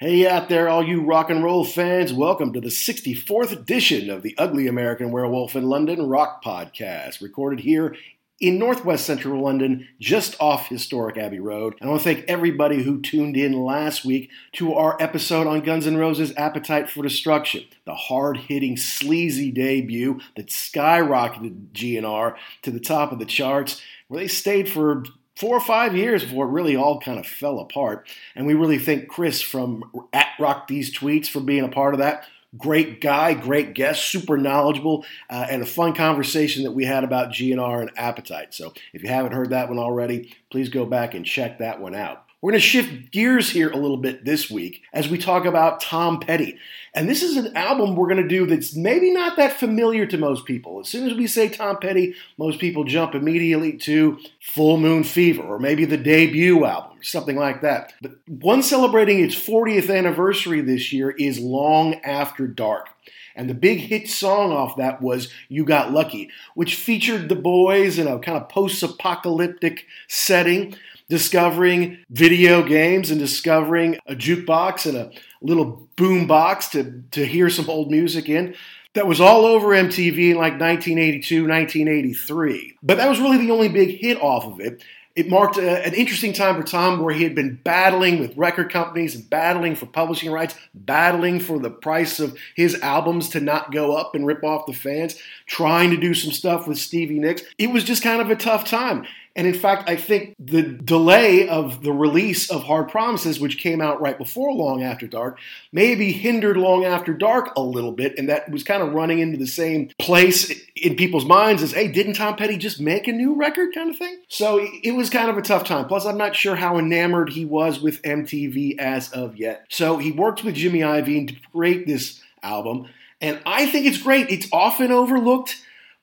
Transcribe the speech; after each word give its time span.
Hey 0.00 0.26
out 0.26 0.48
there, 0.48 0.68
all 0.68 0.82
you 0.82 1.02
rock 1.02 1.30
and 1.30 1.44
roll 1.44 1.64
fans. 1.64 2.12
Welcome 2.12 2.52
to 2.54 2.60
the 2.60 2.66
64th 2.66 3.52
edition 3.52 4.10
of 4.10 4.22
the 4.22 4.34
Ugly 4.36 4.66
American 4.66 5.12
Werewolf 5.12 5.54
in 5.54 5.68
London 5.68 6.08
Rock 6.08 6.42
Podcast, 6.42 7.22
recorded 7.22 7.60
here 7.60 7.94
in 8.40 8.58
northwest 8.58 9.06
central 9.06 9.40
London, 9.40 9.86
just 10.00 10.34
off 10.40 10.66
historic 10.66 11.16
Abbey 11.16 11.38
Road. 11.38 11.76
And 11.78 11.88
I 11.88 11.92
want 11.92 12.02
to 12.02 12.12
thank 12.12 12.28
everybody 12.28 12.82
who 12.82 13.00
tuned 13.00 13.36
in 13.36 13.52
last 13.52 14.04
week 14.04 14.30
to 14.54 14.74
our 14.74 15.00
episode 15.00 15.46
on 15.46 15.60
Guns 15.60 15.86
N' 15.86 15.96
Roses' 15.96 16.34
Appetite 16.36 16.90
for 16.90 17.04
Destruction, 17.04 17.62
the 17.86 17.94
hard 17.94 18.36
hitting, 18.36 18.76
sleazy 18.76 19.52
debut 19.52 20.18
that 20.34 20.48
skyrocketed 20.48 21.68
GNR 21.72 22.34
to 22.62 22.72
the 22.72 22.80
top 22.80 23.12
of 23.12 23.20
the 23.20 23.24
charts, 23.24 23.80
where 24.08 24.18
they 24.18 24.26
stayed 24.26 24.68
for 24.68 25.04
four 25.36 25.56
or 25.56 25.60
five 25.60 25.96
years 25.96 26.22
before 26.24 26.46
it 26.46 26.50
really 26.50 26.76
all 26.76 27.00
kind 27.00 27.18
of 27.18 27.26
fell 27.26 27.58
apart. 27.58 28.08
And 28.34 28.46
we 28.46 28.54
really 28.54 28.78
thank 28.78 29.08
Chris 29.08 29.40
from 29.42 29.84
at 30.12 30.28
Rock 30.38 30.68
These 30.68 30.96
Tweets 30.96 31.26
for 31.26 31.40
being 31.40 31.64
a 31.64 31.68
part 31.68 31.94
of 31.94 31.98
that. 31.98 32.24
Great 32.56 33.00
guy, 33.00 33.34
great 33.34 33.74
guest, 33.74 34.04
super 34.04 34.36
knowledgeable, 34.38 35.04
uh, 35.28 35.46
and 35.50 35.60
a 35.60 35.66
fun 35.66 35.92
conversation 35.92 36.62
that 36.62 36.70
we 36.70 36.84
had 36.84 37.02
about 37.02 37.30
GNR 37.30 37.80
and 37.80 37.90
appetite. 37.96 38.54
So 38.54 38.72
if 38.92 39.02
you 39.02 39.08
haven't 39.08 39.32
heard 39.32 39.50
that 39.50 39.68
one 39.68 39.80
already, 39.80 40.36
please 40.50 40.68
go 40.68 40.86
back 40.86 41.14
and 41.14 41.26
check 41.26 41.58
that 41.58 41.80
one 41.80 41.96
out. 41.96 42.23
We're 42.44 42.50
going 42.50 42.60
to 42.60 42.66
shift 42.66 43.10
gears 43.10 43.48
here 43.48 43.70
a 43.70 43.78
little 43.78 43.96
bit 43.96 44.26
this 44.26 44.50
week 44.50 44.82
as 44.92 45.08
we 45.08 45.16
talk 45.16 45.46
about 45.46 45.80
Tom 45.80 46.20
Petty. 46.20 46.58
And 46.92 47.08
this 47.08 47.22
is 47.22 47.38
an 47.38 47.56
album 47.56 47.96
we're 47.96 48.06
going 48.06 48.22
to 48.22 48.28
do 48.28 48.44
that's 48.44 48.76
maybe 48.76 49.10
not 49.10 49.38
that 49.38 49.58
familiar 49.58 50.04
to 50.04 50.18
most 50.18 50.44
people. 50.44 50.78
As 50.78 50.86
soon 50.86 51.08
as 51.08 51.16
we 51.16 51.26
say 51.26 51.48
Tom 51.48 51.78
Petty, 51.78 52.14
most 52.36 52.58
people 52.58 52.84
jump 52.84 53.14
immediately 53.14 53.78
to 53.78 54.18
Full 54.42 54.76
Moon 54.76 55.04
Fever 55.04 55.42
or 55.42 55.58
maybe 55.58 55.86
the 55.86 55.96
debut 55.96 56.66
album, 56.66 56.98
something 57.00 57.36
like 57.36 57.62
that. 57.62 57.94
But 58.02 58.18
one 58.26 58.62
celebrating 58.62 59.20
its 59.20 59.34
40th 59.34 59.88
anniversary 59.88 60.60
this 60.60 60.92
year 60.92 61.12
is 61.12 61.38
Long 61.38 61.94
After 62.04 62.46
Dark. 62.46 62.90
And 63.34 63.48
the 63.48 63.54
big 63.54 63.78
hit 63.78 64.06
song 64.06 64.52
off 64.52 64.76
that 64.76 65.00
was 65.00 65.32
You 65.48 65.64
Got 65.64 65.92
Lucky, 65.92 66.30
which 66.54 66.76
featured 66.76 67.30
the 67.30 67.36
boys 67.36 67.98
in 67.98 68.06
a 68.06 68.18
kind 68.18 68.36
of 68.36 68.50
post 68.50 68.82
apocalyptic 68.82 69.86
setting 70.08 70.76
discovering 71.08 71.98
video 72.10 72.62
games 72.62 73.10
and 73.10 73.20
discovering 73.20 73.98
a 74.06 74.14
jukebox 74.14 74.86
and 74.86 74.96
a 74.96 75.10
little 75.42 75.88
boom 75.96 76.26
box 76.26 76.68
to, 76.68 77.02
to 77.10 77.26
hear 77.26 77.50
some 77.50 77.68
old 77.68 77.90
music 77.90 78.28
in. 78.28 78.54
That 78.94 79.06
was 79.06 79.20
all 79.20 79.44
over 79.44 79.68
MTV 79.68 80.30
in 80.30 80.36
like 80.36 80.60
1982, 80.60 81.48
1983. 81.48 82.78
But 82.82 82.98
that 82.98 83.08
was 83.08 83.18
really 83.18 83.38
the 83.38 83.50
only 83.50 83.68
big 83.68 83.98
hit 83.98 84.20
off 84.22 84.44
of 84.44 84.60
it. 84.60 84.82
It 85.16 85.28
marked 85.28 85.58
a, 85.58 85.86
an 85.86 85.94
interesting 85.94 86.32
time 86.32 86.60
for 86.60 86.66
Tom 86.66 87.00
where 87.00 87.14
he 87.14 87.22
had 87.22 87.36
been 87.36 87.54
battling 87.62 88.18
with 88.18 88.36
record 88.36 88.70
companies 88.72 89.14
and 89.14 89.28
battling 89.30 89.76
for 89.76 89.86
publishing 89.86 90.30
rights, 90.30 90.56
battling 90.74 91.38
for 91.38 91.58
the 91.58 91.70
price 91.70 92.18
of 92.18 92.36
his 92.56 92.80
albums 92.80 93.28
to 93.30 93.40
not 93.40 93.72
go 93.72 93.94
up 93.94 94.14
and 94.14 94.26
rip 94.26 94.42
off 94.42 94.66
the 94.66 94.72
fans, 94.72 95.16
trying 95.46 95.90
to 95.90 95.96
do 95.96 96.14
some 96.14 96.32
stuff 96.32 96.66
with 96.66 96.78
Stevie 96.78 97.20
Nicks. 97.20 97.42
It 97.58 97.70
was 97.70 97.84
just 97.84 98.02
kind 98.02 98.20
of 98.20 98.30
a 98.30 98.36
tough 98.36 98.64
time. 98.64 99.06
And 99.36 99.48
in 99.48 99.54
fact, 99.54 99.88
I 99.88 99.96
think 99.96 100.36
the 100.38 100.62
delay 100.62 101.48
of 101.48 101.82
the 101.82 101.92
release 101.92 102.50
of 102.50 102.62
Hard 102.62 102.88
Promises, 102.88 103.40
which 103.40 103.58
came 103.58 103.80
out 103.80 104.00
right 104.00 104.16
before 104.16 104.52
Long 104.52 104.84
After 104.84 105.08
Dark, 105.08 105.40
maybe 105.72 106.12
hindered 106.12 106.56
Long 106.56 106.84
After 106.84 107.12
Dark 107.12 107.52
a 107.56 107.60
little 107.60 107.90
bit, 107.90 108.16
and 108.16 108.28
that 108.28 108.48
was 108.50 108.62
kind 108.62 108.82
of 108.82 108.92
running 108.92 109.18
into 109.18 109.36
the 109.36 109.46
same 109.46 109.90
place 109.98 110.52
in 110.76 110.94
people's 110.94 111.24
minds 111.24 111.62
as, 111.62 111.72
hey, 111.72 111.88
didn't 111.88 112.14
Tom 112.14 112.36
Petty 112.36 112.56
just 112.56 112.80
make 112.80 113.08
a 113.08 113.12
new 113.12 113.34
record 113.34 113.74
kind 113.74 113.90
of 113.90 113.96
thing? 113.96 114.18
So 114.28 114.64
it 114.82 114.92
was 114.92 115.10
kind 115.10 115.28
of 115.28 115.36
a 115.36 115.42
tough 115.42 115.64
time. 115.64 115.86
Plus, 115.86 116.06
I'm 116.06 116.18
not 116.18 116.36
sure 116.36 116.54
how 116.54 116.78
enamored 116.78 117.30
he 117.30 117.44
was 117.44 117.80
with 117.80 118.02
MTV 118.02 118.78
as 118.78 119.10
of 119.10 119.36
yet. 119.36 119.66
So 119.68 119.98
he 119.98 120.12
worked 120.12 120.44
with 120.44 120.54
Jimmy 120.54 120.80
Iovine 120.80 121.28
to 121.28 121.34
create 121.50 121.88
this 121.88 122.20
album, 122.42 122.88
and 123.20 123.40
I 123.44 123.66
think 123.66 123.86
it's 123.86 123.98
great. 123.98 124.30
It's 124.30 124.48
often 124.52 124.92
overlooked 124.92 125.56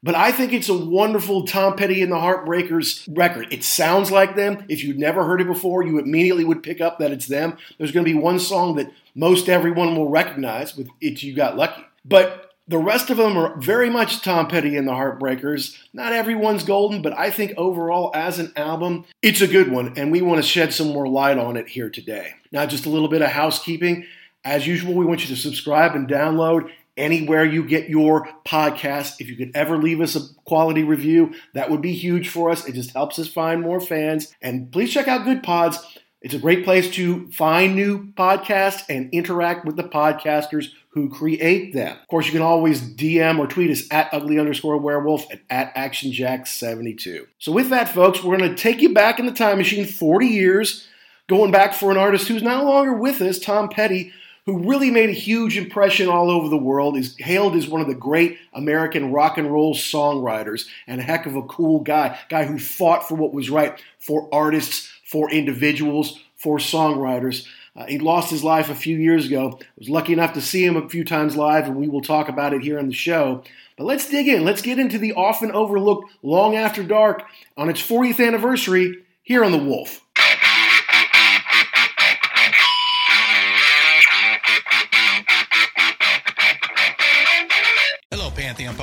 but 0.03 0.15
I 0.15 0.31
think 0.31 0.53
it's 0.53 0.69
a 0.69 0.77
wonderful 0.77 1.45
Tom 1.45 1.75
Petty 1.75 2.01
and 2.01 2.11
the 2.11 2.17
Heartbreakers 2.17 3.07
record. 3.15 3.51
It 3.51 3.63
sounds 3.63 4.11
like 4.11 4.35
them. 4.35 4.65
If 4.67 4.83
you'd 4.83 4.99
never 4.99 5.23
heard 5.23 5.41
it 5.41 5.47
before, 5.47 5.83
you 5.83 5.99
immediately 5.99 6.43
would 6.43 6.63
pick 6.63 6.81
up 6.81 6.99
that 6.99 7.11
it's 7.11 7.27
them. 7.27 7.57
There's 7.77 7.91
going 7.91 8.05
to 8.05 8.11
be 8.11 8.17
one 8.17 8.39
song 8.39 8.75
that 8.75 8.91
most 9.13 9.49
everyone 9.49 9.95
will 9.95 10.09
recognize 10.09 10.75
with 10.75 10.87
It's 10.99 11.21
You 11.21 11.35
Got 11.35 11.55
Lucky. 11.55 11.83
But 12.03 12.51
the 12.67 12.77
rest 12.77 13.09
of 13.09 13.17
them 13.17 13.37
are 13.37 13.55
very 13.57 13.89
much 13.89 14.21
Tom 14.21 14.47
Petty 14.47 14.75
and 14.77 14.87
the 14.87 14.93
Heartbreakers. 14.93 15.77
Not 15.93 16.13
everyone's 16.13 16.63
golden, 16.63 17.01
but 17.01 17.17
I 17.17 17.29
think 17.29 17.53
overall, 17.57 18.11
as 18.15 18.39
an 18.39 18.53
album, 18.55 19.05
it's 19.21 19.41
a 19.41 19.47
good 19.47 19.71
one, 19.71 19.97
and 19.97 20.11
we 20.11 20.21
want 20.21 20.41
to 20.41 20.47
shed 20.47 20.73
some 20.73 20.87
more 20.87 21.07
light 21.07 21.37
on 21.37 21.57
it 21.57 21.67
here 21.67 21.89
today. 21.89 22.33
Now, 22.51 22.65
just 22.65 22.85
a 22.85 22.89
little 22.89 23.09
bit 23.09 23.21
of 23.21 23.29
housekeeping. 23.29 24.05
As 24.43 24.65
usual, 24.65 24.95
we 24.95 25.05
want 25.05 25.21
you 25.21 25.35
to 25.35 25.39
subscribe 25.39 25.95
and 25.95 26.07
download 26.07 26.71
anywhere 26.97 27.45
you 27.45 27.63
get 27.63 27.89
your 27.89 28.27
podcast. 28.45 29.15
If 29.19 29.29
you 29.29 29.35
could 29.35 29.51
ever 29.55 29.77
leave 29.77 30.01
us 30.01 30.15
a 30.15 30.21
quality 30.45 30.83
review, 30.83 31.33
that 31.53 31.69
would 31.69 31.81
be 31.81 31.93
huge 31.93 32.29
for 32.29 32.49
us. 32.49 32.67
It 32.67 32.73
just 32.73 32.91
helps 32.91 33.19
us 33.19 33.27
find 33.27 33.61
more 33.61 33.79
fans. 33.79 34.33
And 34.41 34.71
please 34.71 34.91
check 34.91 35.07
out 35.07 35.25
Goodpods. 35.25 35.77
It's 36.21 36.35
a 36.35 36.39
great 36.39 36.63
place 36.63 36.91
to 36.91 37.31
find 37.31 37.75
new 37.75 38.11
podcasts 38.13 38.83
and 38.87 39.09
interact 39.11 39.65
with 39.65 39.75
the 39.75 39.83
podcasters 39.83 40.67
who 40.89 41.09
create 41.09 41.73
them. 41.73 41.97
Of 41.99 42.07
course, 42.09 42.27
you 42.27 42.33
can 42.33 42.41
always 42.41 42.81
DM 42.81 43.39
or 43.39 43.47
tweet 43.47 43.71
us 43.71 43.83
at 43.89 44.13
ugly 44.13 44.37
underscore 44.37 44.77
werewolf 44.77 45.25
and 45.31 45.39
at 45.49 45.73
actionjack72. 45.73 47.25
So 47.39 47.51
with 47.51 47.69
that, 47.69 47.89
folks, 47.89 48.23
we're 48.23 48.37
going 48.37 48.53
to 48.53 48.61
take 48.61 48.81
you 48.81 48.93
back 48.93 49.17
in 49.17 49.25
the 49.25 49.31
time 49.31 49.57
machine 49.57 49.85
40 49.85 50.27
years, 50.27 50.87
going 51.27 51.49
back 51.49 51.73
for 51.73 51.89
an 51.91 51.97
artist 51.97 52.27
who's 52.27 52.43
no 52.43 52.65
longer 52.65 52.93
with 52.93 53.21
us, 53.21 53.39
Tom 53.39 53.69
Petty, 53.69 54.13
who 54.45 54.67
really 54.69 54.89
made 54.89 55.09
a 55.09 55.13
huge 55.13 55.57
impression 55.57 56.07
all 56.07 56.31
over 56.31 56.49
the 56.49 56.57
world, 56.57 56.97
is 56.97 57.15
hailed 57.17 57.55
as 57.55 57.67
one 57.67 57.81
of 57.81 57.87
the 57.87 57.93
great 57.93 58.37
American 58.53 59.11
rock 59.11 59.37
and 59.37 59.51
roll 59.51 59.75
songwriters 59.75 60.67
and 60.87 60.99
a 60.99 61.03
heck 61.03 61.25
of 61.25 61.35
a 61.35 61.43
cool 61.43 61.79
guy, 61.79 62.17
guy 62.29 62.45
who 62.45 62.57
fought 62.57 63.07
for 63.07 63.15
what 63.15 63.33
was 63.33 63.49
right 63.49 63.81
for 63.99 64.27
artists, 64.33 64.91
for 65.05 65.29
individuals, 65.29 66.19
for 66.35 66.57
songwriters. 66.57 67.45
Uh, 67.75 67.85
he 67.85 67.99
lost 67.99 68.29
his 68.29 68.43
life 68.43 68.69
a 68.69 68.75
few 68.75 68.97
years 68.97 69.27
ago. 69.27 69.57
I 69.61 69.65
was 69.77 69.89
lucky 69.89 70.13
enough 70.13 70.33
to 70.33 70.41
see 70.41 70.65
him 70.65 70.75
a 70.75 70.89
few 70.89 71.05
times 71.05 71.37
live, 71.37 71.67
and 71.67 71.75
we 71.75 71.87
will 71.87 72.01
talk 72.01 72.27
about 72.27 72.53
it 72.53 72.63
here 72.63 72.79
on 72.79 72.87
the 72.87 72.93
show. 72.93 73.43
But 73.77 73.85
let's 73.85 74.09
dig 74.09 74.27
in. 74.27 74.43
Let's 74.43 74.61
get 74.61 74.79
into 74.79 74.97
the 74.97 75.13
often 75.13 75.51
overlooked 75.51 76.11
Long 76.21 76.55
After 76.55 76.83
Dark 76.83 77.23
on 77.55 77.69
its 77.69 77.81
40th 77.81 78.25
anniversary 78.25 79.05
here 79.23 79.43
on 79.43 79.51
The 79.53 79.57
Wolf. 79.57 80.01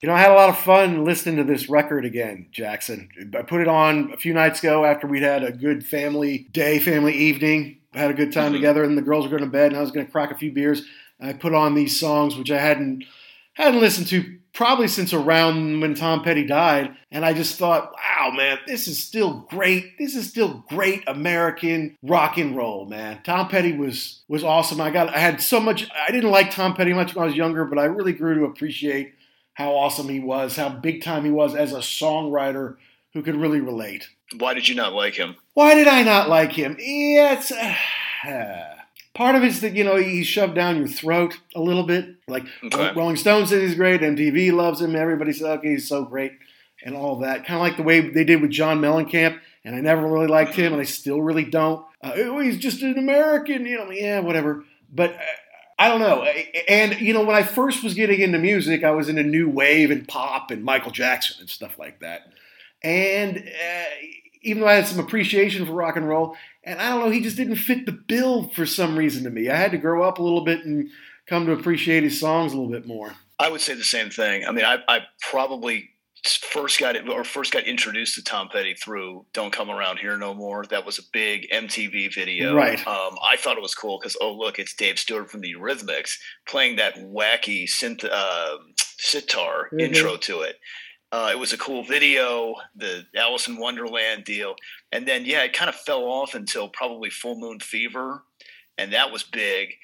You 0.00 0.08
know, 0.08 0.14
I 0.14 0.20
had 0.20 0.30
a 0.30 0.34
lot 0.34 0.48
of 0.48 0.58
fun 0.58 1.04
listening 1.04 1.36
to 1.36 1.44
this 1.44 1.68
record 1.68 2.06
again, 2.06 2.46
Jackson. 2.50 3.10
I 3.36 3.42
put 3.42 3.60
it 3.60 3.68
on 3.68 4.12
a 4.14 4.16
few 4.16 4.32
nights 4.32 4.60
ago 4.60 4.86
after 4.86 5.06
we'd 5.06 5.22
had 5.22 5.44
a 5.44 5.52
good 5.52 5.84
family 5.84 6.48
day, 6.52 6.78
family 6.78 7.12
evening. 7.12 7.80
Had 7.92 8.10
a 8.10 8.14
good 8.14 8.32
time 8.32 8.46
mm-hmm. 8.46 8.54
together, 8.54 8.82
and 8.82 8.96
the 8.96 9.02
girls 9.02 9.26
were 9.26 9.30
going 9.36 9.42
to 9.42 9.50
bed, 9.50 9.72
and 9.72 9.76
I 9.76 9.82
was 9.82 9.90
going 9.90 10.06
to 10.06 10.12
crack 10.12 10.30
a 10.30 10.38
few 10.38 10.52
beers. 10.52 10.86
I 11.20 11.34
put 11.34 11.52
on 11.52 11.74
these 11.74 12.00
songs, 12.00 12.34
which 12.36 12.50
I 12.50 12.58
hadn't 12.58 13.04
hadn't 13.54 13.80
listened 13.80 14.06
to 14.06 14.38
probably 14.54 14.88
since 14.88 15.12
around 15.12 15.80
when 15.80 15.94
Tom 15.94 16.22
Petty 16.22 16.46
died, 16.46 16.96
and 17.10 17.22
I 17.24 17.34
just 17.34 17.58
thought, 17.58 17.92
wow, 17.92 18.30
man, 18.30 18.58
this 18.66 18.88
is 18.88 19.02
still 19.02 19.46
great. 19.50 19.98
This 19.98 20.16
is 20.16 20.30
still 20.30 20.64
great 20.70 21.04
American 21.08 21.98
rock 22.02 22.38
and 22.38 22.56
roll, 22.56 22.86
man. 22.86 23.20
Tom 23.22 23.48
Petty 23.48 23.76
was 23.76 24.22
was 24.28 24.44
awesome. 24.44 24.80
I 24.80 24.90
got 24.90 25.14
I 25.14 25.18
had 25.18 25.42
so 25.42 25.60
much. 25.60 25.88
I 25.90 26.10
didn't 26.10 26.30
like 26.30 26.52
Tom 26.52 26.74
Petty 26.74 26.94
much 26.94 27.14
when 27.14 27.24
I 27.24 27.26
was 27.26 27.36
younger, 27.36 27.66
but 27.66 27.78
I 27.78 27.84
really 27.84 28.14
grew 28.14 28.36
to 28.36 28.44
appreciate 28.44 29.12
how 29.60 29.76
awesome 29.76 30.08
he 30.08 30.20
was, 30.20 30.56
how 30.56 30.70
big 30.70 31.02
time 31.02 31.22
he 31.22 31.30
was 31.30 31.54
as 31.54 31.72
a 31.74 31.78
songwriter 31.78 32.76
who 33.12 33.22
could 33.22 33.36
really 33.36 33.60
relate. 33.60 34.08
Why 34.38 34.54
did 34.54 34.68
you 34.68 34.74
not 34.74 34.94
like 34.94 35.14
him? 35.14 35.36
Why 35.52 35.74
did 35.74 35.86
I 35.86 36.02
not 36.02 36.30
like 36.30 36.52
him? 36.52 36.76
Yeah, 36.78 37.38
it's, 37.38 37.52
uh, 37.52 38.74
part 39.14 39.34
of 39.34 39.44
it's 39.44 39.60
that 39.60 39.74
you 39.74 39.84
know 39.84 39.96
he's 39.96 40.26
shoved 40.26 40.54
down 40.54 40.78
your 40.78 40.88
throat 40.88 41.40
a 41.54 41.60
little 41.60 41.82
bit. 41.82 42.16
Like 42.26 42.44
okay. 42.64 42.92
Rolling 42.94 43.16
Stones 43.16 43.50
says 43.50 43.60
he's 43.60 43.74
great, 43.74 44.00
MTV 44.00 44.52
loves 44.52 44.80
him, 44.80 44.96
everybody 44.96 45.32
says 45.34 45.46
okay 45.58 45.72
he's 45.72 45.88
so 45.88 46.04
great, 46.04 46.32
and 46.82 46.96
all 46.96 47.16
that. 47.16 47.44
Kind 47.44 47.56
of 47.56 47.60
like 47.60 47.76
the 47.76 47.82
way 47.82 48.00
they 48.00 48.24
did 48.24 48.40
with 48.40 48.50
John 48.50 48.80
Mellencamp, 48.80 49.38
and 49.62 49.76
I 49.76 49.80
never 49.80 50.06
really 50.06 50.28
liked 50.28 50.54
him, 50.54 50.72
and 50.72 50.80
I 50.80 50.86
still 50.86 51.20
really 51.20 51.44
don't. 51.44 51.84
Uh, 52.02 52.12
oh, 52.16 52.38
he's 52.38 52.56
just 52.56 52.80
an 52.80 52.96
American, 52.96 53.66
you 53.66 53.76
know. 53.76 53.90
Yeah, 53.90 54.20
whatever. 54.20 54.64
But 54.90 55.12
uh, 55.12 55.18
I 55.80 55.88
don't 55.88 56.00
know. 56.00 56.24
And, 56.68 57.00
you 57.00 57.14
know, 57.14 57.24
when 57.24 57.34
I 57.34 57.42
first 57.42 57.82
was 57.82 57.94
getting 57.94 58.20
into 58.20 58.38
music, 58.38 58.84
I 58.84 58.90
was 58.90 59.08
into 59.08 59.22
new 59.22 59.48
wave 59.48 59.90
and 59.90 60.06
pop 60.06 60.50
and 60.50 60.62
Michael 60.62 60.90
Jackson 60.90 61.38
and 61.40 61.48
stuff 61.48 61.78
like 61.78 62.00
that. 62.00 62.30
And 62.82 63.38
uh, 63.38 63.84
even 64.42 64.60
though 64.60 64.68
I 64.68 64.74
had 64.74 64.86
some 64.86 65.00
appreciation 65.00 65.64
for 65.64 65.72
rock 65.72 65.96
and 65.96 66.06
roll, 66.06 66.36
and 66.64 66.78
I 66.78 66.90
don't 66.90 67.00
know, 67.00 67.10
he 67.10 67.22
just 67.22 67.38
didn't 67.38 67.56
fit 67.56 67.86
the 67.86 67.92
bill 67.92 68.50
for 68.50 68.66
some 68.66 68.94
reason 68.94 69.24
to 69.24 69.30
me. 69.30 69.48
I 69.48 69.56
had 69.56 69.70
to 69.70 69.78
grow 69.78 70.02
up 70.02 70.18
a 70.18 70.22
little 70.22 70.44
bit 70.44 70.66
and 70.66 70.90
come 71.26 71.46
to 71.46 71.52
appreciate 71.52 72.02
his 72.02 72.20
songs 72.20 72.52
a 72.52 72.56
little 72.56 72.70
bit 72.70 72.86
more. 72.86 73.14
I 73.38 73.48
would 73.48 73.62
say 73.62 73.72
the 73.72 73.82
same 73.82 74.10
thing. 74.10 74.44
I 74.46 74.52
mean, 74.52 74.66
I, 74.66 74.80
I 74.86 75.00
probably 75.30 75.88
first 76.26 76.78
got 76.80 76.96
it 76.96 77.08
or 77.08 77.24
first 77.24 77.52
got 77.52 77.64
introduced 77.64 78.14
to 78.16 78.22
Tom 78.22 78.48
Petty 78.48 78.74
through 78.74 79.24
"Don't 79.32 79.52
Come 79.52 79.70
Around 79.70 79.98
Here 79.98 80.16
No 80.16 80.34
More." 80.34 80.64
That 80.66 80.84
was 80.84 80.98
a 80.98 81.02
big 81.12 81.48
MTV 81.50 82.14
video. 82.14 82.54
Right. 82.54 82.78
Um, 82.86 83.16
I 83.22 83.36
thought 83.36 83.56
it 83.56 83.62
was 83.62 83.74
cool 83.74 83.98
because 83.98 84.16
oh 84.20 84.32
look, 84.32 84.58
it's 84.58 84.74
Dave 84.74 84.98
Stewart 84.98 85.30
from 85.30 85.40
the 85.40 85.54
Eurythmics 85.54 86.12
playing 86.46 86.76
that 86.76 86.96
wacky 86.96 87.64
synth 87.64 88.04
uh, 88.04 88.56
sitar 88.76 89.66
mm-hmm. 89.66 89.80
intro 89.80 90.16
to 90.16 90.40
it. 90.40 90.56
Uh, 91.12 91.30
it 91.32 91.38
was 91.38 91.52
a 91.52 91.58
cool 91.58 91.82
video, 91.82 92.54
the 92.76 93.04
Alice 93.16 93.48
in 93.48 93.58
Wonderland 93.58 94.24
deal, 94.24 94.54
and 94.92 95.06
then 95.06 95.24
yeah, 95.24 95.42
it 95.42 95.52
kind 95.52 95.68
of 95.68 95.74
fell 95.74 96.04
off 96.04 96.34
until 96.34 96.68
probably 96.68 97.10
Full 97.10 97.38
Moon 97.38 97.58
Fever, 97.58 98.22
and 98.78 98.92
that 98.92 99.10
was 99.10 99.24
big. 99.24 99.74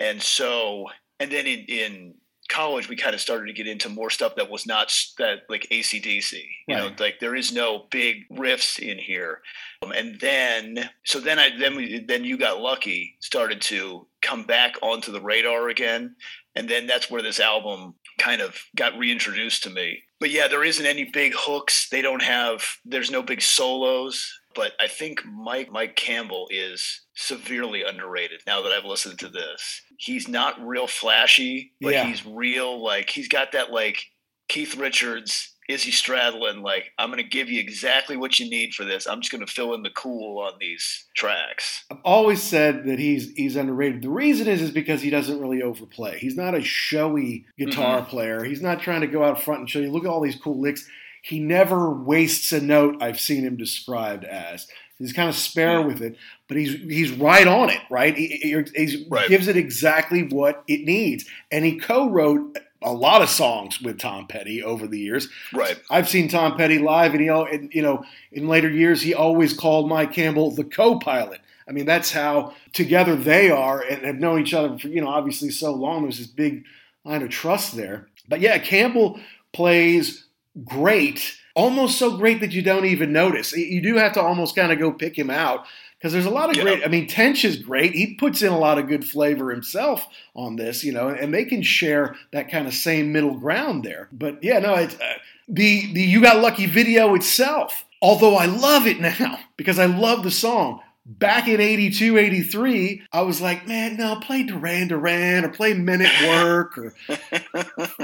And 0.00 0.20
so, 0.20 0.86
and 1.20 1.30
then 1.30 1.46
in, 1.46 1.60
in 1.68 2.14
college, 2.52 2.88
we 2.88 2.96
kind 2.96 3.14
of 3.14 3.20
started 3.20 3.46
to 3.46 3.52
get 3.52 3.66
into 3.66 3.88
more 3.88 4.10
stuff 4.10 4.36
that 4.36 4.50
was 4.50 4.66
not 4.66 4.92
that 5.18 5.40
like 5.48 5.66
ACDC. 5.70 6.32
You 6.68 6.76
right. 6.76 6.84
know, 6.84 7.04
like 7.04 7.18
there 7.20 7.34
is 7.34 7.52
no 7.52 7.86
big 7.90 8.28
riffs 8.30 8.78
in 8.78 8.98
here. 8.98 9.40
Um, 9.82 9.92
and 9.92 10.20
then, 10.20 10.90
so 11.04 11.20
then 11.20 11.38
I 11.38 11.50
then 11.58 11.76
we 11.76 12.04
then 12.04 12.24
you 12.24 12.36
got 12.36 12.60
lucky 12.60 13.16
started 13.20 13.60
to 13.62 14.06
come 14.20 14.44
back 14.44 14.74
onto 14.82 15.12
the 15.12 15.20
radar 15.20 15.68
again, 15.68 16.14
and 16.54 16.68
then 16.68 16.86
that's 16.86 17.10
where 17.10 17.22
this 17.22 17.40
album 17.40 17.94
kind 18.18 18.40
of 18.40 18.56
got 18.76 18.98
reintroduced 18.98 19.62
to 19.64 19.70
me. 19.70 20.02
But 20.20 20.30
yeah, 20.30 20.46
there 20.46 20.62
isn't 20.62 20.86
any 20.86 21.04
big 21.04 21.32
hooks. 21.34 21.88
They 21.90 22.02
don't 22.02 22.22
have. 22.22 22.64
There's 22.84 23.10
no 23.10 23.22
big 23.22 23.42
solos. 23.42 24.40
But 24.54 24.72
I 24.78 24.86
think 24.86 25.24
Mike 25.24 25.70
Mike 25.72 25.96
Campbell 25.96 26.46
is 26.50 27.02
severely 27.14 27.82
underrated 27.82 28.42
now 28.46 28.62
that 28.62 28.72
I've 28.72 28.84
listened 28.84 29.18
to 29.20 29.28
this. 29.28 29.82
He's 30.02 30.26
not 30.26 30.60
real 30.66 30.88
flashy, 30.88 31.74
but 31.80 31.92
yeah. 31.92 32.04
he's 32.04 32.26
real 32.26 32.82
like 32.82 33.08
he's 33.08 33.28
got 33.28 33.52
that 33.52 33.70
like 33.70 34.06
Keith 34.48 34.74
Richards, 34.74 35.54
Izzy 35.68 35.92
Stradlin, 35.92 36.60
like 36.64 36.90
I'm 36.98 37.08
gonna 37.10 37.22
give 37.22 37.48
you 37.48 37.60
exactly 37.60 38.16
what 38.16 38.40
you 38.40 38.50
need 38.50 38.74
for 38.74 38.84
this. 38.84 39.06
I'm 39.06 39.20
just 39.20 39.30
gonna 39.30 39.46
fill 39.46 39.74
in 39.74 39.84
the 39.84 39.90
cool 39.90 40.40
on 40.40 40.54
these 40.58 41.06
tracks. 41.14 41.84
I've 41.88 42.00
always 42.04 42.42
said 42.42 42.84
that 42.86 42.98
he's 42.98 43.30
he's 43.34 43.54
underrated. 43.54 44.02
The 44.02 44.10
reason 44.10 44.48
is 44.48 44.60
is 44.60 44.72
because 44.72 45.02
he 45.02 45.10
doesn't 45.10 45.38
really 45.38 45.62
overplay. 45.62 46.18
He's 46.18 46.36
not 46.36 46.56
a 46.56 46.62
showy 46.62 47.46
guitar 47.56 48.00
mm-hmm. 48.00 48.10
player. 48.10 48.42
He's 48.42 48.60
not 48.60 48.80
trying 48.80 49.02
to 49.02 49.06
go 49.06 49.22
out 49.22 49.40
front 49.40 49.60
and 49.60 49.70
show 49.70 49.78
you 49.78 49.92
look 49.92 50.02
at 50.02 50.10
all 50.10 50.20
these 50.20 50.34
cool 50.34 50.60
licks. 50.60 50.84
He 51.22 51.38
never 51.38 51.94
wastes 51.94 52.50
a 52.50 52.60
note 52.60 53.00
I've 53.00 53.20
seen 53.20 53.44
him 53.44 53.56
described 53.56 54.24
as. 54.24 54.66
He's 55.02 55.12
kind 55.12 55.28
of 55.28 55.34
spare 55.34 55.82
with 55.82 56.00
it, 56.00 56.16
but 56.48 56.56
he's 56.56 56.74
he's 56.74 57.10
right 57.12 57.46
on 57.46 57.70
it, 57.70 57.80
right? 57.90 58.16
He, 58.16 58.28
he 58.28 59.06
right. 59.08 59.28
gives 59.28 59.48
it 59.48 59.56
exactly 59.56 60.22
what 60.22 60.62
it 60.68 60.84
needs, 60.84 61.24
and 61.50 61.64
he 61.64 61.78
co-wrote 61.78 62.58
a 62.84 62.92
lot 62.92 63.22
of 63.22 63.28
songs 63.28 63.80
with 63.80 63.98
Tom 63.98 64.26
Petty 64.26 64.62
over 64.62 64.86
the 64.86 64.98
years. 64.98 65.28
Right. 65.52 65.80
I've 65.90 66.08
seen 66.08 66.28
Tom 66.28 66.56
Petty 66.56 66.78
live, 66.78 67.12
and 67.12 67.20
he, 67.20 67.28
and, 67.28 67.72
you 67.72 67.82
know, 67.82 68.04
in 68.32 68.48
later 68.48 68.68
years, 68.68 69.02
he 69.02 69.14
always 69.14 69.52
called 69.52 69.88
Mike 69.88 70.12
Campbell 70.12 70.50
the 70.50 70.64
co-pilot. 70.64 71.40
I 71.68 71.72
mean, 71.72 71.86
that's 71.86 72.12
how 72.12 72.54
together 72.72 73.14
they 73.16 73.50
are 73.50 73.80
and 73.80 74.04
have 74.04 74.16
known 74.16 74.40
each 74.40 74.54
other 74.54 74.78
for 74.78 74.88
you 74.88 75.00
know 75.00 75.08
obviously 75.08 75.50
so 75.50 75.72
long. 75.72 76.02
There's 76.02 76.18
this 76.18 76.26
big 76.26 76.64
line 77.04 77.22
of 77.22 77.30
trust 77.30 77.76
there. 77.76 78.08
But 78.28 78.40
yeah, 78.40 78.58
Campbell 78.58 79.20
plays 79.52 80.26
great 80.64 81.36
almost 81.54 81.98
so 81.98 82.16
great 82.16 82.40
that 82.40 82.52
you 82.52 82.62
don't 82.62 82.86
even 82.86 83.12
notice. 83.12 83.52
You 83.52 83.82
do 83.82 83.96
have 83.96 84.12
to 84.14 84.22
almost 84.22 84.56
kind 84.56 84.72
of 84.72 84.78
go 84.78 84.92
pick 84.92 85.18
him 85.18 85.30
out 85.30 85.66
because 85.98 86.12
there's 86.12 86.26
a 86.26 86.30
lot 86.30 86.50
of 86.50 86.56
yeah. 86.56 86.62
great. 86.62 86.84
I 86.84 86.88
mean, 86.88 87.06
Tench 87.06 87.44
is 87.44 87.56
great. 87.56 87.92
He 87.92 88.14
puts 88.14 88.42
in 88.42 88.52
a 88.52 88.58
lot 88.58 88.78
of 88.78 88.88
good 88.88 89.04
flavor 89.04 89.50
himself 89.50 90.06
on 90.34 90.56
this, 90.56 90.82
you 90.82 90.92
know, 90.92 91.08
and 91.08 91.32
they 91.32 91.44
can 91.44 91.62
share 91.62 92.16
that 92.32 92.50
kind 92.50 92.66
of 92.66 92.74
same 92.74 93.12
middle 93.12 93.38
ground 93.38 93.84
there. 93.84 94.08
But 94.12 94.42
yeah, 94.42 94.58
no, 94.58 94.74
it's 94.74 94.94
uh, 94.94 95.14
the 95.48 95.92
the 95.92 96.02
you 96.02 96.20
got 96.20 96.42
lucky 96.42 96.66
video 96.66 97.14
itself. 97.14 97.84
Although 98.00 98.36
I 98.36 98.46
love 98.46 98.86
it 98.86 99.00
now 99.00 99.38
because 99.56 99.78
I 99.78 99.86
love 99.86 100.24
the 100.24 100.30
song. 100.30 100.80
Back 101.04 101.48
in 101.48 101.60
82, 101.60 102.16
83, 102.16 103.02
I 103.12 103.22
was 103.22 103.40
like, 103.40 103.66
man, 103.66 103.96
no, 103.96 104.16
play 104.20 104.44
Duran 104.44 104.88
Duran 104.88 105.44
or 105.44 105.48
play 105.48 105.74
Men 105.74 106.02
at 106.02 106.28
Work 106.28 106.78
or 106.78 106.90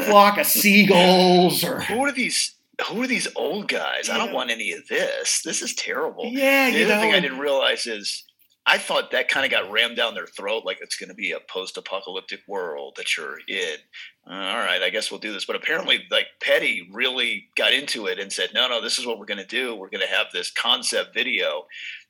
Flock 0.07 0.39
of 0.39 0.47
Seagulls 0.47 1.63
or. 1.63 1.81
Who 1.83 2.05
are 2.05 2.13
these 2.13 2.55
who 2.89 3.03
are 3.03 3.07
these 3.07 3.29
old 3.37 3.69
guys? 3.69 4.09
Yeah. 4.09 4.15
I 4.15 4.19
don't 4.19 4.33
want 4.33 4.51
any 4.51 4.73
of 4.73 4.87
this. 4.89 5.43
This 5.45 5.63
is 5.63 5.75
terrible. 5.75 6.27
Yeah, 6.27 6.71
the 6.71 6.85
other 6.85 6.95
know, 6.95 7.01
thing 7.01 7.13
I 7.13 7.21
didn't 7.21 7.39
realize 7.39 7.87
is 7.87 8.25
I 8.69 8.77
thought 8.77 9.13
that 9.13 9.29
kind 9.29 9.47
of 9.47 9.51
got 9.51 9.71
rammed 9.71 9.97
down 9.97 10.15
their 10.15 10.27
throat, 10.27 10.65
like 10.67 10.79
it's 10.83 10.97
going 10.97 11.09
to 11.09 11.15
be 11.15 11.33
a 11.33 11.41
post-apocalyptic 11.49 12.41
world 12.47 12.95
that 12.97 13.17
you're 13.17 13.39
in. 13.49 13.77
Uh, 14.31 14.35
all 14.35 14.59
right, 14.59 14.83
I 14.83 14.91
guess 14.91 15.11
we'll 15.11 15.21
do 15.21 15.33
this. 15.33 15.47
But 15.47 15.57
apparently, 15.57 16.05
like 16.11 16.27
Petty 16.43 16.87
really 16.93 17.49
got 17.57 17.73
into 17.73 18.07
it 18.07 18.19
and 18.19 18.31
said, 18.31 18.51
"No, 18.55 18.69
no, 18.69 18.83
this 18.83 18.99
is 18.99 19.07
what 19.07 19.19
we're 19.19 19.25
going 19.25 19.39
to 19.39 19.47
do. 19.47 19.75
We're 19.75 19.89
going 19.89 20.07
to 20.07 20.15
have 20.15 20.27
this 20.33 20.51
concept 20.51 21.15
video." 21.15 21.67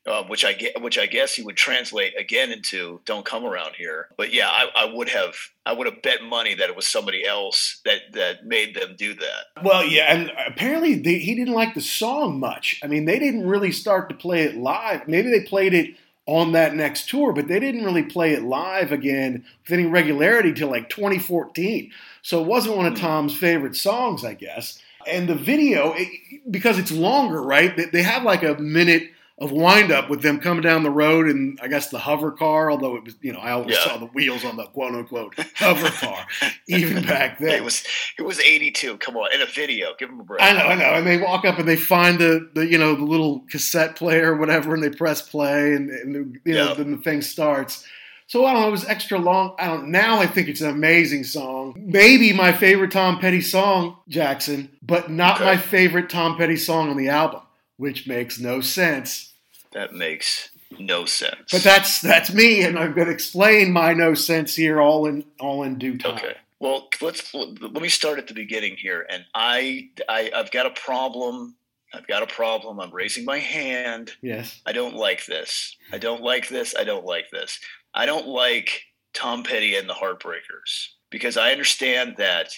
Uh, 0.08 0.24
which 0.24 0.44
I 0.44 0.54
get, 0.54 0.80
which 0.80 0.98
I 0.98 1.06
guess 1.06 1.34
he 1.34 1.42
would 1.42 1.56
translate 1.56 2.18
again 2.18 2.50
into 2.50 3.00
"Don't 3.04 3.24
come 3.24 3.44
around 3.44 3.74
here." 3.76 4.08
But 4.16 4.32
yeah, 4.32 4.48
I, 4.48 4.68
I, 4.74 4.84
would 4.86 5.08
have, 5.10 5.34
I 5.66 5.72
would 5.72 5.86
have 5.86 6.02
bet 6.02 6.22
money 6.22 6.54
that 6.54 6.70
it 6.70 6.76
was 6.76 6.86
somebody 6.86 7.26
else 7.26 7.80
that 7.84 8.12
that 8.14 8.46
made 8.46 8.74
them 8.74 8.94
do 8.96 9.14
that. 9.14 9.62
Well, 9.62 9.84
yeah, 9.84 10.12
and 10.14 10.32
apparently 10.46 10.94
they, 10.94 11.18
he 11.18 11.34
didn't 11.34 11.54
like 11.54 11.74
the 11.74 11.80
song 11.80 12.40
much. 12.40 12.80
I 12.82 12.86
mean, 12.86 13.04
they 13.04 13.18
didn't 13.18 13.46
really 13.46 13.72
start 13.72 14.08
to 14.08 14.14
play 14.14 14.42
it 14.42 14.56
live. 14.56 15.06
Maybe 15.06 15.30
they 15.30 15.44
played 15.44 15.74
it 15.74 15.94
on 16.26 16.52
that 16.52 16.74
next 16.74 17.08
tour, 17.08 17.32
but 17.32 17.48
they 17.48 17.58
didn't 17.58 17.84
really 17.84 18.02
play 18.02 18.32
it 18.32 18.42
live 18.42 18.92
again 18.92 19.44
with 19.62 19.72
any 19.72 19.86
regularity 19.86 20.52
till 20.52 20.68
like 20.68 20.88
2014. 20.90 21.90
So 22.22 22.42
it 22.42 22.46
wasn't 22.46 22.76
one 22.76 22.86
of 22.86 22.94
hmm. 22.94 23.00
Tom's 23.00 23.36
favorite 23.36 23.76
songs, 23.76 24.24
I 24.24 24.34
guess. 24.34 24.78
And 25.06 25.26
the 25.26 25.34
video, 25.34 25.94
it, 25.96 26.08
because 26.50 26.78
it's 26.78 26.92
longer, 26.92 27.42
right? 27.42 27.74
They, 27.74 27.86
they 27.86 28.02
have 28.02 28.24
like 28.24 28.42
a 28.42 28.56
minute 28.56 29.10
of 29.40 29.52
wind 29.52 29.92
up 29.92 30.10
with 30.10 30.20
them 30.20 30.40
coming 30.40 30.62
down 30.62 30.82
the 30.82 30.90
road 30.90 31.26
and 31.28 31.58
I 31.62 31.68
guess 31.68 31.90
the 31.90 31.98
hover 31.98 32.32
car, 32.32 32.70
although 32.70 32.96
it 32.96 33.04
was, 33.04 33.14
you 33.20 33.32
know, 33.32 33.38
I 33.38 33.52
always 33.52 33.76
yeah. 33.76 33.84
saw 33.84 33.96
the 33.96 34.06
wheels 34.06 34.44
on 34.44 34.56
the 34.56 34.64
quote 34.64 34.94
unquote 34.94 35.34
hover 35.54 35.90
car, 35.90 36.26
even 36.66 37.04
back 37.06 37.38
then. 37.38 37.50
It 37.50 37.64
was 37.64 37.84
it 38.18 38.22
was 38.22 38.40
eighty 38.40 38.72
two. 38.72 38.96
Come 38.98 39.16
on, 39.16 39.32
in 39.32 39.40
a 39.40 39.46
video, 39.46 39.94
give 39.98 40.08
them 40.08 40.20
a 40.20 40.24
break. 40.24 40.42
I 40.42 40.52
know, 40.52 40.64
I 40.64 40.74
know. 40.74 40.94
And 40.94 41.06
they 41.06 41.18
walk 41.18 41.44
up 41.44 41.58
and 41.58 41.68
they 41.68 41.76
find 41.76 42.18
the, 42.18 42.50
the 42.54 42.66
you 42.66 42.78
know 42.78 42.96
the 42.96 43.04
little 43.04 43.44
cassette 43.48 43.94
player 43.94 44.34
or 44.34 44.36
whatever, 44.36 44.74
and 44.74 44.82
they 44.82 44.90
press 44.90 45.22
play, 45.22 45.74
and, 45.74 45.88
and 45.90 46.14
the, 46.14 46.40
you 46.44 46.54
know 46.54 46.74
then 46.74 46.90
the 46.90 46.98
thing 46.98 47.22
starts. 47.22 47.86
So 48.26 48.44
I 48.44 48.52
don't 48.52 48.62
know. 48.62 48.68
It 48.68 48.72
was 48.72 48.84
extra 48.86 49.18
long. 49.18 49.54
I 49.58 49.68
don't. 49.68 49.90
Now 49.90 50.18
I 50.18 50.26
think 50.26 50.48
it's 50.48 50.60
an 50.60 50.70
amazing 50.70 51.24
song. 51.24 51.74
Maybe 51.78 52.32
my 52.32 52.52
favorite 52.52 52.90
Tom 52.90 53.20
Petty 53.20 53.40
song, 53.40 53.98
Jackson, 54.08 54.68
but 54.82 55.10
not 55.10 55.36
okay. 55.36 55.44
my 55.44 55.56
favorite 55.56 56.10
Tom 56.10 56.36
Petty 56.36 56.56
song 56.56 56.90
on 56.90 56.96
the 56.96 57.08
album, 57.08 57.40
which 57.76 58.08
makes 58.08 58.40
no 58.40 58.60
sense 58.60 59.27
that 59.72 59.94
makes 59.94 60.50
no 60.78 61.04
sense. 61.04 61.50
But 61.50 61.62
that's 61.62 62.00
that's 62.00 62.32
me, 62.32 62.62
and 62.62 62.78
I'm 62.78 62.94
going 62.94 63.06
to 63.06 63.12
explain 63.12 63.72
my 63.72 63.92
no 63.94 64.14
sense 64.14 64.54
here, 64.54 64.80
all 64.80 65.06
in 65.06 65.24
all 65.40 65.62
in 65.62 65.78
due 65.78 65.98
time. 65.98 66.16
Okay. 66.16 66.34
Well, 66.60 66.88
let's 67.00 67.32
let 67.34 67.72
me 67.72 67.88
start 67.88 68.18
at 68.18 68.26
the 68.26 68.34
beginning 68.34 68.76
here, 68.76 69.06
and 69.08 69.24
I, 69.34 69.90
I 70.08 70.30
I've 70.34 70.50
got 70.50 70.66
a 70.66 70.70
problem. 70.70 71.56
I've 71.94 72.06
got 72.06 72.22
a 72.22 72.26
problem. 72.26 72.80
I'm 72.80 72.92
raising 72.92 73.24
my 73.24 73.38
hand. 73.38 74.12
Yes. 74.20 74.60
I 74.66 74.72
don't 74.72 74.94
like 74.94 75.24
this. 75.24 75.76
I 75.90 75.98
don't 75.98 76.22
like 76.22 76.48
this. 76.48 76.74
I 76.76 76.84
don't 76.84 77.06
like 77.06 77.30
this. 77.32 77.58
I 77.94 78.04
don't 78.04 78.26
like 78.26 78.82
Tom 79.14 79.42
Petty 79.42 79.74
and 79.74 79.88
the 79.88 79.94
Heartbreakers 79.94 80.88
because 81.10 81.38
I 81.38 81.52
understand 81.52 82.16
that, 82.18 82.50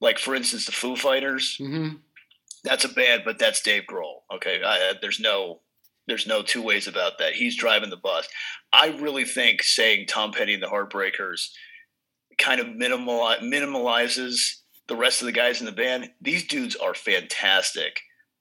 like 0.00 0.18
for 0.18 0.34
instance, 0.34 0.64
the 0.64 0.72
Foo 0.72 0.96
Fighters. 0.96 1.58
Mm-hmm. 1.60 1.96
That's 2.64 2.84
a 2.84 2.88
band, 2.88 3.22
but 3.24 3.38
that's 3.38 3.62
Dave 3.62 3.84
Grohl. 3.88 4.22
Okay, 4.34 4.62
I, 4.64 4.94
there's 5.00 5.20
no 5.20 5.60
there's 6.08 6.26
no 6.26 6.42
two 6.42 6.62
ways 6.62 6.88
about 6.88 7.18
that. 7.18 7.34
He's 7.34 7.56
driving 7.56 7.90
the 7.90 7.96
bus. 7.96 8.26
I 8.72 8.88
really 8.88 9.24
think 9.24 9.62
saying 9.62 10.06
Tom 10.06 10.32
Petty 10.32 10.54
and 10.54 10.62
the 10.62 10.66
Heartbreakers 10.66 11.50
kind 12.38 12.60
of 12.60 12.74
minimal, 12.74 13.20
minimalizes 13.42 14.62
the 14.88 14.96
rest 14.96 15.20
of 15.20 15.26
the 15.26 15.32
guys 15.32 15.60
in 15.60 15.66
the 15.66 15.72
band. 15.72 16.10
These 16.20 16.46
dudes 16.46 16.74
are 16.76 16.94
fantastic. 16.94 18.00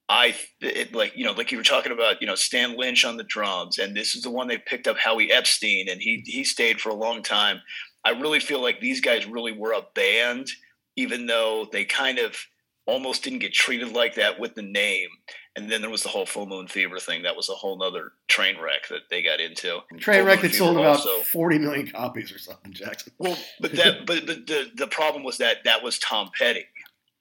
I 0.10 0.36
it, 0.62 0.96
like 0.96 1.18
you 1.18 1.26
know 1.26 1.34
like 1.34 1.52
you 1.52 1.58
were 1.58 1.64
talking 1.66 1.92
about 1.92 2.22
you 2.22 2.28
know 2.28 2.36
Stan 2.36 2.78
Lynch 2.78 3.04
on 3.04 3.18
the 3.18 3.24
drums, 3.24 3.78
and 3.78 3.96
this 3.96 4.16
is 4.16 4.24
the 4.24 4.32
one 4.32 4.48
they 4.48 4.58
picked 4.58 4.88
up 4.88 4.98
Howie 4.98 5.32
Epstein, 5.32 5.90
and 5.90 6.02
he 6.02 6.24
he 6.26 6.46
stayed 6.46 6.80
for 6.80 6.90
a 6.90 6.96
long 6.96 7.22
time. 7.22 7.62
I 8.06 8.12
really 8.12 8.40
feel 8.40 8.62
like 8.62 8.80
these 8.80 9.02
guys 9.02 9.26
really 9.26 9.52
were 9.52 9.74
a 9.74 9.86
band, 9.96 10.48
even 10.96 11.26
though 11.26 11.68
they 11.74 11.84
kind 11.84 12.20
of 12.20 12.38
almost 12.86 13.24
didn't 13.24 13.40
get 13.40 13.54
treated 13.54 13.92
like 13.92 14.16
that 14.16 14.40
with 14.40 14.56
the 14.56 14.62
name. 14.62 15.10
And 15.58 15.72
then 15.72 15.82
there 15.82 15.90
was 15.90 16.04
the 16.04 16.10
whole 16.10 16.28
full 16.28 16.46
moon 16.46 16.68
fever 16.68 17.00
thing. 17.00 17.24
That 17.24 17.36
was 17.36 17.50
a 17.50 17.54
whole 17.54 17.76
nother 17.78 18.12
train 18.28 18.60
wreck 18.62 18.90
that 18.90 19.10
they 19.10 19.24
got 19.24 19.40
into. 19.40 19.80
Train 19.98 20.24
wreck 20.24 20.42
that 20.42 20.54
sold 20.54 20.78
about 20.78 20.98
also. 20.98 21.24
40 21.24 21.58
million 21.58 21.88
copies 21.88 22.32
or 22.32 22.38
something, 22.38 22.74
Jackson. 22.74 23.12
Well, 23.18 23.36
but 23.60 23.72
that, 23.72 24.06
but, 24.06 24.28
but 24.28 24.46
the, 24.46 24.70
the 24.76 24.86
problem 24.86 25.24
was 25.24 25.40
that 25.40 25.64
that 25.64 25.82
was 25.82 25.98
Tom 25.98 26.30
Petty 26.38 26.66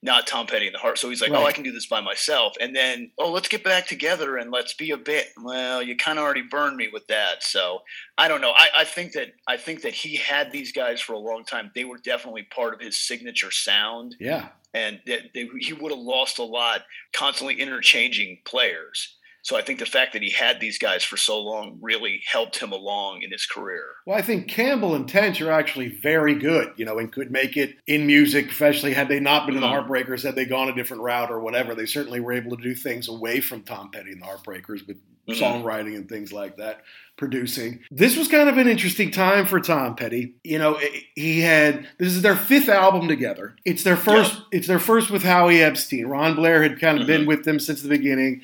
not 0.07 0.27
Tom 0.27 0.47
Petty 0.47 0.69
in 0.69 0.73
the 0.73 0.79
heart. 0.79 0.97
So 0.99 1.11
he's 1.11 1.21
like, 1.21 1.33
right. 1.33 1.43
oh, 1.43 1.47
I 1.47 1.53
can 1.53 1.65
do 1.65 1.73
this 1.73 1.87
by 1.87 2.01
myself. 2.01 2.55
And 2.61 2.75
then, 2.75 3.11
oh, 3.19 3.31
let's 3.31 3.49
get 3.49 3.63
back 3.63 3.87
together 3.87 4.37
and 4.37 4.51
let's 4.51 4.73
be 4.73 4.93
a 4.93 4.97
bit. 4.97 5.33
Well, 5.43 5.83
you 5.83 5.97
kind 5.97 6.19
of 6.19 6.25
already 6.25 6.43
burned 6.43 6.77
me 6.77 6.89
with 6.91 7.07
that. 7.09 7.43
So 7.43 7.83
I 8.17 8.29
don't 8.29 8.41
know. 8.41 8.53
I, 8.57 8.69
I, 8.79 8.85
think 8.85 9.13
that 9.13 9.33
I 9.47 9.59
think 9.59 9.83
that 9.83 9.93
he 9.93 10.17
had 10.17 10.53
these 10.53 10.73
guys 10.73 11.01
for 11.01 11.13
a 11.13 11.19
long 11.19 11.45
time. 11.45 11.73
They 11.75 11.85
were 11.85 11.99
definitely 11.99 12.45
part 12.45 12.73
of 12.73 12.81
his 12.81 12.97
signature 12.97 13.51
sound. 13.51 14.17
Yeah. 14.19 14.49
And 14.73 15.01
they, 15.05 15.31
they, 15.35 15.49
he 15.59 15.73
would 15.73 15.91
have 15.91 16.01
lost 16.01 16.39
a 16.39 16.45
lot 16.45 16.83
constantly 17.13 17.61
interchanging 17.61 18.39
players. 18.47 19.17
So 19.47 19.57
I 19.57 19.63
think 19.63 19.79
the 19.79 19.87
fact 19.87 20.13
that 20.15 20.23
he 20.23 20.31
had 20.31 20.59
these 20.59 20.77
guys 20.77 21.05
for 21.05 21.17
so 21.17 21.39
long 21.39 21.79
really 21.81 22.21
helped 22.27 22.57
him 22.57 22.73
along 22.73 23.23
in 23.23 23.31
his 23.31 23.47
career. 23.47 23.85
Well, 24.05 24.19
I 24.19 24.21
think 24.21 24.49
Campbell 24.49 24.97
and 24.97 25.09
Tench 25.09 25.41
are 25.41 25.53
actually 25.53 25.87
very 25.87 26.35
good, 26.35 26.73
you 26.77 26.85
know, 26.85 26.99
and 26.99 27.13
could 27.13 27.31
make 27.31 27.57
it 27.57 27.77
in 27.87 28.09
music 28.09 28.47
professionally 28.47 28.93
had 28.93 29.09
they 29.09 29.21
not 29.21 29.47
been 29.47 29.55
in 29.55 29.61
the 29.61 29.69
mm-hmm. 29.69 29.89
Heartbreakers, 29.89 30.25
had 30.25 30.35
they 30.35 30.47
gone 30.47 30.69
a 30.69 30.75
different 30.75 31.05
route 31.05 31.31
or 31.31 31.39
whatever. 31.39 31.77
They 31.77 31.87
certainly 31.87 32.19
were 32.19 32.33
able 32.33 32.57
to 32.57 32.61
do 32.61 32.75
things 32.75 33.07
away 33.07 33.41
from 33.41 33.63
Tom 33.63 33.93
Petty 33.93 34.11
and 34.11 34.21
the 34.21 34.27
Heartbreakers 34.27 34.85
with 34.85 34.97
mm-hmm. 35.29 35.41
songwriting 35.41 35.95
and 35.95 36.09
things 36.09 36.33
like 36.33 36.57
that 36.57 36.83
producing. 37.17 37.85
This 37.93 38.17
was 38.17 38.27
kind 38.27 38.49
of 38.49 38.59
an 38.59 38.67
interesting 38.67 39.13
time 39.13 39.47
for 39.47 39.61
Tom 39.61 39.95
Petty. 39.95 40.35
You 40.43 40.59
know, 40.59 40.81
he 41.15 41.43
had 41.43 41.87
this 41.99 42.17
is 42.17 42.23
their 42.23 42.35
fifth 42.35 42.69
album 42.69 43.07
together. 43.07 43.55
It's 43.65 43.85
their 43.85 43.97
first. 43.97 44.35
Yep. 44.35 44.43
It's 44.51 44.67
their 44.67 44.81
first 44.81 45.09
with 45.09 45.23
Howie 45.23 45.63
Epstein. 45.63 46.07
Ron 46.07 46.35
Blair 46.35 46.65
had 46.65 46.81
kind 46.81 46.99
of 46.99 47.07
mm-hmm. 47.07 47.19
been 47.19 47.27
with 47.27 47.45
them 47.45 47.61
since 47.61 47.81
the 47.81 47.89
beginning 47.89 48.43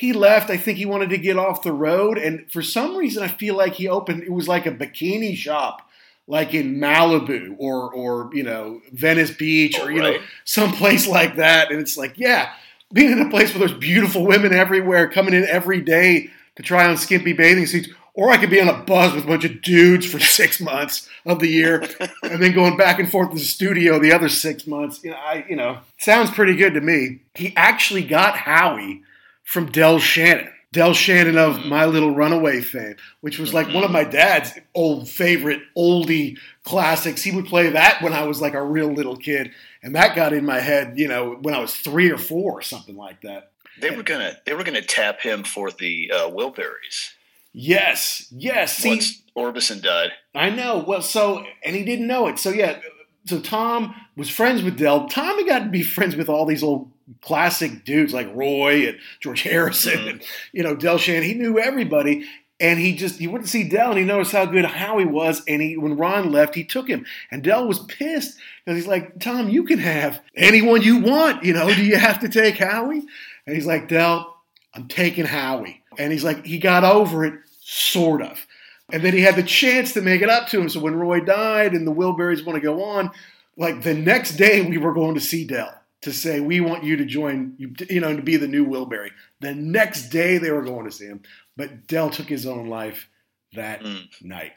he 0.00 0.14
left. 0.14 0.48
I 0.48 0.56
think 0.56 0.78
he 0.78 0.86
wanted 0.86 1.10
to 1.10 1.18
get 1.18 1.36
off 1.36 1.62
the 1.62 1.74
road, 1.74 2.16
and 2.16 2.50
for 2.50 2.62
some 2.62 2.96
reason, 2.96 3.22
I 3.22 3.28
feel 3.28 3.54
like 3.54 3.74
he 3.74 3.86
opened. 3.86 4.22
It 4.22 4.32
was 4.32 4.48
like 4.48 4.64
a 4.64 4.70
bikini 4.70 5.36
shop, 5.36 5.86
like 6.26 6.54
in 6.54 6.76
Malibu 6.76 7.54
or 7.58 7.92
or 7.92 8.30
you 8.32 8.42
know 8.42 8.80
Venice 8.92 9.30
Beach 9.30 9.78
or 9.78 9.92
you 9.92 10.00
right. 10.00 10.18
know 10.18 10.26
some 10.46 10.72
place 10.72 11.06
like 11.06 11.36
that. 11.36 11.70
And 11.70 11.78
it's 11.78 11.98
like, 11.98 12.14
yeah, 12.16 12.54
being 12.94 13.12
in 13.12 13.20
a 13.20 13.28
place 13.28 13.52
where 13.52 13.58
there's 13.58 13.78
beautiful 13.78 14.24
women 14.24 14.54
everywhere, 14.54 15.06
coming 15.06 15.34
in 15.34 15.44
every 15.44 15.82
day 15.82 16.30
to 16.56 16.62
try 16.62 16.86
on 16.88 16.96
skimpy 16.96 17.34
bathing 17.34 17.66
suits. 17.66 17.90
Or 18.14 18.30
I 18.30 18.38
could 18.38 18.50
be 18.50 18.60
on 18.60 18.68
a 18.68 18.82
bus 18.82 19.14
with 19.14 19.24
a 19.24 19.26
bunch 19.26 19.44
of 19.44 19.60
dudes 19.60 20.06
for 20.06 20.18
six 20.18 20.62
months 20.62 21.10
of 21.26 21.40
the 21.40 21.48
year, 21.48 21.86
and 22.22 22.42
then 22.42 22.54
going 22.54 22.78
back 22.78 22.98
and 22.98 23.10
forth 23.10 23.28
to 23.32 23.34
the 23.34 23.42
studio 23.42 23.98
the 23.98 24.12
other 24.12 24.30
six 24.30 24.66
months. 24.66 25.04
You 25.04 25.10
know, 25.10 25.18
I, 25.18 25.44
you 25.46 25.56
know, 25.56 25.80
sounds 25.98 26.30
pretty 26.30 26.56
good 26.56 26.72
to 26.72 26.80
me. 26.80 27.20
He 27.34 27.54
actually 27.54 28.02
got 28.02 28.38
Howie 28.38 29.02
from 29.50 29.66
Del 29.66 29.98
Shannon. 29.98 30.48
Del 30.72 30.94
Shannon 30.94 31.36
of. 31.36 31.66
My 31.66 31.84
Little 31.84 32.14
Runaway 32.14 32.60
fame, 32.60 32.94
which 33.20 33.40
was 33.40 33.52
like 33.52 33.74
one 33.74 33.82
of 33.82 33.90
my 33.90 34.04
dad's 34.04 34.52
old 34.76 35.08
favorite 35.08 35.60
oldie 35.76 36.38
classics. 36.62 37.22
He 37.22 37.32
would 37.32 37.46
play 37.46 37.68
that 37.70 38.00
when 38.00 38.12
I 38.12 38.22
was 38.22 38.40
like 38.40 38.54
a 38.54 38.62
real 38.62 38.86
little 38.92 39.16
kid, 39.16 39.50
and 39.82 39.96
that 39.96 40.14
got 40.14 40.32
in 40.32 40.46
my 40.46 40.60
head, 40.60 40.96
you 40.96 41.08
know, 41.08 41.32
when 41.42 41.54
I 41.54 41.58
was 41.58 41.74
three 41.74 42.10
or 42.12 42.18
four 42.18 42.52
or 42.52 42.62
something 42.62 42.96
like 42.96 43.22
that. 43.22 43.50
They 43.80 43.90
were 43.90 44.04
gonna 44.04 44.36
they 44.46 44.54
were 44.54 44.62
gonna 44.62 44.82
tap 44.82 45.20
him 45.20 45.42
for 45.42 45.72
the 45.72 46.12
uh, 46.14 46.30
Wilburys. 46.30 47.14
Yes, 47.52 48.28
yes. 48.30 48.76
See, 48.76 48.90
Once 48.90 49.22
Orbison 49.36 49.82
died, 49.82 50.12
I 50.32 50.50
know. 50.50 50.84
Well, 50.86 51.02
so 51.02 51.44
and 51.64 51.74
he 51.74 51.84
didn't 51.84 52.06
know 52.06 52.28
it. 52.28 52.38
So 52.38 52.50
yeah, 52.50 52.78
so 53.24 53.40
Tom 53.40 53.96
was 54.16 54.30
friends 54.30 54.62
with 54.62 54.78
Del. 54.78 55.08
Tom 55.08 55.38
had 55.38 55.46
got 55.46 55.58
to 55.60 55.70
be 55.70 55.82
friends 55.82 56.14
with 56.14 56.28
all 56.28 56.46
these 56.46 56.62
old 56.62 56.90
classic 57.20 57.84
dudes 57.84 58.12
like 58.12 58.34
Roy 58.34 58.88
and 58.88 58.98
George 59.20 59.42
Harrison 59.42 59.98
mm-hmm. 59.98 60.08
and 60.08 60.22
you 60.52 60.62
know 60.62 60.76
Del 60.76 60.98
Shannon. 60.98 61.22
He 61.22 61.34
knew 61.34 61.58
everybody, 61.58 62.26
and 62.58 62.78
he 62.78 62.94
just 62.94 63.18
he 63.18 63.26
wouldn't 63.26 63.48
see 63.48 63.68
Del, 63.68 63.90
and 63.90 63.98
he 63.98 64.04
noticed 64.04 64.32
how 64.32 64.46
good 64.46 64.64
Howie 64.64 65.04
was. 65.04 65.42
And 65.46 65.62
he 65.62 65.76
when 65.76 65.96
Ron 65.96 66.30
left, 66.30 66.54
he 66.54 66.64
took 66.64 66.88
him, 66.88 67.06
and 67.30 67.42
Del 67.42 67.66
was 67.66 67.80
pissed 67.80 68.38
because 68.64 68.78
he's 68.78 68.88
like, 68.88 69.18
Tom, 69.18 69.48
you 69.48 69.64
can 69.64 69.78
have 69.78 70.20
anyone 70.36 70.82
you 70.82 70.98
want. 70.98 71.44
You 71.44 71.54
know, 71.54 71.72
do 71.72 71.84
you 71.84 71.96
have 71.96 72.20
to 72.20 72.28
take 72.28 72.58
Howie? 72.58 73.02
And 73.46 73.56
he's 73.56 73.66
like, 73.66 73.88
Del, 73.88 74.36
I'm 74.74 74.88
taking 74.88 75.24
Howie. 75.24 75.82
And 75.98 76.12
he's 76.12 76.24
like, 76.24 76.44
he 76.44 76.58
got 76.58 76.84
over 76.84 77.24
it, 77.24 77.34
sort 77.60 78.22
of. 78.22 78.46
And 78.92 79.02
then 79.02 79.12
he 79.12 79.20
had 79.20 79.36
the 79.36 79.42
chance 79.42 79.92
to 79.94 80.02
make 80.02 80.22
it 80.22 80.28
up 80.28 80.48
to 80.48 80.60
him. 80.60 80.68
So 80.68 80.80
when 80.80 80.96
Roy 80.96 81.20
died 81.20 81.74
and 81.74 81.86
the 81.86 81.92
Wilburys 81.92 82.44
want 82.44 82.56
to 82.56 82.60
go 82.60 82.82
on, 82.82 83.10
like 83.56 83.82
the 83.82 83.94
next 83.94 84.32
day 84.32 84.62
we 84.62 84.78
were 84.78 84.92
going 84.92 85.14
to 85.14 85.20
see 85.20 85.44
Del 85.44 85.79
to 86.02 86.12
say 86.12 86.40
we 86.40 86.60
want 86.60 86.84
you 86.84 86.96
to 86.96 87.04
join 87.04 87.54
you 87.58 87.74
you 87.88 88.00
know 88.00 88.14
to 88.14 88.22
be 88.22 88.36
the 88.36 88.48
new 88.48 88.66
Wilbury. 88.66 89.10
The 89.40 89.54
next 89.54 90.08
day 90.08 90.38
they 90.38 90.50
were 90.50 90.64
going 90.64 90.86
to 90.86 90.92
see 90.92 91.06
him, 91.06 91.22
but 91.56 91.86
Del 91.86 92.10
took 92.10 92.28
his 92.28 92.46
own 92.46 92.68
life 92.68 93.08
that 93.54 93.82
mm. 93.82 94.06
night. 94.22 94.52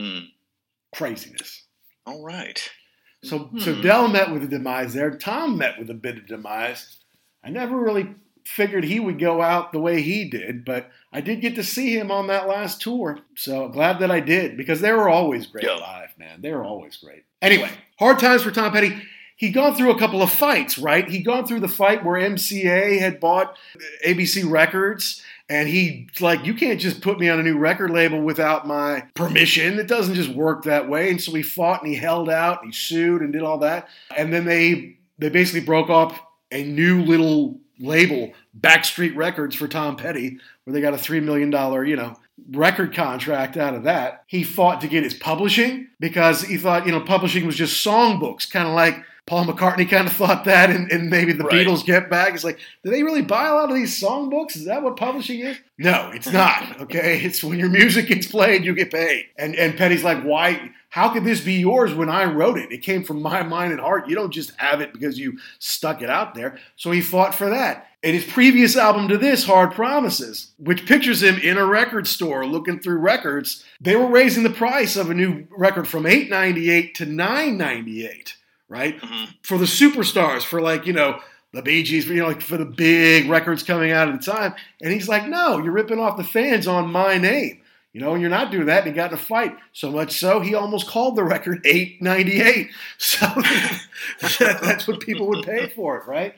Mm. 0.00 0.28
Craziness. 0.94 1.64
All 2.06 2.22
right. 2.22 2.60
So 3.24 3.38
hmm. 3.38 3.58
so 3.58 3.80
Del 3.80 4.08
met 4.08 4.32
with 4.32 4.42
a 4.42 4.48
demise 4.48 4.94
there. 4.94 5.16
Tom 5.16 5.56
met 5.56 5.78
with 5.78 5.90
a 5.90 5.94
bit 5.94 6.16
of 6.16 6.26
demise. 6.26 6.98
I 7.44 7.50
never 7.50 7.76
really 7.76 8.14
figured 8.44 8.84
he 8.84 8.98
would 8.98 9.18
go 9.18 9.40
out 9.40 9.72
the 9.72 9.78
way 9.78 10.02
he 10.02 10.28
did, 10.28 10.64
but 10.64 10.90
I 11.12 11.20
did 11.20 11.40
get 11.40 11.54
to 11.56 11.62
see 11.62 11.96
him 11.96 12.10
on 12.10 12.26
that 12.26 12.48
last 12.48 12.80
tour. 12.80 13.18
So 13.36 13.68
glad 13.68 14.00
that 14.00 14.10
I 14.10 14.20
did 14.20 14.56
because 14.56 14.80
they 14.80 14.92
were 14.92 15.08
always 15.08 15.46
great 15.46 15.64
yeah. 15.64 15.74
live, 15.74 16.18
man. 16.18 16.40
They 16.40 16.52
were 16.52 16.64
always 16.64 16.96
great. 16.96 17.24
Anyway, 17.40 17.70
hard 17.98 18.18
times 18.18 18.42
for 18.42 18.50
Tom 18.50 18.72
Petty 18.72 19.00
he'd 19.36 19.52
gone 19.52 19.74
through 19.74 19.90
a 19.90 19.98
couple 19.98 20.22
of 20.22 20.30
fights, 20.30 20.78
right? 20.78 21.08
He'd 21.08 21.24
gone 21.24 21.46
through 21.46 21.60
the 21.60 21.68
fight 21.68 22.04
where 22.04 22.20
MCA 22.20 22.98
had 22.98 23.20
bought 23.20 23.56
ABC 24.06 24.48
Records 24.48 25.22
And 25.48 25.68
he 25.68 26.08
like, 26.20 26.44
You 26.44 26.54
can't 26.54 26.80
just 26.80 27.00
put 27.02 27.18
me 27.18 27.28
on 27.28 27.40
a 27.40 27.42
new 27.42 27.58
record 27.58 27.90
label 27.90 28.20
without 28.20 28.66
my 28.66 29.04
permission. 29.14 29.78
It 29.78 29.88
doesn't 29.88 30.14
just 30.14 30.30
work 30.30 30.64
that 30.64 30.88
way. 30.88 31.10
And 31.10 31.20
so 31.20 31.32
he 31.32 31.42
fought 31.42 31.82
and 31.82 31.90
he 31.90 31.98
held 31.98 32.30
out 32.30 32.62
and 32.62 32.72
he 32.72 32.76
sued 32.76 33.22
and 33.22 33.32
did 33.32 33.42
all 33.42 33.58
that. 33.58 33.88
And 34.16 34.32
then 34.32 34.44
they 34.44 34.96
they 35.18 35.28
basically 35.28 35.60
broke 35.60 35.90
up 35.90 36.14
a 36.50 36.64
new 36.64 37.02
little 37.02 37.60
label, 37.78 38.32
Backstreet 38.58 39.16
Records 39.16 39.56
for 39.56 39.68
Tom 39.68 39.96
Petty, 39.96 40.38
where 40.64 40.74
they 40.74 40.80
got 40.80 40.94
a 40.94 40.98
$3 40.98 41.22
million, 41.22 41.50
you 41.88 41.96
know, 41.96 42.16
record 42.50 42.94
contract 42.94 43.56
out 43.56 43.74
of 43.74 43.84
that. 43.84 44.24
He 44.26 44.44
fought 44.44 44.80
to 44.80 44.88
get 44.88 45.04
his 45.04 45.14
publishing 45.14 45.88
because 46.00 46.42
he 46.42 46.56
thought, 46.56 46.86
you 46.86 46.92
know, 46.92 47.00
publishing 47.00 47.46
was 47.46 47.56
just 47.56 47.84
songbooks, 47.84 48.50
kind 48.50 48.68
of 48.68 48.74
like 48.74 49.02
Paul 49.26 49.46
McCartney 49.46 49.88
kind 49.88 50.08
of 50.08 50.12
thought 50.12 50.44
that, 50.46 50.68
and, 50.68 50.90
and 50.90 51.08
maybe 51.08 51.32
the 51.32 51.44
right. 51.44 51.66
Beatles 51.66 51.84
get 51.84 52.10
back. 52.10 52.34
It's 52.34 52.42
like, 52.42 52.58
do 52.82 52.90
they 52.90 53.04
really 53.04 53.22
buy 53.22 53.46
a 53.46 53.54
lot 53.54 53.70
of 53.70 53.76
these 53.76 53.98
songbooks? 54.00 54.56
Is 54.56 54.64
that 54.64 54.82
what 54.82 54.96
publishing 54.96 55.40
is? 55.40 55.58
No, 55.78 56.10
it's 56.12 56.32
not. 56.32 56.80
Okay, 56.80 57.20
it's 57.24 57.42
when 57.42 57.58
your 57.58 57.68
music 57.68 58.08
gets 58.08 58.26
played, 58.26 58.64
you 58.64 58.74
get 58.74 58.90
paid. 58.90 59.26
And 59.38 59.54
and 59.54 59.76
Petty's 59.76 60.02
like, 60.02 60.22
why? 60.22 60.72
How 60.90 61.08
could 61.08 61.24
this 61.24 61.40
be 61.40 61.54
yours 61.54 61.94
when 61.94 62.10
I 62.10 62.24
wrote 62.24 62.58
it? 62.58 62.72
It 62.72 62.82
came 62.82 63.04
from 63.04 63.22
my 63.22 63.42
mind 63.42 63.72
and 63.72 63.80
heart. 63.80 64.08
You 64.08 64.14
don't 64.14 64.32
just 64.32 64.52
have 64.58 64.80
it 64.80 64.92
because 64.92 65.18
you 65.18 65.38
stuck 65.58 66.02
it 66.02 66.10
out 66.10 66.34
there. 66.34 66.58
So 66.76 66.90
he 66.90 67.00
fought 67.00 67.34
for 67.34 67.48
that. 67.48 67.86
And 68.02 68.14
his 68.14 68.24
previous 68.24 68.76
album 68.76 69.08
to 69.08 69.16
this, 69.16 69.46
Hard 69.46 69.72
Promises, 69.72 70.52
which 70.58 70.84
pictures 70.84 71.22
him 71.22 71.38
in 71.38 71.56
a 71.56 71.64
record 71.64 72.06
store 72.08 72.44
looking 72.44 72.80
through 72.80 72.98
records, 72.98 73.64
they 73.80 73.96
were 73.96 74.08
raising 74.08 74.42
the 74.42 74.50
price 74.50 74.96
of 74.96 75.08
a 75.08 75.14
new 75.14 75.46
record 75.56 75.88
from 75.88 76.04
898 76.04 76.94
to 76.96 77.06
998 77.06 78.36
right? 78.72 78.98
Mm-hmm. 78.98 79.32
For 79.42 79.58
the 79.58 79.66
superstars, 79.66 80.42
for 80.42 80.60
like, 80.60 80.86
you 80.86 80.94
know, 80.94 81.20
the 81.52 81.60
Bee 81.60 81.82
Gees, 81.82 82.08
you 82.08 82.16
know, 82.16 82.28
like 82.28 82.40
for 82.40 82.56
the 82.56 82.64
big 82.64 83.28
records 83.28 83.62
coming 83.62 83.92
out 83.92 84.08
at 84.08 84.18
the 84.18 84.32
time. 84.32 84.54
And 84.80 84.90
he's 84.90 85.08
like, 85.08 85.28
no, 85.28 85.58
you're 85.58 85.72
ripping 85.72 86.00
off 86.00 86.16
the 86.16 86.24
fans 86.24 86.66
on 86.66 86.90
my 86.90 87.18
name. 87.18 87.60
You 87.92 88.00
know, 88.00 88.12
and 88.12 88.22
you're 88.22 88.30
not 88.30 88.50
doing 88.50 88.66
that. 88.66 88.78
And 88.78 88.86
he 88.86 88.92
got 88.94 89.10
in 89.10 89.18
a 89.18 89.20
fight. 89.20 89.54
So 89.74 89.90
much 89.90 90.18
so, 90.18 90.40
he 90.40 90.54
almost 90.54 90.88
called 90.88 91.14
the 91.14 91.24
record 91.24 91.60
898. 91.66 92.70
So 92.96 93.26
that's 94.40 94.88
what 94.88 95.00
people 95.00 95.28
would 95.28 95.44
pay 95.44 95.68
for 95.68 95.98
it, 95.98 96.06
right? 96.06 96.34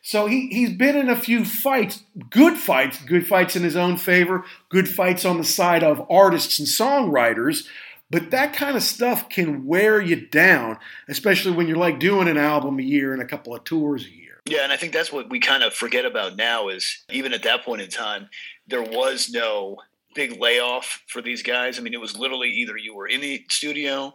So 0.00 0.26
he, 0.26 0.48
he's 0.48 0.72
been 0.72 0.96
in 0.96 1.08
a 1.08 1.16
few 1.16 1.44
fights, 1.44 2.04
good 2.30 2.56
fights, 2.56 3.02
good 3.02 3.26
fights 3.26 3.56
in 3.56 3.64
his 3.64 3.76
own 3.76 3.96
favor, 3.96 4.44
good 4.68 4.88
fights 4.88 5.24
on 5.24 5.38
the 5.38 5.44
side 5.44 5.82
of 5.82 6.06
artists 6.08 6.60
and 6.60 6.68
songwriters 6.68 7.66
but 8.12 8.30
that 8.30 8.52
kind 8.52 8.76
of 8.76 8.82
stuff 8.82 9.28
can 9.30 9.64
wear 9.64 10.00
you 10.00 10.26
down, 10.26 10.78
especially 11.08 11.52
when 11.52 11.66
you're 11.66 11.78
like 11.78 11.98
doing 11.98 12.28
an 12.28 12.36
album 12.36 12.78
a 12.78 12.82
year 12.82 13.14
and 13.14 13.22
a 13.22 13.26
couple 13.26 13.54
of 13.54 13.64
tours 13.64 14.04
a 14.04 14.10
year. 14.10 14.40
Yeah, 14.44 14.64
and 14.64 14.72
I 14.72 14.76
think 14.76 14.92
that's 14.92 15.10
what 15.10 15.30
we 15.30 15.40
kind 15.40 15.62
of 15.62 15.72
forget 15.72 16.04
about 16.04 16.36
now 16.36 16.68
is 16.68 17.04
even 17.10 17.32
at 17.32 17.42
that 17.44 17.64
point 17.64 17.80
in 17.80 17.88
time, 17.88 18.28
there 18.66 18.82
was 18.82 19.30
no 19.30 19.78
big 20.14 20.38
layoff 20.38 21.02
for 21.08 21.22
these 21.22 21.42
guys. 21.42 21.78
I 21.78 21.82
mean, 21.82 21.94
it 21.94 22.00
was 22.00 22.16
literally 22.16 22.50
either 22.50 22.76
you 22.76 22.94
were 22.94 23.06
in 23.06 23.22
the 23.22 23.44
studio 23.48 24.14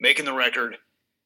making 0.00 0.26
the 0.26 0.34
record, 0.34 0.76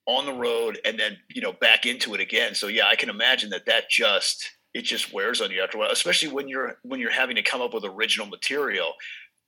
on 0.07 0.27
the 0.27 0.33
road, 0.33 0.79
and 0.85 0.99
then 0.99 1.17
you 1.29 1.41
know 1.41 1.53
back 1.53 1.87
into 1.87 2.15
it 2.15 2.21
again. 2.21 2.55
So 2.55 2.69
yeah, 2.69 2.87
I 2.87 2.95
can 2.95 3.09
imagine 3.09 3.51
that 3.51 3.67
that 3.67 3.91
just 3.91 4.53
it 4.75 4.83
just 4.83 5.13
wears 5.13 5.41
on 5.41 5.51
you 5.51 5.63
after 5.63 5.79
a 5.79 5.81
while, 5.81 5.91
especially 5.91 6.29
when 6.29 6.49
you're 6.49 6.79
when 6.83 7.01
you're 7.01 7.11
having 7.11 7.37
to 7.37 7.43
come 7.43 7.63
up 7.63 7.73
with 7.73 7.85
original 7.85 8.27
material. 8.27 8.93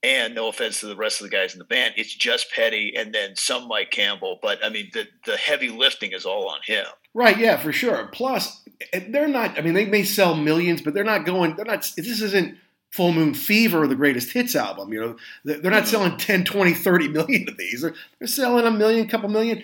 And 0.03 0.35
no 0.35 0.49
offense 0.49 0.81
to 0.81 0.87
the 0.87 0.97
rest 0.97 1.21
of 1.21 1.25
the 1.25 1.37
guys 1.37 1.55
in 1.55 1.59
the 1.59 1.65
band, 1.65 1.95
it's 1.97 2.15
just 2.15 2.53
Petty 2.53 2.95
and 2.97 3.13
then 3.13 3.35
some 3.35 3.67
Mike 3.67 3.91
Campbell. 3.91 4.39
But 4.41 4.65
I 4.65 4.69
mean, 4.69 4.91
the 4.93 5.09
the 5.25 5.37
heavy 5.37 5.69
lifting 5.69 6.13
is 6.13 6.25
all 6.25 6.49
on 6.49 6.61
him. 6.65 6.85
Right? 7.15 7.39
Yeah, 7.39 7.57
for 7.57 7.73
sure. 7.73 8.07
Plus, 8.13 8.63
they're 8.93 9.27
not. 9.27 9.59
I 9.59 9.63
mean, 9.63 9.75
they 9.75 9.87
may 9.87 10.05
sell 10.05 10.37
millions, 10.37 10.83
but 10.83 10.95
they're 10.95 11.03
not 11.03 11.25
going. 11.25 11.57
They're 11.57 11.65
not. 11.65 11.91
This 11.97 12.21
isn't 12.21 12.59
Full 12.91 13.13
Moon 13.13 13.35
Fever 13.35 13.83
or 13.83 13.87
the 13.87 13.95
Greatest 13.95 14.33
Hits 14.33 14.55
album. 14.55 14.93
You 14.93 15.01
know, 15.01 15.17
they're 15.45 15.71
not 15.71 15.83
mm-hmm. 15.83 15.87
selling 15.87 16.17
10, 16.17 16.45
20, 16.45 16.75
30 16.75 17.09
million 17.09 17.49
of 17.49 17.57
these. 17.57 17.83
They're, 17.83 17.95
they're 18.19 18.29
selling 18.29 18.67
a 18.67 18.71
million, 18.71 19.09
couple 19.09 19.29
million. 19.29 19.63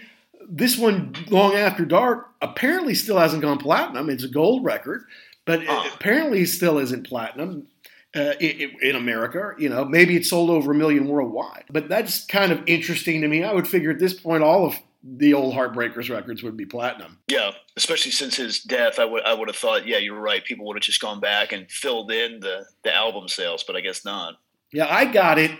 This 0.48 0.76
one, 0.76 1.14
Long 1.28 1.54
After 1.54 1.84
Dark, 1.84 2.28
apparently 2.42 2.94
still 2.94 3.18
hasn't 3.18 3.42
gone 3.42 3.58
platinum. 3.58 4.10
It's 4.10 4.24
a 4.24 4.28
gold 4.28 4.64
record, 4.64 5.04
but 5.44 5.62
oh. 5.66 5.90
apparently 5.94 6.44
still 6.44 6.78
isn't 6.78 7.06
platinum 7.06 7.68
uh, 8.14 8.34
in, 8.40 8.76
in, 8.82 8.96
America. 8.96 9.54
You 9.58 9.68
know, 9.68 9.84
maybe 9.84 10.16
it 10.16 10.26
sold 10.26 10.50
over 10.50 10.72
a 10.72 10.74
million 10.74 11.08
worldwide. 11.08 11.64
But 11.70 11.88
that's 11.88 12.24
kind 12.26 12.52
of 12.52 12.62
interesting 12.66 13.22
to 13.22 13.28
me. 13.28 13.44
I 13.44 13.52
would 13.52 13.68
figure 13.68 13.90
at 13.90 13.98
this 13.98 14.14
point 14.14 14.42
all 14.42 14.66
of 14.66 14.78
the 15.02 15.34
old 15.34 15.54
Heartbreakers 15.54 16.10
records 16.10 16.42
would 16.42 16.56
be 16.56 16.64
platinum. 16.64 17.18
Yeah, 17.28 17.52
especially 17.76 18.12
since 18.12 18.36
his 18.36 18.60
death, 18.60 18.98
I 18.98 19.04
would 19.04 19.24
I 19.24 19.34
would 19.34 19.48
have 19.48 19.56
thought, 19.56 19.86
yeah, 19.86 19.98
you're 19.98 20.20
right. 20.20 20.44
People 20.44 20.66
would 20.66 20.76
have 20.76 20.82
just 20.82 21.00
gone 21.00 21.20
back 21.20 21.52
and 21.52 21.70
filled 21.70 22.10
in 22.10 22.40
the 22.40 22.66
the 22.84 22.94
album 22.94 23.28
sales, 23.28 23.64
but 23.64 23.76
I 23.76 23.80
guess 23.80 24.04
not. 24.04 24.34
Yeah, 24.72 24.86
I 24.88 25.04
got 25.06 25.38
it. 25.38 25.50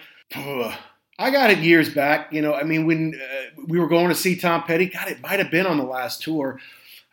I 1.19 1.31
got 1.31 1.51
it 1.51 1.59
years 1.59 1.93
back. 1.93 2.33
You 2.33 2.43
know, 2.43 2.55
I 2.55 2.63
mean, 2.63 2.87
when 2.87 3.15
uh, 3.15 3.63
we 3.67 3.79
were 3.79 3.89
going 3.89 4.09
to 4.09 4.15
see 4.15 4.37
Tom 4.37 4.63
Petty, 4.63 4.87
God, 4.87 5.09
it 5.09 5.21
might 5.21 5.39
have 5.39 5.51
been 5.51 5.67
on 5.67 5.79
the 5.79 5.85
last 5.85 6.23
tour. 6.23 6.59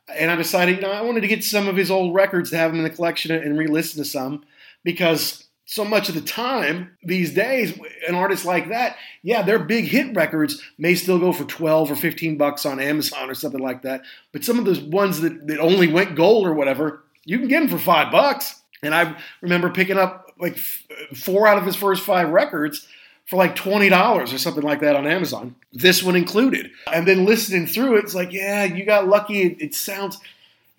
And 0.07 0.31
I 0.31 0.35
decided, 0.35 0.77
you 0.77 0.81
know, 0.81 0.91
I 0.91 1.01
wanted 1.01 1.21
to 1.21 1.27
get 1.27 1.43
some 1.43 1.67
of 1.67 1.75
his 1.75 1.91
old 1.91 2.15
records 2.15 2.49
to 2.49 2.57
have 2.57 2.71
them 2.71 2.79
in 2.79 2.83
the 2.83 2.89
collection 2.89 3.31
and 3.31 3.57
re-listen 3.57 4.03
to 4.03 4.09
some 4.09 4.43
because 4.83 5.45
so 5.69 5.85
much 5.85 6.09
of 6.09 6.15
the 6.15 6.21
time 6.21 6.97
these 7.03 7.31
days 7.31 7.79
an 8.07 8.15
artist 8.15 8.43
like 8.43 8.69
that 8.69 8.97
yeah 9.21 9.43
their 9.43 9.59
big 9.59 9.85
hit 9.85 10.15
records 10.15 10.63
may 10.79 10.95
still 10.95 11.19
go 11.19 11.31
for 11.31 11.43
12 11.43 11.91
or 11.91 11.95
15 11.95 12.37
bucks 12.37 12.65
on 12.65 12.79
amazon 12.79 13.29
or 13.29 13.35
something 13.35 13.61
like 13.61 13.83
that. 13.83 14.01
But 14.31 14.43
some 14.43 14.57
of 14.57 14.65
those 14.65 14.79
ones 14.79 15.21
that, 15.21 15.45
that 15.47 15.59
only 15.59 15.87
went 15.87 16.15
gold 16.15 16.47
or 16.47 16.53
whatever 16.55 17.03
you 17.23 17.37
can 17.37 17.47
get 17.47 17.59
them 17.59 17.69
for 17.69 17.77
five 17.77 18.11
bucks. 18.11 18.61
And 18.81 18.95
i 18.95 19.15
remember 19.41 19.69
picking 19.69 19.99
up 19.99 20.33
like 20.39 20.57
four 20.57 21.47
out 21.47 21.59
of 21.59 21.65
his 21.65 21.75
first 21.75 22.03
five 22.03 22.29
records 22.29 22.87
for 23.25 23.35
like 23.35 23.55
$20 23.55 24.33
or 24.33 24.37
something 24.39 24.63
like 24.63 24.79
that 24.79 24.95
on 24.95 25.05
amazon 25.05 25.53
this 25.71 26.01
one 26.01 26.15
included. 26.15 26.71
And 26.91 27.07
then 27.07 27.25
listening 27.25 27.67
through 27.67 27.97
it 27.97 28.05
it's 28.05 28.15
like 28.15 28.33
yeah 28.33 28.63
you 28.63 28.85
got 28.85 29.07
lucky. 29.07 29.43
It, 29.43 29.61
it 29.61 29.75
sounds 29.75 30.17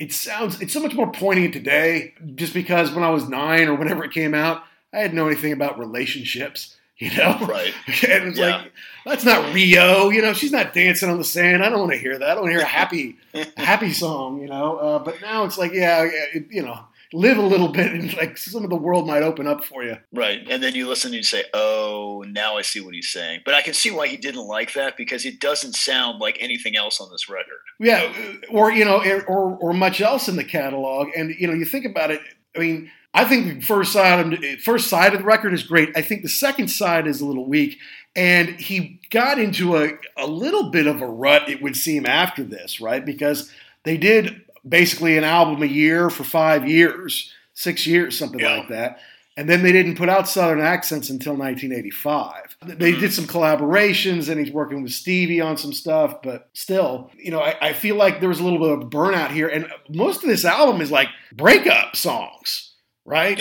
it 0.00 0.12
sounds 0.12 0.60
it's 0.60 0.72
so 0.72 0.80
much 0.80 0.94
more 0.94 1.12
poignant 1.12 1.52
today 1.52 2.14
just 2.34 2.54
because 2.54 2.90
when 2.90 3.04
I 3.04 3.10
was 3.10 3.28
nine 3.28 3.68
or 3.68 3.74
whenever 3.74 4.02
it 4.02 4.12
came 4.12 4.34
out, 4.34 4.64
I 4.92 5.02
didn't 5.02 5.14
know 5.14 5.28
anything 5.28 5.52
about 5.52 5.78
relationships. 5.78 6.76
You 7.00 7.16
know, 7.16 7.38
right? 7.48 7.72
and 7.86 8.28
it's 8.28 8.38
yeah. 8.38 8.58
like 8.58 8.72
that's 9.06 9.24
not 9.24 9.54
Rio. 9.54 10.10
You 10.10 10.20
know, 10.20 10.34
she's 10.34 10.52
not 10.52 10.74
dancing 10.74 11.08
on 11.08 11.16
the 11.16 11.24
sand. 11.24 11.64
I 11.64 11.70
don't 11.70 11.78
want 11.78 11.92
to 11.92 11.98
hear 11.98 12.18
that. 12.18 12.28
I 12.28 12.34
don't 12.34 12.42
want 12.42 12.52
to 12.52 12.58
hear 12.58 12.60
a 12.60 12.68
happy, 12.68 13.16
happy 13.56 13.94
song. 13.94 14.38
You 14.42 14.48
know, 14.48 14.76
uh, 14.76 14.98
but 14.98 15.18
now 15.22 15.44
it's 15.44 15.56
like, 15.56 15.72
yeah, 15.72 16.06
it, 16.34 16.48
you 16.50 16.60
know, 16.60 16.78
live 17.12 17.38
a 17.38 17.42
little 17.42 17.68
bit 17.68 17.92
and 17.92 18.16
like 18.16 18.38
some 18.38 18.62
of 18.62 18.70
the 18.70 18.76
world 18.76 19.06
might 19.06 19.22
open 19.22 19.46
up 19.46 19.64
for 19.64 19.82
you. 19.82 19.96
Right. 20.12 20.46
And 20.48 20.62
then 20.62 20.74
you 20.74 20.88
listen 20.88 21.08
and 21.08 21.16
you 21.16 21.22
say, 21.22 21.44
oh, 21.52 22.24
now 22.28 22.56
I 22.56 22.62
see 22.62 22.80
what 22.80 22.94
he's 22.94 23.08
saying. 23.08 23.40
But 23.44 23.54
I 23.54 23.62
can 23.62 23.74
see 23.74 23.90
why 23.90 24.06
he 24.06 24.16
didn't 24.16 24.46
like 24.46 24.74
that 24.74 24.96
because 24.96 25.24
it 25.24 25.40
doesn't 25.40 25.74
sound 25.74 26.20
like 26.20 26.36
anything 26.40 26.76
else 26.76 27.00
on 27.00 27.10
this 27.10 27.28
record. 27.28 27.58
Yeah. 27.78 28.12
Uh, 28.14 28.52
or, 28.52 28.70
you 28.70 28.84
know, 28.84 29.02
er, 29.04 29.24
or, 29.26 29.56
or 29.56 29.72
much 29.72 30.00
else 30.00 30.28
in 30.28 30.36
the 30.36 30.44
catalog. 30.44 31.08
And, 31.16 31.34
you 31.38 31.46
know, 31.46 31.54
you 31.54 31.64
think 31.64 31.84
about 31.84 32.10
it. 32.10 32.20
I 32.54 32.60
mean, 32.60 32.90
I 33.12 33.24
think 33.24 33.46
the 33.46 33.60
first 33.60 33.92
side, 33.92 34.60
first 34.62 34.88
side 34.88 35.12
of 35.12 35.20
the 35.20 35.26
record 35.26 35.52
is 35.52 35.64
great. 35.64 35.90
I 35.96 36.02
think 36.02 36.22
the 36.22 36.28
second 36.28 36.68
side 36.68 37.08
is 37.08 37.20
a 37.20 37.26
little 37.26 37.46
weak. 37.46 37.78
And 38.14 38.50
he 38.50 39.00
got 39.10 39.38
into 39.38 39.76
a, 39.76 39.92
a 40.16 40.26
little 40.26 40.70
bit 40.70 40.86
of 40.86 41.00
a 41.00 41.06
rut, 41.06 41.48
it 41.48 41.62
would 41.62 41.76
seem, 41.76 42.06
after 42.06 42.42
this, 42.42 42.80
right? 42.80 43.04
Because 43.04 43.50
they 43.84 43.96
did 43.96 44.42
basically 44.68 45.16
an 45.16 45.24
album 45.24 45.62
a 45.62 45.66
year 45.66 46.10
for 46.10 46.24
five 46.24 46.68
years, 46.68 47.32
six 47.54 47.86
years, 47.86 48.18
something 48.18 48.40
yeah. 48.40 48.58
like 48.58 48.68
that. 48.68 49.00
And 49.36 49.48
then 49.48 49.62
they 49.62 49.72
didn't 49.72 49.96
put 49.96 50.08
out 50.08 50.28
Southern 50.28 50.60
Accents 50.60 51.08
until 51.08 51.32
1985. 51.32 52.56
They 52.78 52.92
did 52.92 53.12
some 53.12 53.24
collaborations, 53.24 54.28
and 54.28 54.38
he's 54.38 54.52
working 54.52 54.82
with 54.82 54.92
Stevie 54.92 55.40
on 55.40 55.56
some 55.56 55.72
stuff, 55.72 56.20
but 56.22 56.50
still, 56.52 57.10
you 57.16 57.30
know, 57.30 57.40
I, 57.40 57.56
I 57.68 57.72
feel 57.72 57.96
like 57.96 58.20
there 58.20 58.28
was 58.28 58.40
a 58.40 58.44
little 58.44 58.58
bit 58.58 58.70
of 58.70 58.90
burnout 58.90 59.30
here. 59.30 59.48
And 59.48 59.72
most 59.88 60.22
of 60.22 60.28
this 60.28 60.44
album 60.44 60.82
is 60.82 60.90
like 60.90 61.08
breakup 61.32 61.96
songs, 61.96 62.74
right? 63.06 63.38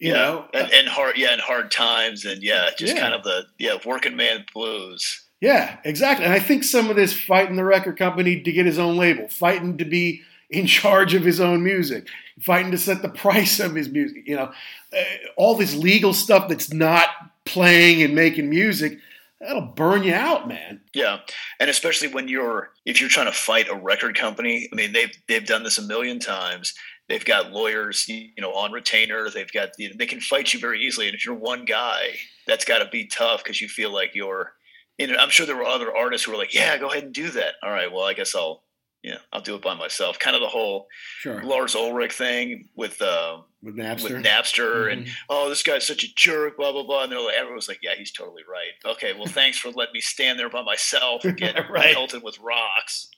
You 0.00 0.12
yeah. 0.12 0.14
know, 0.14 0.48
and, 0.54 0.72
and, 0.72 0.88
hard, 0.88 1.16
yeah, 1.16 1.32
and 1.32 1.40
hard 1.40 1.70
times, 1.70 2.24
and 2.24 2.42
yeah, 2.42 2.70
just 2.76 2.94
yeah. 2.94 3.00
kind 3.00 3.14
of 3.14 3.22
the 3.22 3.46
yeah 3.58 3.76
working 3.84 4.16
man 4.16 4.44
blues. 4.54 5.24
Yeah, 5.40 5.76
exactly. 5.84 6.24
And 6.24 6.34
I 6.34 6.40
think 6.40 6.64
some 6.64 6.90
of 6.90 6.96
this 6.96 7.12
fighting 7.12 7.56
the 7.56 7.64
record 7.64 7.96
company 7.96 8.40
to 8.40 8.52
get 8.52 8.66
his 8.66 8.78
own 8.78 8.96
label, 8.96 9.28
fighting 9.28 9.78
to 9.78 9.84
be 9.84 10.22
in 10.50 10.66
charge 10.66 11.14
of 11.14 11.24
his 11.24 11.40
own 11.40 11.62
music, 11.62 12.06
fighting 12.40 12.70
to 12.70 12.78
set 12.78 13.02
the 13.02 13.08
price 13.08 13.60
of 13.60 13.74
his 13.74 13.88
music. 13.88 14.22
You 14.26 14.36
know, 14.36 14.52
uh, 14.96 15.02
all 15.36 15.56
this 15.56 15.74
legal 15.74 16.14
stuff 16.14 16.48
that's 16.48 16.72
not 16.72 17.08
playing 17.44 18.02
and 18.02 18.14
making 18.14 18.48
music. 18.48 18.98
That'll 19.40 19.62
burn 19.62 20.02
you 20.02 20.14
out, 20.14 20.48
man. 20.48 20.80
Yeah, 20.92 21.18
and 21.60 21.70
especially 21.70 22.08
when 22.08 22.26
you're 22.26 22.70
if 22.84 23.00
you're 23.00 23.10
trying 23.10 23.26
to 23.26 23.32
fight 23.32 23.68
a 23.68 23.74
record 23.74 24.16
company. 24.16 24.68
I 24.72 24.74
mean, 24.74 24.92
they've 24.92 25.12
they've 25.28 25.46
done 25.46 25.62
this 25.62 25.78
a 25.78 25.82
million 25.82 26.18
times. 26.18 26.74
They've 27.08 27.24
got 27.24 27.52
lawyers, 27.52 28.06
you 28.08 28.30
know, 28.38 28.52
on 28.52 28.72
retainer. 28.72 29.30
They've 29.30 29.50
got 29.52 29.70
you 29.78 29.90
know, 29.90 29.94
they 29.96 30.06
can 30.06 30.20
fight 30.20 30.52
you 30.52 30.60
very 30.60 30.80
easily. 30.80 31.06
And 31.06 31.14
if 31.14 31.24
you're 31.24 31.36
one 31.36 31.64
guy, 31.64 32.16
that's 32.46 32.64
got 32.64 32.80
to 32.80 32.88
be 32.90 33.06
tough 33.06 33.42
because 33.44 33.60
you 33.60 33.68
feel 33.68 33.92
like 33.92 34.14
you're. 34.14 34.52
You 34.98 35.06
know, 35.06 35.16
I'm 35.16 35.30
sure 35.30 35.46
there 35.46 35.56
were 35.56 35.62
other 35.62 35.96
artists 35.96 36.26
who 36.26 36.32
were 36.32 36.38
like, 36.38 36.52
"Yeah, 36.52 36.76
go 36.76 36.90
ahead 36.90 37.04
and 37.04 37.14
do 37.14 37.30
that." 37.30 37.54
All 37.62 37.70
right, 37.70 37.92
well, 37.92 38.04
I 38.04 38.14
guess 38.14 38.34
I'll 38.34 38.64
yeah, 39.02 39.18
I'll 39.32 39.40
do 39.40 39.54
it 39.54 39.62
by 39.62 39.74
myself. 39.74 40.18
Kind 40.18 40.34
of 40.36 40.42
the 40.42 40.48
whole 40.48 40.88
Sure. 41.20 41.42
Lars 41.42 41.74
Ulrich 41.74 42.12
thing 42.12 42.68
with 42.74 43.00
uh, 43.00 43.38
With 43.62 43.76
Napster. 43.76 44.02
with 44.02 44.24
Napster 44.24 44.92
and 44.92 45.06
Mhm. 45.06 45.10
oh, 45.28 45.48
this 45.48 45.62
guy's 45.62 45.86
such 45.86 46.04
a 46.04 46.14
jerk, 46.16 46.56
blah 46.56 46.72
blah 46.72 46.82
blah. 46.84 47.02
And 47.04 47.12
they're 47.12 47.20
like, 47.20 47.34
everyone 47.34 47.56
was 47.56 47.68
like, 47.68 47.80
yeah, 47.82 47.94
he's 47.96 48.12
totally 48.12 48.42
right. 48.50 48.72
Okay, 48.94 49.12
well, 49.14 49.26
thanks 49.40 49.58
for 49.58 49.70
letting 49.70 49.92
me 49.94 50.00
stand 50.00 50.38
there 50.38 50.50
by 50.50 50.62
myself 50.62 51.24
and 51.24 51.36
get 51.36 51.54
Right. 51.70 51.94
pelted 51.94 52.22
with 52.22 52.38
rocks, 52.40 53.08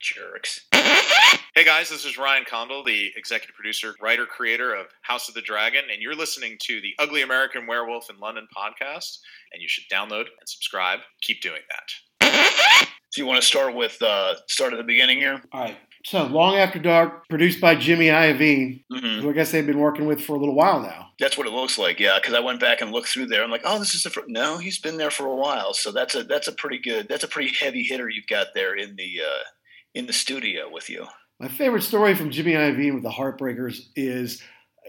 jerks. 0.00 0.66
Hey 0.72 1.64
guys, 1.64 1.88
this 1.88 2.04
is 2.04 2.18
Ryan 2.18 2.44
Condal, 2.44 2.82
the 2.84 3.12
executive 3.16 3.54
producer, 3.54 3.94
writer, 4.02 4.26
creator 4.26 4.74
of 4.74 4.86
House 5.02 5.28
of 5.28 5.34
the 5.34 5.40
Dragon, 5.40 5.84
and 5.92 6.02
you're 6.02 6.16
listening 6.16 6.56
to 6.62 6.80
the 6.80 6.92
Ugly 6.98 7.22
American 7.22 7.66
Werewolf 7.66 8.10
in 8.10 8.18
London 8.18 8.46
podcast. 8.56 9.18
And 9.52 9.62
you 9.62 9.68
should 9.68 9.84
download 9.90 10.26
and 10.26 10.46
subscribe. 10.48 10.98
Keep 11.22 11.40
doing 11.42 11.60
that. 11.70 12.88
So 13.14 13.22
you 13.22 13.28
want 13.28 13.40
to 13.40 13.46
start 13.46 13.76
with 13.76 14.02
uh, 14.02 14.34
start 14.48 14.72
at 14.72 14.76
the 14.76 14.82
beginning 14.82 15.18
here? 15.18 15.40
All 15.52 15.60
right. 15.60 15.76
So, 16.04 16.24
Long 16.24 16.56
After 16.56 16.80
Dark, 16.80 17.28
produced 17.28 17.60
by 17.60 17.76
Jimmy 17.76 18.08
Iovine, 18.08 18.82
hmm 18.92 19.20
who 19.20 19.30
I 19.30 19.32
guess 19.32 19.52
they've 19.52 19.64
been 19.64 19.78
working 19.78 20.06
with 20.06 20.20
for 20.20 20.34
a 20.34 20.38
little 20.40 20.56
while 20.56 20.80
now. 20.82 21.10
That's 21.20 21.38
what 21.38 21.46
it 21.46 21.52
looks 21.52 21.78
like, 21.78 22.00
yeah. 22.00 22.18
Because 22.20 22.34
I 22.34 22.40
went 22.40 22.58
back 22.58 22.80
and 22.80 22.90
looked 22.90 23.06
through 23.06 23.26
there. 23.26 23.44
I'm 23.44 23.52
like, 23.52 23.62
oh, 23.64 23.78
this 23.78 23.94
is 23.94 24.02
the 24.02 24.10
fir-. 24.10 24.24
no. 24.26 24.58
He's 24.58 24.80
been 24.80 24.96
there 24.96 25.12
for 25.12 25.26
a 25.26 25.36
while, 25.36 25.74
so 25.74 25.92
that's 25.92 26.16
a 26.16 26.24
that's 26.24 26.48
a 26.48 26.52
pretty 26.52 26.78
good. 26.78 27.06
That's 27.08 27.22
a 27.22 27.28
pretty 27.28 27.54
heavy 27.54 27.84
hitter 27.84 28.08
you've 28.08 28.26
got 28.26 28.48
there 28.52 28.74
in 28.74 28.96
the 28.96 29.20
uh, 29.24 29.44
in 29.94 30.06
the 30.06 30.12
studio 30.12 30.68
with 30.68 30.90
you. 30.90 31.06
My 31.38 31.46
favorite 31.46 31.82
story 31.84 32.16
from 32.16 32.32
Jimmy 32.32 32.54
Iovine 32.54 32.94
with 32.94 33.04
the 33.04 33.10
Heartbreakers 33.10 33.78
is 33.94 34.42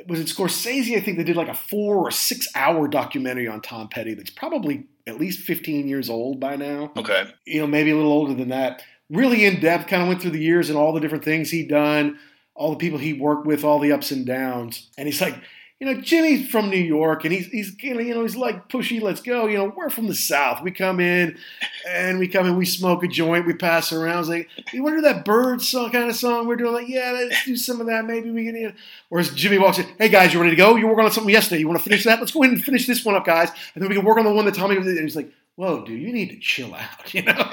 was 0.08 0.20
it 0.20 0.26
Scorsese? 0.26 0.98
I 0.98 1.00
think 1.00 1.20
they 1.20 1.24
did 1.24 1.38
like 1.38 1.48
a 1.48 1.54
four 1.54 1.98
or 1.98 2.10
six 2.10 2.48
hour 2.56 2.88
documentary 2.88 3.48
on 3.48 3.62
Tom 3.62 3.88
Petty 3.88 4.16
that's 4.16 4.32
probably 4.32 4.88
at 5.08 5.20
least 5.20 5.42
15 5.42 5.88
years 5.88 6.10
old 6.10 6.40
by 6.40 6.56
now. 6.56 6.92
Okay. 6.98 7.26
You 7.46 7.62
know, 7.62 7.68
maybe 7.68 7.92
a 7.92 7.96
little 7.96 8.12
older 8.12 8.34
than 8.34 8.50
that. 8.50 8.84
Really 9.10 9.46
in 9.46 9.60
depth, 9.60 9.88
kind 9.88 10.02
of 10.02 10.08
went 10.08 10.22
through 10.22 10.32
the 10.32 10.44
years 10.44 10.70
and 10.70 10.78
all 10.78 10.94
the 10.94 11.00
different 11.00 11.24
things 11.24 11.52
he'd 11.52 11.70
done, 11.70 12.18
all 12.56 12.72
the 12.72 12.78
people 12.78 12.98
he 12.98 13.14
worked 13.14 13.46
with, 13.46 13.64
all 13.64 13.80
the 13.80 13.92
ups 13.92 14.12
and 14.12 14.26
downs. 14.26 14.90
And 14.98 15.08
he's 15.08 15.22
like, 15.22 15.36
you 15.86 15.94
know, 15.94 16.02
Jimmy's 16.02 16.50
from 16.50 16.72
New 16.72 16.78
York 16.78 17.26
and 17.26 17.34
he's, 17.34 17.46
he's 17.48 17.76
you 17.84 18.16
know, 18.16 18.24
he's 18.24 18.36
like 18.36 18.70
pushy, 18.70 19.00
let's 19.00 19.22
go. 19.22 19.46
You 19.46 19.60
know, 19.60 19.74
we're 19.76 19.92
from 19.92 20.08
the 20.08 20.16
South. 20.16 20.64
We 20.64 20.72
come 20.72 21.00
in 21.00 21.38
and 21.88 22.18
we 22.18 22.28
come 22.28 22.48
in, 22.48 22.58
we 22.58 22.66
smoke 22.66 23.04
a 23.04 23.08
joint, 23.08 23.46
we 23.46 23.54
pass 23.54 23.94
around. 23.94 24.22
It's 24.22 24.30
like, 24.30 24.50
you 24.74 24.82
want 24.82 24.94
to 24.94 24.98
do 24.98 25.14
that 25.14 25.24
bird 25.24 25.62
song 25.62 25.92
kind 25.92 26.10
of 26.10 26.16
song 26.16 26.48
we're 26.48 26.56
doing? 26.56 26.74
Like, 26.74 26.88
yeah, 26.88 27.12
let's 27.12 27.46
do 27.46 27.56
some 27.56 27.80
of 27.82 27.86
that. 27.86 28.06
Maybe 28.06 28.32
we 28.32 28.46
can. 28.46 28.56
You 28.56 28.68
know. 28.70 28.74
Whereas 29.10 29.30
Jimmy 29.36 29.60
walks 29.60 29.78
in, 29.78 29.86
hey 30.00 30.10
guys, 30.10 30.34
you 30.34 30.40
ready 30.40 30.52
to 30.52 30.56
go? 30.56 30.76
You 30.76 30.88
worked 30.88 31.02
on 31.02 31.12
something 31.12 31.32
yesterday. 31.32 31.60
You 31.60 31.68
want 31.68 31.78
to 31.80 31.84
finish 31.84 32.04
that? 32.06 32.20
Let's 32.20 32.32
go 32.32 32.42
ahead 32.42 32.56
and 32.56 32.64
finish 32.64 32.88
this 32.88 33.06
one 33.06 33.14
up, 33.14 33.26
guys. 33.26 33.52
And 33.76 33.84
then 33.84 33.90
we 33.90 33.96
can 33.96 34.04
work 34.04 34.18
on 34.18 34.26
the 34.26 34.34
one 34.34 34.46
that 34.46 34.56
Tommy. 34.56 34.78
And 34.78 34.86
he's 34.86 35.16
like, 35.16 35.32
whoa, 35.56 35.86
dude, 35.86 36.02
you 36.02 36.12
need 36.12 36.30
to 36.30 36.40
chill 36.40 36.74
out. 36.74 36.90
You 37.14 37.24
know, 37.24 37.50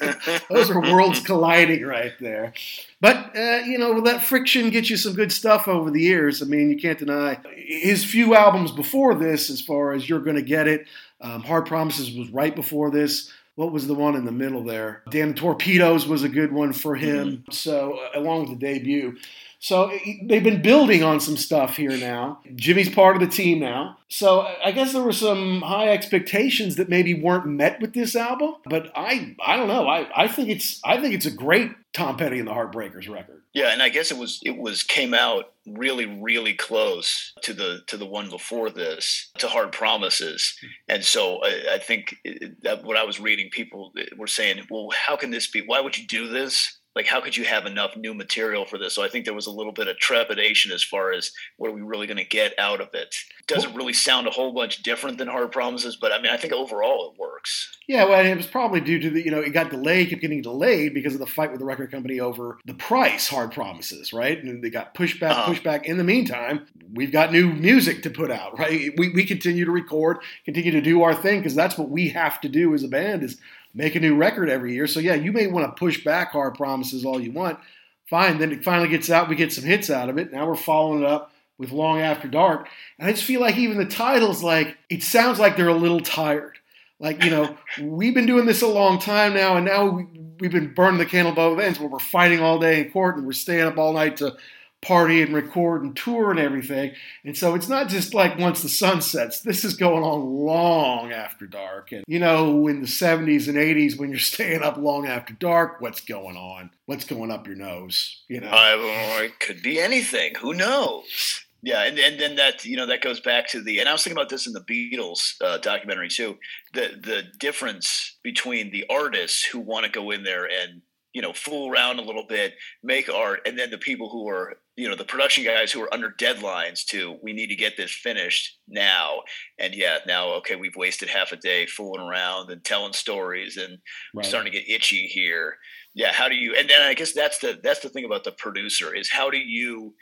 those 0.50 0.70
are 0.70 0.80
worlds 0.80 1.20
colliding 1.20 1.84
right 1.84 2.12
there. 2.20 2.52
But 3.00 3.36
uh, 3.36 3.62
you 3.66 3.76
know, 3.76 4.00
that 4.02 4.22
friction 4.22 4.70
gets 4.70 4.88
you 4.88 4.96
some 4.96 5.14
good 5.14 5.32
stuff 5.32 5.66
over 5.66 5.90
the 5.90 6.00
years. 6.00 6.42
I 6.42 6.46
mean, 6.46 6.70
you 6.70 6.78
can't 6.78 6.98
deny 6.98 7.40
his 7.56 8.04
few 8.04 8.36
albums 8.36 8.70
before 8.70 9.16
this, 9.16 9.50
as 9.50 9.60
far 9.60 9.92
as 9.92 10.08
you're 10.08 10.20
going 10.20 10.36
to 10.36 10.42
get 10.42 10.68
it. 10.68 10.86
Um, 11.20 11.42
Hard 11.42 11.66
Promises 11.66 12.16
was 12.16 12.30
right 12.30 12.54
before 12.54 12.90
this. 12.90 13.32
What 13.56 13.72
was 13.72 13.86
the 13.86 13.94
one 13.94 14.14
in 14.14 14.24
the 14.24 14.32
middle 14.32 14.62
there? 14.62 15.02
Damn 15.10 15.34
Torpedoes 15.34 16.06
was 16.06 16.22
a 16.22 16.28
good 16.28 16.52
one 16.52 16.72
for 16.72 16.94
him. 16.94 17.44
So, 17.50 17.98
uh, 17.98 18.18
along 18.18 18.48
with 18.48 18.58
the 18.58 18.66
debut. 18.66 19.16
So, 19.60 19.92
they've 20.24 20.42
been 20.42 20.62
building 20.62 21.02
on 21.02 21.20
some 21.20 21.36
stuff 21.36 21.76
here 21.76 21.96
now. 21.96 22.40
Jimmy's 22.54 22.88
part 22.88 23.14
of 23.14 23.20
the 23.20 23.28
team 23.28 23.60
now. 23.60 23.98
So, 24.08 24.48
I 24.64 24.72
guess 24.72 24.92
there 24.92 25.02
were 25.02 25.12
some 25.12 25.60
high 25.62 25.88
expectations 25.88 26.76
that 26.76 26.88
maybe 26.88 27.14
weren't 27.14 27.46
met 27.46 27.80
with 27.80 27.92
this 27.92 28.16
album. 28.16 28.54
But 28.64 28.90
I, 28.96 29.36
I 29.44 29.56
don't 29.56 29.68
know. 29.68 29.86
I, 29.86 30.08
I 30.16 30.28
think 30.28 30.48
it's, 30.48 30.80
I 30.84 31.00
think 31.00 31.14
it's 31.14 31.26
a 31.26 31.30
great 31.30 31.70
Tom 31.92 32.16
Petty 32.16 32.38
and 32.38 32.46
the 32.46 32.52
Heartbreakers 32.52 33.08
record. 33.08 33.42
Yeah, 33.52 33.72
and 33.72 33.82
I 33.82 33.88
guess 33.88 34.12
it 34.12 34.16
was 34.16 34.40
it 34.44 34.56
was 34.56 34.84
came 34.84 35.12
out 35.12 35.52
really 35.66 36.06
really 36.06 36.54
close 36.54 37.32
to 37.42 37.52
the 37.52 37.80
to 37.88 37.96
the 37.96 38.06
one 38.06 38.30
before 38.30 38.70
this 38.70 39.30
to 39.38 39.48
Hard 39.48 39.72
Promises, 39.72 40.56
and 40.88 41.04
so 41.04 41.40
I, 41.42 41.74
I 41.74 41.78
think 41.78 42.14
it, 42.22 42.62
that 42.62 42.84
what 42.84 42.96
I 42.96 43.02
was 43.02 43.18
reading, 43.18 43.50
people 43.50 43.92
eh, 43.98 44.04
were 44.16 44.28
saying, 44.28 44.64
well, 44.70 44.90
how 44.94 45.16
can 45.16 45.30
this 45.30 45.48
be? 45.50 45.62
Why 45.66 45.80
would 45.80 45.98
you 45.98 46.06
do 46.06 46.28
this? 46.28 46.78
Like, 46.96 47.06
how 47.06 47.20
could 47.20 47.36
you 47.36 47.44
have 47.44 47.66
enough 47.66 47.96
new 47.96 48.14
material 48.14 48.64
for 48.64 48.76
this? 48.76 48.94
So 48.96 49.02
I 49.04 49.08
think 49.08 49.24
there 49.24 49.34
was 49.34 49.46
a 49.46 49.50
little 49.52 49.72
bit 49.72 49.86
of 49.86 49.96
trepidation 49.98 50.72
as 50.72 50.82
far 50.82 51.12
as 51.12 51.30
what 51.56 51.70
are 51.70 51.74
we 51.74 51.82
really 51.82 52.08
going 52.08 52.16
to 52.16 52.24
get 52.24 52.52
out 52.58 52.80
of 52.80 52.88
it. 52.94 53.14
Doesn't 53.46 53.74
really 53.74 53.92
sound 53.92 54.26
a 54.26 54.30
whole 54.30 54.52
bunch 54.52 54.82
different 54.82 55.18
than 55.18 55.28
Hard 55.28 55.52
Promises, 55.52 55.96
but 55.96 56.12
I 56.12 56.20
mean, 56.20 56.32
I 56.32 56.36
think 56.36 56.52
overall 56.52 57.12
it 57.12 57.18
works. 57.20 57.76
Yeah, 57.86 58.04
well, 58.04 58.24
it 58.24 58.36
was 58.36 58.46
probably 58.46 58.80
due 58.80 58.98
to 59.00 59.10
the, 59.10 59.24
you 59.24 59.30
know, 59.30 59.40
it 59.40 59.50
got 59.50 59.70
delayed, 59.70 60.10
kept 60.10 60.20
getting 60.20 60.42
delayed 60.42 60.92
because 60.94 61.14
of 61.14 61.20
the 61.20 61.26
fight 61.26 61.50
with 61.50 61.60
the 61.60 61.64
record 61.66 61.90
company 61.92 62.18
over 62.20 62.58
the 62.66 62.74
price, 62.74 63.28
Hard 63.28 63.52
Promises, 63.52 64.12
right? 64.12 64.42
And 64.42 64.62
they 64.62 64.70
got 64.70 64.94
pushed 64.94 65.20
back, 65.20 65.32
Uh-huh. 65.36 65.46
pushed 65.46 65.64
back. 65.64 65.86
In 65.86 65.96
the 65.96 66.04
meantime, 66.04 66.66
we've 66.92 67.12
got 67.12 67.32
new 67.32 67.52
music 67.52 68.02
to 68.02 68.10
put 68.10 68.30
out, 68.30 68.58
right? 68.58 68.92
We, 68.96 69.10
we 69.10 69.24
continue 69.24 69.64
to 69.64 69.70
record, 69.72 70.18
continue 70.44 70.72
to 70.72 70.80
do 70.80 71.02
our 71.02 71.14
thing 71.14 71.40
because 71.40 71.54
that's 71.54 71.78
what 71.78 71.88
we 71.88 72.08
have 72.10 72.40
to 72.42 72.48
do 72.48 72.74
as 72.74 72.82
a 72.82 72.88
band 72.88 73.22
is 73.22 73.38
make 73.74 73.94
a 73.94 74.00
new 74.00 74.16
record 74.16 74.48
every 74.48 74.74
year. 74.74 74.86
So, 74.86 75.00
yeah, 75.00 75.14
you 75.14 75.32
may 75.32 75.46
want 75.46 75.66
to 75.66 75.78
push 75.78 76.04
back 76.04 76.32
Hard 76.32 76.54
Promises 76.54 77.04
all 77.04 77.20
you 77.20 77.32
want. 77.32 77.58
Fine, 78.06 78.38
then 78.38 78.50
it 78.50 78.64
finally 78.64 78.88
gets 78.88 79.08
out, 79.08 79.28
we 79.28 79.36
get 79.36 79.52
some 79.52 79.64
hits 79.64 79.88
out 79.88 80.08
of 80.08 80.18
it. 80.18 80.32
Now 80.32 80.48
we're 80.48 80.56
following 80.56 81.02
it 81.02 81.06
up 81.06 81.32
with 81.58 81.70
Long 81.70 82.00
After 82.00 82.26
Dark. 82.26 82.68
And 82.98 83.08
I 83.08 83.12
just 83.12 83.24
feel 83.24 83.40
like 83.40 83.56
even 83.56 83.78
the 83.78 83.84
title's 83.84 84.42
like, 84.42 84.76
it 84.88 85.02
sounds 85.02 85.38
like 85.38 85.56
they're 85.56 85.68
a 85.68 85.74
little 85.74 86.00
tired. 86.00 86.58
Like, 86.98 87.22
you 87.22 87.30
know, 87.30 87.56
we've 87.80 88.14
been 88.14 88.26
doing 88.26 88.46
this 88.46 88.62
a 88.62 88.66
long 88.66 88.98
time 88.98 89.34
now, 89.34 89.56
and 89.56 89.66
now 89.66 89.86
we, 89.86 90.06
we've 90.40 90.50
been 90.50 90.74
burning 90.74 90.98
the 90.98 91.06
candle 91.06 91.34
both 91.34 91.60
ends 91.60 91.78
where 91.78 91.88
we're 91.88 91.98
fighting 91.98 92.40
all 92.40 92.58
day 92.58 92.80
in 92.80 92.90
court 92.90 93.16
and 93.16 93.26
we're 93.26 93.32
staying 93.32 93.62
up 93.62 93.78
all 93.78 93.92
night 93.92 94.16
to 94.16 94.36
party 94.82 95.20
and 95.20 95.34
record 95.34 95.82
and 95.82 95.94
tour 95.94 96.30
and 96.30 96.40
everything. 96.40 96.92
And 97.24 97.36
so 97.36 97.54
it's 97.54 97.68
not 97.68 97.88
just 97.88 98.14
like 98.14 98.38
once 98.38 98.62
the 98.62 98.68
sun 98.68 99.02
sets. 99.02 99.40
This 99.40 99.64
is 99.64 99.76
going 99.76 100.02
on 100.02 100.20
long 100.20 101.12
after 101.12 101.46
dark. 101.46 101.92
And, 101.92 102.04
you 102.06 102.18
know, 102.18 102.66
in 102.66 102.80
the 102.80 102.86
70s 102.86 103.48
and 103.48 103.58
80s, 103.58 103.98
when 103.98 104.10
you're 104.10 104.18
staying 104.18 104.62
up 104.62 104.76
long 104.76 105.06
after 105.06 105.34
dark, 105.34 105.80
what's 105.80 106.00
going 106.00 106.36
on? 106.36 106.70
What's 106.86 107.04
going 107.04 107.30
up 107.30 107.46
your 107.46 107.56
nose? 107.56 108.22
You 108.28 108.40
know? 108.40 108.50
I, 108.50 109.24
it 109.24 109.38
could 109.40 109.62
be 109.62 109.78
anything. 109.78 110.34
Who 110.36 110.54
knows? 110.54 111.44
Yeah, 111.62 111.84
and, 111.84 111.98
and 111.98 112.18
then 112.18 112.36
that 112.36 112.64
you 112.64 112.76
know 112.76 112.86
that 112.86 113.02
goes 113.02 113.20
back 113.20 113.48
to 113.48 113.60
the 113.60 113.80
and 113.80 113.88
I 113.88 113.92
was 113.92 114.02
thinking 114.02 114.16
about 114.16 114.30
this 114.30 114.46
in 114.46 114.54
the 114.54 114.62
Beatles 114.62 115.34
uh, 115.42 115.58
documentary 115.58 116.08
too. 116.08 116.38
The 116.72 116.98
the 116.98 117.24
difference 117.38 118.16
between 118.22 118.70
the 118.70 118.86
artists 118.88 119.44
who 119.44 119.58
want 119.58 119.84
to 119.84 119.92
go 119.92 120.10
in 120.10 120.22
there 120.22 120.46
and 120.46 120.80
you 121.12 121.20
know 121.20 121.34
fool 121.34 121.70
around 121.70 121.98
a 121.98 122.02
little 122.02 122.24
bit, 122.26 122.54
make 122.82 123.10
art, 123.10 123.40
and 123.44 123.58
then 123.58 123.70
the 123.70 123.76
people 123.76 124.08
who 124.08 124.26
are 124.28 124.56
you 124.80 124.88
know 124.88 124.94
the 124.96 125.04
production 125.04 125.44
guys 125.44 125.70
who 125.70 125.82
are 125.82 125.92
under 125.92 126.10
deadlines 126.18 126.84
to 126.86 127.18
we 127.22 127.32
need 127.34 127.48
to 127.48 127.54
get 127.56 127.76
this 127.76 127.92
finished 127.92 128.58
now. 128.66 129.20
And 129.58 129.74
yeah, 129.74 129.98
now 130.06 130.30
okay, 130.38 130.56
we've 130.56 130.76
wasted 130.76 131.08
half 131.10 131.32
a 131.32 131.36
day 131.36 131.66
fooling 131.66 132.00
around 132.00 132.50
and 132.50 132.64
telling 132.64 132.94
stories 132.94 133.56
and 133.58 133.78
Right. 134.14 134.24
starting 134.24 134.52
to 134.52 134.58
get 134.58 134.68
itchy 134.68 135.06
here. 135.06 135.58
Yeah, 135.94 136.12
how 136.12 136.28
do 136.28 136.34
you? 136.34 136.54
And 136.58 136.68
then 136.70 136.80
I 136.82 136.94
guess 136.94 137.12
that's 137.12 137.38
the 137.38 137.60
that's 137.62 137.80
the 137.80 137.90
thing 137.90 138.06
about 138.06 138.24
the 138.24 138.32
producer 138.32 138.94
is 138.94 139.10
how 139.10 139.28
do 139.28 139.38
you 139.38 139.94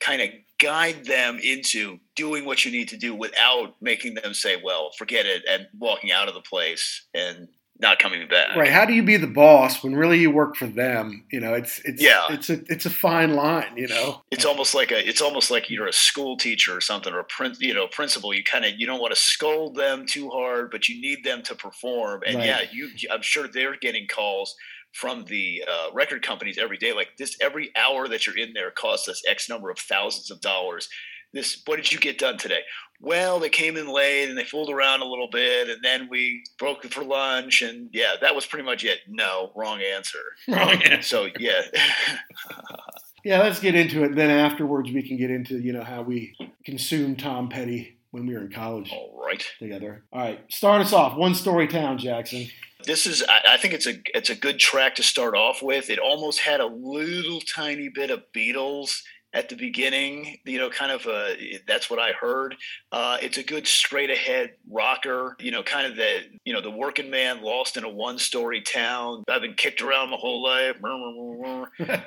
kind 0.00 0.20
of 0.20 0.30
guide 0.58 1.04
them 1.04 1.38
into 1.38 1.98
doing 2.16 2.44
what 2.44 2.64
you 2.64 2.72
need 2.72 2.88
to 2.88 2.96
do 2.96 3.14
without 3.14 3.76
making 3.80 4.14
them 4.14 4.34
say, 4.34 4.56
"Well, 4.62 4.90
forget 4.98 5.26
it," 5.26 5.44
and 5.48 5.68
walking 5.78 6.10
out 6.10 6.28
of 6.28 6.34
the 6.34 6.40
place 6.40 7.06
and 7.14 7.48
not 7.84 7.98
coming 8.00 8.26
back. 8.26 8.56
Right. 8.56 8.72
How 8.72 8.84
do 8.84 8.92
you 8.94 9.02
be 9.04 9.16
the 9.16 9.26
boss 9.28 9.84
when 9.84 9.94
really 9.94 10.18
you 10.18 10.30
work 10.30 10.56
for 10.56 10.66
them? 10.66 11.24
You 11.30 11.38
know, 11.40 11.54
it's 11.54 11.80
it's 11.84 12.02
Yeah. 12.02 12.24
it's 12.30 12.50
a 12.50 12.60
it's 12.66 12.86
a 12.86 12.90
fine 12.90 13.34
line, 13.34 13.76
you 13.76 13.86
know. 13.86 14.22
It's 14.32 14.44
almost 14.44 14.74
like 14.74 14.90
a 14.90 15.08
it's 15.08 15.20
almost 15.20 15.50
like 15.50 15.70
you're 15.70 15.86
a 15.86 15.92
school 15.92 16.36
teacher 16.36 16.76
or 16.76 16.80
something 16.80 17.12
or 17.12 17.20
a 17.20 17.24
prin, 17.24 17.54
you 17.60 17.74
know 17.74 17.86
principal. 17.86 18.34
You 18.34 18.42
kind 18.42 18.64
of 18.64 18.72
you 18.78 18.86
don't 18.86 19.00
want 19.00 19.14
to 19.14 19.20
scold 19.20 19.76
them 19.76 20.06
too 20.06 20.30
hard, 20.30 20.70
but 20.72 20.88
you 20.88 21.00
need 21.00 21.22
them 21.22 21.42
to 21.42 21.54
perform. 21.54 22.22
And 22.26 22.36
Right. 22.38 22.46
yeah, 22.46 22.60
you 22.72 22.90
I'm 23.12 23.22
sure 23.22 23.46
they're 23.46 23.76
getting 23.76 24.08
calls 24.08 24.56
from 24.92 25.24
the 25.24 25.62
uh, 25.68 25.88
record 25.92 26.22
companies 26.22 26.56
every 26.56 26.76
day. 26.78 26.92
Like 26.92 27.16
this, 27.18 27.36
every 27.40 27.70
hour 27.76 28.08
that 28.08 28.26
you're 28.26 28.38
in 28.38 28.52
there 28.54 28.70
costs 28.70 29.08
us 29.08 29.22
X 29.28 29.48
number 29.48 29.68
of 29.70 29.78
thousands 29.78 30.30
of 30.30 30.40
dollars. 30.40 30.88
This, 31.34 31.60
what 31.66 31.76
did 31.76 31.92
you 31.92 31.98
get 31.98 32.16
done 32.16 32.38
today? 32.38 32.60
Well, 33.00 33.38
they 33.38 33.50
came 33.50 33.76
in 33.76 33.88
late 33.88 34.30
and 34.30 34.38
they 34.38 34.44
fooled 34.44 34.70
around 34.70 35.02
a 35.02 35.04
little 35.04 35.28
bit, 35.28 35.68
and 35.68 35.82
then 35.82 36.08
we 36.08 36.44
broke 36.58 36.84
for 36.84 37.04
lunch, 37.04 37.60
and 37.60 37.90
yeah, 37.92 38.14
that 38.22 38.34
was 38.34 38.46
pretty 38.46 38.64
much 38.64 38.84
it. 38.84 39.00
No, 39.06 39.50
wrong 39.54 39.82
answer. 39.82 40.20
Wrong 40.48 40.76
um, 40.76 40.82
answer. 40.86 41.02
So 41.02 41.28
yeah, 41.38 41.62
Yeah, 43.24 43.42
let's 43.42 43.58
get 43.58 43.74
into 43.74 44.04
it. 44.04 44.14
Then 44.14 44.30
afterwards, 44.30 44.92
we 44.92 45.02
can 45.02 45.16
get 45.16 45.30
into 45.30 45.58
you 45.58 45.72
know 45.72 45.82
how 45.82 46.02
we 46.02 46.36
consumed 46.64 47.18
Tom 47.18 47.48
Petty 47.48 47.96
when 48.10 48.26
we 48.26 48.34
were 48.34 48.42
in 48.42 48.52
college 48.52 48.92
all 48.92 49.20
right. 49.26 49.44
together. 49.58 50.04
All 50.12 50.20
right, 50.20 50.40
start 50.52 50.82
us 50.82 50.92
off. 50.92 51.16
One 51.16 51.34
story 51.34 51.66
town, 51.66 51.96
Jackson. 51.96 52.46
this 52.84 53.06
is 53.06 53.24
I, 53.26 53.54
I 53.54 53.56
think 53.56 53.72
it's 53.72 53.86
a 53.86 53.94
it's 54.14 54.28
a 54.28 54.34
good 54.34 54.58
track 54.58 54.96
to 54.96 55.02
start 55.02 55.34
off 55.34 55.62
with. 55.62 55.88
It 55.88 55.98
almost 55.98 56.40
had 56.40 56.60
a 56.60 56.66
little 56.66 57.40
tiny 57.40 57.88
bit 57.88 58.10
of 58.10 58.24
Beatles 58.36 59.00
at 59.34 59.48
the 59.48 59.56
beginning. 59.56 60.38
You 60.44 60.58
know, 60.58 60.70
kind 60.70 60.92
of 60.92 61.04
a 61.06 61.60
that's 61.66 61.90
what 61.90 61.98
I 61.98 62.12
heard. 62.12 62.56
Uh, 62.90 63.18
it's 63.20 63.36
a 63.36 63.42
good 63.42 63.66
straight 63.66 64.10
ahead 64.10 64.54
rocker. 64.70 65.36
You 65.40 65.50
know, 65.50 65.62
kind 65.62 65.86
of 65.86 65.96
the 65.96 66.20
you 66.44 66.54
know 66.54 66.62
the 66.62 66.70
working 66.70 67.10
man 67.10 67.42
lost 67.42 67.76
in 67.76 67.84
a 67.84 67.88
one 67.88 68.18
story 68.18 68.62
town. 68.62 69.24
I've 69.28 69.42
been 69.42 69.54
kicked 69.54 69.82
around 69.82 70.10
my 70.10 70.16
whole 70.16 70.42
life. 70.42 70.76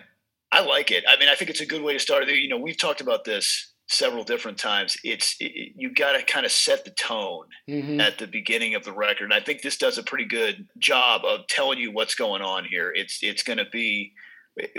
I 0.52 0.62
like 0.62 0.92
it. 0.92 1.04
I 1.08 1.20
mean, 1.20 1.28
I 1.30 1.36
think 1.36 1.52
it's 1.52 1.62
a 1.62 1.66
good 1.66 1.82
way 1.82 1.94
to 1.94 2.00
start. 2.00 2.28
You 2.28 2.48
know, 2.48 2.58
we've 2.58 2.78
talked 2.78 3.02
about 3.02 3.26
this 3.26 3.74
several 3.90 4.24
different 4.24 4.58
times. 4.58 4.98
It's 5.04 5.36
it, 5.40 5.74
you 5.76 5.94
got 5.94 6.14
to 6.14 6.24
kind 6.24 6.46
of 6.46 6.52
set 6.52 6.86
the 6.86 6.92
tone 6.92 7.48
mm-hmm. 7.70 8.00
at 8.00 8.18
the 8.18 8.28
beginning 8.28 8.76
of 8.76 8.84
the 8.84 8.94
record. 8.94 9.26
And 9.26 9.34
I 9.34 9.40
think 9.40 9.62
this 9.62 9.78
does 9.78 9.98
a 9.98 10.04
pretty 10.04 10.26
good 10.26 10.68
job 10.78 11.22
of 11.26 11.48
telling 11.48 11.80
you 11.80 11.92
what's 11.92 12.16
going 12.16 12.42
on 12.42 12.66
here. 12.66 12.92
It's 12.96 13.20
it's 13.22 13.44
going 13.44 13.60
to 13.60 13.70
be 13.70 14.14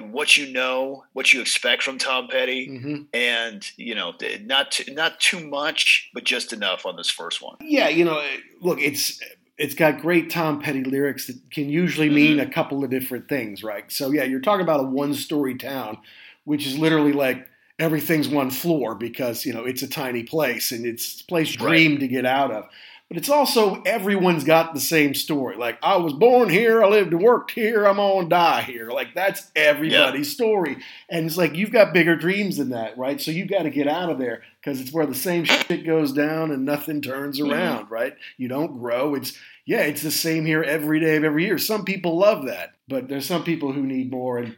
what 0.00 0.36
you 0.36 0.52
know, 0.52 1.04
what 1.12 1.32
you 1.32 1.40
expect 1.40 1.82
from 1.82 1.98
Tom 1.98 2.28
Petty, 2.28 2.68
mm-hmm. 2.68 3.02
and 3.12 3.70
you 3.76 3.94
know, 3.94 4.14
not 4.42 4.72
too, 4.72 4.92
not 4.92 5.20
too 5.20 5.46
much, 5.46 6.10
but 6.14 6.24
just 6.24 6.52
enough 6.52 6.86
on 6.86 6.96
this 6.96 7.10
first 7.10 7.42
one. 7.42 7.56
Yeah, 7.60 7.88
you 7.88 8.04
know, 8.04 8.22
look, 8.60 8.80
it's 8.80 9.20
it's 9.56 9.74
got 9.74 10.00
great 10.00 10.30
Tom 10.30 10.60
Petty 10.60 10.84
lyrics 10.84 11.26
that 11.26 11.38
can 11.50 11.68
usually 11.68 12.08
mean 12.08 12.38
mm-hmm. 12.38 12.50
a 12.50 12.52
couple 12.52 12.84
of 12.84 12.90
different 12.90 13.28
things, 13.28 13.62
right? 13.62 13.90
So 13.90 14.10
yeah, 14.10 14.24
you're 14.24 14.40
talking 14.40 14.62
about 14.62 14.80
a 14.80 14.88
one-story 14.88 15.56
town, 15.56 15.98
which 16.44 16.66
is 16.66 16.78
literally 16.78 17.12
like 17.12 17.48
everything's 17.78 18.28
one 18.28 18.50
floor 18.50 18.94
because 18.94 19.44
you 19.44 19.52
know 19.52 19.64
it's 19.64 19.82
a 19.82 19.88
tiny 19.88 20.22
place 20.22 20.72
and 20.72 20.84
it's 20.84 21.20
a 21.20 21.24
place 21.24 21.52
dream 21.52 21.92
right. 21.92 22.00
to 22.00 22.08
get 22.08 22.26
out 22.26 22.50
of 22.50 22.64
but 23.08 23.16
it's 23.16 23.30
also 23.30 23.80
everyone's 23.86 24.44
got 24.44 24.74
the 24.74 24.80
same 24.80 25.14
story. 25.14 25.56
Like 25.56 25.78
I 25.82 25.96
was 25.96 26.12
born 26.12 26.50
here, 26.50 26.84
I 26.84 26.88
lived 26.88 27.12
and 27.12 27.22
worked 27.22 27.52
here, 27.52 27.86
I'm 27.86 27.96
gonna 27.96 28.28
die 28.28 28.60
here. 28.60 28.90
Like 28.90 29.14
that's 29.14 29.50
everybody's 29.56 30.28
yeah. 30.28 30.34
story, 30.34 30.76
and 31.08 31.24
it's 31.24 31.38
like 31.38 31.54
you've 31.54 31.70
got 31.70 31.94
bigger 31.94 32.16
dreams 32.16 32.58
than 32.58 32.68
that, 32.70 32.98
right? 32.98 33.18
So 33.18 33.30
you've 33.30 33.48
got 33.48 33.62
to 33.62 33.70
get 33.70 33.88
out 33.88 34.10
of 34.10 34.18
there 34.18 34.42
because 34.60 34.80
it's 34.80 34.92
where 34.92 35.06
the 35.06 35.14
same 35.14 35.44
shit 35.44 35.86
goes 35.86 36.12
down 36.12 36.50
and 36.50 36.66
nothing 36.66 37.00
turns 37.00 37.40
mm-hmm. 37.40 37.50
around, 37.50 37.84
mm-hmm. 37.84 37.94
right? 37.94 38.16
You 38.36 38.48
don't 38.48 38.78
grow. 38.78 39.14
It's 39.14 39.38
yeah, 39.64 39.80
it's 39.80 40.02
the 40.02 40.10
same 40.10 40.44
here 40.44 40.62
every 40.62 41.00
day 41.00 41.16
of 41.16 41.24
every 41.24 41.46
year. 41.46 41.56
Some 41.56 41.86
people 41.86 42.18
love 42.18 42.44
that, 42.44 42.74
but 42.88 43.08
there's 43.08 43.26
some 43.26 43.42
people 43.42 43.72
who 43.72 43.84
need 43.86 44.10
more. 44.10 44.38
And 44.38 44.54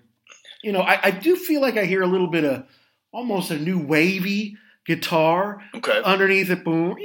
you 0.65 0.73
know, 0.73 0.81
I, 0.81 0.99
I 1.05 1.11
do 1.13 1.37
feel 1.37 1.61
like 1.61 1.77
I 1.77 1.85
hear 1.85 2.03
a 2.03 2.09
little 2.09 2.29
bit 2.29 2.45
of 2.45 2.67
almost 3.13 3.53
a 3.53 3.59
new 3.59 3.79
wavy 3.79 4.57
guitar 4.87 5.63
okay. 5.73 6.03
underneath 6.05 6.51
it. 6.51 6.65
Boom 6.65 6.97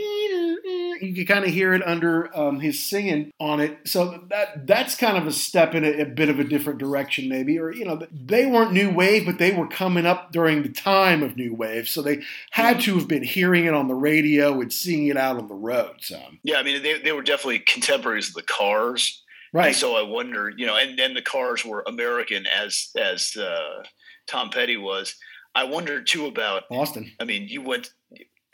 you 1.02 1.14
can 1.14 1.26
kind 1.26 1.46
of 1.46 1.52
hear 1.52 1.74
it 1.74 1.86
under 1.86 2.36
um, 2.38 2.60
his 2.60 2.84
singing 2.84 3.32
on 3.40 3.60
it. 3.60 3.80
So 3.86 4.24
that 4.30 4.68
that's 4.68 4.96
kind 4.96 5.18
of 5.18 5.28
a 5.28 5.32
step 5.32 5.74
in 5.74 5.84
a, 5.84 6.02
a, 6.02 6.06
bit 6.06 6.30
of 6.30 6.40
a 6.40 6.44
different 6.44 6.80
direction, 6.80 7.30
maybe. 7.30 7.60
Or 7.60 7.74
you 7.74 7.86
know, 7.86 8.06
they 8.12 8.46
weren't 8.46 8.74
new 8.74 8.92
wave, 8.92 9.26
but 9.26 9.38
they 9.38 9.52
were 9.52 9.68
coming 9.68 10.06
up 10.06 10.32
during 10.32 10.64
the 10.64 10.70
time 10.70 11.24
of 11.24 11.36
new 11.36 11.54
wave, 11.54 11.88
so 11.88 12.02
they 12.02 12.24
had 12.52 12.82
to 12.82 12.96
have 12.96 13.08
been 13.08 13.24
hearing 13.24 13.66
it 13.66 13.74
on 13.74 13.88
the 13.88 13.96
radio 13.96 14.60
and 14.62 14.72
seeing 14.72 15.08
it 15.08 15.18
out 15.18 15.38
on 15.38 15.48
the 15.48 15.56
road. 15.56 15.98
So 16.02 16.20
yeah, 16.44 16.58
I 16.58 16.64
mean, 16.64 16.82
they 16.84 17.00
they 17.00 17.12
were 17.12 17.24
definitely 17.24 17.60
contemporaries 17.60 18.30
of 18.30 18.36
the 18.36 18.44
Cars. 18.44 19.22
Right. 19.54 19.68
And 19.68 19.76
so 19.76 19.96
I 19.96 20.02
wonder, 20.02 20.50
you 20.50 20.66
know, 20.66 20.76
and 20.76 21.00
then 21.00 21.14
the 21.14 21.22
Cars 21.22 21.64
were 21.64 21.84
American 21.88 22.46
as 22.46 22.90
as 22.98 23.38
uh, 23.38 23.84
Tom 24.28 24.50
Petty 24.50 24.78
was. 24.78 25.16
I 25.56 25.64
wonder 25.64 26.02
too 26.02 26.26
about 26.26 26.64
Boston. 26.70 27.14
I 27.20 27.24
mean, 27.24 27.48
you 27.48 27.62
went, 27.62 27.90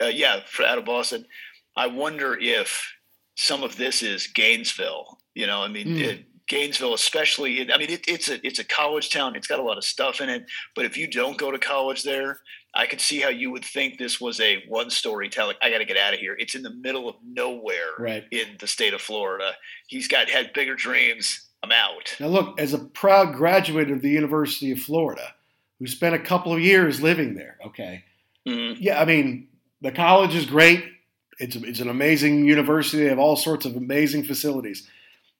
uh, 0.00 0.06
yeah, 0.06 0.40
out 0.64 0.78
of 0.78 0.84
Boston. 0.84 1.26
I 1.76 1.86
wonder 1.86 2.36
if 2.38 2.92
some 3.34 3.62
of 3.62 3.76
this 3.76 4.02
is 4.02 4.26
Gainesville. 4.26 5.18
You 5.34 5.46
know, 5.46 5.62
I 5.62 5.68
mean, 5.68 5.88
mm. 5.88 6.00
it, 6.00 6.24
Gainesville, 6.48 6.94
especially. 6.94 7.72
I 7.72 7.78
mean, 7.78 7.90
it, 7.90 8.04
it's 8.06 8.28
a 8.28 8.44
it's 8.46 8.58
a 8.58 8.64
college 8.64 9.10
town. 9.10 9.36
It's 9.36 9.46
got 9.46 9.58
a 9.58 9.62
lot 9.62 9.78
of 9.78 9.84
stuff 9.84 10.20
in 10.20 10.28
it. 10.28 10.44
But 10.74 10.84
if 10.84 10.96
you 10.96 11.06
don't 11.06 11.38
go 11.38 11.50
to 11.50 11.58
college 11.58 12.02
there, 12.02 12.40
I 12.74 12.86
could 12.86 13.00
see 13.00 13.20
how 13.20 13.28
you 13.28 13.50
would 13.50 13.64
think 13.64 13.98
this 13.98 14.20
was 14.20 14.40
a 14.40 14.62
one 14.68 14.90
story. 14.90 15.30
Like, 15.36 15.56
I 15.62 15.70
got 15.70 15.78
to 15.78 15.84
get 15.84 15.96
out 15.96 16.14
of 16.14 16.20
here. 16.20 16.36
It's 16.38 16.54
in 16.54 16.62
the 16.62 16.74
middle 16.74 17.08
of 17.08 17.16
nowhere 17.24 17.92
right. 17.98 18.24
in 18.30 18.56
the 18.60 18.66
state 18.66 18.94
of 18.94 19.00
Florida. 19.00 19.52
He's 19.86 20.08
got 20.08 20.28
had 20.28 20.52
bigger 20.52 20.74
dreams. 20.74 21.48
I'm 21.62 21.72
out. 21.72 22.16
Now, 22.18 22.26
look, 22.26 22.60
as 22.60 22.74
a 22.74 22.78
proud 22.78 23.34
graduate 23.34 23.90
of 23.90 24.02
the 24.02 24.10
University 24.10 24.72
of 24.72 24.80
Florida, 24.80 25.34
who 25.78 25.86
spent 25.86 26.14
a 26.14 26.18
couple 26.18 26.52
of 26.52 26.60
years 26.60 27.00
living 27.00 27.34
there, 27.34 27.56
okay, 27.64 28.04
mm-hmm. 28.48 28.82
yeah, 28.82 29.00
I 29.00 29.04
mean, 29.04 29.48
the 29.80 29.92
college 29.92 30.34
is 30.34 30.44
great 30.44 30.84
it's, 31.38 31.56
it's 31.56 31.80
an 31.80 31.88
amazing 31.88 32.44
university. 32.44 33.02
They 33.02 33.08
have 33.08 33.18
all 33.18 33.36
sorts 33.36 33.64
of 33.64 33.76
amazing 33.76 34.24
facilities. 34.24 34.88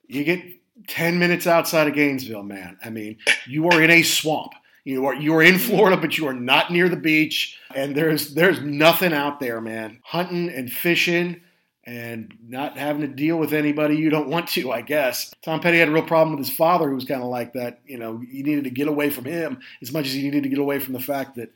You 0.06 0.24
get 0.24 0.42
10 0.88 1.18
minutes 1.18 1.46
outside 1.46 1.86
of 1.86 1.94
Gainesville, 1.94 2.42
man. 2.42 2.78
I 2.84 2.90
mean, 2.90 3.18
you 3.46 3.68
are 3.68 3.82
in 3.82 3.90
a 3.90 4.02
swamp. 4.02 4.52
You 4.84 5.06
are 5.06 5.14
you 5.14 5.34
are 5.36 5.42
in 5.42 5.58
Florida, 5.58 5.96
but 5.96 6.18
you 6.18 6.26
are 6.26 6.34
not 6.34 6.72
near 6.72 6.88
the 6.88 6.96
beach, 6.96 7.56
and 7.72 7.94
there's 7.94 8.34
there's 8.34 8.60
nothing 8.60 9.12
out 9.12 9.38
there, 9.38 9.60
man. 9.60 10.00
Hunting 10.02 10.48
and 10.48 10.72
fishing, 10.72 11.40
and 11.84 12.34
not 12.48 12.76
having 12.76 13.02
to 13.02 13.08
deal 13.08 13.36
with 13.36 13.52
anybody 13.52 13.96
you 13.96 14.10
don't 14.10 14.28
want 14.28 14.48
to. 14.48 14.72
I 14.72 14.80
guess 14.80 15.32
Tom 15.44 15.60
Petty 15.60 15.78
had 15.78 15.88
a 15.88 15.92
real 15.92 16.02
problem 16.02 16.36
with 16.36 16.46
his 16.46 16.56
father, 16.56 16.88
who 16.88 16.96
was 16.96 17.04
kind 17.04 17.22
of 17.22 17.28
like 17.28 17.52
that. 17.52 17.80
You 17.86 17.98
know, 17.98 18.18
he 18.18 18.42
needed 18.42 18.64
to 18.64 18.70
get 18.70 18.88
away 18.88 19.10
from 19.10 19.24
him 19.24 19.60
as 19.82 19.92
much 19.92 20.06
as 20.06 20.14
he 20.14 20.22
needed 20.22 20.42
to 20.44 20.48
get 20.48 20.58
away 20.58 20.80
from 20.80 20.94
the 20.94 21.00
fact 21.00 21.36
that 21.36 21.52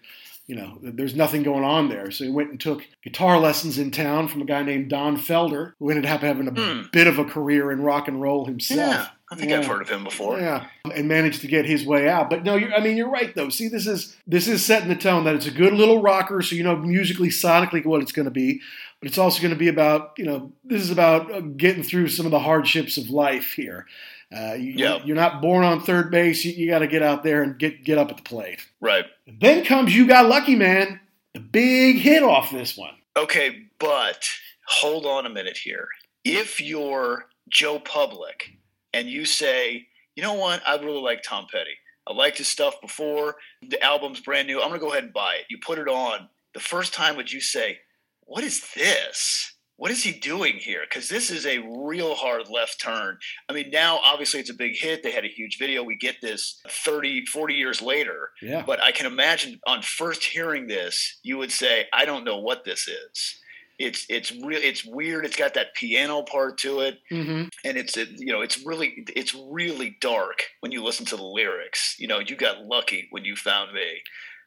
you 0.46 0.54
know, 0.54 0.78
there's 0.80 1.16
nothing 1.16 1.42
going 1.42 1.64
on 1.64 1.88
there. 1.88 2.10
So 2.12 2.24
he 2.24 2.30
went 2.30 2.50
and 2.50 2.60
took 2.60 2.86
guitar 3.02 3.38
lessons 3.40 3.78
in 3.78 3.90
town 3.90 4.28
from 4.28 4.42
a 4.42 4.44
guy 4.44 4.62
named 4.62 4.88
Don 4.88 5.16
Felder, 5.16 5.72
who 5.78 5.90
ended 5.90 6.06
up 6.06 6.20
having 6.20 6.46
a 6.46 6.52
mm. 6.52 6.92
bit 6.92 7.08
of 7.08 7.18
a 7.18 7.24
career 7.24 7.72
in 7.72 7.82
rock 7.82 8.06
and 8.06 8.22
roll 8.22 8.44
himself. 8.44 8.78
Yeah, 8.78 9.08
I 9.30 9.34
think 9.34 9.50
yeah. 9.50 9.58
I've 9.58 9.66
heard 9.66 9.82
of 9.82 9.88
him 9.88 10.04
before. 10.04 10.38
Yeah, 10.38 10.66
and 10.94 11.08
managed 11.08 11.40
to 11.40 11.48
get 11.48 11.64
his 11.64 11.84
way 11.84 12.08
out. 12.08 12.30
But 12.30 12.44
no, 12.44 12.54
I 12.54 12.80
mean, 12.80 12.96
you're 12.96 13.10
right 13.10 13.34
though. 13.34 13.48
See, 13.48 13.66
this 13.66 13.88
is 13.88 14.16
this 14.26 14.46
is 14.46 14.64
setting 14.64 14.88
the 14.88 14.94
tone 14.94 15.24
that 15.24 15.34
it's 15.34 15.46
a 15.46 15.50
good 15.50 15.72
little 15.72 16.00
rocker, 16.00 16.40
so 16.42 16.54
you 16.54 16.62
know 16.62 16.76
musically, 16.76 17.28
sonically, 17.28 17.84
what 17.84 18.00
it's 18.02 18.12
going 18.12 18.26
to 18.26 18.30
be. 18.30 18.60
But 19.00 19.08
it's 19.08 19.18
also 19.18 19.42
going 19.42 19.52
to 19.52 19.58
be 19.58 19.68
about, 19.68 20.12
you 20.16 20.24
know, 20.24 20.52
this 20.64 20.80
is 20.80 20.90
about 20.90 21.30
uh, 21.30 21.40
getting 21.40 21.82
through 21.82 22.08
some 22.08 22.24
of 22.24 22.32
the 22.32 22.38
hardships 22.38 22.96
of 22.96 23.10
life 23.10 23.52
here. 23.52 23.86
Uh, 24.34 24.54
you, 24.54 24.72
yep. 24.72 25.02
You're 25.04 25.16
not 25.16 25.40
born 25.40 25.64
on 25.64 25.80
third 25.80 26.10
base. 26.10 26.44
You, 26.44 26.52
you 26.52 26.68
got 26.68 26.80
to 26.80 26.86
get 26.86 27.02
out 27.02 27.22
there 27.22 27.42
and 27.42 27.58
get 27.58 27.84
get 27.84 27.98
up 27.98 28.10
at 28.10 28.16
the 28.16 28.22
plate. 28.22 28.60
Right. 28.80 29.04
Then 29.26 29.64
comes 29.64 29.94
you 29.94 30.06
got 30.06 30.28
lucky, 30.28 30.56
man. 30.56 31.00
The 31.34 31.40
big 31.40 31.96
hit 31.96 32.22
off 32.22 32.50
this 32.50 32.76
one. 32.76 32.94
Okay, 33.16 33.68
but 33.78 34.28
hold 34.66 35.06
on 35.06 35.26
a 35.26 35.30
minute 35.30 35.56
here. 35.56 35.88
If 36.24 36.60
you're 36.60 37.26
Joe 37.48 37.78
Public 37.78 38.50
and 38.92 39.08
you 39.08 39.24
say, 39.24 39.86
you 40.16 40.22
know 40.22 40.34
what, 40.34 40.62
I 40.66 40.76
really 40.76 41.00
like 41.00 41.22
Tom 41.22 41.46
Petty. 41.50 41.76
I 42.08 42.12
liked 42.12 42.38
his 42.38 42.48
stuff 42.48 42.80
before. 42.80 43.36
The 43.68 43.82
album's 43.82 44.20
brand 44.20 44.48
new. 44.48 44.60
I'm 44.60 44.68
gonna 44.68 44.80
go 44.80 44.90
ahead 44.90 45.04
and 45.04 45.12
buy 45.12 45.36
it. 45.40 45.46
You 45.50 45.58
put 45.64 45.78
it 45.78 45.88
on. 45.88 46.28
The 46.54 46.60
first 46.60 46.94
time 46.94 47.16
would 47.16 47.32
you 47.32 47.40
say, 47.40 47.80
"What 48.20 48.44
is 48.44 48.72
this?" 48.74 49.52
What 49.76 49.90
is 49.90 50.02
he 50.02 50.12
doing 50.12 50.54
here? 50.54 50.80
Because 50.88 51.08
this 51.08 51.30
is 51.30 51.44
a 51.44 51.58
real 51.58 52.14
hard 52.14 52.48
left 52.48 52.80
turn. 52.80 53.18
I 53.48 53.52
mean, 53.52 53.70
now 53.70 53.98
obviously 54.02 54.40
it's 54.40 54.50
a 54.50 54.54
big 54.54 54.74
hit. 54.74 55.02
They 55.02 55.10
had 55.10 55.24
a 55.24 55.28
huge 55.28 55.58
video. 55.58 55.82
We 55.82 55.96
get 55.96 56.16
this 56.22 56.60
30, 56.68 57.26
40 57.26 57.54
years 57.54 57.82
later. 57.82 58.30
Yeah. 58.40 58.62
But 58.66 58.80
I 58.82 58.92
can 58.92 59.06
imagine 59.06 59.60
on 59.66 59.82
first 59.82 60.24
hearing 60.24 60.66
this, 60.66 61.18
you 61.22 61.36
would 61.38 61.52
say, 61.52 61.86
I 61.92 62.06
don't 62.06 62.24
know 62.24 62.38
what 62.38 62.64
this 62.64 62.88
is. 62.88 63.40
It's 63.78 64.06
it's 64.08 64.32
real. 64.32 64.58
It's 64.62 64.86
weird. 64.86 65.26
It's 65.26 65.36
got 65.36 65.52
that 65.52 65.74
piano 65.74 66.22
part 66.22 66.56
to 66.60 66.80
it, 66.80 66.98
mm-hmm. 67.12 67.48
and 67.62 67.76
it's 67.76 67.94
it, 67.98 68.08
you 68.16 68.32
know 68.32 68.40
it's 68.40 68.64
really 68.64 69.04
it's 69.14 69.34
really 69.34 69.98
dark 70.00 70.44
when 70.60 70.72
you 70.72 70.82
listen 70.82 71.04
to 71.06 71.16
the 71.16 71.22
lyrics. 71.22 71.94
You 71.98 72.08
know, 72.08 72.18
you 72.18 72.36
got 72.36 72.64
lucky 72.64 73.08
when 73.10 73.26
you 73.26 73.36
found 73.36 73.74
me. 73.74 74.00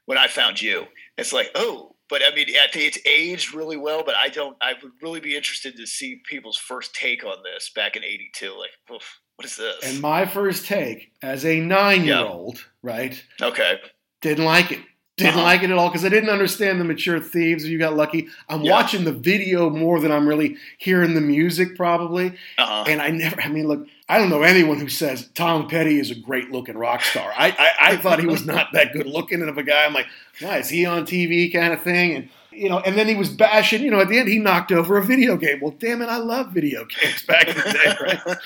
When 0.05 0.17
I 0.17 0.27
found 0.27 0.59
you, 0.59 0.85
it's 1.15 1.31
like 1.31 1.51
oh, 1.53 1.95
but 2.09 2.21
I 2.25 2.33
mean, 2.33 2.47
I 2.49 2.67
think 2.71 2.95
it's 2.95 3.05
aged 3.05 3.53
really 3.53 3.77
well. 3.77 4.03
But 4.05 4.15
I 4.15 4.29
don't. 4.29 4.57
I 4.61 4.73
would 4.81 4.93
really 5.01 5.19
be 5.19 5.35
interested 5.35 5.77
to 5.77 5.85
see 5.85 6.21
people's 6.29 6.57
first 6.57 6.93
take 6.93 7.23
on 7.23 7.37
this 7.43 7.69
back 7.73 7.95
in 7.95 8.03
'82. 8.03 8.57
Like, 8.57 8.71
oof, 8.93 9.19
what 9.35 9.45
is 9.45 9.55
this? 9.55 9.77
And 9.83 10.01
my 10.01 10.25
first 10.25 10.65
take 10.65 11.11
as 11.21 11.45
a 11.45 11.59
nine-year-old, 11.59 12.57
yeah. 12.57 12.63
right? 12.81 13.23
Okay. 13.41 13.79
Didn't 14.21 14.45
like 14.45 14.71
it. 14.71 14.79
Didn't 15.19 15.33
uh-huh. 15.33 15.43
like 15.43 15.63
it 15.63 15.69
at 15.69 15.77
all 15.77 15.89
because 15.89 16.05
I 16.05 16.09
didn't 16.09 16.29
understand 16.29 16.79
the 16.79 16.85
mature 16.85 17.19
thieves. 17.19 17.67
You 17.67 17.77
got 17.77 17.93
lucky. 17.93 18.29
I'm 18.47 18.61
yeah. 18.61 18.71
watching 18.71 19.03
the 19.03 19.11
video 19.11 19.69
more 19.69 19.99
than 19.99 20.13
I'm 20.13 20.25
really 20.25 20.55
hearing 20.77 21.13
the 21.13 21.19
music, 21.19 21.75
probably. 21.75 22.29
Uh-huh. 22.57 22.85
And 22.87 23.01
I 23.01 23.09
never. 23.09 23.41
I 23.41 23.49
mean, 23.49 23.67
look, 23.67 23.85
I 24.07 24.17
don't 24.17 24.29
know 24.29 24.43
anyone 24.43 24.79
who 24.79 24.87
says 24.87 25.27
Tom 25.35 25.67
Petty 25.67 25.99
is 25.99 26.09
a 26.09 26.15
great 26.15 26.51
looking 26.51 26.77
rock 26.77 27.01
star. 27.01 27.33
I, 27.37 27.49
I, 27.49 27.71
I 27.91 27.97
thought 27.97 28.21
he 28.21 28.27
was 28.27 28.45
not 28.45 28.69
that 28.71 28.93
good 28.93 29.07
looking 29.07 29.41
of 29.41 29.57
a 29.57 29.63
guy. 29.63 29.83
I'm 29.83 29.93
like, 29.93 30.07
why 30.39 30.59
is 30.59 30.69
he 30.69 30.85
on 30.85 31.05
TV 31.05 31.51
kind 31.51 31.73
of 31.73 31.81
thing? 31.83 32.15
And 32.15 32.29
you 32.53 32.69
know, 32.69 32.79
and 32.79 32.97
then 32.97 33.09
he 33.09 33.15
was 33.15 33.27
bashing. 33.27 33.83
You 33.83 33.91
know, 33.91 33.99
at 33.99 34.07
the 34.07 34.19
end 34.19 34.29
he 34.29 34.39
knocked 34.39 34.71
over 34.71 34.97
a 34.97 35.03
video 35.03 35.35
game. 35.35 35.59
Well, 35.61 35.75
damn 35.77 36.01
it, 36.01 36.07
I 36.07 36.17
love 36.17 36.51
video 36.53 36.85
games 36.85 37.23
back 37.23 37.49
in 37.49 37.57
the 37.57 37.63
day. 37.63 37.95
Right? 38.25 38.37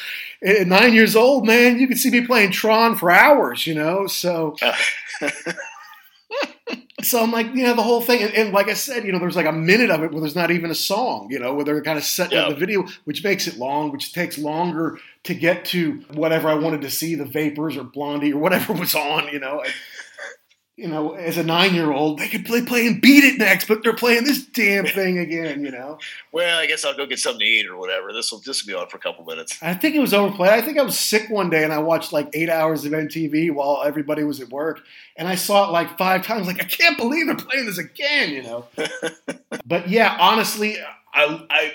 at 0.60 0.68
nine 0.68 0.94
years 0.94 1.16
old, 1.16 1.46
man, 1.46 1.78
you 1.78 1.88
could 1.88 2.00
see 2.00 2.10
me 2.10 2.26
playing 2.26 2.52
Tron 2.52 2.96
for 2.96 3.12
hours. 3.12 3.68
You 3.68 3.76
know, 3.76 4.08
so. 4.08 4.56
so 7.02 7.22
I'm 7.22 7.32
like, 7.32 7.48
you 7.54 7.64
know, 7.64 7.76
the 7.76 7.84
whole 7.84 8.02
thing, 8.02 8.24
and, 8.24 8.34
and, 8.34 8.54
like 8.54 8.70
I 8.70 8.74
said, 8.74 9.06
you 9.06 9.12
know, 9.12 9.20
there's 9.20 9.36
like 9.36 9.46
a 9.46 9.52
minute 9.52 9.90
of 9.90 10.04
it 10.04 10.12
where 10.12 10.22
there's 10.22 10.36
not 10.36 10.52
even 10.52 10.72
a 10.72 10.76
song, 10.76 11.28
you 11.30 11.40
know, 11.40 11.54
where 11.54 11.66
they're 11.66 11.82
kind 11.82 11.98
of 11.98 12.04
setting 12.04 12.38
up 12.38 12.50
the 12.50 12.56
video, 12.56 12.86
which 13.04 13.24
makes 13.24 13.48
it 13.48 13.58
long, 13.58 13.92
which 13.92 14.14
takes 14.14 14.38
longer 14.38 15.00
to 15.24 15.34
get 15.34 15.66
to 15.66 16.04
whatever 16.14 16.50
I 16.50 16.56
wanted 16.56 16.82
to 16.82 16.90
see, 16.90 17.16
the 17.16 17.26
Vapors 17.26 17.78
or 17.78 17.84
Blondie 17.84 18.34
or 18.34 18.40
whatever 18.40 18.74
was 18.80 18.96
on, 18.96 19.28
you 19.28 19.40
know. 19.40 19.64
You 20.76 20.88
know, 20.88 21.14
as 21.14 21.38
a 21.38 21.44
nine 21.44 21.76
year 21.76 21.92
old, 21.92 22.18
they 22.18 22.28
could 22.28 22.46
play 22.46 22.64
play 22.64 22.88
and 22.88 23.00
beat 23.00 23.24
it 23.24 23.38
next, 23.38 23.68
but 23.68 23.84
they're 23.84 23.94
playing 23.94 24.24
this 24.24 24.44
damn 24.44 24.88
thing 24.88 25.20
again, 25.20 25.64
you 25.64 25.70
know. 25.70 26.00
Well, 26.32 26.58
I 26.58 26.66
guess 26.66 26.84
I'll 26.84 26.96
go 26.96 27.06
get 27.06 27.20
something 27.20 27.42
to 27.42 27.46
eat 27.46 27.68
or 27.68 27.78
whatever. 27.78 28.12
This 28.12 28.32
will 28.32 28.40
just 28.40 28.66
be 28.66 28.74
on 28.74 28.88
for 28.88 28.98
a 28.98 29.00
couple 29.00 29.24
minutes. 29.24 29.58
I 29.62 29.76
think 29.76 29.96
it 29.96 30.00
was 30.00 30.16
overplayed. 30.16 30.52
I 30.52 30.62
think 30.62 30.80
I 30.80 30.82
was 30.82 30.98
sick 30.98 31.30
one 31.30 31.52
day 31.52 31.64
and 31.64 31.72
I 31.72 31.78
watched 31.78 32.12
like 32.12 32.30
eight 32.34 32.50
hours 32.50 32.86
of 32.86 32.92
MTV 32.92 33.54
while 33.54 33.84
everybody 33.86 34.24
was 34.24 34.42
at 34.42 34.50
work, 34.50 34.82
and 35.16 35.28
I 35.28 35.36
saw 35.36 35.68
it 35.68 35.72
like 35.72 35.96
five 35.98 36.26
times. 36.26 36.48
Like 36.48 36.62
I 36.62 36.66
can't 36.66 36.98
believe 36.98 37.28
they're 37.28 37.36
playing 37.36 37.68
this 37.68 37.78
again, 37.78 38.32
you 38.32 38.42
know. 38.42 38.66
but 39.68 39.90
yeah, 39.90 40.18
honestly, 40.20 40.78
I, 41.14 41.46
I 41.52 41.72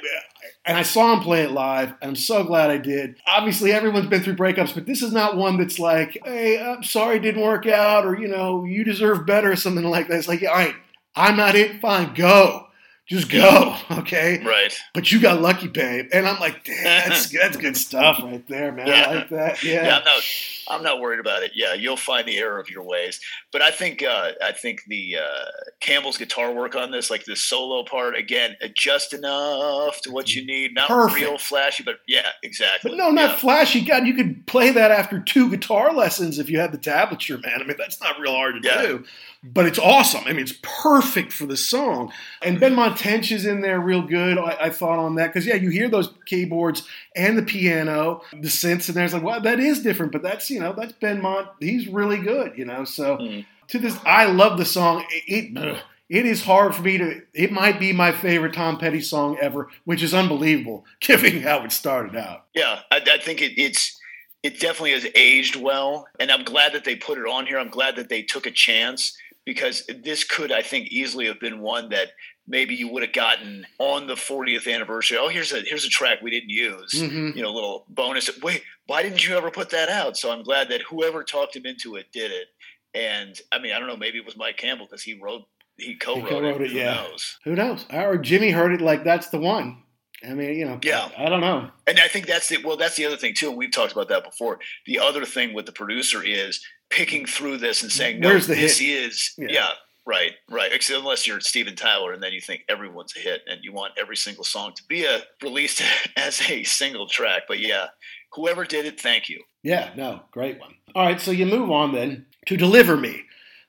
and 0.69 0.77
I 0.77 0.83
saw 0.83 1.15
him 1.15 1.21
play 1.21 1.43
it 1.43 1.51
live. 1.51 1.95
And 2.03 2.11
I'm 2.11 2.17
so 2.17 2.45
glad 2.45 2.71
I 2.71 2.77
did. 2.77 3.17
Obviously, 3.27 3.73
everyone's 3.73 4.07
been 4.07 4.23
through 4.23 4.37
breakups, 4.37 4.75
but 4.75 4.87
this 4.87 5.03
is 5.03 5.13
not 5.13 5.37
one 5.37 5.57
that's 5.57 5.79
like, 5.79 6.19
"Hey, 6.25 6.61
I'm 6.61 6.83
sorry 6.83 7.17
it 7.17 7.21
didn't 7.21 7.43
work 7.43 7.67
out," 7.67 8.05
or 8.05 8.17
you 8.17 8.29
know, 8.29 8.65
"You 8.65 8.85
deserve 8.85 9.27
better," 9.27 9.51
or 9.51 9.57
something 9.57 9.85
like 9.85 10.09
that. 10.09 10.19
It's 10.19 10.29
like, 10.29 10.43
all 10.43 10.55
right, 10.55 10.75
I'm 11.17 11.37
not 11.37 11.57
it. 11.57 11.81
Fine, 11.81 12.15
go. 12.15 12.67
Just 13.09 13.31
go, 13.31 13.75
okay? 13.91 14.43
Right. 14.45 14.73
But 14.93 15.11
you 15.11 15.19
got 15.19 15.41
lucky, 15.41 15.67
babe. 15.67 16.09
And 16.13 16.29
I'm 16.29 16.39
like, 16.39 16.67
that's 16.67 17.31
that's 17.33 17.57
good 17.57 17.77
stuff 17.77 18.21
right 18.23 18.47
there, 18.49 18.71
man. 18.71 18.87
Yeah. 18.87 19.05
I 19.09 19.15
like 19.15 19.29
that. 19.31 19.65
Yeah. 19.65 19.85
Yeah, 19.85 19.99
not. 20.05 20.23
I'm 20.69 20.83
not 20.83 21.01
worried 21.01 21.21
about 21.21 21.43
it. 21.43 21.53
Yeah, 21.55 21.75
you'll 21.75 21.97
find 21.97 22.27
the 22.27 22.39
error 22.39 22.59
of 22.61 22.71
your 22.71 22.83
ways. 22.83 23.21
But 23.53 23.63
I 23.63 23.71
think 23.71 24.03
uh, 24.03 24.33
I 24.43 24.53
think 24.53 24.83
the 24.87 25.17
uh, 25.19 25.45
Campbell's 25.81 26.17
guitar 26.19 26.53
work 26.53 26.75
on 26.77 26.91
this, 26.91 27.11
like 27.11 27.25
the 27.25 27.37
solo 27.37 27.85
part, 27.85 28.17
again, 28.17 28.57
uh, 28.63 28.69
just 28.75 29.13
enough 29.13 30.01
to 30.03 30.11
what 30.11 30.35
you 30.35 30.45
need. 30.45 30.75
Not 30.75 30.89
Perfect. 30.89 31.21
real 31.21 31.39
flashy, 31.39 31.83
but 31.83 31.97
yeah, 32.07 32.29
exactly. 32.43 32.91
But 32.91 32.97
no, 32.99 33.11
not 33.11 33.31
Yeah. 33.31 33.37
flashy. 33.37 33.81
God, 33.83 34.07
you 34.07 34.15
could 34.15 34.47
play 34.47 34.71
that 34.71 34.91
after 34.91 35.21
two 35.21 35.51
guitar 35.51 35.93
lessons 35.93 36.39
if 36.39 36.49
you 36.51 36.59
had 36.59 36.73
the 36.73 36.79
tablature, 36.79 37.43
man. 37.43 37.61
I 37.61 37.65
mean, 37.65 37.77
that's 37.79 38.01
not 38.03 38.19
real 38.19 38.35
hard 38.35 38.63
to 38.63 38.69
Yeah. 38.69 38.83
do. 38.83 39.05
But 39.45 39.67
it's 39.67 39.79
awesome. 39.79 40.23
I 40.27 40.31
mean, 40.33 40.41
it's 40.41 40.59
perfect 40.63 41.33
for 41.33 41.47
the 41.47 41.57
song. 41.57 42.13
And 42.43 42.59
Benmont 42.61 42.97
Tench 42.99 43.31
is 43.31 43.47
in 43.47 43.61
there 43.61 43.79
real 43.79 44.03
good, 44.03 44.37
I, 44.37 44.57
I 44.63 44.71
thought, 44.71 44.99
on 44.99 45.15
that. 45.15 45.29
Because, 45.29 45.47
yeah, 45.47 45.55
you 45.55 45.71
hear 45.71 45.89
those 45.89 46.13
keyboards 46.27 46.83
and 47.15 47.39
the 47.39 47.45
piano, 47.45 48.23
the 48.33 48.49
synths, 48.49 48.89
and 48.89 48.97
there's 48.97 49.15
like, 49.15 49.23
well, 49.23 49.41
that 49.41 49.61
is 49.61 49.81
different. 49.85 50.11
But 50.11 50.25
that's, 50.25 50.51
you 50.51 50.58
know, 50.61 50.73
that's 50.73 50.93
Benmont. 50.95 51.49
He's 51.61 51.89
really 51.89 52.19
good, 52.19 52.57
you 52.57 52.65
know. 52.65 52.85
So 52.85 53.17
Mm. 53.19 53.47
to 53.69 53.79
this, 53.79 53.97
I 54.05 54.27
love 54.27 54.59
the 54.59 54.65
song. 54.65 55.05
It, 55.11 55.57
it, 55.57 55.83
it 56.09 56.27
is 56.27 56.43
hard 56.45 56.75
for 56.75 56.83
me 56.83 56.99
to, 56.99 57.23
it 57.35 57.53
might 57.53 57.79
be 57.79 57.93
my 57.93 58.13
favorite 58.13 58.55
Tom 58.55 58.79
Petty 58.79 59.01
song 59.01 59.37
ever, 59.41 59.69
which 59.85 60.03
is 60.03 60.15
unbelievable, 60.15 60.85
given 61.01 61.43
how 61.43 61.65
it 61.65 61.73
started 61.73 62.17
out. 62.17 62.47
Yeah, 62.55 62.81
I, 62.91 63.01
I 63.11 63.19
think 63.19 63.43
it, 63.43 63.61
it's 63.61 63.99
it 64.43 64.61
definitely 64.61 64.93
has 64.93 65.07
aged 65.15 65.57
well, 65.57 66.07
and 66.21 66.31
I'm 66.31 66.45
glad 66.45 66.73
that 66.75 66.85
they 66.85 66.95
put 66.95 67.19
it 67.19 67.27
on 67.27 67.47
here. 67.47 67.59
I'm 67.59 67.71
glad 67.71 67.97
that 67.97 68.09
they 68.09 68.23
took 68.23 68.47
a 68.47 68.53
chance 68.53 69.19
because 69.45 69.85
this 70.03 70.23
could, 70.25 70.53
I 70.53 70.63
think, 70.63 70.89
easily 70.89 71.27
have 71.27 71.41
been 71.41 71.59
one 71.61 71.89
that 71.89 72.09
maybe 72.49 72.75
you 72.75 72.89
would 72.89 73.03
have 73.03 73.13
gotten 73.13 73.67
on 73.79 74.07
the 74.07 74.15
40th 74.15 74.73
anniversary. 74.73 75.19
Oh, 75.21 75.29
here's 75.29 75.53
a 75.53 75.61
here's 75.61 75.85
a 75.85 75.89
track 75.89 76.23
we 76.23 76.31
didn't 76.31 76.51
use. 76.51 76.93
Mhm. 76.95 77.37
You 77.37 77.43
know, 77.43 77.53
little 77.53 77.85
bonus. 77.91 78.31
Wait, 78.43 78.63
why 78.87 79.03
didn't 79.03 79.27
you 79.29 79.37
ever 79.37 79.51
put 79.51 79.71
that 79.71 79.89
out? 79.89 80.17
So 80.17 80.33
I'm 80.33 80.43
glad 80.43 80.69
that 80.71 80.83
whoever 80.83 81.23
talked 81.23 81.55
him 81.55 81.67
into 81.67 81.97
it 81.97 82.07
did 82.13 82.33
it. 82.33 82.49
And 82.95 83.39
I 83.53 83.59
mean, 83.59 83.73
I 83.73 83.79
don't 83.79 83.87
know, 83.89 83.97
maybe 83.97 84.19
it 84.19 84.25
was 84.25 84.37
Mike 84.37 84.57
Campbell 84.57 84.87
because 84.87 85.03
he 85.03 85.19
wrote 85.21 85.43
he 85.77 85.95
co-wrote, 85.95 86.29
co-wrote 86.29 86.61
it, 86.63 86.71
Who 86.73 86.79
yeah. 86.79 86.95
knows? 86.95 87.39
Who 87.45 87.55
knows? 87.55 87.87
Or 87.93 88.17
Jimmy 88.19 88.51
heard 88.51 88.73
it 88.73 88.81
like 88.81 89.05
that's 89.05 89.29
the 89.29 89.39
one. 89.39 89.83
I 90.29 90.35
mean, 90.35 90.55
you 90.59 90.65
know, 90.65 90.81
Yeah. 90.83 91.11
I 91.17 91.29
don't 91.29 91.41
know. 91.41 91.71
And 91.87 92.01
I 92.01 92.09
think 92.09 92.27
that's 92.27 92.49
the 92.49 92.57
well, 92.65 92.77
that's 92.77 92.97
the 92.97 93.07
other 93.07 93.17
thing 93.17 93.35
too, 93.35 93.49
and 93.51 93.57
we've 93.57 93.71
talked 93.71 93.93
about 93.93 94.09
that 94.09 94.25
before. 94.25 94.59
The 94.87 94.99
other 94.99 95.25
thing 95.25 95.53
with 95.55 95.67
the 95.67 95.73
producer 95.73 96.23
is 96.25 96.61
picking 96.91 97.27
through 97.27 97.59
this 97.59 97.83
and 97.83 97.93
saying, 97.93 98.19
"No, 98.19 98.29
Where's 98.31 98.47
the 98.49 98.55
this 98.57 98.79
hit?" 98.79 98.89
is 98.89 99.35
Yeah. 99.39 99.47
yeah. 99.51 99.69
Right, 100.09 100.33
right." 100.51 100.73
Except 100.73 100.99
unless 100.99 101.27
you're 101.27 101.41
Steven 101.41 101.77
Tyler, 101.77 102.13
and 102.13 102.23
then 102.23 102.33
you 102.33 102.41
think 102.41 102.65
everyone's 102.69 103.15
a 103.17 103.21
hit, 103.21 103.43
and 103.47 103.61
you 103.63 103.73
want 103.73 103.93
every 104.01 104.17
single 104.17 104.45
song 104.45 104.73
to 104.77 104.83
be 104.89 105.05
a 105.05 105.21
released 105.43 105.83
as 106.17 106.41
a 106.51 106.65
single 106.65 107.07
track. 107.07 107.43
But 107.47 107.59
yeah, 107.61 107.89
whoever 108.33 108.65
did 108.65 108.87
it, 108.87 108.99
thank 108.99 109.29
you. 109.29 109.43
Yeah, 109.63 109.91
no, 109.97 110.23
great 110.31 110.59
one. 110.59 110.75
All 110.95 111.05
right, 111.05 111.21
so 111.21 111.31
you 111.31 111.45
move 111.45 111.71
on 111.71 111.93
then 111.93 112.25
to 112.47 112.57
Deliver 112.57 112.97
Me. 112.97 113.23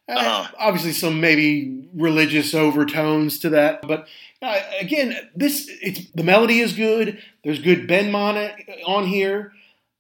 Uh, 0.08 0.13
Uh-huh. 0.13 0.52
Obviously, 0.58 0.93
some 0.93 1.19
maybe 1.19 1.88
religious 1.93 2.56
overtones 2.56 3.38
to 3.39 3.49
that, 3.49 3.82
but 3.82 4.08
uh, 4.41 4.60
again, 4.80 5.15
this 5.36 5.69
it's 5.82 6.10
the 6.12 6.23
melody 6.23 6.60
is 6.62 6.71
good. 6.73 7.21
There's 7.43 7.60
good 7.60 7.88
Benmont 7.88 8.54
on 8.86 9.06
here. 9.08 9.52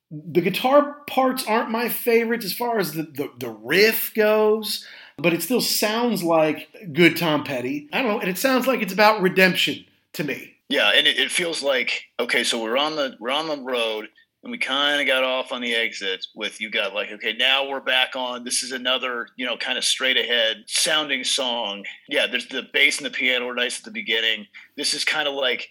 The 0.09 0.41
guitar 0.41 1.01
parts 1.05 1.45
aren't 1.45 1.69
my 1.69 1.89
favorites 1.89 2.45
as 2.45 2.53
far 2.53 2.79
as 2.79 2.93
the, 2.93 3.03
the, 3.03 3.29
the 3.37 3.49
riff 3.51 4.11
goes, 4.15 4.87
but 5.21 5.33
it 5.33 5.41
still 5.41 5.61
sounds 5.61 6.23
like 6.23 6.67
good 6.93 7.17
Tom 7.17 7.43
Petty. 7.43 7.89
I 7.93 8.01
don't 8.01 8.11
know, 8.11 8.19
and 8.19 8.29
it 8.29 8.37
sounds 8.37 8.67
like 8.67 8.81
it's 8.81 8.93
about 8.93 9.21
redemption 9.21 9.85
to 10.13 10.23
me. 10.23 10.55
Yeah, 10.69 10.91
and 10.93 11.07
it, 11.07 11.17
it 11.17 11.31
feels 11.31 11.63
like 11.63 12.03
okay, 12.19 12.43
so 12.43 12.61
we're 12.61 12.77
on 12.77 12.95
the 12.95 13.15
we're 13.19 13.31
on 13.31 13.47
the 13.47 13.61
road, 13.61 14.07
and 14.43 14.51
we 14.51 14.57
kind 14.57 15.01
of 15.01 15.07
got 15.07 15.23
off 15.23 15.51
on 15.51 15.61
the 15.61 15.73
exit 15.73 16.25
with 16.35 16.61
you 16.61 16.69
got 16.69 16.93
like 16.93 17.11
okay, 17.11 17.33
now 17.33 17.67
we're 17.67 17.79
back 17.79 18.15
on. 18.15 18.43
This 18.43 18.63
is 18.63 18.71
another 18.71 19.27
you 19.35 19.45
know 19.45 19.57
kind 19.57 19.77
of 19.77 19.83
straight 19.83 20.17
ahead 20.17 20.63
sounding 20.67 21.23
song. 21.23 21.85
Yeah, 22.07 22.27
there's 22.27 22.47
the 22.47 22.63
bass 22.71 22.97
and 22.97 23.05
the 23.05 23.11
piano 23.11 23.47
are 23.49 23.55
nice 23.55 23.79
at 23.79 23.85
the 23.85 23.91
beginning. 23.91 24.45
This 24.77 24.93
is 24.93 25.03
kind 25.03 25.27
of 25.27 25.33
like 25.33 25.69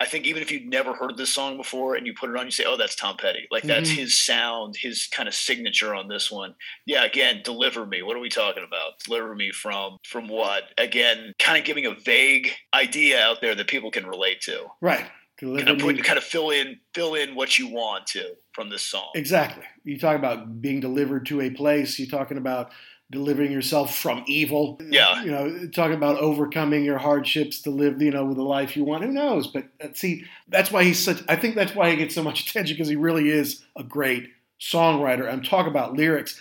I 0.00 0.06
think 0.06 0.24
even 0.26 0.40
if 0.42 0.50
you'd 0.50 0.66
never 0.66 0.94
heard 0.94 1.18
this 1.18 1.32
song 1.34 1.58
before 1.58 1.94
and 1.94 2.06
you 2.06 2.14
put 2.14 2.30
it 2.30 2.36
on, 2.36 2.46
you 2.46 2.50
say, 2.50 2.64
"Oh, 2.66 2.76
that's 2.76 2.96
Tom 2.96 3.16
Petty." 3.18 3.46
Like 3.50 3.64
that's 3.64 3.90
Mhm. 3.90 3.96
his 3.96 4.18
sound, 4.24 4.76
his 4.76 5.06
kind 5.08 5.28
of 5.28 5.34
signature 5.34 5.94
on 5.94 6.08
this 6.08 6.30
one. 6.30 6.54
Yeah, 6.86 7.04
again, 7.04 7.42
deliver 7.44 7.84
me. 7.84 8.00
What 8.02 8.16
are 8.16 8.20
we 8.20 8.30
talking 8.30 8.64
about? 8.64 8.98
Deliver 9.04 9.34
me 9.34 9.52
from 9.52 9.98
from 10.04 10.26
what? 10.28 10.72
Again, 10.78 11.34
kind 11.38 11.58
of 11.58 11.64
giving 11.64 11.84
a 11.84 11.94
vague 11.94 12.52
idea 12.72 13.20
out 13.22 13.42
there 13.42 13.54
that 13.54 13.68
people 13.68 13.90
can 13.90 14.06
relate 14.06 14.40
to. 14.42 14.68
Right. 14.80 15.04
Kind 15.38 15.68
of 15.70 15.78
put, 15.78 16.02
kind 16.04 16.18
of 16.18 16.24
fill 16.24 16.50
in 16.50 16.80
fill 16.94 17.14
in 17.14 17.34
what 17.34 17.58
you 17.58 17.66
want 17.68 18.06
to 18.08 18.36
from 18.52 18.68
this 18.68 18.82
song. 18.82 19.10
Exactly. 19.14 19.64
You 19.84 19.98
talk 19.98 20.16
about 20.16 20.60
being 20.60 20.80
delivered 20.80 21.24
to 21.26 21.40
a 21.40 21.50
place. 21.50 21.98
You're 21.98 22.08
talking 22.08 22.36
about 22.36 22.72
delivering 23.10 23.50
yourself 23.50 23.96
from 23.96 24.22
evil. 24.26 24.80
Yeah. 24.88 25.22
You 25.22 25.30
know, 25.32 25.68
talking 25.68 25.96
about 25.96 26.18
overcoming 26.18 26.84
your 26.84 26.98
hardships 26.98 27.60
to 27.62 27.70
live, 27.70 28.00
you 28.00 28.10
know, 28.10 28.24
with 28.24 28.36
the 28.36 28.42
life 28.44 28.76
you 28.76 28.84
want. 28.84 29.02
Who 29.04 29.10
knows? 29.12 29.46
But 29.48 29.64
uh, 29.82 29.88
see, 29.94 30.24
that's 30.48 30.70
why 30.70 30.84
he's 30.84 30.98
such. 30.98 31.22
I 31.28 31.36
think 31.36 31.54
that's 31.56 31.74
why 31.74 31.90
he 31.90 31.96
gets 31.96 32.14
so 32.14 32.22
much 32.22 32.40
attention 32.48 32.74
because 32.76 32.88
he 32.88 32.96
really 32.96 33.28
is 33.30 33.62
a 33.76 33.82
great 33.82 34.30
songwriter. 34.60 35.30
I'm 35.30 35.42
talking 35.42 35.70
about 35.70 35.94
lyrics. 35.96 36.38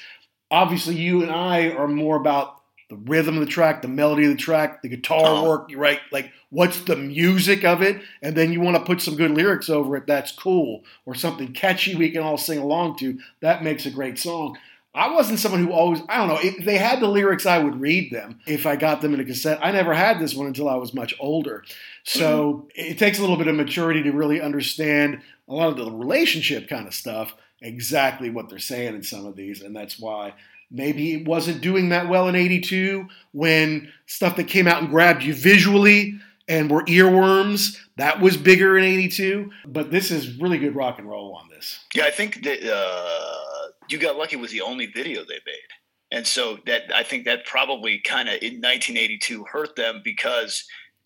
Obviously, 0.52 0.96
you 0.96 1.22
and 1.22 1.32
I 1.32 1.70
are 1.72 1.88
more 1.88 2.16
about 2.18 2.56
the 2.90 2.96
rhythm 2.98 3.36
of 3.36 3.42
the 3.42 3.52
track, 3.52 3.84
the 3.84 3.88
melody 3.88 4.24
of 4.26 4.32
the 4.32 4.36
track, 4.38 4.82
the 4.82 4.90
guitar 4.90 5.26
Uh-huh. 5.36 5.48
work. 5.48 5.70
Right? 5.76 6.00
Like, 6.12 6.32
what's 6.50 6.82
the 6.82 6.96
music 6.96 7.64
of 7.64 7.82
it? 7.84 8.02
And 8.24 8.36
then 8.36 8.52
you 8.52 8.62
want 8.62 8.78
to 8.78 8.84
put 8.84 9.00
some 9.02 9.16
good 9.16 9.32
lyrics 9.32 9.70
over 9.70 9.96
it. 9.96 10.08
That's 10.08 10.32
cool, 10.32 10.84
or 11.06 11.14
something 11.14 11.54
catchy 11.54 11.96
we 11.96 12.10
can 12.10 12.22
all 12.24 12.38
sing 12.38 12.58
along 12.58 12.98
to. 13.00 13.20
That 13.42 13.64
makes 13.64 13.86
a 13.86 13.92
great 13.92 14.18
song. 14.18 14.58
I 14.94 15.14
wasn't 15.14 15.40
someone 15.40 15.64
who 15.64 15.72
always, 15.72 16.02
I 16.10 16.18
don't 16.18 16.28
know, 16.28 16.40
if 16.42 16.66
they 16.66 16.78
had 16.78 17.00
the 17.00 17.08
lyrics, 17.08 17.46
I 17.46 17.60
would 17.60 17.80
read 17.80 18.12
them 18.12 18.40
if 18.48 18.66
I 18.66 18.76
got 18.76 19.02
them 19.02 19.14
in 19.14 19.20
a 19.20 19.26
cassette. 19.26 19.60
I 19.62 19.72
never 19.72 19.94
had 19.94 20.20
this 20.20 20.34
one 20.34 20.48
until 20.48 20.68
I 20.68 20.76
was 20.76 20.94
much 20.94 21.14
older. 21.20 21.64
So 22.04 22.68
it 22.74 22.98
takes 22.98 23.20
a 23.20 23.22
little 23.22 23.38
bit 23.38 23.48
of 23.48 23.56
maturity 23.56 24.02
to 24.04 24.12
really 24.12 24.42
understand 24.42 25.22
a 25.48 25.54
lot 25.54 25.70
of 25.70 25.78
the 25.78 25.92
relationship 25.92 26.68
kind 26.68 26.88
of 26.88 26.94
stuff, 26.94 27.36
exactly 27.62 28.32
what 28.32 28.50
they're 28.50 28.58
saying 28.58 28.96
in 28.96 29.04
some 29.04 29.28
of 29.28 29.36
these. 29.36 29.62
And 29.62 29.76
that's 29.76 30.00
why 30.00 30.34
maybe 30.72 31.14
it 31.14 31.28
wasn't 31.28 31.62
doing 31.62 31.90
that 31.90 32.10
well 32.10 32.28
in 32.28 32.36
82 32.36 33.08
when 33.32 33.92
stuff 34.08 34.38
that 34.38 34.46
came 34.46 34.68
out 34.68 34.82
and 34.82 34.90
grabbed 34.90 35.22
you 35.24 35.36
visually 35.36 36.20
and 36.48 36.70
were 36.70 36.84
earworms, 36.86 37.78
that 37.98 38.20
was 38.20 38.36
bigger 38.36 38.76
in 38.78 38.84
82. 38.84 39.52
But 39.68 39.92
this 39.92 40.10
is 40.10 40.40
really 40.40 40.58
good 40.58 40.76
rock 40.76 40.98
and 40.98 41.08
roll 41.08 41.36
on 41.36 41.48
this. 41.50 41.80
Yeah, 41.94 42.06
I 42.06 42.12
think 42.12 42.44
that 42.44 42.64
uh, 42.64 43.49
"You 43.92 43.98
Got 43.98 44.18
Lucky" 44.18 44.36
was 44.36 44.52
the 44.52 44.62
only 44.62 44.86
video 44.88 45.22
they 45.24 45.40
made, 45.46 45.70
and 46.12 46.26
so 46.28 46.60
that 46.66 46.84
I 46.94 47.04
think 47.04 47.26
that 47.26 47.46
probably 47.46 48.00
kind 48.00 48.30
of 48.30 48.36
in 48.42 48.62
1982 48.62 49.46
hurt 49.46 49.76
them 49.76 50.02
because 50.04 50.66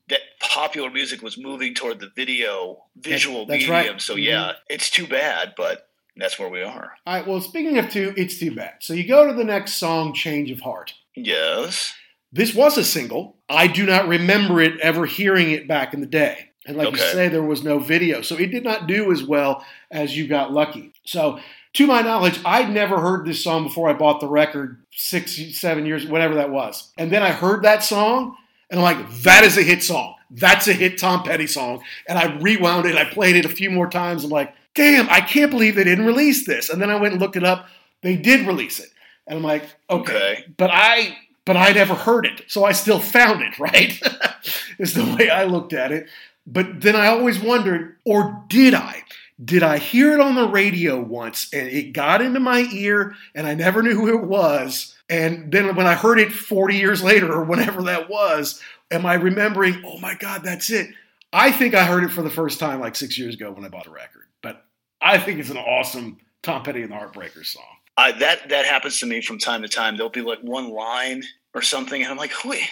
that 0.09 0.19
popular 0.41 0.89
music 0.89 1.21
was 1.21 1.37
moving 1.37 1.73
toward 1.73 1.99
the 1.99 2.09
video 2.15 2.83
visual 2.97 3.45
that's 3.45 3.61
medium. 3.67 3.71
right. 3.71 4.01
So 4.01 4.15
Mhm. 4.15 4.23
yeah, 4.25 4.51
it's 4.69 4.89
too 4.89 5.07
bad, 5.07 5.53
but 5.55 5.87
that's 6.17 6.37
where 6.37 6.49
we 6.49 6.61
are. 6.61 6.93
All 7.07 7.13
right, 7.15 7.25
well, 7.25 7.39
speaking 7.39 7.77
of 7.77 7.89
two, 7.89 8.13
it's 8.17 8.37
too 8.37 8.51
bad. 8.53 8.75
So 8.81 8.93
you 8.93 9.07
go 9.07 9.25
to 9.27 9.33
the 9.33 9.45
next 9.45 9.75
song, 9.75 10.13
Change 10.13 10.51
of 10.51 10.59
Heart. 10.59 10.93
Yes. 11.15 11.93
This 12.31 12.53
was 12.53 12.77
a 12.77 12.83
single. 12.83 13.37
I 13.47 13.67
do 13.67 13.85
not 13.85 14.07
remember 14.07 14.59
it 14.59 14.79
ever 14.81 15.05
hearing 15.05 15.51
it 15.51 15.67
back 15.67 15.93
in 15.93 16.01
the 16.01 16.07
day. 16.07 16.49
And 16.65 16.77
like 16.77 16.91
you 16.91 16.97
say, 16.97 17.27
there 17.29 17.43
was 17.43 17.63
no 17.63 17.79
video. 17.79 18.21
So 18.21 18.35
it 18.37 18.47
did 18.51 18.63
not 18.63 18.87
do 18.87 19.11
as 19.11 19.23
well 19.23 19.65
as 19.91 20.17
You 20.17 20.27
Got 20.27 20.51
Lucky. 20.51 20.93
So, 21.05 21.39
to 21.73 21.87
my 21.87 22.01
knowledge, 22.01 22.39
I'd 22.45 22.69
never 22.69 22.99
heard 22.99 23.25
this 23.25 23.43
song 23.43 23.63
before 23.63 23.89
I 23.89 23.93
bought 23.93 24.19
the 24.19 24.27
record 24.27 24.77
six, 24.91 25.39
seven 25.57 25.85
years, 25.85 26.05
whatever 26.05 26.35
that 26.35 26.51
was. 26.51 26.91
And 26.97 27.11
then 27.11 27.23
I 27.23 27.31
heard 27.31 27.63
that 27.63 27.83
song, 27.83 28.35
and 28.69 28.79
I'm 28.79 28.83
like, 28.83 29.11
that 29.21 29.43
is 29.43 29.57
a 29.57 29.63
hit 29.63 29.83
song. 29.83 30.15
That's 30.29 30.67
a 30.67 30.73
hit 30.73 30.97
Tom 30.97 31.23
Petty 31.23 31.47
song. 31.47 31.83
And 32.07 32.17
I 32.17 32.37
rewound 32.37 32.85
it, 32.85 32.95
I 32.95 33.05
played 33.05 33.35
it 33.35 33.45
a 33.45 33.49
few 33.49 33.69
more 33.69 33.89
times. 33.89 34.23
I'm 34.23 34.29
like, 34.29 34.53
damn, 34.75 35.09
I 35.09 35.21
can't 35.21 35.51
believe 35.51 35.75
they 35.75 35.83
didn't 35.83 36.05
release 36.05 36.45
this. 36.45 36.69
And 36.69 36.81
then 36.81 36.89
I 36.89 36.95
went 36.95 37.13
and 37.13 37.21
looked 37.21 37.35
it 37.35 37.43
up. 37.43 37.67
They 38.01 38.15
did 38.15 38.47
release 38.47 38.79
it. 38.79 38.89
And 39.27 39.37
I'm 39.37 39.43
like, 39.43 39.63
okay. 39.89 40.13
Okay. 40.15 40.45
But 40.57 40.69
I 40.71 41.17
but 41.45 41.57
I 41.57 41.71
never 41.71 41.93
heard 41.93 42.25
it. 42.25 42.43
So 42.47 42.63
I 42.63 42.71
still 42.71 42.99
found 42.99 43.41
it, 43.41 43.59
right? 43.59 43.99
is 44.79 44.93
the 44.93 45.15
way 45.17 45.29
I 45.29 45.45
looked 45.45 45.73
at 45.73 45.91
it. 45.91 46.07
But 46.45 46.81
then 46.81 46.95
I 46.95 47.07
always 47.07 47.39
wondered, 47.39 47.97
or 48.05 48.43
did 48.47 48.73
I? 48.73 49.03
Did 49.43 49.63
I 49.63 49.77
hear 49.77 50.13
it 50.13 50.19
on 50.19 50.35
the 50.35 50.47
radio 50.47 51.01
once 51.01 51.51
and 51.53 51.67
it 51.67 51.93
got 51.93 52.21
into 52.21 52.39
my 52.39 52.67
ear 52.71 53.15
and 53.33 53.47
I 53.47 53.55
never 53.55 53.81
knew 53.81 53.95
who 53.95 54.09
it 54.09 54.25
was? 54.25 54.95
And 55.09 55.51
then 55.51 55.75
when 55.75 55.87
I 55.87 55.95
heard 55.95 56.19
it 56.19 56.31
40 56.31 56.75
years 56.75 57.03
later 57.03 57.31
or 57.31 57.43
whenever 57.43 57.81
that 57.83 58.09
was, 58.09 58.61
am 58.91 59.05
I 59.05 59.15
remembering, 59.15 59.81
oh 59.85 59.99
my 59.99 60.15
God, 60.15 60.43
that's 60.43 60.69
it? 60.69 60.89
I 61.33 61.51
think 61.51 61.73
I 61.73 61.83
heard 61.83 62.03
it 62.03 62.11
for 62.11 62.21
the 62.21 62.29
first 62.29 62.59
time 62.59 62.79
like 62.79 62.95
six 62.95 63.17
years 63.17 63.35
ago 63.35 63.51
when 63.51 63.65
I 63.65 63.69
bought 63.69 63.87
a 63.87 63.91
record. 63.91 64.27
But 64.41 64.65
I 65.01 65.17
think 65.17 65.39
it's 65.39 65.49
an 65.49 65.57
awesome 65.57 66.17
Tom 66.43 66.63
Petty 66.63 66.83
and 66.83 66.91
the 66.91 66.95
Heartbreakers 66.95 67.47
song. 67.47 67.63
Uh, 67.97 68.11
that 68.19 68.49
that 68.49 68.65
happens 68.65 68.99
to 68.99 69.05
me 69.05 69.21
from 69.21 69.37
time 69.37 69.61
to 69.61 69.67
time. 69.67 69.97
There'll 69.97 70.09
be 70.09 70.21
like 70.21 70.39
one 70.41 70.69
line 70.69 71.23
or 71.53 71.61
something, 71.61 72.01
and 72.01 72.11
I'm 72.11 72.17
like, 72.17 72.33
wait, 72.43 72.67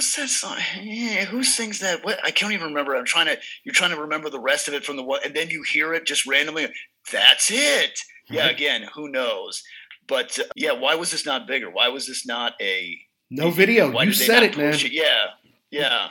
what's 0.00 0.16
that 0.16 0.30
song? 0.30 0.56
Yeah, 0.80 1.26
who 1.26 1.44
sings 1.44 1.80
that? 1.80 2.02
What 2.02 2.18
I 2.24 2.30
can't 2.30 2.54
even 2.54 2.68
remember. 2.68 2.96
I'm 2.96 3.04
trying 3.04 3.26
to. 3.26 3.36
You're 3.64 3.74
trying 3.74 3.90
to 3.90 4.00
remember 4.00 4.30
the 4.30 4.40
rest 4.40 4.66
of 4.66 4.72
it 4.72 4.82
from 4.82 4.96
the 4.96 5.02
what, 5.02 5.26
and 5.26 5.36
then 5.36 5.50
you 5.50 5.62
hear 5.62 5.92
it 5.92 6.06
just 6.06 6.26
randomly. 6.26 6.68
That's 7.12 7.50
it. 7.50 8.00
Yeah. 8.30 8.48
Again, 8.48 8.86
who 8.94 9.10
knows? 9.10 9.62
But 10.08 10.38
uh, 10.38 10.44
yeah, 10.56 10.72
why 10.72 10.94
was 10.94 11.10
this 11.10 11.26
not 11.26 11.46
bigger? 11.46 11.70
Why 11.70 11.88
was 11.88 12.06
this 12.06 12.26
not 12.26 12.54
a 12.62 12.98
no 13.30 13.50
video? 13.50 13.90
Why 13.90 14.04
you 14.04 14.14
said 14.14 14.42
it, 14.42 14.56
man. 14.56 14.72
It? 14.72 14.90
Yeah, 14.90 15.26
yeah. 15.70 16.08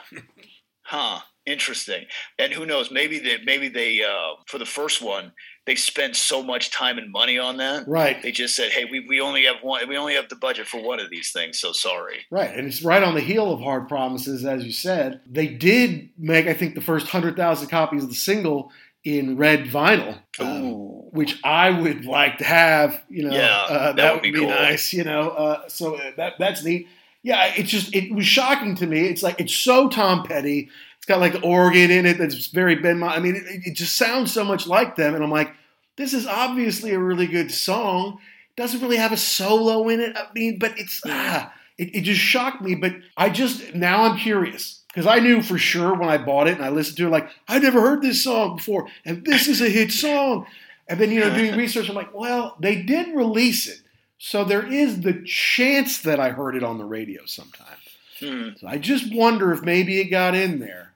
huh. 0.84 1.22
Interesting. 1.48 2.06
And 2.38 2.54
who 2.54 2.68
knows? 2.68 2.92
Maybe 2.92 3.18
they 3.18 3.38
maybe 3.44 3.70
they 3.70 4.04
uh, 4.04 4.36
for 4.46 4.60
the 4.60 4.68
first 4.68 5.02
one 5.02 5.32
they 5.66 5.76
spent 5.76 6.16
so 6.16 6.42
much 6.42 6.72
time 6.72 6.98
and 6.98 7.12
money 7.12 7.38
on 7.38 7.58
that. 7.58 7.88
Right. 7.88 8.22
They 8.22 8.32
just 8.32 8.56
said, 8.56 8.72
"Hey, 8.72 8.86
we, 8.86 9.06
we 9.08 9.22
only 9.22 9.46
have 9.46 9.58
one. 9.62 9.88
We 9.88 9.98
only 9.98 10.16
have 10.16 10.30
the 10.30 10.36
budget 10.36 10.68
for 10.68 10.82
one 10.82 11.00
of 11.00 11.10
these 11.10 11.32
things. 11.32 11.60
So 11.60 11.72
sorry." 11.72 12.26
Right, 12.32 12.54
and 12.54 12.68
it's 12.68 12.82
right 12.82 13.04
on 13.04 13.14
the 13.14 13.22
heel 13.22 13.52
of 13.52 13.62
Hard 13.62 13.88
Promises, 13.88 14.46
as 14.46 14.66
you 14.66 14.72
said. 14.72 15.22
They 15.30 15.48
did 15.48 16.10
make, 16.18 16.48
I 16.48 16.54
think, 16.54 16.76
the 16.76 16.82
first 16.82 17.08
hundred 17.08 17.36
thousand 17.36 17.70
copies 17.70 18.04
of 18.04 18.10
the 18.10 18.16
single 18.16 18.72
in 19.04 19.38
red 19.38 19.66
vinyl, 19.66 20.20
um, 20.40 20.72
which 21.12 21.40
I 21.44 21.70
would 21.70 22.06
like 22.06 22.40
to 22.40 22.44
have. 22.44 23.02
You 23.10 23.30
know, 23.30 23.36
yeah, 23.36 23.66
uh, 23.70 23.86
that, 23.88 23.96
that, 23.98 24.14
would 24.14 24.24
be, 24.24 24.32
be 24.32 24.40
cool. 24.40 24.50
nice. 24.50 24.94
You 24.94 25.04
know, 25.04 25.30
uh, 25.30 25.68
so 25.68 25.96
uh, 25.96 26.12
that 26.18 26.34
that's 26.40 26.64
neat. 26.64 26.88
Yeah, 27.22 27.52
it's 27.56 27.70
just 27.70 27.94
it 27.94 28.14
was 28.14 28.26
shocking 28.26 28.76
to 28.76 28.88
me. 28.88 29.08
It's 29.08 29.22
like 29.24 29.40
it's 29.40 29.54
so 29.54 29.90
Tom 29.90 30.24
Petty 30.24 30.70
got 31.06 31.20
like 31.20 31.34
the 31.34 31.42
organ 31.42 31.92
in 31.92 32.06
it 32.06 32.18
that's 32.18 32.48
very 32.48 32.76
Ben. 32.76 33.04
I 33.04 33.20
mean, 33.20 33.36
it, 33.36 33.44
it, 33.66 33.74
just 33.74 33.96
sounds 33.96 34.32
so 34.32 34.44
much 34.44 34.68
like 34.68 34.96
them, 34.96 35.16
and 35.16 35.24
I'm 35.24 35.32
like, 35.32 35.54
this 35.98 36.14
is 36.14 36.26
obviously 36.26 36.94
a 36.94 37.00
really 37.00 37.28
good 37.28 37.52
song. 37.52 38.20
Doesn't 38.56 38.82
really 38.82 38.98
have 38.98 39.12
a 39.12 39.18
solo 39.18 39.90
in 39.90 40.00
it. 40.00 40.16
I 40.18 40.28
mean, 40.34 40.60
but 40.60 40.78
it's 40.78 41.02
ah, 41.06 41.54
it, 41.78 41.96
it 41.96 42.02
just 42.02 42.22
shocked 42.22 42.62
me. 42.62 42.76
But 42.76 42.96
I 43.18 43.30
just 43.30 43.74
now 43.74 44.04
I'm 44.04 44.18
curious 44.18 44.82
because 44.88 45.08
I 45.08 45.20
knew 45.20 45.42
for 45.42 45.58
sure 45.58 45.94
when 45.94 46.10
I 46.10 46.18
bought 46.18 46.48
it 46.48 46.56
and 46.56 46.66
I 46.66 46.70
listened 46.70 46.98
to 46.98 47.08
it, 47.08 47.12
like 47.12 47.30
I 47.48 47.60
never 47.60 47.82
heard 47.82 48.02
this 48.02 48.24
song 48.24 48.58
before, 48.58 48.88
and 49.04 49.26
this 49.26 49.48
is 49.48 49.62
a 49.62 49.70
hit 49.70 49.92
song. 49.92 50.46
And 50.88 51.00
then 51.00 51.12
you 51.12 51.20
know 51.20 51.34
doing 51.34 51.56
research, 51.56 51.90
I'm 51.90 51.96
like, 51.96 52.14
well, 52.14 52.56
they 52.60 52.82
did 52.82 53.16
release 53.16 53.68
it, 53.68 53.82
so 54.18 54.44
there 54.44 54.66
is 54.66 55.02
the 55.02 55.22
chance 55.24 56.00
that 56.00 56.20
I 56.20 56.32
heard 56.32 56.56
it 56.56 56.64
on 56.64 56.78
the 56.78 56.86
radio 56.86 57.26
sometime. 57.26 57.78
Hmm. 58.20 58.50
So 58.58 58.68
I 58.68 58.78
just 58.78 59.14
wonder 59.14 59.54
if 59.54 59.62
maybe 59.62 60.00
it 60.02 60.06
got 60.06 60.36
in 60.36 60.60
there 60.60 60.89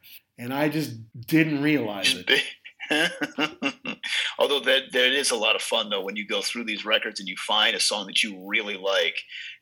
and 0.44 0.54
I 0.54 0.68
just 0.68 0.98
didn't 1.26 1.62
realize 1.62 2.16
it. 2.28 2.44
Although 4.38 4.60
that 4.60 4.92
that 4.92 5.14
is 5.14 5.32
a 5.32 5.38
lot 5.38 5.56
of 5.56 5.62
fun 5.62 5.90
though 5.90 6.04
when 6.04 6.18
you 6.18 6.28
go 6.28 6.42
through 6.42 6.66
these 6.66 6.86
records 6.86 7.20
and 7.22 7.30
you 7.30 7.36
find 7.38 7.76
a 7.76 7.80
song 7.80 8.08
that 8.08 8.22
you 8.22 8.46
really 8.46 8.76
like 8.76 9.16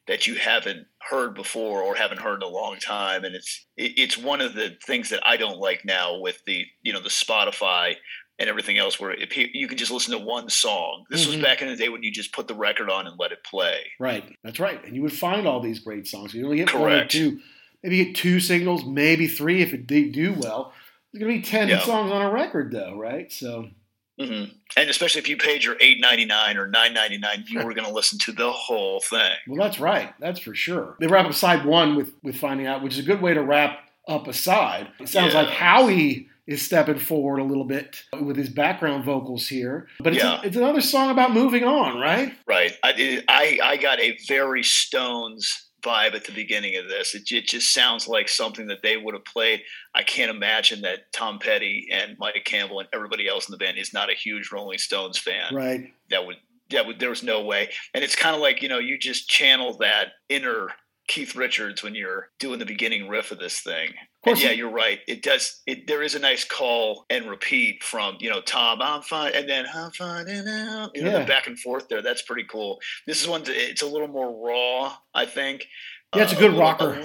that 0.07 0.25
you 0.25 0.35
haven't 0.35 0.87
heard 1.07 1.35
before 1.35 1.83
or 1.83 1.95
haven't 1.95 2.19
heard 2.19 2.41
in 2.41 2.49
a 2.49 2.51
long 2.51 2.77
time 2.77 3.23
and 3.23 3.35
it's 3.35 3.67
it, 3.77 3.93
it's 3.95 4.17
one 4.17 4.41
of 4.41 4.55
the 4.55 4.75
things 4.85 5.09
that 5.09 5.21
I 5.23 5.37
don't 5.37 5.59
like 5.59 5.85
now 5.85 6.19
with 6.19 6.41
the 6.47 6.65
you 6.81 6.91
know 6.91 7.01
the 7.01 7.09
Spotify 7.09 7.95
and 8.39 8.49
everything 8.49 8.79
else 8.79 8.99
where 8.99 9.11
it, 9.11 9.31
you 9.53 9.67
can 9.67 9.77
just 9.77 9.91
listen 9.91 10.17
to 10.17 10.25
one 10.25 10.49
song. 10.49 11.03
This 11.11 11.21
mm-hmm. 11.21 11.33
was 11.33 11.41
back 11.43 11.61
in 11.61 11.67
the 11.67 11.75
day 11.75 11.89
when 11.89 12.01
you 12.01 12.11
just 12.11 12.33
put 12.33 12.47
the 12.47 12.55
record 12.55 12.89
on 12.89 13.05
and 13.05 13.19
let 13.19 13.31
it 13.31 13.43
play. 13.43 13.81
Right. 13.99 14.23
That's 14.43 14.59
right. 14.59 14.83
And 14.83 14.95
you 14.95 15.03
would 15.03 15.13
find 15.13 15.45
all 15.45 15.59
these 15.59 15.77
great 15.77 16.07
songs. 16.07 16.33
You 16.33 16.45
only 16.45 16.57
get 16.57 16.69
Correct. 16.69 16.83
one 16.83 16.93
or 16.93 17.05
two 17.05 17.39
maybe 17.83 18.05
get 18.05 18.15
two 18.15 18.39
singles, 18.39 18.85
maybe 18.85 19.27
three 19.27 19.61
if 19.61 19.73
it 19.73 19.87
they 19.87 20.05
do 20.05 20.33
well. 20.33 20.73
There's 21.11 21.21
gonna 21.21 21.33
be 21.33 21.41
ten 21.41 21.69
yeah. 21.69 21.79
songs 21.81 22.11
on 22.11 22.21
a 22.21 22.31
record 22.31 22.71
though, 22.71 22.97
right? 22.97 23.31
So. 23.31 23.69
Mm-hmm. 24.19 24.51
And 24.77 24.89
especially 24.89 25.19
if 25.19 25.29
you 25.29 25.37
paid 25.37 25.63
your 25.63 25.77
eight 25.79 25.99
ninety 25.99 26.25
nine 26.25 26.55
or 26.55 26.67
nine 26.67 26.93
ninety 26.93 27.17
nine, 27.17 27.43
you 27.47 27.63
were 27.63 27.73
going 27.73 27.87
to 27.87 27.93
listen 27.93 28.19
to 28.19 28.31
the 28.31 28.51
whole 28.51 28.99
thing. 28.99 29.31
Well, 29.47 29.57
that's 29.57 29.79
right. 29.79 30.13
That's 30.19 30.39
for 30.39 30.53
sure. 30.53 30.95
They 30.99 31.07
wrap 31.07 31.25
up 31.25 31.33
side 31.33 31.65
one 31.65 31.95
with 31.95 32.13
with 32.21 32.35
finding 32.35 32.67
out, 32.67 32.83
which 32.83 32.93
is 32.93 32.99
a 32.99 33.03
good 33.03 33.21
way 33.21 33.33
to 33.33 33.41
wrap 33.41 33.79
up 34.07 34.27
a 34.27 34.33
side. 34.33 34.89
It 34.99 35.09
sounds 35.09 35.33
yeah. 35.33 35.41
like 35.41 35.49
Howie 35.49 36.27
is 36.45 36.61
stepping 36.61 36.99
forward 36.99 37.39
a 37.39 37.43
little 37.43 37.63
bit 37.63 38.03
with 38.19 38.35
his 38.35 38.49
background 38.49 39.05
vocals 39.05 39.47
here. 39.47 39.87
But 39.99 40.13
it's, 40.13 40.23
yeah. 40.23 40.41
a, 40.41 40.45
it's 40.45 40.57
another 40.57 40.81
song 40.81 41.09
about 41.09 41.31
moving 41.33 41.63
on, 41.63 41.99
right? 41.99 42.33
Right. 42.45 42.73
I, 42.83 43.23
I, 43.27 43.59
I 43.63 43.77
got 43.77 43.99
a 43.99 44.19
very 44.27 44.61
Stones 44.61 45.69
vibe 45.81 46.13
at 46.13 46.25
the 46.25 46.31
beginning 46.31 46.77
of 46.77 46.87
this. 46.87 47.15
It, 47.15 47.31
it, 47.31 47.47
just 47.47 47.73
sounds 47.73 48.07
like 48.07 48.29
something 48.29 48.67
that 48.67 48.81
they 48.81 48.97
would 48.97 49.13
have 49.13 49.25
played. 49.25 49.61
I 49.93 50.03
can't 50.03 50.31
imagine 50.31 50.81
that 50.81 51.11
Tom 51.13 51.39
Petty 51.39 51.87
and 51.91 52.15
Mike 52.19 52.43
Campbell 52.45 52.79
and 52.79 52.89
everybody 52.93 53.27
else 53.27 53.47
in 53.47 53.51
the 53.51 53.57
band 53.57 53.77
is 53.77 53.93
not 53.93 54.09
a 54.09 54.15
huge 54.15 54.51
Rolling 54.51 54.77
Stones 54.77 55.17
fan. 55.17 55.53
Right. 55.53 55.93
That 56.09 56.25
would 56.25 56.37
that 56.69 56.85
would 56.85 56.99
there 56.99 57.09
was 57.09 57.23
no 57.23 57.43
way. 57.43 57.69
And 57.93 58.03
it's 58.03 58.15
kind 58.15 58.35
of 58.35 58.41
like 58.41 58.61
you 58.61 58.69
know 58.69 58.79
you 58.79 58.97
just 58.97 59.29
channel 59.29 59.77
that 59.77 60.09
inner 60.29 60.69
Keith 61.07 61.35
Richards 61.35 61.83
when 61.83 61.95
you're 61.95 62.29
doing 62.39 62.59
the 62.59 62.65
beginning 62.65 63.09
riff 63.09 63.31
of 63.31 63.39
this 63.39 63.59
thing. 63.61 63.89
Of 64.23 64.39
yeah, 64.39 64.51
you're 64.51 64.69
right. 64.69 64.99
It 65.07 65.23
does. 65.23 65.61
It 65.65 65.87
there 65.87 66.03
is 66.03 66.13
a 66.13 66.19
nice 66.19 66.43
call 66.43 67.05
and 67.09 67.25
repeat 67.25 67.83
from 67.83 68.17
you 68.19 68.29
know 68.29 68.39
Tom. 68.41 68.79
I'm 68.79 69.01
fine, 69.01 69.33
and 69.33 69.49
then 69.49 69.65
I'm 69.73 69.89
finding 69.91 70.47
out. 70.47 70.91
You 70.93 71.03
know 71.03 71.11
yeah. 71.11 71.19
the 71.19 71.25
back 71.25 71.47
and 71.47 71.59
forth 71.59 71.89
there. 71.89 72.03
That's 72.03 72.21
pretty 72.21 72.43
cool. 72.43 72.79
This 73.07 73.19
is 73.19 73.27
one. 73.27 73.41
It's 73.47 73.81
a 73.81 73.87
little 73.87 74.07
more 74.07 74.31
raw, 74.47 74.95
I 75.15 75.25
think. 75.25 75.65
Yeah, 76.15 76.23
it's 76.23 76.33
uh, 76.33 76.37
a 76.37 76.39
good 76.39 76.53
a 76.53 76.57
rocker. 76.57 77.01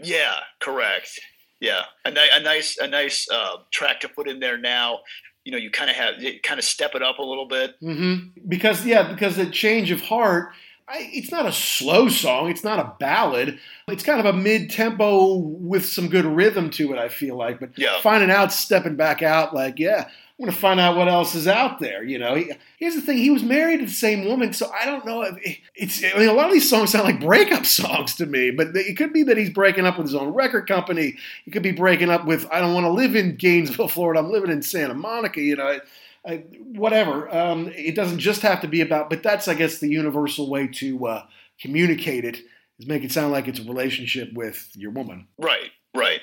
yeah, 0.00 0.40
correct. 0.60 1.18
Yeah, 1.58 1.84
a, 2.04 2.10
a 2.10 2.42
nice 2.42 2.76
a 2.76 2.86
nice 2.86 3.28
uh, 3.30 3.56
track 3.70 4.00
to 4.00 4.08
put 4.08 4.28
in 4.28 4.38
there 4.40 4.58
now 4.58 5.00
you 5.44 5.50
know 5.50 5.58
you 5.58 5.70
kind 5.70 5.90
of 5.90 5.96
have 5.96 6.14
kind 6.44 6.58
of 6.58 6.64
step 6.64 6.94
it 6.94 7.02
up 7.02 7.18
a 7.18 7.22
little 7.22 7.48
bit 7.48 7.74
mm-hmm. 7.82 8.28
because 8.46 8.86
yeah 8.86 9.10
because 9.10 9.34
the 9.36 9.46
change 9.46 9.90
of 9.90 10.00
heart 10.00 10.52
I, 10.88 11.10
it's 11.12 11.30
not 11.30 11.46
a 11.46 11.52
slow 11.52 12.08
song. 12.08 12.50
It's 12.50 12.64
not 12.64 12.78
a 12.78 12.94
ballad. 12.98 13.58
It's 13.88 14.02
kind 14.02 14.20
of 14.20 14.26
a 14.26 14.32
mid 14.32 14.70
tempo 14.70 15.36
with 15.36 15.86
some 15.86 16.08
good 16.08 16.24
rhythm 16.24 16.70
to 16.70 16.92
it, 16.92 16.98
I 16.98 17.08
feel 17.08 17.36
like. 17.36 17.60
But 17.60 17.78
yeah. 17.78 18.00
finding 18.00 18.30
out, 18.30 18.52
stepping 18.52 18.96
back 18.96 19.22
out, 19.22 19.54
like, 19.54 19.78
yeah, 19.78 20.08
I'm 20.42 20.46
going 20.46 20.54
to 20.54 20.60
find 20.60 20.80
out 20.80 20.96
what 20.96 21.08
else 21.08 21.34
is 21.34 21.46
out 21.46 21.78
there. 21.78 22.02
You 22.02 22.18
know, 22.18 22.34
he, 22.34 22.52
here's 22.78 22.94
the 22.94 23.00
thing: 23.00 23.18
he 23.18 23.30
was 23.30 23.42
married 23.42 23.78
to 23.78 23.86
the 23.86 23.92
same 23.92 24.24
woman, 24.24 24.52
so 24.52 24.70
I 24.72 24.84
don't 24.86 25.06
know. 25.06 25.22
If 25.22 25.36
it's 25.74 26.02
I 26.02 26.18
mean, 26.18 26.28
a 26.28 26.32
lot 26.32 26.46
of 26.46 26.52
these 26.52 26.68
songs 26.68 26.90
sound 26.90 27.04
like 27.04 27.20
breakup 27.20 27.64
songs 27.66 28.16
to 28.16 28.26
me, 28.26 28.50
but 28.50 28.68
it 28.74 28.96
could 28.96 29.12
be 29.12 29.22
that 29.24 29.36
he's 29.36 29.50
breaking 29.50 29.86
up 29.86 29.98
with 29.98 30.08
his 30.08 30.14
own 30.14 30.34
record 30.34 30.66
company. 30.66 31.16
He 31.44 31.50
could 31.50 31.62
be 31.62 31.72
breaking 31.72 32.10
up 32.10 32.24
with 32.26 32.46
I 32.50 32.60
don't 32.60 32.74
want 32.74 32.84
to 32.84 32.90
live 32.90 33.14
in 33.14 33.36
Gainesville, 33.36 33.88
Florida. 33.88 34.20
I'm 34.20 34.32
living 34.32 34.50
in 34.50 34.62
Santa 34.62 34.94
Monica. 34.94 35.40
You 35.40 35.56
know. 35.56 35.78
I, 36.26 36.36
whatever. 36.60 37.34
Um, 37.34 37.68
it 37.74 37.94
doesn't 37.94 38.18
just 38.18 38.42
have 38.42 38.60
to 38.60 38.68
be 38.68 38.80
about, 38.80 39.10
but 39.10 39.22
that's, 39.22 39.48
I 39.48 39.54
guess, 39.54 39.78
the 39.78 39.88
universal 39.88 40.48
way 40.48 40.68
to 40.68 41.06
uh, 41.06 41.26
communicate 41.60 42.24
it 42.24 42.38
is 42.78 42.86
make 42.86 43.02
it 43.02 43.12
sound 43.12 43.32
like 43.32 43.48
it's 43.48 43.58
a 43.58 43.64
relationship 43.64 44.32
with 44.32 44.70
your 44.74 44.92
woman. 44.92 45.28
Right, 45.38 45.70
right. 45.96 46.20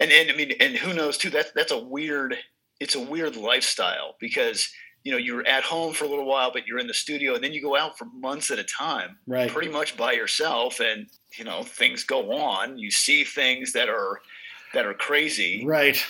And 0.00 0.10
and 0.10 0.30
I 0.30 0.34
mean, 0.36 0.52
and 0.60 0.76
who 0.76 0.92
knows 0.94 1.16
too? 1.16 1.30
That's 1.30 1.52
that's 1.52 1.72
a 1.72 1.78
weird. 1.78 2.36
It's 2.80 2.96
a 2.96 3.00
weird 3.00 3.36
lifestyle 3.36 4.16
because 4.20 4.68
you 5.04 5.12
know 5.12 5.18
you're 5.18 5.46
at 5.46 5.62
home 5.62 5.92
for 5.92 6.04
a 6.04 6.08
little 6.08 6.26
while, 6.26 6.50
but 6.52 6.66
you're 6.66 6.78
in 6.78 6.88
the 6.88 6.94
studio, 6.94 7.34
and 7.34 7.44
then 7.44 7.52
you 7.52 7.62
go 7.62 7.76
out 7.76 7.96
for 7.96 8.06
months 8.14 8.50
at 8.50 8.58
a 8.58 8.64
time, 8.64 9.18
right? 9.26 9.50
Pretty 9.50 9.68
much 9.68 9.96
by 9.96 10.12
yourself, 10.12 10.80
and 10.80 11.06
you 11.38 11.44
know 11.44 11.62
things 11.62 12.02
go 12.04 12.32
on. 12.32 12.78
You 12.78 12.90
see 12.90 13.22
things 13.22 13.72
that 13.74 13.88
are 13.88 14.20
that 14.74 14.86
are 14.86 14.94
crazy, 14.94 15.64
right? 15.64 16.02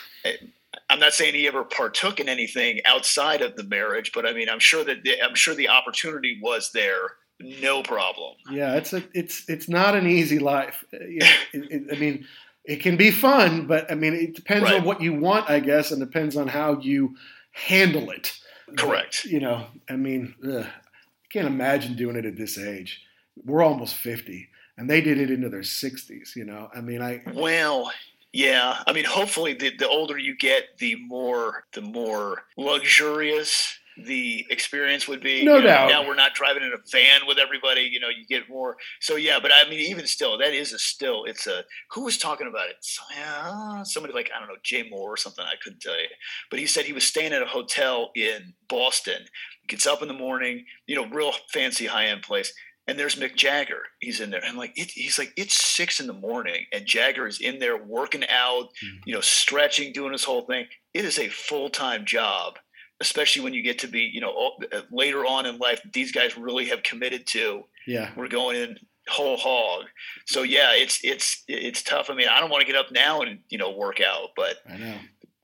I'm 0.93 1.01
not 1.01 1.15
saying 1.15 1.35
he 1.35 1.49
ever 1.49 1.65
partook 1.65 2.21
in 2.21 2.29
anything 2.29 2.81
outside 2.85 3.41
of 3.41 3.57
the 3.57 3.65
marriage, 3.65 4.13
but 4.13 4.27
I 4.27 4.35
mean, 4.35 4.51
I'm 4.51 4.59
sure 4.59 4.85
that 4.85 5.03
the, 5.03 5.23
I'm 5.23 5.35
sure 5.35 5.55
the 5.55 5.71
opportunity 5.71 6.39
was 6.43 6.71
there, 6.73 7.13
no 7.41 7.83
problem. 7.83 8.37
Yeah, 8.51 8.75
it's 8.75 8.93
a 8.93 9.03
it's 9.15 9.49
it's 9.49 9.71
not 9.71 9.97
an 9.97 10.07
easy 10.07 10.39
life. 10.39 10.85
Uh, 10.93 10.99
it, 11.01 11.37
it, 11.53 11.97
I 11.97 11.99
mean, 11.99 12.27
it 12.67 12.83
can 12.83 12.99
be 12.99 13.11
fun, 13.11 13.67
but 13.67 13.91
I 13.91 13.95
mean, 13.95 14.13
it 14.13 14.35
depends 14.35 14.65
right. 14.65 14.81
on 14.81 14.85
what 14.85 15.01
you 15.01 15.15
want, 15.15 15.49
I 15.49 15.61
guess, 15.61 15.93
and 15.93 16.01
depends 16.01 16.37
on 16.37 16.47
how 16.47 16.79
you 16.79 17.17
handle 17.53 18.11
it. 18.11 18.39
Correct. 18.77 19.23
But, 19.25 19.33
you 19.33 19.41
know, 19.41 19.67
I 19.89 19.97
mean, 19.97 20.35
ugh, 20.47 20.67
I 20.67 21.27
can't 21.33 21.47
imagine 21.47 21.97
doing 21.97 22.17
it 22.17 22.27
at 22.27 22.37
this 22.37 22.59
age. 22.59 23.01
We're 23.47 23.63
almost 23.63 23.95
fifty, 23.95 24.51
and 24.77 24.91
they 24.91 25.01
did 25.01 25.19
it 25.19 25.31
into 25.31 25.49
their 25.49 25.63
sixties. 25.63 26.35
You 26.37 26.45
know, 26.45 26.69
I 26.75 26.83
mean, 26.83 27.01
I 27.01 27.23
well 27.33 27.91
yeah, 28.33 28.83
I 28.87 28.93
mean, 28.93 29.05
hopefully, 29.05 29.55
the, 29.55 29.77
the 29.77 29.89
older 29.89 30.19
you 30.19 30.37
get, 30.37 30.79
the 30.79 30.97
more 30.97 31.65
the 31.73 31.83
more 31.83 32.43
luxurious 32.57 33.79
the 33.97 34.47
experience 34.51 35.07
would 35.07 35.21
be. 35.21 35.45
No 35.45 35.57
You 35.57 35.61
know, 35.63 35.67
doubt. 35.67 35.89
Now 35.91 36.07
we're 36.07 36.15
not 36.15 36.35
driving 36.35 36.63
in 36.63 36.73
a 36.73 36.79
van 36.91 37.27
with 37.27 37.39
everybody. 37.39 37.83
You 37.83 38.01
know, 38.01 38.09
you 38.09 38.25
get 38.27 38.49
more. 38.49 38.77
So 39.01 39.17
yeah, 39.17 39.39
but 39.41 39.51
I 39.53 39.69
mean, 39.69 39.81
even 39.81 40.07
still, 40.07 40.39
that 40.39 40.55
is 40.55 40.73
a 40.73 40.79
still. 40.79 41.25
It's 41.25 41.47
a 41.47 41.65
who 41.91 42.05
was 42.05 42.19
talking 42.19 42.47
about 42.47 42.69
it? 42.71 42.77
Yeah, 43.15 43.81
uh, 43.81 43.85
somebody 43.85 44.15
like 44.15 44.31
I 44.35 44.39
don't 44.39 44.49
know 44.49 44.57
Jay 44.63 44.89
Mohr 44.91 44.95
or 44.95 45.17
something. 45.17 45.45
I 45.45 45.57
couldn't 45.63 45.81
tell 45.81 45.99
you, 45.99 46.09
but 46.51 46.59
he 46.59 46.67
said 46.67 46.85
he 46.85 46.93
was 46.93 47.05
staying 47.05 47.33
at 47.33 47.43
a 47.43 47.47
hotel 47.47 48.11
in 48.17 48.55
Boston. 48.69 49.27
Gets 49.69 49.87
up 49.87 50.03
in 50.03 50.09
the 50.09 50.15
morning, 50.15 50.65
you 50.87 50.97
know, 50.97 51.09
real 51.09 51.33
fancy 51.53 51.87
high 51.87 52.07
end 52.07 52.23
place. 52.23 52.53
And 52.89 52.99
there's 52.99 53.15
Mick 53.15 53.37
Jagger. 53.37 53.83
He's 54.01 54.21
in 54.21 54.31
there. 54.31 54.43
And 54.45 54.59
like 54.59 54.73
it, 54.77 54.91
he's 54.91 55.19
like, 55.19 55.33
it's 55.37 55.55
six 55.55 56.01
in 56.01 56.07
the 56.09 56.13
morning, 56.13 56.67
and 56.73 56.85
Jagger 56.85 57.27
is 57.27 57.41
in 57.41 57.59
there 57.61 57.77
working 57.77 58.25
out, 58.29 58.69
you 59.07 59.15
know, 59.15 59.21
stretching, 59.21 59.93
doing 59.93 60.13
his 60.13 60.25
whole 60.25 60.43
thing. 60.43 60.67
It 60.93 61.05
is 61.05 61.19
a 61.19 61.29
full 61.29 61.71
time 61.71 62.05
job, 62.05 62.55
especially 63.01 63.43
when 63.43 63.55
you 63.55 63.63
get 63.63 63.79
to 63.81 63.89
be, 63.89 64.11
you 64.13 64.21
know, 64.21 64.53
uh, 64.73 64.81
later 64.91 65.25
on 65.25 65.47
in 65.47 65.59
life. 65.59 65.81
These 65.93 66.13
guys 66.13 66.37
really 66.37 66.67
have 66.67 66.83
committed 66.83 67.27
to. 67.29 67.63
Yeah. 67.87 68.11
We're 68.17 68.29
going 68.29 68.57
in 68.57 68.79
whole 69.09 69.37
hog. 69.37 69.85
So 70.27 70.43
yeah, 70.43 70.71
it's 70.73 71.01
it's 71.03 71.45
it's 71.49 71.83
tough. 71.83 72.11
I 72.11 72.15
mean, 72.15 72.29
I 72.29 72.41
don't 72.41 72.51
want 72.51 72.63
to 72.63 72.73
get 72.73 72.77
up 72.77 72.93
now 72.93 73.21
and 73.21 73.41
you 73.49 73.59
know 73.59 73.71
work 73.71 74.01
out, 74.01 74.31
but 74.37 74.57
I 74.69 74.77
know. 74.77 74.99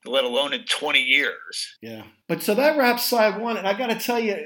let 0.04 0.24
alone 0.24 0.52
in 0.52 0.64
20 0.64 1.00
years. 1.00 1.76
Yeah. 1.80 2.04
But 2.28 2.42
so 2.42 2.54
that 2.54 2.76
wraps 2.76 3.04
side 3.04 3.40
one. 3.40 3.56
And 3.56 3.66
I 3.66 3.76
got 3.76 3.88
to 3.88 3.98
tell 3.98 4.18
you, 4.20 4.36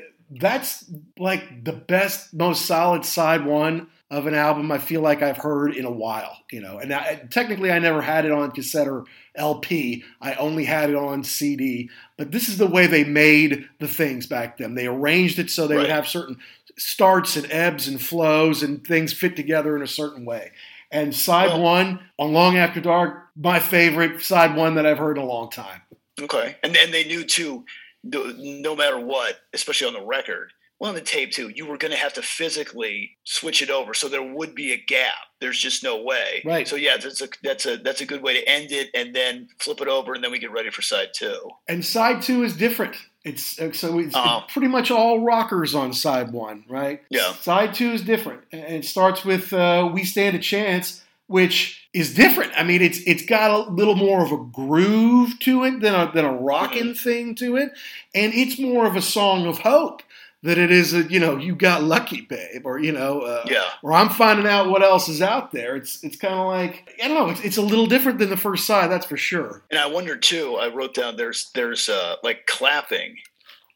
that's 0.41 0.91
like 1.18 1.64
the 1.64 1.72
best, 1.72 2.33
most 2.35 2.66
solid 2.66 3.05
side 3.05 3.45
one 3.45 3.89
of 4.11 4.26
an 4.26 4.35
album 4.35 4.70
I 4.70 4.78
feel 4.78 5.01
like 5.01 5.22
I've 5.22 5.39
heard 5.39 5.74
in 5.74 5.85
a 5.85 5.91
while, 5.91 6.37
you 6.51 6.61
know. 6.61 6.78
And 6.78 6.93
I, 6.93 7.26
technically, 7.30 7.72
I 7.72 7.78
never 7.78 8.03
had 8.03 8.24
it 8.24 8.33
on 8.33 8.51
cassette 8.51 8.87
or 8.87 9.05
LP. 9.35 10.05
I 10.20 10.35
only 10.35 10.64
had 10.64 10.91
it 10.91 10.97
on 10.97 11.24
CD. 11.24 11.89
But 12.18 12.30
this 12.30 12.49
is 12.49 12.59
the 12.59 12.66
way 12.66 12.87
they 12.87 13.05
made 13.05 13.68
the 13.78 13.89
things 13.89 14.26
back 14.26 14.59
then. 14.59 14.74
They 14.74 14.87
arranged 14.87 15.39
it 15.39 15.51
so 15.51 15.66
they 15.66 15.76
would 15.76 15.89
have 15.89 16.07
certain 16.07 16.39
starts 16.78 17.37
and 17.37 17.51
ebbs 17.51 17.89
and 17.89 18.01
flows 18.01 18.62
and 18.62 18.87
things 18.87 19.12
fit 19.12 19.35
together 19.37 19.76
in 19.76 19.83
a 19.83 19.87
certain 19.87 20.24
way. 20.24 20.53
And 20.91 21.14
side 21.14 21.49
Well- 21.49 21.62
one 21.62 22.01
on 22.18 22.33
Long 22.33 22.59
After 22.59 22.80
Dark, 22.80 23.28
my 23.35 23.59
favorite 23.61 24.22
side 24.22 24.57
one 24.57 24.74
that 24.74 24.85
I've 24.87 24.99
heard 24.99 25.16
in 25.16 25.22
a 25.22 25.26
long 25.26 25.51
time. 25.51 25.83
Okay, 26.20 26.57
and 26.62 26.76
and 26.76 26.93
they 26.93 27.05
knew 27.05 27.24
too, 27.24 27.64
no, 28.03 28.33
no 28.39 28.77
matter 28.77 28.99
what, 28.99 29.39
especially 29.53 29.87
on 29.89 29.93
the 29.95 30.03
record. 30.05 30.53
Well, 30.79 30.89
on 30.89 30.95
the 30.97 31.01
tape 31.01 31.31
too, 31.31 31.49
you 31.49 31.65
were 31.67 31.77
going 31.79 31.93
to 31.93 31.97
have 31.97 32.15
to 32.15 32.23
physically 32.23 33.17
switch 33.23 33.63
it 33.63 33.71
over, 33.71 33.95
so 33.95 34.09
there 34.09 34.23
would 34.23 34.53
be 34.55 34.73
a 34.73 34.77
gap. 34.77 35.15
There's 35.41 35.59
just 35.59 35.85
no 35.85 36.03
way. 36.03 36.43
Right. 36.45 36.67
So 36.67 36.75
yeah, 36.75 36.97
that's 36.97 37.21
a 37.23 37.29
that's 37.43 37.67
a 37.67 37.77
that's 37.77 38.01
a 38.01 38.05
good 38.07 38.21
way 38.23 38.35
to 38.41 38.49
end 38.49 38.73
it, 38.73 38.91
and 38.95 39.15
then 39.15 39.47
flip 39.61 39.81
it 39.81 39.87
over, 39.89 40.13
and 40.15 40.25
then 40.25 40.33
we 40.33 40.41
get 40.41 40.51
ready 40.51 40.71
for 40.71 40.83
side 40.83 41.09
two. 41.15 41.51
and 41.69 41.85
side 41.85 42.23
two 42.23 42.43
is 42.43 42.57
different. 42.57 42.97
It's 43.25 43.45
so 43.79 44.01
it's, 44.01 44.17
Uh-huh. 44.17 44.41
it's 44.45 44.53
pretty 44.53 44.67
much 44.67 44.91
all 44.91 45.21
rockers 45.21 45.73
on 45.77 45.93
side 45.93 46.33
one, 46.33 46.65
right? 46.69 47.03
Yeah. 47.11 47.33
Side 47.35 47.75
two 47.75 47.93
is 47.93 48.03
different, 48.03 48.41
and 48.51 48.63
it 48.75 48.85
starts 48.85 49.25
with 49.25 49.53
uh, 49.53 49.89
"We 49.93 50.03
Stand 50.03 50.35
a 50.35 50.41
Chance," 50.41 51.02
which 51.27 51.89
is 51.95 52.14
different. 52.14 52.53
I 52.57 52.62
mean, 52.64 52.83
it's 52.83 52.99
it's 53.07 53.25
got 53.25 53.51
a 53.51 53.70
little 53.70 53.95
more 53.95 54.25
of 54.25 54.33
a 54.33 54.37
groove 54.45 55.39
to 55.41 55.64
it 55.64 55.81
than 55.81 55.95
a 55.95 56.11
than 56.12 56.25
a 56.25 56.33
rocking 56.33 56.83
Mm-hmm. 56.89 56.93
thing 57.09 57.35
to 57.37 57.57
it, 57.57 57.70
and 58.14 58.33
it's 58.35 58.59
more 58.59 58.87
of 58.87 58.97
a 58.97 59.03
song 59.03 59.47
of 59.47 59.59
hope 59.59 60.03
than 60.45 60.59
it 60.59 60.73
is 60.73 60.93
a 60.93 61.05
you 61.05 61.20
know 61.20 61.37
you 61.37 61.55
got 61.55 61.83
lucky, 61.85 62.20
babe, 62.23 62.62
or 62.64 62.79
you 62.79 62.91
know 62.93 63.20
uh, 63.20 63.45
Yeah. 63.49 63.68
or 63.83 63.93
I'm 63.93 64.09
finding 64.09 64.47
out 64.47 64.68
what 64.70 64.83
else 64.83 65.09
is 65.09 65.23
out 65.23 65.53
there. 65.53 65.77
It's 65.77 66.03
it's 66.03 66.16
kind 66.16 66.35
of 66.35 66.47
like 66.49 66.91
I 67.03 67.09
don't 67.09 67.16
know. 67.16 67.31
It's, 67.31 67.41
it's 67.45 67.57
a 67.59 67.62
little 67.62 67.87
different 67.87 68.18
than 68.18 68.29
the 68.31 68.37
first 68.37 68.66
side, 68.66 68.91
that's 68.91 69.07
for 69.07 69.16
sure. 69.16 69.62
And 69.70 69.79
I 69.79 69.87
wonder 69.87 70.16
too. 70.16 70.57
I 70.57 70.68
wrote 70.68 70.95
down 70.95 71.16
there's 71.16 71.51
there's 71.55 71.89
uh, 71.89 72.16
like 72.23 72.47
clapping 72.47 73.16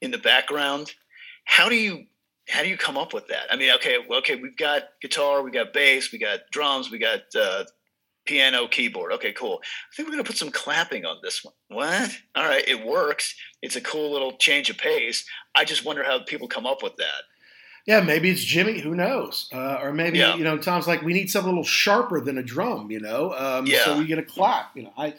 in 0.01 0.11
the 0.11 0.19
background. 0.19 0.93
How 1.45 1.69
do 1.69 1.77
you 1.77 2.07
how 2.49 2.63
do 2.63 2.69
you 2.69 2.77
come 2.77 2.97
up 2.97 3.13
with 3.13 3.27
that? 3.29 3.47
I 3.51 3.57
mean, 3.57 3.73
okay, 3.77 3.97
well, 4.09 4.19
okay, 4.21 4.37
we've 4.37 4.57
got 4.57 4.83
guitar, 5.03 5.43
we 5.43 5.51
got 5.51 5.73
bass, 5.73 6.13
we 6.13 6.19
got 6.19 6.41
drums, 6.53 6.91
we 6.91 6.99
got 6.99 7.21
uh, 7.39 7.65
piano, 8.25 8.67
keyboard. 8.69 9.13
Okay, 9.13 9.33
cool. 9.33 9.61
I 9.63 9.97
think 9.97 10.09
we're 10.09 10.13
gonna 10.15 10.25
put 10.25 10.37
some 10.39 10.51
clapping 10.51 11.05
on 11.05 11.19
this 11.23 11.45
one. 11.45 11.55
What? 11.69 12.11
All 12.35 12.45
right, 12.45 12.67
it 12.67 12.85
works. 12.87 13.35
It's 13.63 13.77
a 13.77 13.81
cool 13.81 14.13
little 14.13 14.37
change 14.37 14.71
of 14.71 14.79
pace. 14.79 15.25
I 15.55 15.65
just 15.65 15.85
wonder 15.85 16.05
how 16.05 16.21
people 16.21 16.49
come 16.49 16.67
up 16.67 16.83
with 16.83 16.97
that. 16.97 17.23
Yeah, 17.87 18.01
maybe 18.01 18.31
it's 18.31 18.43
Jimmy. 18.43 18.81
Who 18.81 18.97
knows? 18.97 19.49
Uh, 19.55 19.79
or 19.81 19.93
maybe 19.93 20.19
Yeah. 20.19 20.35
you 20.35 20.43
know, 20.43 20.59
Tom's 20.59 20.89
like, 20.89 21.03
we 21.03 21.13
need 21.13 21.31
something 21.31 21.49
a 21.49 21.53
little 21.53 21.65
sharper 21.65 22.21
than 22.21 22.37
a 22.37 22.43
drum. 22.43 22.91
You 22.91 22.99
know, 23.01 23.33
um, 23.37 23.67
Yeah. 23.67 23.85
so 23.85 23.99
we 23.99 24.07
get 24.07 24.19
a 24.19 24.25
clap. 24.25 24.77
You 24.77 24.85
know, 24.85 24.93
I 24.99 25.15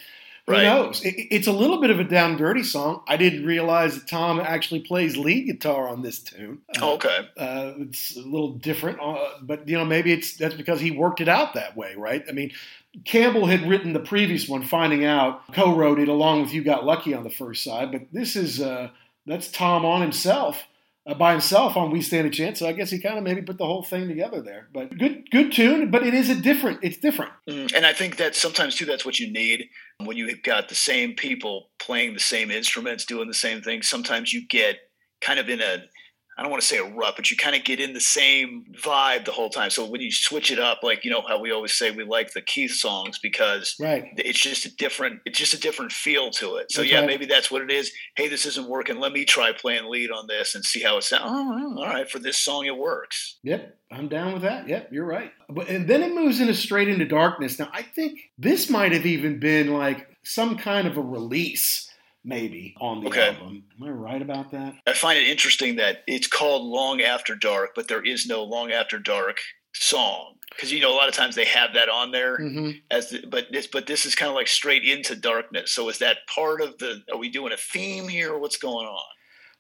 who 0.48 0.64
knows? 0.64 1.04
It, 1.04 1.16
it's 1.30 1.48
a 1.48 1.52
little 1.52 1.82
bit 1.82 1.90
of 1.90 2.00
a 2.00 2.04
down 2.04 2.38
dirty 2.38 2.64
song. 2.64 3.02
I 3.08 3.18
didn't 3.18 3.46
realize 3.46 3.96
that 3.96 4.08
Tom 4.08 4.40
actually 4.40 4.80
plays 4.80 5.18
lead 5.18 5.46
guitar 5.46 5.90
on 5.90 6.02
this 6.02 6.20
tune. 6.20 6.60
Uh, 6.82 6.94
okay. 6.94 7.28
uh, 7.38 7.74
it's 7.80 8.16
a 8.16 8.22
little 8.22 8.54
different, 8.54 9.00
uh, 9.02 9.18
but 9.42 9.68
you 9.68 9.78
know, 9.78 9.86
maybe 9.86 10.14
it's 10.14 10.38
that's 10.38 10.56
because 10.56 10.80
he 10.80 10.92
worked 10.92 11.20
it 11.20 11.28
out 11.28 11.54
that 11.56 11.76
way, 11.76 11.96
right? 11.96 12.24
I 12.30 12.32
mean, 12.32 12.52
Campbell 13.04 13.46
had 13.46 13.68
written 13.68 13.94
the 13.94 14.00
previous 14.00 14.48
one, 14.48 14.64
Finding 14.64 15.04
Out, 15.06 15.54
co-wrote 15.54 16.00
it 16.00 16.08
along 16.08 16.44
with 16.44 16.54
You 16.54 16.64
Got 16.64 16.86
Lucky 16.86 17.14
on 17.14 17.24
the 17.24 17.30
first 17.30 17.64
side, 17.64 17.92
but 17.92 18.04
this 18.12 18.36
is 18.36 18.62
uh, 18.62 18.90
that's 19.26 19.52
Tom 19.52 19.86
on 19.86 20.02
himself. 20.02 20.64
Uh, 21.06 21.14
by 21.14 21.32
himself 21.32 21.78
on 21.78 21.90
We 21.90 22.02
Stand 22.02 22.28
a 22.28 22.30
Chance, 22.30 22.60
so 22.60 22.68
I 22.68 22.74
guess 22.74 22.90
he 22.90 23.00
kind 23.00 23.18
of 23.18 23.24
maybe 23.24 23.42
put 23.42 23.58
the 23.58 23.66
whole 23.66 23.82
thing 23.82 24.10
together 24.10 24.42
there. 24.42 24.68
But 24.74 24.98
good, 24.98 25.32
good 25.32 25.54
tune. 25.54 25.90
But 25.90 26.06
it 26.06 26.14
is 26.14 26.30
a 26.30 26.36
different. 26.36 26.80
It's 26.84 26.98
different. 26.98 27.32
Mm, 27.48 27.74
And 27.74 27.86
I 27.86 27.94
think 27.94 28.18
that 28.18 28.36
sometimes 28.36 28.76
too, 28.76 28.84
that's 28.84 29.06
what 29.06 29.18
you 29.18 29.32
need 29.32 29.70
when 30.00 30.18
you've 30.18 30.44
got 30.44 30.70
the 30.70 30.76
same 30.76 31.14
people 31.14 31.70
playing 31.80 32.14
the 32.14 32.20
same 32.20 32.52
instruments, 32.52 33.06
doing 33.06 33.28
the 33.28 33.34
same 33.34 33.62
thing. 33.62 33.82
Sometimes 33.82 34.32
you 34.32 34.46
get 34.48 34.78
kind 35.22 35.40
of 35.40 35.50
in 35.50 35.62
a, 35.62 35.84
I 36.38 36.44
don't 36.44 36.52
want 36.52 36.62
to 36.62 36.68
say 36.68 36.78
a 36.78 36.84
rut, 36.84 37.16
but 37.16 37.32
you 37.32 37.38
kind 37.38 37.56
of 37.56 37.64
get 37.64 37.80
in 37.80 37.94
the 37.94 38.00
same 38.00 38.66
vibe 38.80 39.26
the 39.26 39.32
whole 39.32 39.50
time. 39.50 39.72
So 39.72 39.86
when 39.90 40.02
you 40.02 40.12
switch 40.12 40.52
it 40.52 40.60
up, 40.60 40.84
like 40.84 41.04
you 41.04 41.10
know 41.10 41.22
how 41.28 41.40
we 41.40 41.52
always 41.52 41.74
say 41.74 41.90
we 41.90 42.04
like 42.04 42.34
the 42.34 42.42
Keith 42.42 42.74
songs 42.74 43.18
because 43.18 43.76
Right. 43.80 44.06
it's 44.18 44.40
just 44.40 44.66
a 44.66 44.76
different, 44.76 45.22
it's 45.26 45.38
just 45.40 45.54
a 45.56 45.60
different 45.60 45.92
feel 45.92 46.30
to 46.32 46.58
it. 46.58 46.72
So 46.72 46.82
That's 46.82 46.92
yeah, 46.92 47.06
maybe 47.06 47.26
that's 47.26 47.50
what 47.50 47.62
it 47.64 47.72
is. 47.72 47.92
Hey, 48.16 48.28
this 48.28 48.46
isn't 48.46 48.68
working. 48.68 49.00
Let 49.00 49.14
me 49.14 49.26
try 49.26 49.52
playing 49.52 49.90
lead 49.90 50.12
on 50.12 50.28
this 50.28 50.54
and 50.54 50.64
see 50.64 50.82
how 50.82 50.98
it 50.98 51.04
sounds. 51.04 51.24
Oh, 51.26 51.76
all 51.80 51.86
right, 51.88 52.10
for 52.10 52.20
this 52.20 52.38
song 52.38 52.66
it 52.66 52.78
works. 52.78 53.38
Yep, 53.44 53.76
I'm 53.92 54.08
down 54.08 54.34
with 54.34 54.44
that. 54.44 54.68
Yep, 54.70 54.90
you're 54.92 55.06
right. 55.06 55.32
But 55.50 55.70
and 55.70 55.88
then 55.88 56.04
it 56.04 56.14
moves 56.14 56.40
into 56.40 56.54
straight 56.54 56.88
into 56.88 57.06
darkness. 57.06 57.58
Now 57.58 57.70
I 57.74 57.82
think 57.82 58.20
this 58.38 58.70
might 58.70 58.92
have 58.92 59.06
even 59.06 59.40
been 59.40 59.74
like 59.74 60.08
some 60.24 60.58
kind 60.58 60.88
of 60.88 60.98
a 60.98 61.02
release, 61.02 61.87
maybe 62.28 62.76
on 62.80 63.02
the 63.02 63.08
Okay. 63.08 63.30
album. 63.30 63.64
Am 63.82 63.88
I 63.88 63.90
right 63.90 64.22
about 64.22 64.52
that? 64.52 64.76
I 64.86 64.94
find 64.94 65.18
it 65.18 65.28
interesting 65.28 65.78
that 65.78 66.04
it's 66.06 66.28
called 66.28 66.64
Long 66.68 67.02
After 67.02 67.36
Dark, 67.36 67.72
but 67.76 67.88
there 67.88 68.04
is 68.06 68.28
no 68.28 68.44
Long 68.44 68.72
After 68.72 69.00
Dark 69.00 69.38
song 69.74 70.36
because 70.50 70.72
you 70.74 70.80
know 70.82 70.92
a 70.92 70.98
lot 70.98 71.08
of 71.08 71.14
times 71.16 71.36
they 71.36 71.46
have 71.46 71.74
that 71.76 71.88
on 71.90 72.12
there 72.12 72.38
Mm-hmm. 72.38 72.72
as 72.92 73.10
the, 73.12 73.26
but 73.28 73.46
this 73.52 73.68
but 73.68 73.88
this 73.88 74.06
is 74.06 74.16
kind 74.16 74.30
of 74.30 74.36
like 74.36 74.48
straight 74.48 74.84
into 74.84 75.16
darkness. 75.16 75.72
So 75.72 75.88
is 75.90 76.00
that 76.00 76.18
part 76.34 76.62
of 76.62 76.78
the? 76.80 77.02
Are 77.12 77.18
we 77.18 77.30
doing 77.30 77.54
a 77.54 77.58
theme 77.58 78.08
here? 78.08 78.34
or 78.34 78.40
What's 78.40 78.58
going 78.58 78.88
on? 78.88 79.04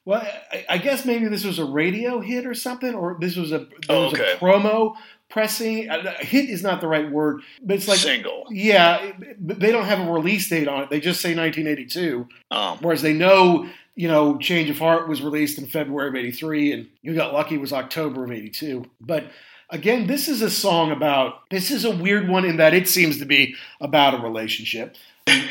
Well, 0.05 0.25
I, 0.51 0.65
I 0.69 0.77
guess 0.77 1.05
maybe 1.05 1.27
this 1.27 1.43
was 1.43 1.59
a 1.59 1.65
radio 1.65 2.21
hit 2.21 2.45
or 2.47 2.53
something, 2.53 2.95
or 2.95 3.17
this 3.19 3.35
was 3.35 3.51
a 3.51 3.67
Oh, 3.89 4.05
was 4.05 4.13
a 4.13 4.37
promo 4.37 4.95
pressing. 5.29 5.89
Uh, 5.89 6.13
Hit 6.19 6.49
is 6.49 6.63
not 6.63 6.81
the 6.81 6.87
right 6.87 7.09
word, 7.11 7.41
but 7.61 7.75
it's 7.75 7.87
like 7.87 7.99
Single. 7.99 8.45
yeah, 8.49 9.11
they 9.39 9.71
don't 9.71 9.85
have 9.85 9.99
a 9.99 10.11
release 10.11 10.49
date 10.49 10.67
on 10.67 10.83
it. 10.83 10.89
They 10.89 10.99
just 10.99 11.21
say 11.21 11.35
1982. 11.35 12.27
Um, 12.51 12.77
Whereas 12.81 13.01
they 13.01 13.13
know, 13.13 13.69
you 13.95 14.07
know, 14.07 14.37
Change 14.37 14.69
of 14.69 14.77
Heart 14.79 15.07
was 15.07 15.21
released 15.21 15.57
in 15.57 15.65
February 15.67 16.09
of 16.09 16.15
83 16.15 16.71
and 16.71 16.87
You 17.01 17.15
Got 17.15 17.33
Lucky 17.33 17.57
was 17.57 17.73
October 17.73 18.23
of 18.23 18.31
82. 18.31 18.85
But 19.01 19.25
again, 19.69 20.07
this 20.07 20.27
is 20.27 20.41
a 20.41 20.49
song 20.49 20.91
about, 20.91 21.49
this 21.49 21.71
is 21.71 21.83
a 21.83 21.95
weird 21.95 22.29
one 22.29 22.45
in 22.45 22.57
that 22.57 22.73
it 22.73 22.87
seems 22.87 23.19
to 23.19 23.25
be 23.25 23.55
about 23.81 24.13
a 24.13 24.23
relationship. 24.23 24.95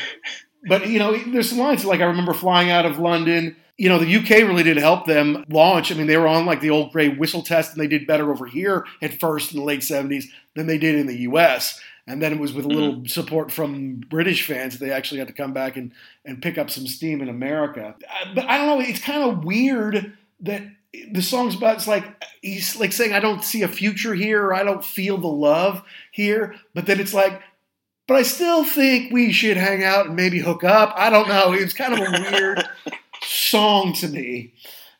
but, 0.67 0.87
you 0.87 0.97
know, 0.99 1.17
there's 1.17 1.49
some 1.49 1.59
lines 1.59 1.85
like 1.85 2.01
I 2.01 2.05
remember 2.05 2.33
flying 2.33 2.71
out 2.71 2.85
of 2.85 2.99
London. 2.99 3.55
You 3.77 3.89
know, 3.89 3.99
the 3.99 4.15
UK 4.15 4.29
really 4.47 4.63
did 4.63 4.77
help 4.77 5.05
them 5.05 5.45
launch. 5.49 5.91
I 5.91 5.95
mean, 5.95 6.07
they 6.07 6.17
were 6.17 6.27
on 6.27 6.45
like 6.45 6.61
the 6.61 6.71
old 6.71 6.91
gray 6.91 7.09
whistle 7.09 7.43
test 7.43 7.71
and 7.71 7.81
they 7.81 7.87
did 7.87 8.07
better 8.07 8.31
over 8.31 8.47
here 8.47 8.85
at 9.01 9.19
first 9.19 9.53
in 9.53 9.59
the 9.59 9.65
late 9.65 9.81
70s 9.81 10.25
than 10.55 10.65
they 10.65 10.77
did 10.77 10.95
in 10.95 11.05
the 11.05 11.19
US. 11.19 11.79
And 12.07 12.21
then 12.21 12.31
it 12.31 12.39
was 12.39 12.53
with 12.53 12.65
a 12.65 12.69
little 12.69 12.93
mm-hmm. 12.93 13.05
support 13.05 13.51
from 13.51 13.97
British 13.97 14.47
fans 14.47 14.77
that 14.77 14.85
they 14.85 14.91
actually 14.91 15.19
had 15.19 15.27
to 15.27 15.33
come 15.33 15.53
back 15.53 15.75
and, 15.75 15.91
and 16.25 16.41
pick 16.41 16.57
up 16.57 16.69
some 16.71 16.87
steam 16.87 17.21
in 17.21 17.29
America. 17.29 17.95
But 18.33 18.45
I 18.45 18.57
don't 18.57 18.67
know, 18.67 18.79
it's 18.79 19.01
kind 19.01 19.23
of 19.23 19.43
weird 19.43 20.17
that 20.39 20.63
the 21.11 21.21
song's 21.21 21.55
about 21.55 21.75
it's 21.75 21.87
like 21.87 22.05
he's 22.41 22.77
like 22.77 22.93
saying 22.93 23.13
I 23.13 23.19
don't 23.19 23.43
see 23.43 23.61
a 23.61 23.67
future 23.67 24.13
here 24.13 24.45
or 24.45 24.53
I 24.53 24.63
don't 24.63 24.83
feel 24.83 25.17
the 25.17 25.27
love 25.27 25.83
here, 26.11 26.55
but 26.73 26.85
then 26.85 26.99
it's 26.99 27.13
like 27.13 27.41
but 28.07 28.15
I 28.15 28.23
still 28.23 28.63
think 28.63 29.11
we 29.11 29.33
should 29.33 29.57
hang 29.57 29.83
out 29.83 30.07
and 30.07 30.15
maybe 30.15 30.39
hook 30.39 30.63
up. 30.63 30.93
I 30.95 31.09
don't 31.09 31.27
know. 31.27 31.51
It's 31.51 31.73
kind 31.73 31.93
of 31.93 31.99
a 31.99 32.31
weird 32.31 32.63
song 33.49 33.93
to 33.93 34.07
me. 34.07 34.53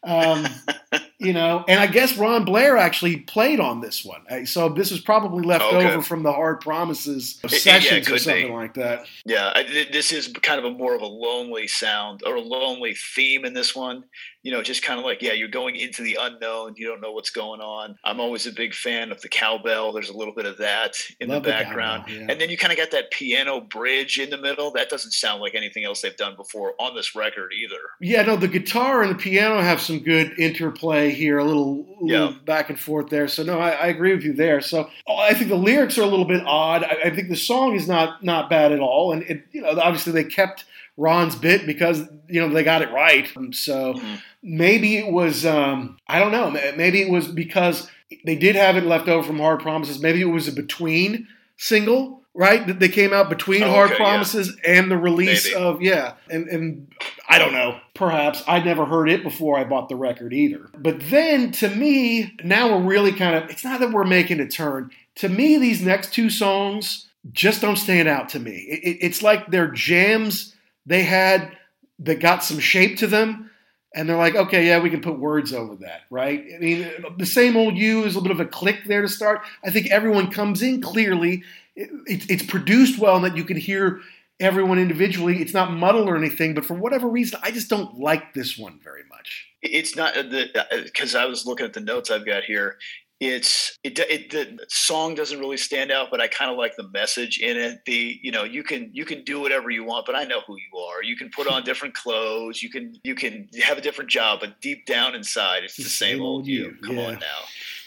Um, 0.04 0.46
you 1.20 1.34
know, 1.34 1.66
and 1.68 1.80
I 1.80 1.88
guess 1.88 2.16
Ron 2.18 2.46
Blair 2.46 2.78
actually 2.78 3.18
played 3.18 3.60
on 3.60 3.82
this 3.82 4.06
one. 4.06 4.22
Uh, 4.30 4.46
so 4.46 4.70
this 4.70 4.92
is 4.92 5.00
probably 5.00 5.44
left 5.44 5.64
Okay. 5.66 5.88
over 5.88 6.02
from 6.02 6.24
the 6.24 6.32
Hard 6.32 6.62
Promises 6.62 7.40
it- 7.44 7.52
yeah, 7.52 7.58
sessions 7.58 8.10
or 8.10 8.18
something 8.20 8.48
be. 8.48 8.54
like 8.54 8.74
that. 8.76 9.06
Yeah, 9.26 9.52
I, 9.56 9.64
this 9.92 10.12
is 10.12 10.28
kind 10.44 10.60
of 10.60 10.66
a 10.66 10.72
more 10.72 10.94
of 10.96 11.02
a 11.02 11.08
lonely 11.08 11.68
sound 11.68 12.22
or 12.26 12.36
a 12.36 12.42
lonely 12.42 12.94
theme 13.16 13.46
in 13.46 13.54
this 13.54 13.76
one. 13.76 14.04
You 14.44 14.54
know, 14.54 14.62
just 14.64 14.82
kind 14.82 14.98
of 14.98 15.06
like 15.06 15.22
yeah, 15.22 15.34
you're 15.34 15.50
going 15.50 15.76
into 15.76 16.04
the 16.04 16.18
unknown. 16.22 16.76
You 16.78 16.88
don't 16.88 17.02
know 17.02 17.12
what's 17.12 17.32
going 17.32 17.60
on. 17.60 17.98
I'm 18.06 18.22
always 18.22 18.48
a 18.48 18.52
big 18.54 18.74
fan 18.74 19.12
of 19.12 19.20
the 19.22 19.28
cowbell. 19.28 19.92
There's 19.92 20.08
a 20.10 20.16
little 20.16 20.34
bit 20.34 20.46
of 20.46 20.58
that 20.60 20.94
in 21.20 21.28
Love 21.28 21.44
the 21.44 21.50
the 21.50 21.54
background, 21.54 22.04
cowbell, 22.06 22.22
yeah. 22.22 22.28
and 22.30 22.40
then 22.40 22.50
you 22.50 22.58
kind 22.58 22.72
of 22.72 22.78
got 22.78 22.92
that 22.92 23.12
piano 23.12 23.60
bridge 23.60 24.20
in 24.20 24.30
the 24.30 24.38
middle. 24.38 24.72
That 24.72 24.90
doesn't 24.90 25.12
sound 25.12 25.42
like 25.42 25.54
anything 25.54 25.84
else 25.84 26.02
they've 26.02 26.16
done 26.16 26.38
before 26.38 26.76
on 26.80 26.96
this 26.96 27.14
record 27.14 27.52
either. 27.52 27.76
Yeah, 28.00 28.22
no, 28.22 28.38
the 28.38 28.48
guitar 28.48 29.02
and 29.02 29.12
the 29.12 29.16
piano 29.22 29.60
have 29.60 29.82
some 29.82 30.00
good 30.00 30.40
interplay 30.40 31.07
here, 31.12 31.38
a 31.38 31.44
little, 31.44 31.86
little 32.02 32.08
Yeah. 32.32 32.34
back 32.46 32.70
and 32.70 32.80
forth 32.80 33.10
there. 33.10 33.28
So 33.28 33.44
no, 33.44 33.60
I, 33.60 33.70
I 33.72 33.88
agree 33.88 34.14
with 34.14 34.24
you 34.24 34.34
there. 34.34 34.62
So 34.62 34.90
oh, 35.08 35.16
I 35.18 35.34
think 35.34 35.50
the 35.50 35.56
lyrics 35.56 35.98
are 35.98 36.04
a 36.04 36.08
little 36.08 36.26
bit 36.26 36.44
odd. 36.46 36.84
I, 36.84 36.98
I 37.06 37.10
think 37.16 37.30
the 37.30 37.36
song 37.36 37.76
is 37.76 37.88
not 37.88 38.24
not 38.24 38.50
bad 38.50 38.72
at 38.72 38.80
all, 38.80 39.12
and 39.12 39.24
it, 39.24 39.46
you 39.52 39.62
know, 39.62 39.70
obviously 39.80 40.14
they 40.14 40.24
kept 40.24 40.66
Ron's 40.98 41.36
bit 41.36 41.66
because 41.66 42.04
you 42.28 42.40
know 42.42 42.50
they 42.54 42.64
got 42.64 42.82
it 42.82 42.92
right. 42.92 43.28
Um, 43.38 43.54
So 43.54 43.94
Mhm. 43.94 44.22
maybe 44.44 44.98
it 44.98 45.12
was 45.12 45.46
um, 45.46 45.98
I 46.08 46.20
don't 46.20 46.32
know. 46.32 46.50
Maybe 46.76 47.02
it 47.02 47.10
was 47.10 47.28
because 47.28 47.90
they 48.26 48.36
did 48.36 48.56
have 48.56 48.78
it 48.78 48.86
left 48.86 49.08
over 49.08 49.26
from 49.26 49.38
Hard 49.40 49.60
Promises. 49.62 50.02
Maybe 50.02 50.22
it 50.22 50.26
was 50.26 50.48
a 50.48 50.52
between 50.54 51.28
single. 51.58 52.17
Right, 52.40 52.78
they 52.80 52.88
came 52.90 53.14
out 53.14 53.30
between 53.30 53.64
Oh, 53.64 53.70
Hard 53.72 53.92
okay, 53.92 54.04
yeah. 54.04 54.10
Promises 54.10 54.56
and 54.64 54.92
the 54.92 54.98
release 54.98 55.46
Maybe. 55.46 55.56
of 55.56 55.82
yeah, 55.82 56.14
and 56.30 56.48
and 56.48 56.88
I 57.28 57.40
don't 57.40 57.52
know. 57.52 57.80
Perhaps 57.96 58.44
I'd 58.48 58.64
never 58.64 58.86
heard 58.86 59.10
it 59.10 59.24
before 59.24 59.58
I 59.58 59.64
bought 59.64 59.90
the 59.90 59.96
record 59.96 60.34
either. 60.34 60.70
But 60.78 61.00
then 61.10 61.52
to 61.54 61.68
me, 61.70 62.36
now 62.44 62.78
we're 62.78 62.84
really 62.88 63.12
kind 63.12 63.36
of, 63.36 63.50
it's 63.50 63.64
not 63.64 63.80
that 63.80 63.92
we're 63.92 64.04
making 64.04 64.40
a 64.40 64.48
turn. 64.48 64.92
To 65.16 65.30
me, 65.30 65.58
these 65.58 65.82
next 65.82 66.14
two 66.14 66.30
songs 66.30 67.08
just 67.32 67.60
don't 67.60 67.76
stand 67.76 68.08
out 68.08 68.30
to 68.30 68.40
me. 68.40 68.52
It, 68.52 68.80
it- 68.88 68.98
it's 69.08 69.24
like 69.24 69.48
they're 69.48 69.72
jams 69.72 70.54
they 70.86 71.02
had 71.04 71.52
that 72.00 72.20
got 72.20 72.44
some 72.44 72.60
shape 72.60 73.00
to 73.00 73.08
them. 73.08 73.50
And 73.96 74.08
they're 74.08 74.18
like, 74.18 74.36
okay, 74.36 74.68
yeah, 74.68 74.80
we 74.80 74.92
can 74.92 75.02
put 75.02 75.18
words 75.18 75.54
over 75.54 75.76
that, 75.78 76.02
right? 76.12 76.44
I 76.56 76.60
mean, 76.60 76.88
the 77.18 77.26
same 77.26 77.58
old 77.58 77.76
you 77.78 78.04
is 78.04 78.14
a 78.14 78.20
little 78.20 78.36
bit 78.36 78.42
of 78.42 78.48
a 78.48 78.50
click 78.52 78.82
there 78.86 79.02
to 79.02 79.08
start. 79.08 79.42
I 79.64 79.72
think 79.72 79.88
everyone 79.90 80.30
comes 80.30 80.62
in 80.62 80.82
clearly. 80.82 81.44
It, 81.78 81.90
it's 82.08 82.26
it's 82.30 82.44
produced 82.44 83.00
well, 83.00 83.16
and 83.16 83.24
that 83.24 83.38
you 83.38 83.46
can 83.46 83.56
hear 83.56 84.02
everyone 84.40 84.80
individually. 84.80 85.42
It's 85.42 85.54
not 85.54 85.72
muddled 85.72 86.10
or 86.10 86.18
anything, 86.18 86.54
but 86.54 86.66
for 86.66 86.74
whatever 86.74 87.08
reason, 87.08 87.40
I 87.42 87.52
just 87.52 87.70
don't 87.70 88.00
like 88.00 88.34
this 88.34 88.58
one 88.58 88.80
very 88.84 89.04
much. 89.10 89.48
It's 89.62 89.96
not 89.96 90.18
uh, 90.18 90.24
the 90.24 90.84
because 90.84 91.16
I 91.16 91.26
was 91.26 91.46
looking 91.46 91.66
at 91.66 91.74
the 91.74 91.80
notes 91.80 92.12
I've 92.12 92.26
got 92.26 92.44
here. 92.44 92.78
It's 93.20 93.76
it, 93.84 93.98
it 93.98 94.30
the 94.30 94.60
song 94.70 95.16
doesn't 95.16 95.40
really 95.40 95.58
stand 95.58 95.92
out, 95.92 96.10
but 96.12 96.22
I 96.22 96.28
kind 96.28 96.52
of 96.52 96.58
like 96.58 96.76
the 96.76 96.88
message 96.90 97.40
in 97.40 97.58
it. 97.58 97.80
The 97.86 98.20
you 98.22 98.32
know 98.32 98.44
you 98.44 98.64
can 98.64 98.92
you 98.94 99.06
can 99.06 99.24
do 99.24 99.40
whatever 99.40 99.72
you 99.72 99.84
want, 99.84 100.06
but 100.06 100.16
I 100.16 100.24
know 100.26 100.42
who 100.46 100.56
you 100.56 100.80
are. 100.80 101.02
You 101.02 101.16
can 101.16 101.32
put 101.32 101.48
on 101.48 101.64
different 101.64 101.96
clothes. 101.96 102.62
You 102.62 102.70
can 102.70 102.96
you 103.04 103.16
can 103.16 103.50
have 103.64 103.80
a 103.80 103.82
different 103.82 104.12
job, 104.12 104.42
but 104.42 104.62
deep 104.62 104.86
down 104.86 105.16
inside, 105.16 105.64
it's 105.64 105.78
the 105.78 105.84
same 105.84 106.22
old 106.22 106.46
you. 106.46 106.76
Come 106.84 106.98
yeah. 106.98 107.08
on 107.08 107.14
now. 107.14 107.40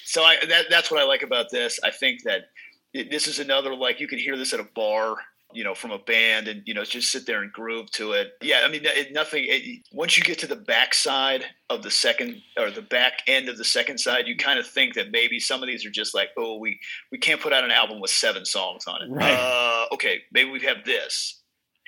So 0.05 0.25
I 0.25 0.45
that, 0.49 0.65
that's 0.69 0.91
what 0.91 0.99
I 0.99 1.05
like 1.05 1.23
about 1.23 1.51
this. 1.53 1.79
I 1.85 1.93
think 1.93 2.25
that 2.25 2.47
it, 2.93 3.11
this 3.11 3.27
is 3.27 3.39
another 3.39 3.75
like 3.75 4.01
you 4.01 4.09
can 4.09 4.19
hear 4.19 4.37
this 4.37 4.53
at 4.53 4.61
a 4.61 4.69
bar 4.75 5.17
you 5.53 5.65
know 5.65 5.75
from 5.75 5.91
a 5.91 5.99
band 5.99 6.49
and 6.49 6.63
you 6.65 6.75
know 6.75 6.85
just 6.85 7.11
sit 7.11 7.27
there 7.27 7.43
and 7.43 7.53
groove 7.53 7.91
to 7.91 8.13
it. 8.13 8.33
Yeah 8.41 8.63
i 8.65 8.71
mean 8.71 8.83
it, 8.85 9.13
nothing 9.13 9.45
it, 9.49 9.81
once 9.93 10.17
you 10.17 10.23
get 10.23 10.39
to 10.41 10.47
the 10.47 10.57
back 10.57 10.95
side 10.95 11.45
of 11.69 11.83
the 11.83 11.91
second 11.91 12.41
or 12.59 12.71
the 12.71 12.83
back 12.83 13.23
end 13.27 13.49
of 13.49 13.59
the 13.59 13.65
second 13.65 13.99
side 13.99 14.27
you 14.27 14.37
kind 14.37 14.59
of 14.59 14.67
think 14.67 14.95
that 14.95 15.11
maybe 15.11 15.41
some 15.41 15.63
of 15.63 15.67
these 15.69 15.85
are 15.85 15.91
just 15.91 16.15
like 16.15 16.29
oh 16.37 16.59
we 16.59 16.79
we 17.11 17.19
can't 17.19 17.41
put 17.41 17.53
out 17.53 17.65
an 17.65 17.71
album 17.71 18.01
with 18.01 18.11
seven 18.11 18.45
songs 18.45 18.85
on 18.87 19.03
it. 19.03 19.11
Right. 19.11 19.33
uh, 19.33 19.87
okay 19.95 20.21
maybe 20.33 20.51
we 20.51 20.61
have 20.61 20.85
this 20.85 21.40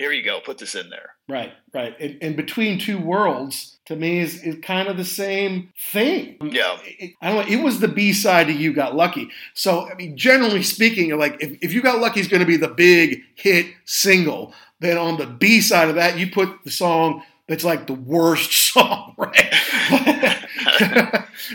here 0.02 0.12
you 0.12 0.22
go 0.24 0.40
put 0.40 0.58
this 0.58 0.74
in 0.74 0.90
there 0.90 1.10
Right, 1.28 1.52
right. 1.72 1.94
And, 2.00 2.18
and 2.20 2.36
between 2.36 2.78
two 2.78 2.98
worlds, 2.98 3.78
to 3.86 3.96
me, 3.96 4.18
is, 4.18 4.42
is 4.42 4.56
kind 4.60 4.88
of 4.88 4.96
the 4.98 5.04
same 5.04 5.72
thing. 5.92 6.36
yeah 6.42 6.76
It- 6.84 7.12
I 7.22 7.32
don't 7.32 7.36
know. 7.48 7.52
It 7.58 7.62
was 7.62 7.78
the 7.80 7.88
B 7.88 8.12
side 8.12 8.50
of 8.50 8.56
"You 8.60 8.72
Got 8.74 8.96
Lucky." 8.96 9.30
So, 9.54 9.88
I 9.88 9.94
mean, 9.94 10.16
generally 10.16 10.62
speaking, 10.62 11.16
like 11.18 11.36
if, 11.40 11.56
if 11.62 11.72
"You 11.72 11.80
Got 11.80 12.00
Lucky" 12.00 12.20
is 12.20 12.28
going 12.28 12.40
to 12.40 12.46
be 12.54 12.58
the 12.58 12.68
big 12.68 13.22
hit 13.36 13.66
single, 13.86 14.52
then 14.80 14.98
on 14.98 15.16
the 15.16 15.26
B 15.26 15.60
side 15.62 15.88
of 15.88 15.94
that, 15.94 16.18
you 16.18 16.26
put 16.30 16.48
the 16.64 16.70
song 16.70 17.22
that's 17.48 17.64
like 17.64 17.86
the 17.86 17.94
worst 17.94 18.52
song, 18.72 19.14
right? 19.16 19.54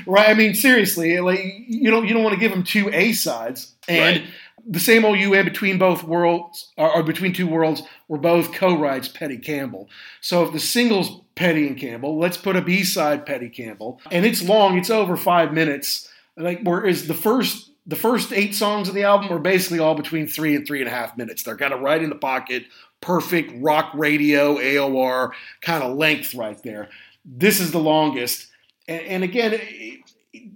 right. 0.07 0.29
I 0.29 0.33
mean, 0.33 0.53
seriously, 0.55 1.19
like 1.19 1.39
you 1.67 1.91
don't 1.91 2.07
you 2.07 2.13
don't 2.13 2.23
want 2.23 2.33
to 2.35 2.39
give 2.39 2.51
them 2.51 2.63
two 2.63 2.89
A 2.93 3.13
sides, 3.13 3.75
and 3.87 4.21
Right. 4.21 4.27
The 4.67 4.79
same 4.79 5.05
old 5.05 5.17
you 5.17 5.31
between 5.43 5.77
both 5.77 6.03
worlds 6.03 6.71
or, 6.77 7.01
between 7.01 7.33
two 7.33 7.47
worlds 7.47 7.81
were 8.07 8.17
both 8.17 8.51
co-writes 8.51 9.07
Petty 9.07 9.37
Campbell. 9.37 9.89
So 10.19 10.43
if 10.43 10.51
the 10.51 10.59
singles 10.59 11.21
Petty 11.35 11.67
and 11.67 11.77
Campbell, 11.77 12.19
let's 12.19 12.37
put 12.37 12.57
a 12.57 12.61
B 12.61 12.83
side 12.83 13.25
Petty 13.25 13.49
Campbell, 13.49 14.01
and 14.11 14.25
it's 14.25 14.43
long. 14.43 14.77
It's 14.77 14.89
over 14.89 15.15
five 15.15 15.53
minutes. 15.53 16.09
Like 16.35 16.59
whereas 16.63 17.07
the 17.07 17.13
first 17.13 17.71
the 17.85 17.95
first 17.95 18.33
eight 18.33 18.53
songs 18.53 18.89
of 18.89 18.95
the 18.95 19.03
album 19.03 19.31
are 19.31 19.39
basically 19.39 19.79
all 19.79 19.95
between 19.95 20.27
three 20.27 20.55
and 20.55 20.67
three 20.67 20.79
and 20.79 20.89
a 20.89 20.91
half 20.91 21.15
minutes. 21.17 21.43
They're 21.43 21.57
kind 21.57 21.73
of 21.73 21.79
right 21.79 22.03
in 22.03 22.09
the 22.09 22.15
pocket, 22.15 22.65
perfect 22.99 23.53
rock 23.55 23.91
radio 23.93 24.57
AOR 24.57 25.31
kind 25.61 25.83
of 25.83 25.95
length 25.95 26.35
right 26.35 26.61
there. 26.63 26.89
This 27.23 27.61
is 27.61 27.71
the 27.71 27.79
longest, 27.79 28.47
and, 28.87 29.01
and 29.01 29.23
again. 29.23 29.53
It, 29.53 30.01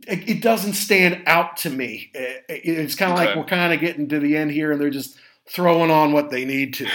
it, 0.07 0.29
it 0.29 0.41
doesn't 0.41 0.73
stand 0.73 1.23
out 1.25 1.57
to 1.57 1.69
me. 1.69 2.11
It's 2.13 2.95
kind 2.95 3.11
of 3.11 3.17
like 3.17 3.35
we're 3.35 3.45
kind 3.45 3.73
of 3.73 3.79
getting 3.79 4.09
to 4.09 4.19
the 4.19 4.37
end 4.37 4.51
here, 4.51 4.71
and 4.71 4.79
they're 4.79 4.89
just 4.89 5.17
throwing 5.47 5.91
on 5.91 6.13
what 6.13 6.29
they 6.29 6.45
need 6.45 6.73
to. 6.75 6.87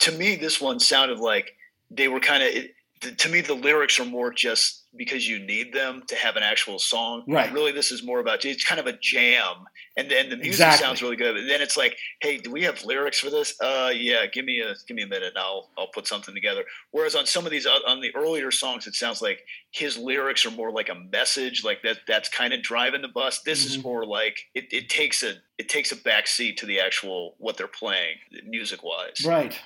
to 0.00 0.12
me, 0.12 0.36
this 0.36 0.60
one 0.60 0.80
sounded 0.80 1.18
like 1.18 1.54
they 1.90 2.08
were 2.08 2.20
kind 2.20 2.42
of. 2.42 2.64
To 3.02 3.28
me, 3.28 3.40
the 3.40 3.54
lyrics 3.54 3.98
are 3.98 4.04
more 4.04 4.32
just 4.32 4.84
because 4.96 5.26
you 5.26 5.38
need 5.38 5.72
them 5.72 6.02
to 6.06 6.14
have 6.14 6.36
an 6.36 6.42
actual 6.42 6.78
song. 6.78 7.24
Right. 7.26 7.50
Really, 7.52 7.72
this 7.72 7.90
is 7.90 8.02
more 8.04 8.20
about 8.20 8.44
it's 8.44 8.62
kind 8.64 8.78
of 8.78 8.86
a 8.86 8.92
jam, 8.92 9.64
and 9.96 10.08
then 10.10 10.28
the 10.30 10.36
music 10.36 10.52
Exactly. 10.52 10.84
sounds 10.86 11.02
really 11.02 11.16
good. 11.16 11.34
Then 11.48 11.60
it's 11.62 11.76
like, 11.76 11.96
hey, 12.20 12.36
do 12.38 12.50
we 12.52 12.62
have 12.62 12.84
lyrics 12.84 13.18
for 13.18 13.28
this? 13.30 13.58
Uh, 13.60 13.90
yeah, 13.94 14.26
give 14.26 14.44
me 14.44 14.60
a 14.60 14.74
give 14.86 14.94
me 14.96 15.02
a 15.02 15.06
minute, 15.06 15.30
and 15.30 15.38
I'll 15.38 15.70
I'll 15.76 15.88
put 15.88 16.06
something 16.06 16.34
together. 16.34 16.64
Whereas 16.92 17.14
on 17.16 17.26
some 17.26 17.44
of 17.44 17.50
these 17.50 17.66
on 17.66 18.00
the 18.00 18.14
earlier 18.14 18.50
songs, 18.52 18.86
it 18.86 18.94
sounds 18.94 19.20
like 19.20 19.44
his 19.72 19.96
lyrics 19.98 20.46
are 20.46 20.50
more 20.52 20.70
like 20.70 20.88
a 20.88 20.94
message, 20.94 21.64
like 21.64 21.82
that 21.82 21.98
that's 22.06 22.28
kind 22.28 22.52
of 22.54 22.62
driving 22.62 23.02
the 23.02 23.08
bus. 23.08 23.40
This 23.40 23.64
is 23.64 23.78
Mhm. 23.78 23.82
more 23.84 24.06
like 24.06 24.36
it, 24.54 24.66
it 24.72 24.88
takes 24.88 25.22
a 25.24 25.34
it 25.58 25.68
takes 25.68 25.90
a 25.90 25.96
back 25.96 26.26
seat 26.28 26.56
to 26.58 26.66
the 26.66 26.78
actual 26.80 27.34
what 27.38 27.56
they're 27.56 27.66
playing 27.66 28.16
music 28.46 28.82
wise. 28.84 29.24
Right. 29.24 29.58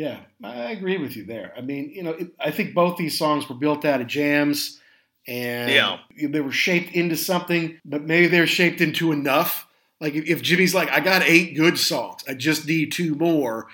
Yeah, 0.00 0.20
I 0.42 0.70
agree 0.70 0.96
with 0.96 1.14
you 1.14 1.24
there. 1.24 1.52
I 1.58 1.60
mean, 1.60 1.90
you 1.94 2.02
know, 2.02 2.12
it, 2.12 2.28
I 2.40 2.50
think 2.50 2.72
both 2.72 2.96
these 2.96 3.18
songs 3.18 3.46
were 3.50 3.54
built 3.54 3.84
out 3.84 4.00
of 4.00 4.06
jams, 4.06 4.80
and 5.28 5.70
Yeah. 5.70 5.98
they 6.26 6.40
were 6.40 6.52
shaped 6.52 6.94
into 6.94 7.16
something, 7.18 7.78
but 7.84 8.04
maybe 8.04 8.26
they're 8.26 8.46
shaped 8.46 8.80
into 8.80 9.12
enough. 9.12 9.66
Like 10.00 10.14
if, 10.14 10.24
if 10.26 10.40
Jimmy's 10.40 10.74
like, 10.74 10.90
I 10.90 11.00
got 11.00 11.20
eight 11.24 11.54
good 11.54 11.78
songs, 11.78 12.22
I 12.26 12.32
just 12.32 12.66
need 12.66 12.92
two 12.92 13.14
more. 13.14 13.66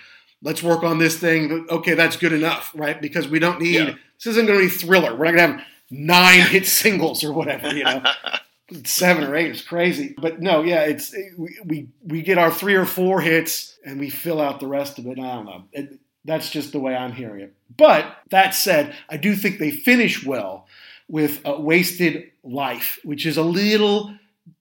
Let's 0.43 0.65
work 0.65 0.83
on 0.83 0.99
this 0.99 1.17
thing. 1.17 1.65
Okay, 1.71 1.95
that's 1.95 2.17
good 2.17 2.33
enough, 2.33 2.73
right? 2.75 3.01
Because 3.01 3.29
we 3.29 3.39
don't 3.39 3.61
need. 3.61 3.75
Yeah. 3.75 3.95
This 4.19 4.27
isn't 4.27 4.47
going 4.47 4.59
to 4.59 4.65
be 4.65 4.69
thriller. 4.69 5.15
We're 5.15 5.27
not 5.27 5.37
going 5.37 5.51
to 5.53 5.57
have 5.59 5.67
nine 5.93 6.41
hit 6.49 6.67
singles 6.67 7.23
or 7.23 7.33
whatever, 7.33 7.73
you 7.73 7.85
know. 7.85 8.03
seven 8.85 9.23
or 9.23 9.37
eight 9.37 9.53
is 9.53 9.63
crazy. 9.63 10.17
But 10.21 10.41
no, 10.41 10.63
yeah, 10.65 10.81
it's 10.83 11.15
we, 11.39 11.57
we 11.65 11.89
we 12.05 12.23
get 12.23 12.37
our 12.37 12.51
three 12.51 12.75
or 12.75 12.85
four 12.85 13.21
hits 13.21 13.79
and 13.85 14.01
we 14.01 14.11
fill 14.11 14.41
out 14.41 14.59
the 14.59 14.67
rest 14.67 14.99
of 14.99 15.07
it. 15.07 15.21
I 15.21 15.35
don't 15.37 15.45
know. 15.47 15.65
It, 15.73 16.01
that's 16.27 16.51
just 16.51 16.73
the 16.73 16.81
way 16.81 16.95
I'm 16.95 17.13
hearing 17.13 17.41
it. 17.41 17.55
But 17.77 18.17
that 18.31 18.55
said, 18.55 18.95
I 19.09 19.17
do 19.17 19.35
think 19.35 19.59
they 19.59 19.71
finish 19.71 20.25
well 20.25 20.67
with 21.09 21.47
uh, 21.47 21.57
"Wasted 21.59 22.31
Life," 22.43 22.99
which 23.05 23.27
is 23.27 23.37
a 23.37 23.43
little 23.43 24.15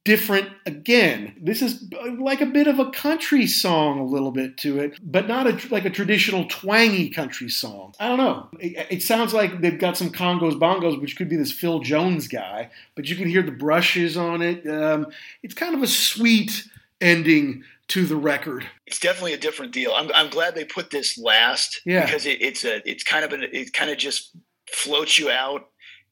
different 0.04 0.50
again. 0.66 1.36
This 1.42 1.62
is 1.62 1.92
like 2.20 2.40
a 2.40 2.46
bit 2.46 2.68
of 2.68 2.80
a 2.80 2.92
country 2.92 3.48
song, 3.48 4.00
a 4.00 4.06
little 4.06 4.32
bit 4.32 4.58
to 4.58 4.80
it, 4.80 5.00
but 5.02 5.28
not 5.28 5.48
a, 5.48 5.74
like 5.74 5.86
a 5.86 5.90
traditional 5.90 6.46
twangy 6.46 7.10
country 7.10 7.50
song. 7.50 7.94
I 8.00 8.08
don't 8.08 8.18
know. 8.18 8.48
It, 8.60 8.88
it 8.90 9.04
sounds 9.04 9.34
like 9.34 9.62
they've 9.62 9.80
got 9.80 9.98
some 9.98 10.12
congos 10.12 10.60
bongos, 10.60 11.02
which 11.02 11.18
could 11.18 11.28
be 11.28 11.36
this 11.36 11.52
Phil 11.52 11.80
Jones 11.80 12.28
guy, 12.28 12.70
but 12.96 13.10
you 13.10 13.16
can 13.16 13.28
hear 13.28 13.42
the 13.42 13.52
brushes 13.52 14.16
on 14.16 14.42
it. 14.42 14.68
Um, 14.68 15.08
it's 15.42 15.56
kind 15.56 15.76
of 15.76 15.82
a 15.82 15.88
sweet 15.88 16.68
ending 17.02 17.64
to 17.90 18.06
the 18.06 18.16
record. 18.16 18.66
it's 18.88 19.00
definitely 19.00 19.34
a 19.34 19.38
different 19.38 19.72
deal. 19.72 19.92
I'm, 19.94 20.10
I'm 20.16 20.30
glad 20.30 20.56
they 20.56 20.66
put 20.66 20.90
this 20.90 21.18
last 21.18 21.82
Yeah. 21.86 22.06
because 22.06 22.26
it, 22.26 22.42
it's 22.42 22.64
a 22.66 22.82
it's 22.90 23.04
kind 23.04 23.24
of 23.26 23.32
an 23.34 23.44
it 23.52 23.74
kind 23.74 23.92
of 23.92 23.98
just 23.98 24.36
floats 24.72 25.20
you 25.20 25.30
out. 25.30 25.62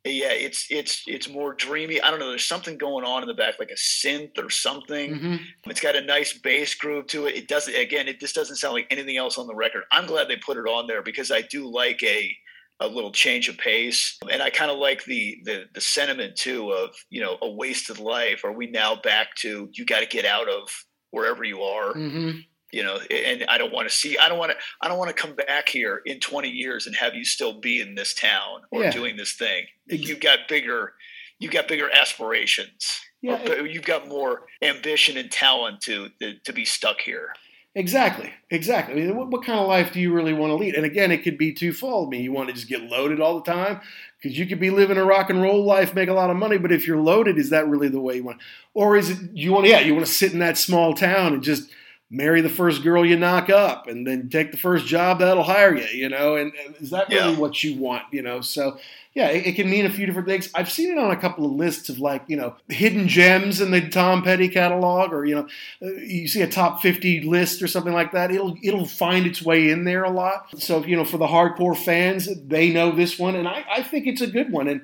Yeah, 0.05 0.33
it's 0.33 0.67
it's 0.69 1.01
it's 1.07 1.29
more 1.29 1.53
dreamy. 1.53 2.01
I 2.01 2.11
don't 2.11 2.19
know. 2.19 2.29
There's 2.29 2.43
something 2.45 2.77
going 2.77 3.05
on 3.05 3.21
in 3.23 3.27
the 3.27 3.33
back, 3.33 3.55
like 3.57 3.71
a 3.71 3.75
synth 3.75 4.37
or 4.37 4.49
something. 4.49 5.15
Mhm. 5.17 5.39
It's 5.67 5.79
got 5.79 5.95
a 5.95 6.01
nice 6.01 6.33
bass 6.37 6.75
groove 6.75 7.07
to 7.07 7.25
it. 7.27 7.35
It 7.35 7.47
doesn't 7.47 7.73
again. 7.73 8.07
It 8.09 8.19
just 8.19 8.35
doesn't 8.35 8.57
sound 8.57 8.73
like 8.73 8.87
anything 8.91 9.15
else 9.17 9.37
on 9.37 9.47
the 9.47 9.55
record. 9.55 9.83
I'm 9.93 10.05
glad 10.05 10.27
they 10.27 10.35
put 10.35 10.57
it 10.57 10.67
on 10.67 10.87
there 10.87 11.01
because 11.03 11.31
I 11.31 11.41
do 11.41 11.71
like 11.71 12.03
a 12.03 12.35
a 12.81 12.87
little 12.87 13.13
change 13.13 13.47
of 13.47 13.57
pace. 13.57 14.17
And 14.29 14.41
I 14.41 14.49
kind 14.49 14.69
of 14.69 14.77
like 14.77 15.05
the, 15.05 15.37
the 15.45 15.65
the 15.73 15.79
sentiment 15.81 16.35
too 16.35 16.71
of 16.71 16.89
you 17.09 17.21
know 17.21 17.37
a 17.41 17.49
wasted 17.49 17.97
life. 17.97 18.43
Are 18.43 18.51
we 18.51 18.67
now 18.67 18.95
back 18.97 19.35
to 19.37 19.69
you 19.71 19.85
got 19.85 20.01
to 20.01 20.05
get 20.05 20.25
out 20.25 20.49
of 20.49 20.67
wherever 21.13 21.43
you 21.43 21.61
are? 21.61 21.93
Mm-hmm. 21.93 22.39
You 22.71 22.83
know, 22.83 22.97
and 23.11 23.45
I 23.47 23.59
don't 23.59 23.71
want 23.71 23.87
to 23.87 23.93
see. 23.93 24.17
I 24.17 24.27
don't 24.29 24.39
want 24.39 24.51
to. 24.51 24.57
I 24.81 24.87
don't 24.87 24.97
want 24.97 25.15
to 25.15 25.21
come 25.21 25.35
back 25.35 25.69
here 25.69 26.01
in 26.05 26.19
20 26.19 26.49
years 26.49 26.87
and 26.87 26.95
have 26.95 27.13
you 27.13 27.23
still 27.23 27.59
be 27.61 27.79
in 27.79 27.93
this 27.93 28.15
town 28.15 28.61
or 28.71 28.81
Yeah. 28.83 28.89
doing 28.91 29.15
this 29.15 29.33
thing. 29.33 29.65
You've 29.87 30.19
got 30.19 30.39
bigger. 30.49 30.93
You've 31.37 31.51
got 31.51 31.67
bigger 31.67 31.87
aspirations. 31.91 32.99
Yeah, 33.21 33.41
Or 33.53 33.65
you've 33.67 33.85
got 33.85 34.07
more 34.07 34.47
ambition 34.61 35.17
and 35.17 35.31
talent 35.31 35.81
to 35.81 36.09
to, 36.19 36.33
to 36.39 36.51
be 36.51 36.65
stuck 36.65 36.99
here. 37.01 37.33
Exactly, 37.75 38.31
exactly. 38.51 39.01
I 39.01 39.05
mean, 39.07 39.15
what, 39.15 39.29
what 39.31 39.43
kind 39.45 39.59
of 39.59 39.67
life 39.67 39.93
do 39.93 39.99
you 39.99 40.13
really 40.13 40.33
want 40.33 40.51
to 40.51 40.55
lead? 40.55 40.75
And 40.75 40.85
again, 40.85 41.11
it 41.11 41.23
could 41.23 41.39
be 41.39 41.53
twofold. 41.53 42.07
I 42.07 42.09
mean, 42.11 42.21
you 42.21 42.31
want 42.31 42.49
to 42.49 42.53
just 42.55 42.67
get 42.69 42.81
loaded 42.83 43.19
all 43.19 43.39
the 43.39 43.51
time 43.51 43.81
because 44.23 44.39
you 44.39 44.47
could 44.47 44.59
be 44.59 44.69
living 44.69 44.97
a 44.97 45.03
rock 45.03 45.29
and 45.29 45.41
roll 45.41 45.65
life, 45.65 45.93
make 45.93 46.07
a 46.07 46.13
lot 46.13 46.29
of 46.29 46.37
money. 46.37 46.57
But 46.57 46.71
if 46.71 46.87
you're 46.87 46.97
loaded, 47.01 47.37
is 47.37 47.49
that 47.49 47.67
really 47.67 47.89
the 47.89 47.99
way 47.99 48.15
you 48.15 48.23
want? 48.23 48.39
Or 48.73 48.95
is 48.95 49.09
it 49.09 49.17
you 49.33 49.51
want? 49.51 49.67
Yeah, 49.67 49.81
you 49.81 49.93
want 49.93 50.05
to 50.05 50.11
sit 50.11 50.31
in 50.31 50.39
that 50.39 50.57
small 50.57 50.93
town 50.93 51.33
and 51.33 51.43
just 51.43 51.69
marry 52.09 52.41
the 52.41 52.49
first 52.49 52.83
girl 52.83 53.05
you 53.05 53.17
knock 53.17 53.49
up, 53.49 53.87
and 53.87 54.05
then 54.07 54.29
take 54.29 54.51
the 54.51 54.57
first 54.57 54.85
job 54.85 55.19
that'll 55.19 55.43
hire 55.43 55.75
you. 55.75 55.85
You 55.87 56.09
know, 56.09 56.35
and, 56.37 56.53
and 56.65 56.75
is 56.77 56.91
that 56.91 57.09
really 57.09 57.33
Yeah. 57.33 57.39
what 57.39 57.63
you 57.63 57.75
want? 57.77 58.03
You 58.11 58.21
know, 58.21 58.39
so 58.39 58.77
yeah, 59.15 59.27
it, 59.27 59.47
it 59.47 59.55
can 59.55 59.69
mean 59.69 59.85
a 59.85 59.91
few 59.91 60.07
different 60.07 60.27
things. 60.27 60.49
I've 60.55 60.71
seen 60.71 60.91
it 60.91 60.97
on 60.97 61.11
a 61.11 61.15
couple 61.15 61.45
of 61.45 61.51
lists 61.51 61.89
of 61.89 61.99
like 61.99 62.23
you 62.27 62.35
know 62.35 62.55
hidden 62.67 63.07
gems 63.07 63.61
in 63.61 63.71
the 63.71 63.87
Tom 63.87 64.23
Petty 64.23 64.49
catalog, 64.49 65.13
or 65.13 65.25
you 65.25 65.35
know 65.35 65.47
uh, 65.81 65.93
you 66.01 66.27
see 66.27 66.41
a 66.41 66.47
top 66.47 66.81
50 66.81 67.21
list 67.21 67.61
or 67.61 67.67
something 67.67 67.93
like 67.93 68.11
that 68.11 68.31
it'll 68.31 68.57
it'll 68.63 68.85
find 68.85 69.25
its 69.27 69.41
way 69.41 69.69
in 69.69 69.83
there 69.83 70.03
a 70.03 70.09
lot. 70.09 70.59
So 70.59 70.83
you 70.83 70.95
know 70.95 71.05
for 71.05 71.17
the 71.17 71.27
hardcore 71.27 71.77
fans 71.77 72.27
they 72.47 72.71
know 72.71 72.91
this 72.91 73.19
one 73.19 73.35
and 73.35 73.47
i, 73.47 73.63
I 73.71 73.83
think 73.83 74.07
it's 74.07 74.21
a 74.21 74.27
good 74.27 74.51
one. 74.51 74.67
And 74.67 74.81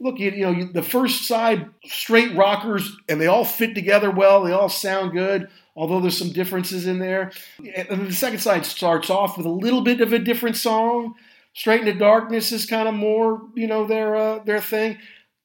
look 0.00 0.18
you, 0.18 0.30
you 0.30 0.46
know 0.46 0.52
you, 0.52 0.72
the 0.72 0.82
first 0.82 1.26
side 1.26 1.68
straight 1.84 2.34
rockers 2.34 2.96
and 3.08 3.20
they 3.20 3.26
all 3.26 3.44
fit 3.44 3.74
together 3.74 4.10
well 4.10 4.42
they 4.42 4.52
all 4.52 4.68
sound 4.68 5.12
good 5.12 5.48
although 5.76 6.00
there's 6.00 6.16
some 6.16 6.32
differences 6.32 6.86
in 6.86 6.98
there. 6.98 7.30
And 7.58 8.06
the 8.06 8.12
second 8.12 8.38
side 8.38 8.64
starts 8.64 9.10
off 9.10 9.36
with 9.36 9.44
a 9.44 9.50
little 9.50 9.82
bit 9.82 10.00
of 10.00 10.14
a 10.14 10.18
different 10.18 10.56
song 10.56 11.14
straight 11.56 11.80
into 11.80 11.94
darkness 11.94 12.52
is 12.52 12.66
kind 12.66 12.86
of 12.86 12.94
more 12.94 13.42
you 13.54 13.66
know 13.66 13.86
their 13.86 14.14
uh, 14.14 14.38
their 14.44 14.60
thing 14.60 14.98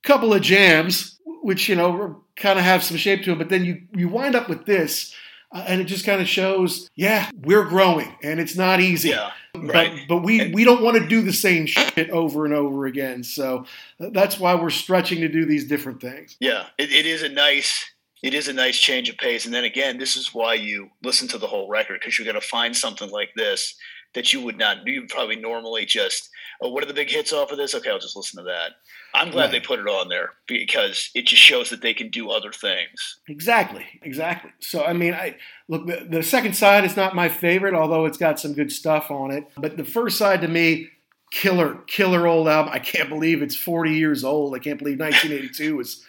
couple 0.03 0.33
of 0.33 0.41
jams 0.41 1.19
which 1.41 1.67
you 1.69 1.75
know 1.75 2.23
kind 2.35 2.59
of 2.59 2.65
have 2.65 2.83
some 2.83 2.97
shape 2.97 3.23
to 3.23 3.29
them 3.31 3.39
but 3.39 3.49
then 3.49 3.63
you 3.65 3.81
you 3.95 4.07
wind 4.09 4.35
up 4.35 4.49
with 4.49 4.65
this 4.65 5.15
uh, 5.53 5.63
and 5.67 5.81
it 5.81 5.85
just 5.85 6.05
kind 6.05 6.21
of 6.21 6.27
shows 6.27 6.89
yeah 6.95 7.29
we're 7.43 7.65
growing 7.65 8.13
and 8.23 8.39
it's 8.39 8.55
not 8.55 8.79
easy 8.79 9.09
Yeah, 9.09 9.31
but 9.53 9.63
right. 9.73 9.91
but 10.07 10.15
but 10.15 10.23
we 10.23 10.51
we 10.51 10.63
don't 10.63 10.81
want 10.83 10.97
to 10.97 11.07
do 11.07 11.21
the 11.21 11.33
same 11.33 11.65
shit 11.65 12.09
over 12.09 12.45
and 12.45 12.53
over 12.53 12.85
again 12.87 13.23
so 13.23 13.65
that's 13.99 14.39
why 14.39 14.55
we're 14.55 14.69
stretching 14.69 15.21
to 15.21 15.27
do 15.29 15.45
these 15.45 15.67
different 15.67 16.01
things 16.01 16.35
Yeah, 16.39 16.65
it, 16.77 16.91
it 16.91 17.05
is 17.05 17.21
a 17.23 17.29
nice 17.29 17.85
it 18.23 18.33
is 18.35 18.47
a 18.47 18.53
nice 18.53 18.77
change 18.77 19.09
of 19.09 19.17
pace. 19.17 19.45
And 19.45 19.53
then 19.53 19.63
again, 19.63 19.97
this 19.97 20.15
is 20.15 20.31
why 20.31 20.53
you 20.53 20.91
listen 21.03 21.27
to 21.29 21.39
the 21.39 21.47
whole 21.47 21.67
record 21.67 21.99
because 21.99 22.19
you're 22.19 22.31
going 22.31 22.39
to 22.39 22.47
find 22.47 22.75
something 22.77 23.09
like 23.09 23.31
this 23.35 23.75
that 24.13 24.33
you 24.33 24.41
would 24.41 24.57
not 24.57 24.85
you 24.85 25.05
probably 25.07 25.35
normally 25.37 25.85
just 25.85 26.29
oh 26.61 26.69
what 26.69 26.83
are 26.83 26.87
the 26.87 26.93
big 26.93 27.09
hits 27.09 27.31
off 27.33 27.51
of 27.51 27.57
this 27.57 27.73
okay 27.75 27.89
I'll 27.89 27.99
just 27.99 28.15
listen 28.15 28.37
to 28.43 28.49
that. 28.49 28.71
I'm 29.13 29.29
glad 29.31 29.43
Right. 29.45 29.51
they 29.51 29.59
put 29.59 29.79
it 29.79 29.87
on 29.87 30.07
there 30.09 30.31
because 30.47 31.09
it 31.15 31.25
just 31.25 31.41
shows 31.41 31.69
that 31.69 31.81
they 31.81 31.93
can 31.93 32.09
do 32.09 32.29
other 32.29 32.51
things. 32.51 33.19
Exactly, 33.27 33.85
exactly. 34.03 34.51
So 34.59 34.83
I 34.85 34.93
mean, 34.93 35.13
I 35.13 35.35
look. 35.67 35.85
The, 35.87 36.07
the 36.09 36.23
second 36.23 36.55
side 36.55 36.85
is 36.85 36.95
not 36.95 37.15
my 37.15 37.27
favorite, 37.29 37.73
although 37.73 38.05
it's 38.05 38.17
got 38.17 38.39
some 38.39 38.53
good 38.53 38.71
stuff 38.71 39.11
on 39.11 39.31
it. 39.31 39.45
But 39.57 39.75
the 39.77 39.83
first 39.83 40.17
side 40.17 40.41
to 40.41 40.47
me, 40.47 40.87
killer, 41.31 41.75
killer 41.87 42.25
old 42.27 42.47
album. 42.47 42.71
I 42.73 42.79
can't 42.79 43.09
believe 43.09 43.41
it's 43.41 43.55
40 43.55 43.91
years 43.93 44.23
old. 44.23 44.55
I 44.55 44.59
can't 44.59 44.79
believe 44.79 44.99
1982 44.99 45.75
was 45.75 46.05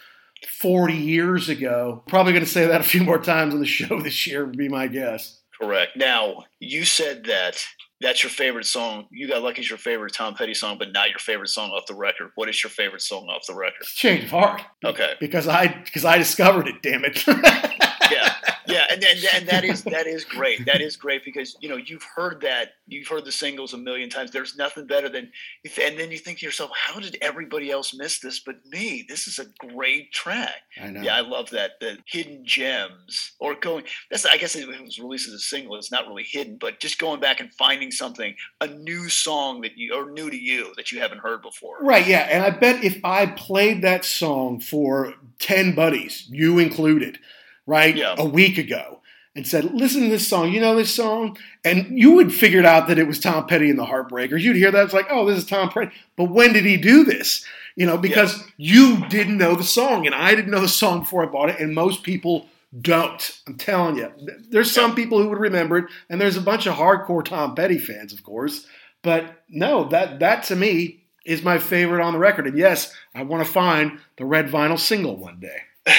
40 0.60 0.94
years 0.94 1.48
ago. 1.48 2.02
Probably 2.06 2.32
going 2.32 2.44
to 2.44 2.50
say 2.50 2.66
that 2.66 2.80
a 2.80 2.84
few 2.84 3.02
more 3.02 3.18
times 3.18 3.54
on 3.54 3.60
the 3.60 3.66
show 3.66 4.00
this 4.02 4.26
year. 4.26 4.44
Would 4.46 4.56
be 4.56 4.68
my 4.68 4.86
guess. 4.86 5.40
Correct. 5.60 5.96
Now 5.96 6.44
you 6.60 6.84
said 6.84 7.24
that 7.24 7.64
that's 8.02 8.22
your 8.22 8.30
favorite 8.30 8.66
song. 8.66 9.06
You 9.10 9.28
got 9.28 9.42
lucky's 9.42 9.68
your 9.70 9.78
favorite 9.78 10.12
Tom 10.14 10.34
Petty 10.34 10.54
song, 10.54 10.76
but 10.78 10.92
not 10.92 11.08
your 11.10 11.18
favorite 11.20 11.48
song 11.48 11.70
off 11.70 11.86
the 11.86 11.94
record. 11.94 12.32
What 12.34 12.48
is 12.48 12.62
your 12.62 12.70
favorite 12.70 13.00
song 13.02 13.28
off 13.30 13.46
the 13.46 13.54
record? 13.54 13.76
It's 13.80 13.94
change 13.94 14.24
of 14.24 14.30
heart 14.30 14.60
Okay. 14.84 15.14
because 15.20 15.48
I 15.48 15.68
because 15.68 16.04
I 16.04 16.18
discovered 16.18 16.68
it. 16.68 16.82
Damn 16.82 17.04
it. 17.04 17.24
yeah, 18.12 18.34
yeah, 18.66 18.84
and, 18.90 19.04
and 19.04 19.24
and 19.34 19.48
that 19.48 19.64
is 19.64 19.82
that 19.84 20.06
is 20.06 20.24
great. 20.24 20.64
That 20.66 20.80
is 20.80 20.96
great 20.96 21.24
because 21.24 21.56
you 21.60 21.68
know 21.68 21.76
you've 21.76 22.06
heard 22.14 22.40
that 22.42 22.72
you've 22.86 23.08
heard 23.08 23.24
the 23.24 23.32
singles 23.32 23.74
a 23.74 23.78
million 23.78 24.10
times. 24.10 24.30
There's 24.30 24.56
nothing 24.56 24.86
better 24.86 25.08
than, 25.08 25.30
if, 25.64 25.78
and 25.78 25.98
then 25.98 26.10
you 26.10 26.18
think 26.18 26.38
to 26.38 26.46
yourself, 26.46 26.70
how 26.74 27.00
did 27.00 27.16
everybody 27.20 27.70
else 27.70 27.94
miss 27.94 28.20
this 28.20 28.40
but 28.40 28.56
me? 28.66 29.04
This 29.08 29.26
is 29.26 29.38
a 29.38 29.46
great 29.66 30.12
track. 30.12 30.62
I 30.80 30.90
know. 30.90 31.02
Yeah, 31.02 31.16
I 31.16 31.20
love 31.20 31.50
that. 31.50 31.72
The 31.80 31.98
hidden 32.06 32.44
gems 32.44 33.32
or 33.40 33.54
going. 33.54 33.84
That's 34.10 34.26
I 34.26 34.36
guess 34.36 34.54
it 34.56 34.68
was 34.68 34.98
released 34.98 35.28
as 35.28 35.34
a 35.34 35.38
single, 35.38 35.76
it's 35.76 35.92
not 35.92 36.06
really 36.06 36.24
hidden, 36.24 36.56
but 36.58 36.80
just 36.80 36.98
going 36.98 37.20
back 37.20 37.40
and 37.40 37.52
finding 37.54 37.90
something, 37.90 38.34
a 38.60 38.66
new 38.66 39.08
song 39.08 39.60
that 39.62 39.76
you 39.76 39.94
or 39.94 40.10
new 40.10 40.30
to 40.30 40.36
you 40.36 40.72
that 40.76 40.92
you 40.92 41.00
haven't 41.00 41.18
heard 41.18 41.42
before. 41.42 41.78
Right, 41.82 42.06
yeah. 42.06 42.28
And 42.30 42.44
I 42.44 42.50
bet 42.50 42.84
if 42.84 43.04
I 43.04 43.26
played 43.26 43.82
that 43.82 44.04
song 44.04 44.60
for 44.60 45.14
10 45.38 45.74
buddies, 45.74 46.26
you 46.30 46.58
included, 46.58 47.18
right, 47.66 47.96
Yeah. 47.96 48.14
a 48.18 48.24
week 48.24 48.58
ago, 48.58 49.00
and 49.34 49.46
said, 49.46 49.64
listen 49.72 50.02
to 50.02 50.08
this 50.08 50.28
song, 50.28 50.52
you 50.52 50.60
know 50.60 50.76
this 50.76 50.94
song? 50.94 51.36
And 51.64 51.98
you 51.98 52.12
would 52.12 52.32
figured 52.34 52.66
out 52.66 52.88
that 52.88 52.98
it 52.98 53.06
was 53.06 53.18
Tom 53.18 53.46
Petty 53.46 53.70
and 53.70 53.78
the 53.78 53.86
Heartbreakers. 53.86 54.40
You'd 54.42 54.56
hear 54.56 54.70
that, 54.70 54.84
it's 54.84 54.92
like, 54.94 55.06
oh, 55.10 55.24
this 55.26 55.38
is 55.38 55.46
Tom 55.46 55.70
Petty. 55.70 55.90
But 56.16 56.30
when 56.30 56.52
did 56.52 56.64
he 56.64 56.76
do 56.76 57.04
this? 57.04 57.44
You 57.74 57.86
know, 57.86 57.96
because 57.96 58.44
you 58.58 59.06
didn't 59.08 59.38
know 59.38 59.54
the 59.54 59.64
song, 59.64 60.04
and 60.06 60.14
I 60.14 60.34
didn't 60.34 60.50
know 60.50 60.60
the 60.60 60.68
song 60.68 61.00
before 61.00 61.22
I 61.22 61.26
bought 61.26 61.48
it, 61.48 61.58
and 61.60 61.74
most 61.74 62.02
people 62.02 62.46
don't. 62.78 63.38
I'm 63.46 63.56
telling 63.56 63.96
you. 63.96 64.12
There's 64.50 64.70
some 64.70 64.94
people 64.94 65.22
who 65.22 65.28
would 65.30 65.38
remember 65.38 65.78
it, 65.78 65.84
and 66.10 66.20
there's 66.20 66.36
a 66.36 66.42
bunch 66.42 66.66
of 66.66 66.74
hardcore 66.74 67.24
Tom 67.24 67.54
Petty 67.54 67.78
fans, 67.78 68.12
of 68.12 68.22
course. 68.24 68.66
But 69.02 69.42
no, 69.48 69.84
that 69.88 70.20
that 70.20 70.44
to 70.44 70.56
me 70.56 71.04
is 71.24 71.42
my 71.42 71.58
favorite 71.58 72.02
on 72.04 72.12
the 72.12 72.18
record. 72.18 72.46
And 72.46 72.58
yes, 72.58 72.94
I 73.14 73.22
want 73.22 73.44
to 73.46 73.50
find 73.50 73.98
the 74.18 74.24
red 74.26 74.48
vinyl 74.48 74.78
single 74.78 75.16
one 75.16 75.40
day. 75.40 75.62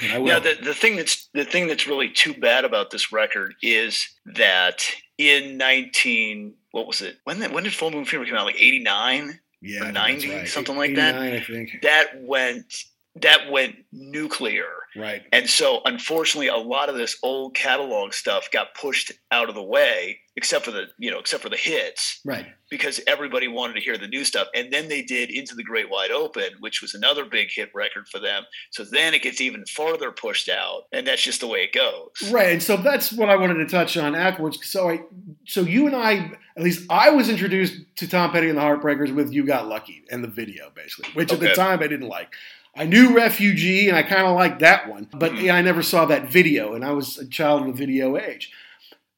Yeah, 0.00 0.38
the, 0.38 0.56
the 0.62 0.74
thing 0.74 0.96
that's 0.96 1.28
the 1.34 1.44
thing 1.44 1.66
that's 1.66 1.86
really 1.86 2.08
too 2.08 2.34
bad 2.34 2.64
about 2.64 2.90
this 2.90 3.12
record 3.12 3.54
is 3.62 4.08
that 4.26 4.84
in 5.16 5.56
nineteen 5.56 6.54
what 6.70 6.86
was 6.86 7.00
it 7.00 7.16
when 7.24 7.40
when 7.52 7.64
did 7.64 7.74
Full 7.74 7.90
Moon 7.90 8.04
Fever 8.04 8.24
come 8.24 8.36
out 8.36 8.46
like 8.46 8.56
eighty 8.60 8.78
nine 8.80 9.40
yeah, 9.60 9.80
or 9.80 9.86
I 9.86 9.86
think 9.86 9.94
that's 9.94 10.22
90, 10.24 10.30
right. 10.36 10.48
something 10.48 10.76
like 10.76 10.94
that? 10.94 11.16
I 11.16 11.40
think. 11.40 11.78
that 11.82 12.22
went 12.22 12.72
that 13.16 13.50
went 13.50 13.74
nuclear 13.90 14.66
Right. 14.96 15.22
and 15.32 15.48
so 15.50 15.80
unfortunately 15.84 16.48
a 16.48 16.56
lot 16.56 16.88
of 16.88 16.94
this 16.96 17.18
old 17.22 17.54
catalog 17.54 18.12
stuff 18.12 18.50
got 18.52 18.74
pushed 18.74 19.12
out 19.30 19.48
of 19.48 19.54
the 19.54 19.62
way 19.62 20.20
except 20.38 20.64
for 20.64 20.70
the 20.70 20.84
you 20.98 21.10
know 21.10 21.18
except 21.18 21.42
for 21.42 21.48
the 21.48 21.56
hits 21.56 22.20
Right. 22.24 22.46
because 22.70 23.00
everybody 23.08 23.48
wanted 23.48 23.74
to 23.74 23.80
hear 23.80 23.98
the 23.98 24.06
new 24.06 24.24
stuff. 24.24 24.46
And 24.54 24.72
then 24.72 24.88
they 24.88 25.02
did 25.02 25.30
Into 25.30 25.56
the 25.56 25.64
Great 25.64 25.90
Wide 25.90 26.12
Open, 26.12 26.50
which 26.60 26.80
was 26.80 26.94
another 26.94 27.24
big 27.24 27.48
hit 27.50 27.70
record 27.74 28.06
for 28.08 28.20
them. 28.20 28.44
So 28.70 28.84
then 28.84 29.14
it 29.14 29.22
gets 29.22 29.40
even 29.40 29.64
farther 29.66 30.12
pushed 30.12 30.48
out, 30.48 30.82
and 30.92 31.04
that's 31.06 31.22
just 31.22 31.40
the 31.40 31.48
way 31.48 31.64
it 31.64 31.72
goes. 31.72 32.30
Right, 32.30 32.52
and 32.52 32.62
so 32.62 32.76
that's 32.76 33.12
what 33.12 33.28
I 33.28 33.34
wanted 33.36 33.54
to 33.56 33.66
touch 33.66 33.96
on 33.96 34.14
afterwards. 34.14 34.64
So 34.64 34.88
I, 34.88 35.00
so 35.44 35.62
you 35.62 35.86
and 35.88 35.96
I, 35.96 36.30
at 36.56 36.62
least 36.62 36.86
I 36.88 37.10
was 37.10 37.28
introduced 37.28 37.74
to 37.96 38.06
Tom 38.08 38.30
Petty 38.30 38.48
and 38.48 38.56
the 38.56 38.62
Heartbreakers 38.62 39.12
with 39.12 39.32
"You 39.32 39.44
Got 39.44 39.66
Lucky" 39.66 40.04
and 40.10 40.22
the 40.22 40.28
video, 40.28 40.70
basically, 40.74 41.10
which 41.14 41.32
at 41.32 41.40
the 41.40 41.52
time 41.54 41.80
I 41.82 41.88
didn't 41.88 42.08
like. 42.08 42.32
I 42.76 42.84
knew 42.84 43.12
"Refugee" 43.16 43.88
and 43.88 43.96
I 43.96 44.04
kind 44.04 44.24
of 44.28 44.36
liked 44.36 44.60
that 44.60 44.88
one, 44.88 45.08
but 45.12 45.32
Mhm. 45.32 45.42
yeah, 45.42 45.56
I 45.56 45.62
never 45.62 45.82
saw 45.82 46.04
that 46.04 46.30
video, 46.30 46.74
and 46.74 46.84
I 46.84 46.92
was 46.92 47.18
a 47.18 47.26
child 47.26 47.62
of 47.62 47.66
the 47.68 47.72
video 47.72 48.16
age. 48.16 48.52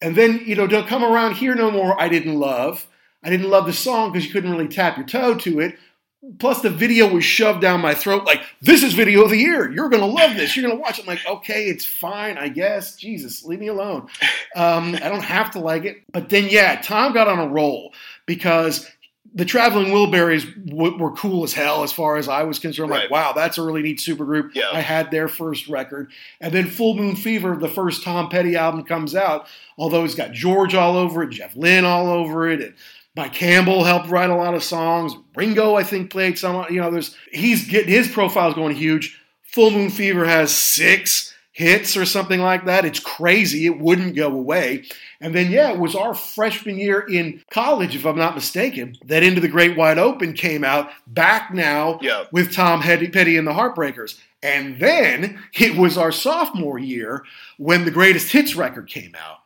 And 0.03 0.17
then 0.17 0.43
you 0.45 0.57
know, 0.57 0.67
"Don't 0.67 0.89
Come 0.89 1.05
Around 1.05 1.35
Here 1.37 1.55
No 1.55 1.71
More." 1.71 2.01
I 2.01 2.09
didn't 2.09 2.39
love. 2.39 2.87
I 3.23 3.31
didn't 3.31 3.51
love 3.51 3.67
the 3.67 3.73
song 3.73 4.13
because 4.13 4.27
you 4.27 4.33
couldn't 4.33 4.51
really 4.51 4.69
tap 4.69 4.97
your 4.97 5.07
toe 5.07 5.35
to 5.37 5.61
it. 5.61 5.77
Plus, 6.39 6.61
the 6.61 6.69
video 6.69 7.09
was 7.09 7.25
shoved 7.25 7.63
down 7.63 7.81
my 7.81 7.95
throat 7.95 8.25
like, 8.25 8.43
this 8.61 8.83
is 8.83 8.93
video 8.93 9.23
of 9.23 9.31
the 9.31 9.39
year. 9.39 9.71
You're 9.73 9.89
going 9.89 10.03
to 10.03 10.07
love 10.07 10.37
this. 10.37 10.55
You're 10.55 10.67
going 10.67 10.77
to 10.77 10.81
watch 10.81 10.99
it. 10.99 11.03
I'm 11.03 11.07
like, 11.07 11.27
okay, 11.27 11.65
it's 11.65 11.87
fine, 11.87 12.37
I 12.37 12.49
guess. 12.49 12.95
Jesus, 12.97 13.43
leave 13.43 13.59
me 13.59 13.69
alone. 13.69 14.09
Um, 14.55 14.95
I 14.97 15.09
don't 15.09 15.25
have 15.25 15.51
to 15.53 15.61
like 15.61 15.87
it. 15.87 16.03
But 16.13 16.29
then, 16.29 16.49
yeah, 16.51 16.79
Tom 16.83 17.15
got 17.15 17.27
on 17.27 17.39
a 17.39 17.49
roll 17.49 17.95
because 18.27 18.87
the 19.35 19.45
Traveling 19.45 19.89
Wilburys 19.89 20.67
w- 20.67 20.97
were 20.99 21.13
cool 21.13 21.45
as 21.45 21.53
hell 21.53 21.83
as 21.83 21.93
far 21.93 22.17
as 22.17 22.29
I 22.29 22.43
was 22.43 22.59
concerned. 22.59 22.91
Right. 22.91 23.03
Like, 23.03 23.11
wow, 23.11 23.33
that's 23.33 23.59
a 23.59 23.63
really 23.63 23.83
neat 23.83 23.99
supergroup. 23.99 24.51
Yeah. 24.55 24.71
I 24.73 24.81
had 24.81 25.11
their 25.11 25.29
first 25.29 25.69
record. 25.69 26.11
And 26.41 26.53
then 26.53 26.67
Full 26.67 26.97
Moon 26.97 27.17
Fever, 27.17 27.57
the 27.57 27.69
first 27.69 28.03
Tom 28.03 28.29
Petty 28.29 28.57
album, 28.57 28.85
comes 28.85 29.15
out. 29.15 29.47
Although 29.79 30.03
he's 30.03 30.15
got 30.15 30.33
George 30.33 30.75
all 30.75 30.97
over 30.97 31.23
it, 31.23 31.31
Jeff 31.31 31.55
Lynne 31.57 31.85
all 31.85 32.09
over 32.09 32.49
it, 32.49 32.61
and 32.61 32.75
Mike 33.17 33.33
Campbell 33.35 33.85
helped 33.85 34.09
write 34.09 34.31
a 34.31 34.37
lot 34.37 34.55
of 34.55 34.63
songs. 34.63 35.15
Ringo, 35.35 35.75
I 35.75 35.85
think, 35.85 36.11
played 36.11 36.39
some. 36.39 36.67
You 36.71 36.81
know, 36.81 36.91
there's 36.91 37.17
he's 37.33 37.69
getting 37.69 37.93
his 37.93 38.09
profile's 38.09 38.55
going 38.55 38.75
huge. 38.75 39.19
Full 39.43 39.71
Moon 39.71 39.91
Fever 39.91 40.27
has 40.27 40.55
six 40.55 41.30
hits 41.61 41.95
or 41.97 42.07
something 42.07 42.41
like 42.41 42.65
that. 42.65 42.87
It's 42.87 42.99
crazy. 42.99 43.67
It 43.67 43.79
wouldn't 43.79 44.17
go 44.17 44.29
away. 44.29 44.85
And 45.21 45.35
then, 45.35 45.51
yeah, 45.51 45.71
it 45.71 45.79
was 45.79 45.95
our 45.95 46.15
freshman 46.15 46.79
year 46.79 47.01
in 47.01 47.43
college, 47.51 47.95
if 47.95 48.07
I'm 48.07 48.17
not 48.17 48.35
mistaken, 48.35 48.97
that 49.05 49.23
Into 49.23 49.43
the 49.43 49.49
Great 49.49 49.77
Wide 49.77 49.99
Open 49.99 50.33
came 50.33 50.65
out 50.65 50.91
back 51.07 51.53
now 51.53 51.99
Yeah. 52.01 52.25
with 52.33 52.53
Tom 52.55 52.81
Petty 52.81 53.37
and 53.37 53.47
the 53.47 53.53
Heartbreakers. 53.53 54.19
And 54.43 54.79
then 54.79 55.39
it 55.53 55.77
was 55.77 55.99
our 55.99 56.11
sophomore 56.13 56.79
year 56.79 57.25
when 57.59 57.85
the 57.85 57.91
greatest 57.91 58.33
hits 58.33 58.55
record 58.55 58.89
came 58.89 59.15
out 59.15 59.41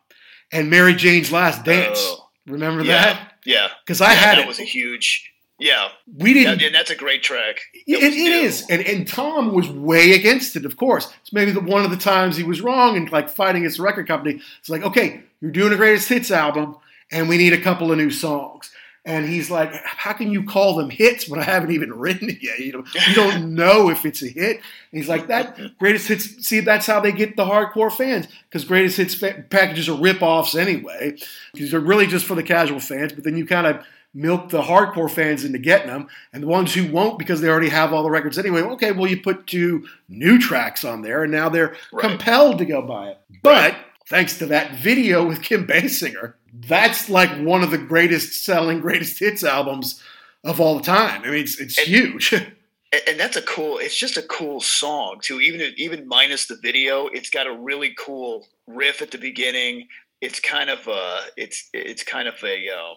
and 0.53 0.71
Mary 0.71 0.95
Jane's 0.95 1.33
Last 1.33 1.65
Dance. 1.65 1.99
Oh. 2.01 2.29
Remember 2.47 2.85
Yeah. 2.85 3.03
that? 3.15 3.33
Yeah. 3.45 3.69
Because 3.85 4.01
I 4.01 4.13
Yeah, 4.13 4.19
had 4.19 4.39
that 4.39 4.43
it. 4.43 4.47
was 4.49 4.61
a 4.61 4.65
huge. 4.65 5.33
Yeah. 5.59 5.89
we 6.19 6.33
didn't. 6.35 6.59
That- 6.59 6.67
and 6.67 6.75
that's 6.75 6.91
a 6.91 6.97
great 6.97 7.23
track. 7.23 7.61
It, 7.87 8.03
it 8.03 8.15
new. 8.15 8.75
and 8.75 8.87
and 8.87 9.07
Tom 9.09 9.55
was 9.55 9.69
way 9.69 10.13
against 10.13 10.57
it. 10.57 10.65
Of 10.65 10.77
course, 10.77 11.13
it's 11.23 11.33
maybe 11.33 11.53
the, 11.53 11.61
one 11.61 11.85
of 11.85 11.91
the 11.91 11.97
times 11.97 12.37
he 12.37 12.43
was 12.43 12.61
wrong 12.61 12.97
and 12.97 13.11
like 13.13 13.29
fighting 13.29 13.63
his 13.63 13.79
record 13.79 14.09
company. 14.09 14.41
It's 14.59 14.69
like, 14.69 14.83
okay, 14.83 15.23
you're 15.41 15.53
doing 15.53 15.73
a 15.73 15.77
greatest 15.77 16.09
hits 16.09 16.31
album, 16.31 16.77
and 17.13 17.29
we 17.29 17.37
need 17.39 17.53
a 17.53 17.61
couple 17.61 17.93
of 17.93 17.99
new 17.99 18.11
songs. 18.11 18.71
And 19.07 19.29
he's 19.29 19.51
like, 19.51 19.71
how 19.85 20.15
can 20.15 20.31
you 20.31 20.45
call 20.45 20.77
them 20.77 20.89
hits 20.89 21.29
when 21.29 21.39
I 21.39 21.43
haven't 21.43 21.73
even 21.73 21.93
written 21.99 22.31
it 22.31 22.43
yet? 22.43 22.59
You 22.59 22.73
know, 22.73 22.85
you 23.07 23.15
don't 23.15 23.55
know 23.55 23.91
if 23.91 24.07
it's 24.07 24.23
a 24.23 24.29
hit. 24.29 24.57
And 24.57 24.63
he's 24.93 25.11
like, 25.11 25.27
that 25.27 25.79
greatest 25.79 26.09
hits. 26.09 26.47
See, 26.49 26.61
that's 26.61 26.87
how 26.87 27.01
they 27.01 27.13
get 27.13 27.37
the 27.37 27.45
hardcore 27.45 27.93
fans 27.93 28.29
because 28.49 28.65
greatest 28.65 28.97
hits 28.97 29.15
fa- 29.15 29.45
packages 29.51 29.91
are 29.91 30.01
rip-offs 30.01 30.55
anyway. 30.55 31.19
These 31.53 31.75
are 31.75 31.81
really 31.81 32.07
just 32.07 32.25
for 32.25 32.35
the 32.35 32.43
casual 32.43 32.81
fans. 32.81 33.13
But 33.13 33.25
then 33.25 33.37
you 33.37 33.45
kind 33.45 33.67
of 33.67 33.85
milk 34.15 34.49
the 34.49 34.63
hardcore 34.63 35.11
fans 35.11 35.45
into 35.45 35.59
getting 35.59 35.89
them, 35.89 36.07
and 36.33 36.43
the 36.43 36.47
ones 36.47 36.73
who 36.73 36.91
won't 36.91 37.19
because 37.19 37.41
they 37.41 37.49
already 37.49 37.69
have 37.69 37.93
all 37.93 38.03
the 38.03 38.11
records 38.11 38.39
anyway. 38.39 38.61
Okay, 38.63 38.93
well 38.93 39.11
you 39.11 39.21
put 39.21 39.47
two 39.47 39.87
new 40.09 40.39
tracks 40.39 40.85
on 40.85 41.03
there, 41.03 41.25
and 41.25 41.33
now 41.33 41.49
they're 41.49 41.75
Right. 41.93 42.09
compelled 42.09 42.59
to 42.59 42.65
go 42.65 42.81
buy 42.83 43.11
it. 43.11 43.19
But 43.43 43.75
thanks 44.09 44.39
to 44.39 44.47
that 44.47 44.73
video 44.77 45.25
with 45.27 45.43
Kim 45.43 45.67
Basinger, 45.67 46.35
that's 46.53 47.09
like 47.09 47.31
one 47.41 47.63
of 47.63 47.71
the 47.71 47.79
greatest 47.79 48.45
selling 48.45 48.81
greatest 48.81 49.19
hits 49.19 49.43
albums 49.43 50.03
of 50.45 50.61
all 50.61 50.79
time. 50.81 51.23
I 51.23 51.27
mean, 51.31 51.41
it's 51.43 51.59
it's 51.59 51.79
And- 51.79 51.87
huge. 51.89 52.33
and, 53.09 53.19
that's 53.19 53.37
a 53.37 53.43
cool 53.43 53.79
it's 53.79 53.97
just 53.97 54.17
a 54.17 54.23
cool 54.23 54.61
song 54.61 55.19
too 55.21 55.41
even 55.41 55.73
even 55.77 56.07
minus 56.07 56.47
the 56.47 56.55
video 56.63 57.09
it's 57.09 57.29
got 57.29 57.49
a 57.49 57.53
really 57.53 57.93
cool 57.99 58.47
riff 58.69 59.03
at 59.03 59.11
the 59.11 59.19
beginning 59.19 59.89
it's 60.21 60.39
kind 60.39 60.71
of 60.71 60.87
uh 60.87 61.21
it's 61.37 61.69
it's 61.73 62.05
kind 62.05 62.29
of 62.29 62.35
a 62.45 62.69
um 62.69 62.95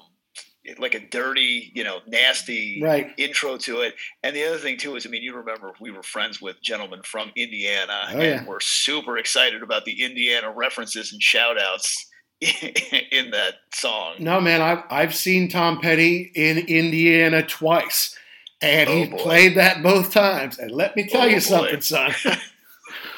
like 0.80 0.94
a 0.96 1.00
dirty 1.00 1.72
you 1.76 1.84
know 1.84 2.00
nasty 2.08 2.82
right. 2.82 3.12
intro 3.18 3.58
to 3.58 3.82
it 3.82 3.96
and 4.24 4.36
the 4.36 4.44
other 4.44 4.58
thing 4.58 4.78
too 4.78 4.96
is 4.96 5.06
i 5.06 5.10
mean 5.10 5.24
you 5.24 5.34
remember 5.36 5.72
we 5.80 5.92
were 5.92 6.04
friends 6.04 6.42
with 6.42 6.62
gentlemen 6.62 7.00
from 7.04 7.32
indiana 7.36 8.00
Oh, 8.10 8.12
and 8.14 8.22
yeah. 8.22 8.46
we're 8.46 8.60
super 8.60 9.18
excited 9.18 9.64
about 9.64 9.86
the 9.86 10.04
indiana 10.04 10.52
references 10.52 11.12
and 11.14 11.22
shout 11.22 11.58
outs 11.60 12.08
in 12.42 13.32
that 13.32 13.56
song 13.74 14.16
No, 14.20 14.40
man, 14.40 14.62
I've 14.62 14.84
I've 14.92 15.16
seen 15.16 15.50
Tom 15.50 15.80
Petty 15.80 16.32
in 16.36 16.60
Indiana 16.60 17.42
twice. 17.42 18.16
And 18.62 18.88
he 18.90 19.04
Oh, 19.06 19.10
boy. 19.10 19.18
played 19.18 19.58
that 19.58 19.82
both 19.82 20.12
times. 20.12 20.60
And 20.60 20.70
let 20.72 20.96
me 20.96 21.08
tell 21.08 21.22
Oh, 21.24 21.26
you 21.26 21.36
boy. 21.36 21.40
something, 21.40 21.82
son. 21.82 22.12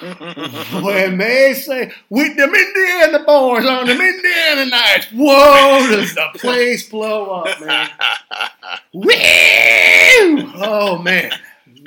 when 0.81 1.17
they 1.17 1.53
say 1.53 1.91
with 2.09 2.37
them 2.37 2.53
Indiana 2.55 3.23
boys 3.25 3.65
on 3.65 3.87
them 3.87 3.99
Indiana 3.99 4.65
nights, 4.69 5.07
whoa, 5.13 5.87
does 5.89 6.15
the 6.15 6.27
place 6.35 6.87
blow 6.89 7.41
up, 7.43 7.59
man? 7.61 7.89
Woo! 8.93 10.51
Oh 10.55 10.97
man, 11.01 11.31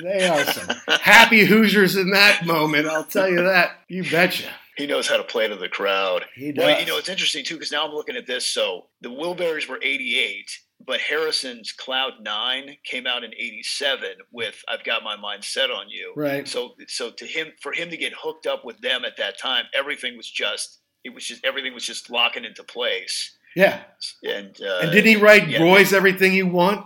they 0.01 0.27
are 0.27 0.43
some 0.45 0.75
happy 1.01 1.45
Hoosiers 1.45 1.95
in 1.95 2.11
that 2.11 2.45
moment. 2.45 2.87
I'll 2.87 3.03
tell 3.03 3.29
you 3.29 3.43
that. 3.43 3.71
You 3.87 4.03
betcha. 4.09 4.49
He 4.75 4.87
knows 4.87 5.07
how 5.07 5.17
to 5.17 5.23
play 5.23 5.47
to 5.47 5.55
the 5.55 5.69
crowd. 5.69 6.25
He 6.35 6.51
Well, 6.55 6.69
does. 6.69 6.81
you 6.81 6.87
know, 6.91 6.97
it's 6.97 7.09
interesting 7.09 7.43
too 7.45 7.55
because 7.55 7.71
now 7.71 7.85
I'm 7.87 7.93
looking 7.93 8.15
at 8.15 8.25
this. 8.25 8.45
So 8.45 8.87
the 9.01 9.09
Wilburys 9.09 9.67
were 9.69 9.79
88, 9.83 10.59
but 10.85 10.99
Harrison's 11.01 11.71
Cloud 11.71 12.13
Nine 12.21 12.77
came 12.83 13.07
out 13.07 13.23
in 13.23 13.33
87 13.33 14.09
with 14.31 14.63
"I've 14.67 14.83
Got 14.83 15.03
My 15.03 15.15
Mind 15.15 15.43
Set 15.43 15.71
on 15.71 15.89
You." 15.89 16.13
right. 16.15 16.47
So, 16.47 16.75
so 16.87 17.11
to 17.11 17.25
him, 17.25 17.53
for 17.61 17.73
him 17.73 17.89
to 17.89 17.97
get 17.97 18.13
hooked 18.17 18.47
up 18.47 18.65
with 18.65 18.79
them 18.81 19.05
at 19.05 19.17
that 19.17 19.37
time, 19.37 19.65
everything 19.73 20.17
was 20.17 20.29
just 20.29 20.79
it 21.03 21.13
was 21.13 21.25
just 21.25 21.45
everything 21.45 21.73
was 21.73 21.85
just 21.85 22.09
locking 22.09 22.45
into 22.45 22.63
place. 22.63 23.37
Yeah. 23.55 23.81
And 24.23 24.55
uh, 24.61 24.79
And 24.81 24.91
didn't 24.91 25.07
he 25.07 25.15
write 25.15 25.47
yeah. 25.47 25.61
"Roy's 25.61 25.93
Everything 25.93 26.33
You 26.33 26.47
Want"? 26.47 26.85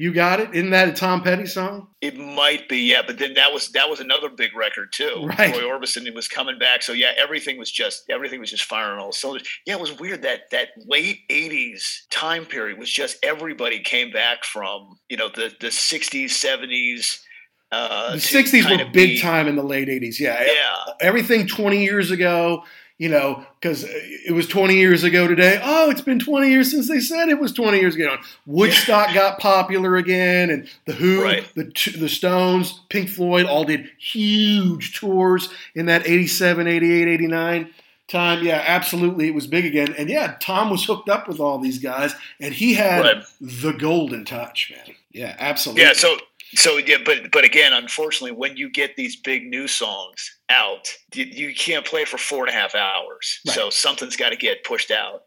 You 0.00 0.14
got 0.14 0.40
it. 0.40 0.54
Isn't 0.54 0.70
that 0.70 0.88
a 0.88 0.92
Tom 0.92 1.20
Petty 1.20 1.44
song? 1.44 1.88
It 2.00 2.16
might 2.16 2.70
be, 2.70 2.78
yeah, 2.78 3.02
but 3.06 3.18
then 3.18 3.34
that 3.34 3.52
was 3.52 3.68
that 3.72 3.90
was 3.90 4.00
another 4.00 4.30
big 4.30 4.56
record 4.56 4.94
too. 4.94 5.26
Right. 5.26 5.54
Roy 5.54 5.60
Orbison 5.60 6.10
was 6.14 6.26
coming 6.26 6.58
back, 6.58 6.82
so 6.82 6.94
yeah, 6.94 7.12
everything 7.18 7.58
was 7.58 7.70
just 7.70 8.04
everything 8.08 8.40
was 8.40 8.50
just 8.50 8.64
firing 8.64 8.98
all 8.98 9.12
cylinders. 9.12 9.46
Yeah, 9.66 9.74
it 9.74 9.80
was 9.80 9.98
weird 10.00 10.22
that 10.22 10.48
that 10.52 10.68
late 10.86 11.18
'80s 11.28 12.06
time 12.10 12.46
period 12.46 12.78
was 12.78 12.90
just 12.90 13.18
everybody 13.22 13.80
came 13.80 14.10
back 14.10 14.42
from 14.42 14.98
you 15.10 15.18
know 15.18 15.28
the 15.28 15.52
the 15.60 15.66
'60s, 15.66 16.30
'70s. 16.30 17.18
Uh, 17.70 18.12
the 18.12 18.16
'60s 18.16 18.62
kind 18.62 18.80
were 18.80 18.86
big 18.86 19.10
be- 19.10 19.20
time 19.20 19.48
in 19.48 19.54
the 19.56 19.62
late 19.62 19.88
'80s. 19.88 20.18
Yeah. 20.18 20.42
Yeah, 20.42 20.94
Everything 21.02 21.46
20 21.46 21.84
years 21.84 22.10
ago. 22.10 22.64
You 23.00 23.08
know, 23.08 23.46
because 23.58 23.84
uh, 23.84 23.88
it 24.26 24.34
was 24.34 24.46
20 24.46 24.74
years 24.74 25.04
ago 25.04 25.26
today. 25.26 25.58
Oh, 25.64 25.88
it's 25.90 26.02
been 26.02 26.18
20 26.18 26.50
years 26.50 26.70
since 26.70 26.86
they 26.86 27.00
said 27.00 27.30
it 27.30 27.40
was 27.40 27.50
20 27.50 27.78
years 27.80 27.94
ago. 27.94 28.18
Woodstock 28.44 29.14
got 29.14 29.38
popular 29.38 29.96
again, 29.96 30.50
and 30.50 30.68
the 30.84 30.92
Who, 30.92 31.22
Right. 31.24 31.42
the 31.54 31.64
the 31.98 32.10
Stones, 32.10 32.78
Pink 32.90 33.08
Floyd 33.08 33.46
all 33.46 33.64
did 33.64 33.88
huge 33.98 34.98
tours 35.00 35.48
in 35.74 35.86
that 35.86 36.06
87, 36.06 36.66
88, 36.66 37.08
89 37.08 37.70
time. 38.06 38.44
Yeah, 38.44 38.62
absolutely. 38.66 39.28
It 39.28 39.34
was 39.34 39.46
big 39.46 39.64
again. 39.64 39.94
And 39.96 40.10
yeah, 40.10 40.36
Tom 40.38 40.68
was 40.68 40.84
hooked 40.84 41.08
up 41.08 41.26
with 41.26 41.40
all 41.40 41.58
these 41.58 41.78
guys, 41.78 42.14
and 42.38 42.52
he 42.52 42.74
had 42.74 43.00
Right. 43.02 43.22
the 43.40 43.72
golden 43.72 44.26
touch, 44.26 44.70
man. 44.76 44.94
Yeah, 45.10 45.36
absolutely. 45.38 45.84
yeah. 45.84 45.94
So 45.94 46.18
so 46.54 46.78
yeah, 46.78 46.98
but 47.04 47.30
but 47.32 47.44
again, 47.44 47.72
unfortunately, 47.72 48.36
when 48.36 48.56
you 48.56 48.70
get 48.70 48.96
these 48.96 49.16
big 49.16 49.46
new 49.46 49.68
songs 49.68 50.38
out, 50.48 50.88
you, 51.14 51.24
you 51.24 51.54
can't 51.54 51.86
play 51.86 52.04
for 52.04 52.18
four 52.18 52.44
and 52.44 52.54
a 52.54 52.58
half 52.58 52.74
hours. 52.74 53.40
Right. 53.46 53.54
So 53.54 53.70
something's 53.70 54.16
got 54.16 54.30
to 54.30 54.36
get 54.36 54.64
pushed 54.64 54.90
out. 54.90 55.22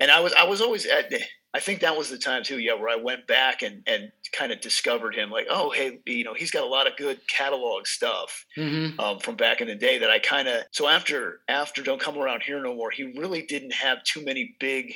And 0.00 0.10
I 0.10 0.20
was 0.20 0.32
I 0.34 0.44
was 0.44 0.60
always 0.60 0.86
at. 0.86 1.12
I 1.54 1.60
think 1.60 1.80
that 1.80 1.96
was 1.96 2.10
the 2.10 2.18
time 2.18 2.42
too, 2.42 2.58
yeah, 2.58 2.74
where 2.74 2.90
I 2.90 2.96
went 2.96 3.26
back 3.26 3.62
and 3.62 3.82
and 3.86 4.12
kind 4.32 4.52
of 4.52 4.60
discovered 4.60 5.14
him. 5.14 5.30
Like, 5.30 5.46
oh, 5.48 5.70
hey, 5.70 6.00
you 6.04 6.24
know, 6.24 6.34
he's 6.34 6.50
got 6.50 6.64
a 6.64 6.68
lot 6.68 6.86
of 6.86 6.96
good 6.98 7.18
catalog 7.28 7.86
stuff 7.86 8.44
hmm 8.54 8.88
um, 8.98 9.18
from 9.20 9.36
back 9.36 9.62
in 9.62 9.68
the 9.68 9.74
day 9.74 9.98
that 9.98 10.10
I 10.10 10.18
kind 10.18 10.48
of. 10.48 10.64
So 10.72 10.86
after 10.88 11.40
after 11.48 11.82
Don't 11.82 12.00
Come 12.00 12.18
Around 12.18 12.42
Here 12.42 12.62
No 12.62 12.74
More, 12.74 12.90
he 12.90 13.14
really 13.16 13.42
didn't 13.42 13.72
have 13.72 14.04
too 14.04 14.22
many 14.22 14.54
big 14.60 14.94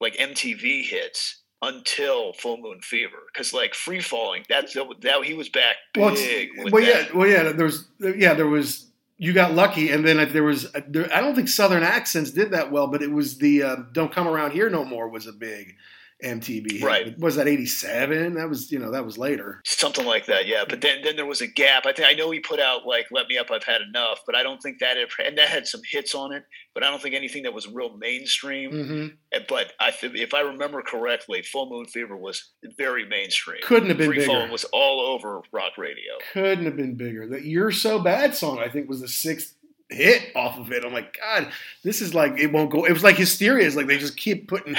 like 0.00 0.16
MTV 0.16 0.84
hits 0.84 1.41
until 1.62 2.32
Full 2.32 2.58
Moon 2.58 2.80
Fever 2.80 3.18
because 3.32 3.54
like 3.54 3.74
Free 3.74 4.00
Falling, 4.00 4.44
that's 4.48 4.74
that 4.74 5.24
he 5.24 5.34
was 5.34 5.48
back 5.48 5.76
big. 5.94 6.50
Well, 6.58 6.72
well, 6.72 6.82
yeah, 6.82 7.06
well, 7.14 7.28
yeah. 7.28 7.52
There 7.52 7.66
was, 7.66 7.86
yeah, 8.00 8.34
there 8.34 8.46
was. 8.46 8.88
You 9.18 9.32
got 9.32 9.54
lucky, 9.54 9.90
and 9.90 10.04
then 10.04 10.32
there 10.32 10.42
was. 10.42 10.70
There, 10.88 11.08
I 11.14 11.20
don't 11.20 11.36
think 11.36 11.48
Southern 11.48 11.84
accents 11.84 12.32
did 12.32 12.50
that 12.50 12.72
well, 12.72 12.88
but 12.88 13.02
it 13.02 13.12
was 13.12 13.38
the 13.38 13.62
uh, 13.62 13.76
"Don't 13.92 14.12
Come 14.12 14.26
Around 14.26 14.50
Here 14.50 14.68
No 14.68 14.84
More" 14.84 15.08
was 15.08 15.28
a 15.28 15.32
big 15.32 15.76
MTV 16.22 16.72
hit. 16.72 16.82
Right. 16.82 17.18
Was 17.18 17.36
that 17.36 17.48
'87? 17.48 18.34
That 18.34 18.48
was, 18.48 18.70
you 18.70 18.78
know, 18.78 18.90
that 18.92 19.04
was 19.04 19.18
later. 19.18 19.60
Something 19.64 20.06
like 20.06 20.26
that, 20.26 20.46
yeah. 20.46 20.64
But 20.68 20.80
then, 20.80 21.02
then 21.02 21.16
there 21.16 21.26
was 21.26 21.40
a 21.40 21.46
gap. 21.46 21.86
I 21.86 21.92
think 21.92 22.08
I 22.08 22.12
know 22.12 22.30
he 22.30 22.40
put 22.40 22.60
out 22.60 22.86
like 22.86 23.06
"Let 23.10 23.28
Me 23.28 23.38
Up, 23.38 23.50
I've 23.50 23.64
Had 23.64 23.82
Enough," 23.82 24.20
but 24.26 24.34
I 24.34 24.42
don't 24.42 24.60
think 24.62 24.78
that 24.80 24.96
ever, 24.96 25.10
and 25.24 25.36
that 25.38 25.48
had 25.48 25.66
some 25.66 25.80
hits 25.90 26.14
on 26.14 26.32
it. 26.32 26.44
But 26.74 26.84
I 26.84 26.90
don't 26.90 27.02
think 27.02 27.14
anything 27.14 27.42
that 27.42 27.52
was 27.52 27.68
real 27.68 27.96
mainstream. 27.96 28.70
hmm 28.70 29.06
But 29.48 29.72
I, 29.78 29.90
th- 29.90 30.14
if 30.14 30.32
I 30.32 30.40
remember 30.40 30.80
correctly, 30.82 31.42
Full 31.42 31.68
Moon 31.68 31.86
Fever 31.86 32.16
was 32.16 32.52
very 32.78 33.06
mainstream. 33.06 33.60
Couldn't 33.62 33.88
have 33.90 33.98
been 33.98 34.06
Free 34.06 34.18
bigger. 34.18 34.48
Was 34.50 34.64
all 34.72 35.00
over 35.00 35.42
rock 35.52 35.76
radio. 35.76 36.12
Couldn't 36.32 36.64
have 36.64 36.76
been 36.76 36.96
bigger. 36.96 37.28
That 37.28 37.44
"You're 37.44 37.72
So 37.72 37.98
Bad" 37.98 38.34
song, 38.34 38.58
I 38.58 38.68
think, 38.68 38.88
was 38.88 39.00
the 39.00 39.08
sixth 39.08 39.54
hit 39.92 40.32
off 40.34 40.58
of 40.58 40.72
it. 40.72 40.84
I'm 40.84 40.92
like, 40.92 41.16
God, 41.20 41.48
this 41.84 42.00
is 42.00 42.14
like 42.14 42.38
it 42.38 42.52
won't 42.52 42.70
go. 42.70 42.84
It 42.84 42.92
was 42.92 43.04
like 43.04 43.16
hysteria. 43.16 43.66
It's 43.66 43.76
like 43.76 43.86
they 43.86 43.98
just 43.98 44.16
keep 44.16 44.48
putting 44.48 44.74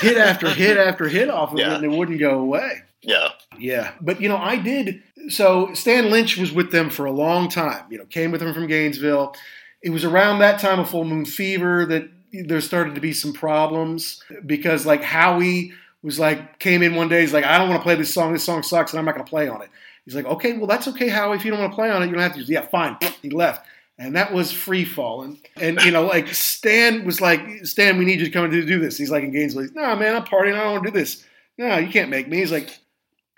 hit 0.00 0.16
after 0.18 0.48
hit 0.50 0.76
after 0.76 1.08
hit 1.08 1.28
off 1.30 1.52
of 1.52 1.58
Yeah. 1.58 1.72
it, 1.72 1.82
and 1.82 1.84
it 1.84 1.96
wouldn't 1.96 2.18
go 2.20 2.38
away. 2.38 2.82
Yeah, 3.00 3.30
Yeah, 3.58 3.92
but 4.00 4.20
you 4.20 4.28
know, 4.28 4.36
I 4.36 4.56
did. 4.56 5.02
So 5.28 5.74
Stan 5.74 6.10
Lynch 6.10 6.36
was 6.36 6.52
with 6.52 6.70
them 6.70 6.88
for 6.88 7.04
a 7.06 7.10
long 7.12 7.48
time. 7.48 7.84
You 7.90 7.98
know, 7.98 8.04
came 8.04 8.30
with 8.30 8.40
them 8.40 8.54
from 8.54 8.68
Gainesville. 8.68 9.34
It 9.82 9.90
was 9.90 10.04
around 10.04 10.38
that 10.38 10.60
time 10.60 10.78
of 10.78 10.88
Full 10.88 11.04
Moon 11.04 11.24
Fever 11.24 11.84
that 11.86 12.08
there 12.32 12.60
started 12.60 12.94
to 12.94 13.00
be 13.00 13.12
some 13.12 13.32
problems 13.32 14.22
because, 14.46 14.86
like, 14.86 15.02
Howie 15.02 15.72
was 16.04 16.18
like 16.20 16.58
came 16.60 16.82
in 16.82 16.94
one 16.94 17.08
day. 17.08 17.20
He's 17.22 17.32
like, 17.32 17.44
I 17.44 17.58
don't 17.58 17.68
want 17.68 17.80
to 17.80 17.84
play 17.84 17.96
this 17.96 18.14
song. 18.14 18.32
This 18.32 18.44
song 18.44 18.62
sucks, 18.62 18.92
and 18.92 19.00
I'm 19.00 19.04
not 19.04 19.14
going 19.16 19.24
to 19.26 19.30
play 19.30 19.48
on 19.48 19.62
it. 19.62 19.68
He's 20.04 20.14
like, 20.14 20.26
Okay, 20.26 20.52
well, 20.56 20.66
that's 20.68 20.86
okay, 20.88 21.08
Howie. 21.08 21.36
If 21.36 21.44
you 21.44 21.50
don't 21.50 21.60
want 21.60 21.72
to 21.72 21.76
play 21.76 21.90
on 21.90 22.02
it, 22.02 22.06
you 22.06 22.12
don't 22.12 22.22
have 22.22 22.34
to. 22.34 22.40
Yeah, 22.44 22.62
fine. 22.62 22.96
He 23.20 23.30
left. 23.30 23.66
And 23.98 24.16
that 24.16 24.32
was 24.32 24.50
free 24.50 24.84
falling. 24.84 25.40
And, 25.56 25.80
you 25.82 25.90
know, 25.90 26.06
like 26.06 26.28
Stan 26.28 27.04
was 27.04 27.20
like, 27.20 27.64
Stan, 27.64 27.98
we 27.98 28.04
need 28.04 28.20
you 28.20 28.26
to 28.26 28.30
come 28.30 28.44
and 28.44 28.66
do 28.66 28.78
this. 28.80 28.98
He's 28.98 29.10
like 29.10 29.22
in 29.22 29.32
Gainesville. 29.32 29.62
He's, 29.62 29.72
no, 29.72 29.94
man, 29.94 30.16
I'm 30.16 30.24
partying. 30.24 30.54
I 30.54 30.64
don't 30.64 30.72
want 30.72 30.84
to 30.84 30.90
do 30.90 30.98
this. 30.98 31.24
No, 31.58 31.76
you 31.76 31.90
can't 31.90 32.10
make 32.10 32.26
me. 32.26 32.38
He's 32.38 32.50
like, 32.50 32.78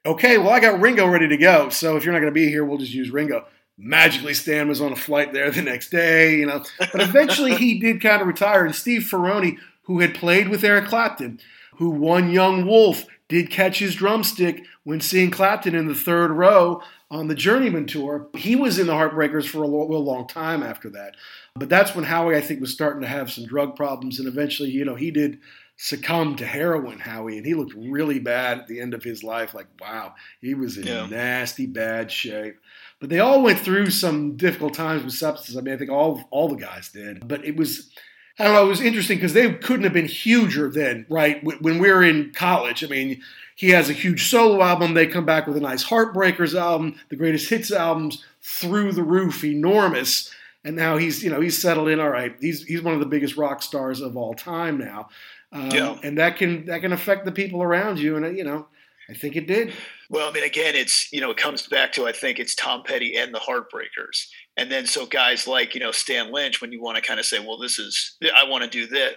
okay, 0.06 0.38
well, 0.38 0.50
I 0.50 0.60
got 0.60 0.80
Ringo 0.80 1.06
ready 1.06 1.28
to 1.28 1.36
go. 1.36 1.68
So 1.68 1.96
if 1.96 2.04
you're 2.04 2.12
not 2.12 2.20
going 2.20 2.32
to 2.32 2.34
be 2.34 2.48
here, 2.48 2.64
we'll 2.64 2.78
just 2.78 2.94
use 2.94 3.10
Ringo. 3.10 3.46
magically 3.76 4.34
Stan 4.34 4.68
was 4.68 4.80
on 4.80 4.92
a 4.92 4.96
flight 4.96 5.32
there 5.32 5.50
the 5.50 5.62
next 5.62 5.90
day, 5.90 6.36
you 6.36 6.46
know. 6.46 6.62
But 6.78 7.00
eventually 7.00 7.56
he 7.56 7.78
did 7.80 8.00
kind 8.00 8.22
of 8.22 8.28
retire. 8.28 8.64
And 8.64 8.74
Steve 8.74 9.02
Ferrone, 9.02 9.58
who 9.82 10.00
had 10.00 10.14
played 10.14 10.48
with 10.48 10.64
Eric 10.64 10.86
Clapton, 10.86 11.40
who 11.76 11.90
one 11.90 12.30
Young 12.30 12.66
Wolf, 12.66 13.04
did 13.28 13.50
catch 13.50 13.78
his 13.78 13.94
drumstick 13.94 14.64
when 14.84 15.00
seeing 15.00 15.30
Clapton 15.30 15.74
in 15.74 15.88
the 15.88 15.94
third 15.94 16.30
row 16.30 16.82
on 17.10 17.28
the 17.28 17.34
Journeyman 17.34 17.86
tour. 17.86 18.28
He 18.36 18.54
was 18.54 18.78
in 18.78 18.86
the 18.86 18.92
Heartbreakers 18.92 19.48
for 19.48 19.62
a 19.62 19.66
long, 19.66 19.92
a 19.92 19.98
long 19.98 20.26
time 20.26 20.62
after 20.62 20.90
that. 20.90 21.16
But 21.54 21.68
that's 21.68 21.94
when 21.94 22.04
Howie, 22.04 22.36
I 22.36 22.40
think, 22.40 22.60
was 22.60 22.72
starting 22.72 23.02
to 23.02 23.08
have 23.08 23.32
some 23.32 23.46
drug 23.46 23.76
problems. 23.76 24.18
And 24.18 24.28
eventually, 24.28 24.70
you 24.70 24.84
know, 24.84 24.94
he 24.94 25.10
did 25.10 25.38
succumb 25.76 26.36
to 26.36 26.46
heroin, 26.46 26.98
Howie, 26.98 27.36
and 27.36 27.46
he 27.46 27.54
looked 27.54 27.74
really 27.74 28.18
bad 28.18 28.58
at 28.58 28.66
the 28.66 28.80
end 28.80 28.94
of 28.94 29.02
his 29.02 29.24
life. 29.24 29.54
Like, 29.54 29.66
wow, 29.80 30.14
he 30.40 30.54
was 30.54 30.76
in 30.76 30.86
yeah. 30.86 31.06
nasty, 31.06 31.66
bad 31.66 32.12
shape. 32.12 32.56
But 33.00 33.10
they 33.10 33.20
all 33.20 33.42
went 33.42 33.58
through 33.58 33.90
some 33.90 34.36
difficult 34.36 34.74
times 34.74 35.02
with 35.02 35.14
substances. 35.14 35.56
I 35.56 35.60
mean, 35.60 35.74
I 35.74 35.76
think 35.76 35.90
all 35.90 36.22
all 36.30 36.48
the 36.48 36.56
guys 36.56 36.90
did. 36.90 37.26
But 37.26 37.44
it 37.44 37.56
was, 37.56 37.90
I 38.38 38.44
don't 38.44 38.54
know, 38.54 38.64
it 38.64 38.68
was 38.68 38.80
interesting 38.80 39.18
because 39.18 39.32
they 39.32 39.52
couldn't 39.54 39.84
have 39.84 39.92
been 39.92 40.08
huger 40.08 40.68
then, 40.68 41.06
right? 41.08 41.42
When 41.44 41.78
we 41.78 41.90
were 41.90 42.02
in 42.02 42.32
college, 42.32 42.82
I 42.82 42.88
mean, 42.88 43.22
he 43.54 43.70
has 43.70 43.88
a 43.88 43.92
huge 43.92 44.28
solo 44.28 44.62
album. 44.62 44.94
They 44.94 45.06
come 45.06 45.24
back 45.24 45.46
with 45.46 45.56
a 45.56 45.60
nice 45.60 45.84
Heartbreakers 45.84 46.58
album, 46.58 46.98
the 47.08 47.16
greatest 47.16 47.48
hits 47.48 47.70
albums, 47.70 48.24
through 48.42 48.92
the 48.92 49.04
roof, 49.04 49.44
enormous. 49.44 50.32
And 50.64 50.74
now 50.74 50.96
he's, 50.96 51.22
you 51.22 51.30
know, 51.30 51.40
he's 51.40 51.60
settled 51.60 51.88
in. 51.88 52.00
All 52.00 52.10
right, 52.10 52.34
he's 52.40 52.64
he's 52.64 52.82
one 52.82 52.94
of 52.94 53.00
the 53.00 53.06
biggest 53.06 53.36
rock 53.36 53.62
stars 53.62 54.00
of 54.00 54.16
all 54.16 54.34
time 54.34 54.78
now. 54.78 55.08
Um, 55.52 55.70
yeah. 55.70 55.96
And 56.02 56.18
that 56.18 56.36
can 56.36 56.64
that 56.66 56.80
can 56.80 56.92
affect 56.92 57.24
the 57.24 57.32
people 57.32 57.62
around 57.62 58.00
you. 58.00 58.16
And 58.16 58.36
you 58.36 58.44
know, 58.44 58.66
I 59.08 59.14
think 59.14 59.36
it 59.36 59.46
did. 59.46 59.72
Well, 60.10 60.28
I 60.28 60.32
mean, 60.32 60.44
again, 60.44 60.74
it's 60.74 61.12
you 61.12 61.20
know, 61.20 61.30
it 61.30 61.36
comes 61.36 61.66
back 61.66 61.92
to 61.92 62.06
I 62.06 62.12
think 62.12 62.38
it's 62.38 62.54
Tom 62.54 62.82
Petty 62.82 63.16
and 63.16 63.32
the 63.32 63.38
Heartbreakers, 63.38 64.28
and 64.56 64.70
then 64.70 64.86
so 64.86 65.06
guys 65.06 65.46
like 65.46 65.74
you 65.74 65.80
know 65.80 65.90
Stan 65.90 66.32
Lynch, 66.32 66.60
when 66.60 66.72
you 66.72 66.80
want 66.80 66.96
to 66.96 67.02
kind 67.02 67.18
of 67.18 67.26
say, 67.26 67.38
well, 67.38 67.58
this 67.58 67.78
is 67.78 68.16
I 68.34 68.48
want 68.48 68.64
to 68.64 68.70
do 68.70 68.86
this, 68.86 69.14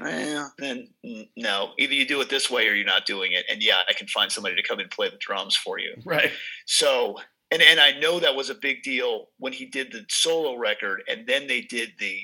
then 0.57 0.87
no, 1.35 1.71
either 1.77 1.93
you 1.93 2.07
do 2.07 2.21
it 2.21 2.29
this 2.29 2.49
way 2.49 2.67
or 2.67 2.73
you're 2.73 2.85
not 2.85 3.05
doing 3.05 3.33
it. 3.33 3.45
And 3.49 3.61
yeah, 3.61 3.81
I 3.87 3.93
can 3.93 4.07
find 4.07 4.31
somebody 4.31 4.55
to 4.55 4.63
come 4.63 4.79
and 4.79 4.89
play 4.89 5.09
the 5.09 5.17
drums 5.17 5.55
for 5.55 5.79
you. 5.79 5.95
Right. 6.05 6.31
So, 6.65 7.17
and 7.51 7.61
and 7.61 7.79
I 7.79 7.91
know 7.99 8.19
that 8.19 8.35
was 8.35 8.49
a 8.49 8.55
big 8.55 8.81
deal 8.81 9.27
when 9.37 9.53
he 9.53 9.65
did 9.65 9.91
the 9.91 10.05
solo 10.09 10.57
record, 10.57 11.03
and 11.07 11.27
then 11.27 11.47
they 11.47 11.61
did 11.61 11.91
the 11.99 12.19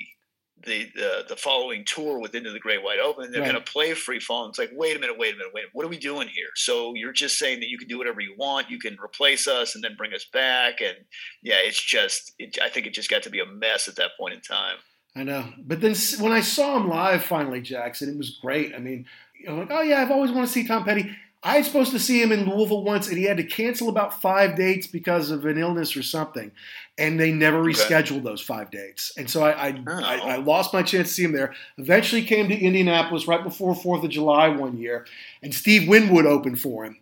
the, 0.64 0.90
the 0.94 1.24
the 1.28 1.36
following 1.36 1.84
tour 1.84 2.18
with 2.18 2.34
Into 2.34 2.50
the 2.50 2.58
Great 2.58 2.82
Wide 2.82 2.98
Open, 2.98 3.30
they're 3.30 3.42
right. 3.42 3.52
going 3.52 3.62
to 3.62 3.72
play 3.72 3.94
Free 3.94 4.20
Fall. 4.20 4.48
It's 4.48 4.58
like, 4.58 4.70
wait 4.74 4.96
a 4.96 5.00
minute, 5.00 5.18
wait 5.18 5.34
a 5.34 5.36
minute, 5.36 5.52
wait 5.54 5.60
a 5.60 5.64
minute. 5.64 5.70
What 5.72 5.84
are 5.84 5.88
we 5.88 5.98
doing 5.98 6.28
here? 6.28 6.48
So 6.54 6.94
you're 6.94 7.12
just 7.12 7.38
saying 7.38 7.60
that 7.60 7.68
you 7.68 7.78
can 7.78 7.88
do 7.88 7.98
whatever 7.98 8.20
you 8.20 8.34
want. 8.38 8.70
You 8.70 8.78
can 8.78 8.96
replace 9.02 9.46
us 9.46 9.74
and 9.74 9.84
then 9.84 9.96
bring 9.96 10.14
us 10.14 10.24
back. 10.32 10.80
And 10.80 10.96
yeah, 11.42 11.56
it's 11.58 11.82
just, 11.82 12.32
it, 12.38 12.58
I 12.62 12.68
think 12.68 12.86
it 12.86 12.94
just 12.94 13.10
got 13.10 13.22
to 13.24 13.30
be 13.30 13.40
a 13.40 13.46
mess 13.46 13.88
at 13.88 13.96
that 13.96 14.10
point 14.18 14.34
in 14.34 14.40
time. 14.40 14.76
I 15.16 15.22
know. 15.22 15.52
But 15.58 15.80
then 15.80 15.94
when 16.18 16.32
I 16.32 16.40
saw 16.40 16.76
him 16.76 16.88
live 16.88 17.22
finally, 17.22 17.60
Jackson, 17.60 18.08
it 18.08 18.18
was 18.18 18.38
great. 18.42 18.74
I 18.74 18.78
mean, 18.78 19.06
you 19.40 19.46
know, 19.46 19.56
like, 19.56 19.70
oh 19.70 19.82
yeah, 19.82 20.02
I've 20.02 20.10
always 20.10 20.32
wanted 20.32 20.46
to 20.46 20.52
see 20.52 20.66
Tom 20.66 20.84
Petty. 20.84 21.10
I 21.46 21.58
was 21.58 21.66
supposed 21.66 21.92
to 21.92 21.98
see 21.98 22.22
him 22.22 22.32
in 22.32 22.48
Louisville 22.48 22.82
once, 22.82 23.06
and 23.06 23.18
he 23.18 23.24
had 23.24 23.36
to 23.36 23.44
cancel 23.44 23.90
about 23.90 24.22
five 24.22 24.56
dates 24.56 24.86
because 24.86 25.30
of 25.30 25.44
an 25.44 25.58
illness 25.58 25.94
or 25.94 26.02
something, 26.02 26.50
and 26.96 27.20
they 27.20 27.32
never 27.32 27.62
rescheduled 27.62 28.22
those 28.22 28.40
five 28.40 28.70
dates. 28.70 29.12
And 29.18 29.28
so 29.28 29.42
I 29.42 29.68
I, 29.68 29.82
oh. 29.86 30.02
I 30.02 30.16
I, 30.16 30.36
lost 30.36 30.72
my 30.72 30.82
chance 30.82 31.08
to 31.08 31.14
see 31.14 31.24
him 31.24 31.32
there. 31.32 31.54
Eventually, 31.76 32.22
came 32.22 32.48
to 32.48 32.58
Indianapolis 32.58 33.28
right 33.28 33.44
before 33.44 33.74
Fourth 33.74 34.02
of 34.02 34.10
July 34.10 34.48
one 34.48 34.78
year, 34.78 35.06
and 35.42 35.54
Steve 35.54 35.86
Winwood 35.86 36.24
opened 36.24 36.60
for 36.60 36.86
him. 36.86 36.96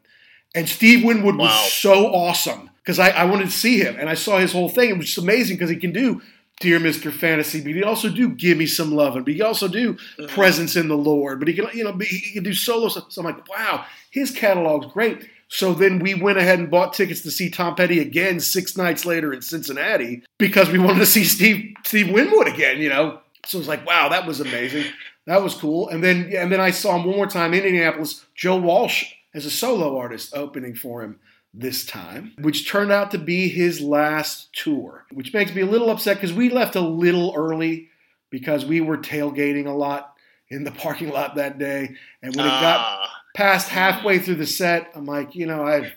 And 0.57 0.69
Steve 0.69 1.05
Winwood 1.05 1.37
wow. 1.37 1.45
was 1.45 1.73
so 1.73 2.09
awesome 2.09 2.69
because 2.79 2.99
I, 2.99 3.11
I 3.11 3.25
wanted 3.25 3.45
to 3.45 3.57
see 3.57 3.79
him, 3.79 3.97
and 3.97 4.11
I 4.11 4.15
saw 4.15 4.39
his 4.39 4.53
whole 4.53 4.69
thing. 4.69 4.91
It 4.91 4.99
was 4.99 5.17
amazing 5.17 5.57
because 5.57 5.71
he 5.71 5.77
can 5.77 5.93
do 5.93 6.21
Dear 6.61 6.79
Mr. 6.79 7.13
Fantasy, 7.13 7.61
but 7.61 7.73
he 7.73 7.83
also 7.83 8.09
do 8.09 8.29
Give 8.29 8.57
Me 8.57 8.67
Some 8.67 8.93
Lovin', 8.93 9.25
but 9.25 9.33
he 9.33 9.43
also 9.43 9.67
do 9.67 9.95
mm-hmm. 9.95 10.27
Presence 10.27 10.77
in 10.77 10.89
the 10.89 10.97
Lord, 10.97 11.41
but 11.41 11.49
he 11.49 11.55
can, 11.55 11.67
you 11.75 11.83
know, 11.83 11.97
he 11.99 12.33
can 12.33 12.45
do 12.45 12.55
solo 12.55 12.89
stuff. 12.89 13.11
So 13.11 13.21
I'm 13.21 13.27
like, 13.27 13.49
wow, 13.49 13.85
his 14.11 14.31
catalog's 14.31 14.87
great. 14.93 15.29
So 15.49 15.75
then 15.75 15.99
we 15.99 16.15
went 16.15 16.39
ahead 16.39 16.61
and 16.61 16.71
bought 16.71 16.95
tickets 16.95 17.21
to 17.23 17.31
see 17.31 17.51
Tom 17.51 17.75
Petty 17.75 17.99
again 17.99 18.41
six 18.41 18.77
nights 18.77 19.05
later 19.05 19.35
in 19.35 19.43
Cincinnati 19.43 20.23
because 20.39 20.71
we 20.71 20.79
wanted 20.79 21.01
to 21.01 21.07
see 21.07 21.25
Steve 21.25 21.75
Steve 21.85 22.11
Winwood 22.11 22.49
again, 22.49 22.81
you 22.81 22.89
know. 22.89 23.21
So 23.45 23.59
it 23.59 23.61
was 23.61 23.69
like, 23.69 23.85
wow, 23.85 24.09
that 24.09 24.27
was 24.27 24.41
amazing. 24.41 24.87
That 25.27 25.43
was 25.43 25.55
cool. 25.55 25.89
And 25.89 26.03
then 26.03 26.33
and 26.35 26.51
then 26.51 26.61
I 26.61 26.71
saw 26.71 26.97
him 26.97 27.05
one 27.05 27.17
more 27.17 27.27
time 27.27 27.53
in 27.55 27.65
Indianapolis, 27.65 28.25
Joe 28.35 28.57
Walsh 28.57 29.13
as 29.35 29.45
a 29.45 29.51
solo 29.51 29.99
artist 29.99 30.35
opening 30.35 30.75
for 30.75 31.03
him 31.03 31.19
this 31.55 31.85
time, 31.85 32.33
which 32.39 32.69
turned 32.69 32.93
out 32.93 33.11
to 33.11 33.19
be 33.19 33.49
his 33.49 33.81
last 33.81 34.53
tour, 34.55 35.05
which 35.13 35.35
makes 35.35 35.55
me 35.55 35.63
a 35.63 35.67
little 35.67 35.91
upset 35.91 36.17
because 36.17 36.33
we 36.33 36.49
left 36.49 36.77
a 36.77 36.81
little 36.81 37.35
early 37.37 37.89
because 38.31 38.65
we 38.65 38.81
were 38.81 38.97
tailgating 38.97 39.67
a 39.67 39.73
lot 39.73 40.15
in 40.49 40.65
the 40.65 40.71
parking 40.73 41.11
lot 41.11 41.37
that 41.37 41.59
day. 41.59 41.95
And 42.23 42.35
when 42.35 42.47
it 42.47 42.51
got 42.51 42.81
ah. 42.81 43.11
past 43.35 43.69
halfway 43.69 44.19
through 44.19 44.37
the 44.37 44.47
set, 44.47 44.91
I'm 44.95 45.05
like, 45.05 45.35
you 45.35 45.47
know, 45.47 45.65
I've 45.65 45.93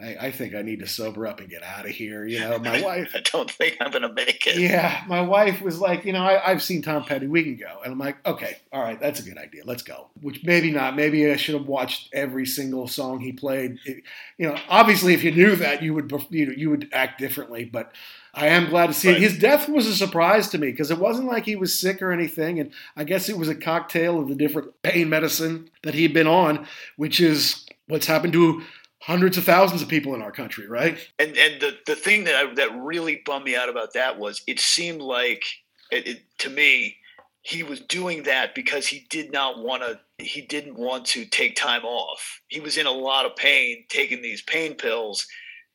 I, 0.00 0.16
I, 0.26 0.30
think 0.30 0.54
I 0.54 0.62
need 0.62 0.78
to 0.78 0.86
sober 0.86 1.26
up 1.26 1.40
and 1.40 1.50
get 1.50 1.64
out 1.64 1.84
of 1.84 1.90
here. 1.90 2.24
You 2.24 2.40
know, 2.40 2.58
my 2.58 2.80
wife. 2.80 3.12
I 3.14 3.20
don't 3.20 3.50
think 3.50 3.76
I'm 3.80 3.90
going 3.90 4.02
to 4.02 4.12
make 4.12 4.46
it. 4.46 4.58
Yeah, 4.58 5.02
my 5.08 5.20
wife 5.20 5.60
was 5.60 5.80
like, 5.80 6.04
you 6.04 6.12
know, 6.12 6.22
I, 6.22 6.50
have 6.50 6.62
seen 6.62 6.82
Tom 6.82 7.04
Petty. 7.04 7.26
We 7.26 7.42
can 7.42 7.56
go, 7.56 7.80
and 7.82 7.92
I'm 7.92 7.98
like, 7.98 8.24
okay, 8.26 8.58
all 8.72 8.82
right, 8.82 8.98
that's 9.00 9.20
a 9.20 9.22
good 9.22 9.38
idea. 9.38 9.62
Let's 9.64 9.82
go. 9.82 10.08
Which 10.20 10.44
maybe 10.44 10.70
not. 10.70 10.94
Maybe 10.94 11.30
I 11.30 11.36
should 11.36 11.56
have 11.56 11.66
watched 11.66 12.10
every 12.12 12.46
single 12.46 12.86
song 12.86 13.20
he 13.20 13.32
played. 13.32 13.78
It, 13.84 14.04
you 14.36 14.48
know, 14.48 14.56
obviously, 14.68 15.14
if 15.14 15.24
you 15.24 15.32
knew 15.32 15.56
that, 15.56 15.82
you 15.82 15.94
would 15.94 16.12
you 16.30 16.46
know 16.46 16.52
you 16.56 16.70
would 16.70 16.88
act 16.92 17.18
differently. 17.18 17.64
But 17.64 17.92
I 18.34 18.48
am 18.48 18.68
glad 18.68 18.86
to 18.86 18.94
see 18.94 19.08
right. 19.08 19.16
it. 19.16 19.22
His 19.22 19.38
death 19.38 19.68
was 19.68 19.86
a 19.86 19.96
surprise 19.96 20.48
to 20.50 20.58
me 20.58 20.70
because 20.70 20.92
it 20.92 20.98
wasn't 20.98 21.26
like 21.26 21.44
he 21.44 21.56
was 21.56 21.78
sick 21.78 22.00
or 22.02 22.12
anything, 22.12 22.60
and 22.60 22.72
I 22.96 23.02
guess 23.02 23.28
it 23.28 23.36
was 23.36 23.48
a 23.48 23.54
cocktail 23.54 24.20
of 24.20 24.28
the 24.28 24.36
different 24.36 24.80
pain 24.82 25.08
medicine 25.08 25.70
that 25.82 25.94
he'd 25.94 26.14
been 26.14 26.28
on, 26.28 26.66
which 26.96 27.20
is 27.20 27.66
what's 27.88 28.06
happened 28.06 28.34
to 28.34 28.62
hundreds 29.08 29.38
of 29.38 29.44
thousands 29.44 29.80
of 29.80 29.88
people 29.88 30.14
in 30.14 30.20
our 30.20 30.30
country, 30.30 30.68
right? 30.68 30.98
And 31.18 31.36
and 31.36 31.60
the 31.60 31.78
the 31.86 31.96
thing 31.96 32.24
that 32.24 32.36
I, 32.36 32.54
that 32.54 32.78
really 32.78 33.22
bummed 33.24 33.46
me 33.46 33.56
out 33.56 33.70
about 33.70 33.94
that 33.94 34.18
was 34.18 34.42
it 34.46 34.60
seemed 34.60 35.00
like 35.00 35.42
it, 35.90 36.06
it, 36.06 36.18
to 36.40 36.50
me 36.50 36.96
he 37.40 37.62
was 37.62 37.80
doing 37.80 38.24
that 38.24 38.54
because 38.54 38.86
he 38.86 39.06
did 39.08 39.32
not 39.32 39.64
want 39.64 39.82
to 39.82 39.98
he 40.22 40.42
didn't 40.42 40.76
want 40.76 41.06
to 41.06 41.24
take 41.24 41.56
time 41.56 41.84
off. 41.84 42.40
He 42.48 42.60
was 42.60 42.76
in 42.76 42.86
a 42.86 42.92
lot 42.92 43.24
of 43.24 43.34
pain 43.34 43.84
taking 43.88 44.20
these 44.20 44.42
pain 44.42 44.74
pills, 44.74 45.26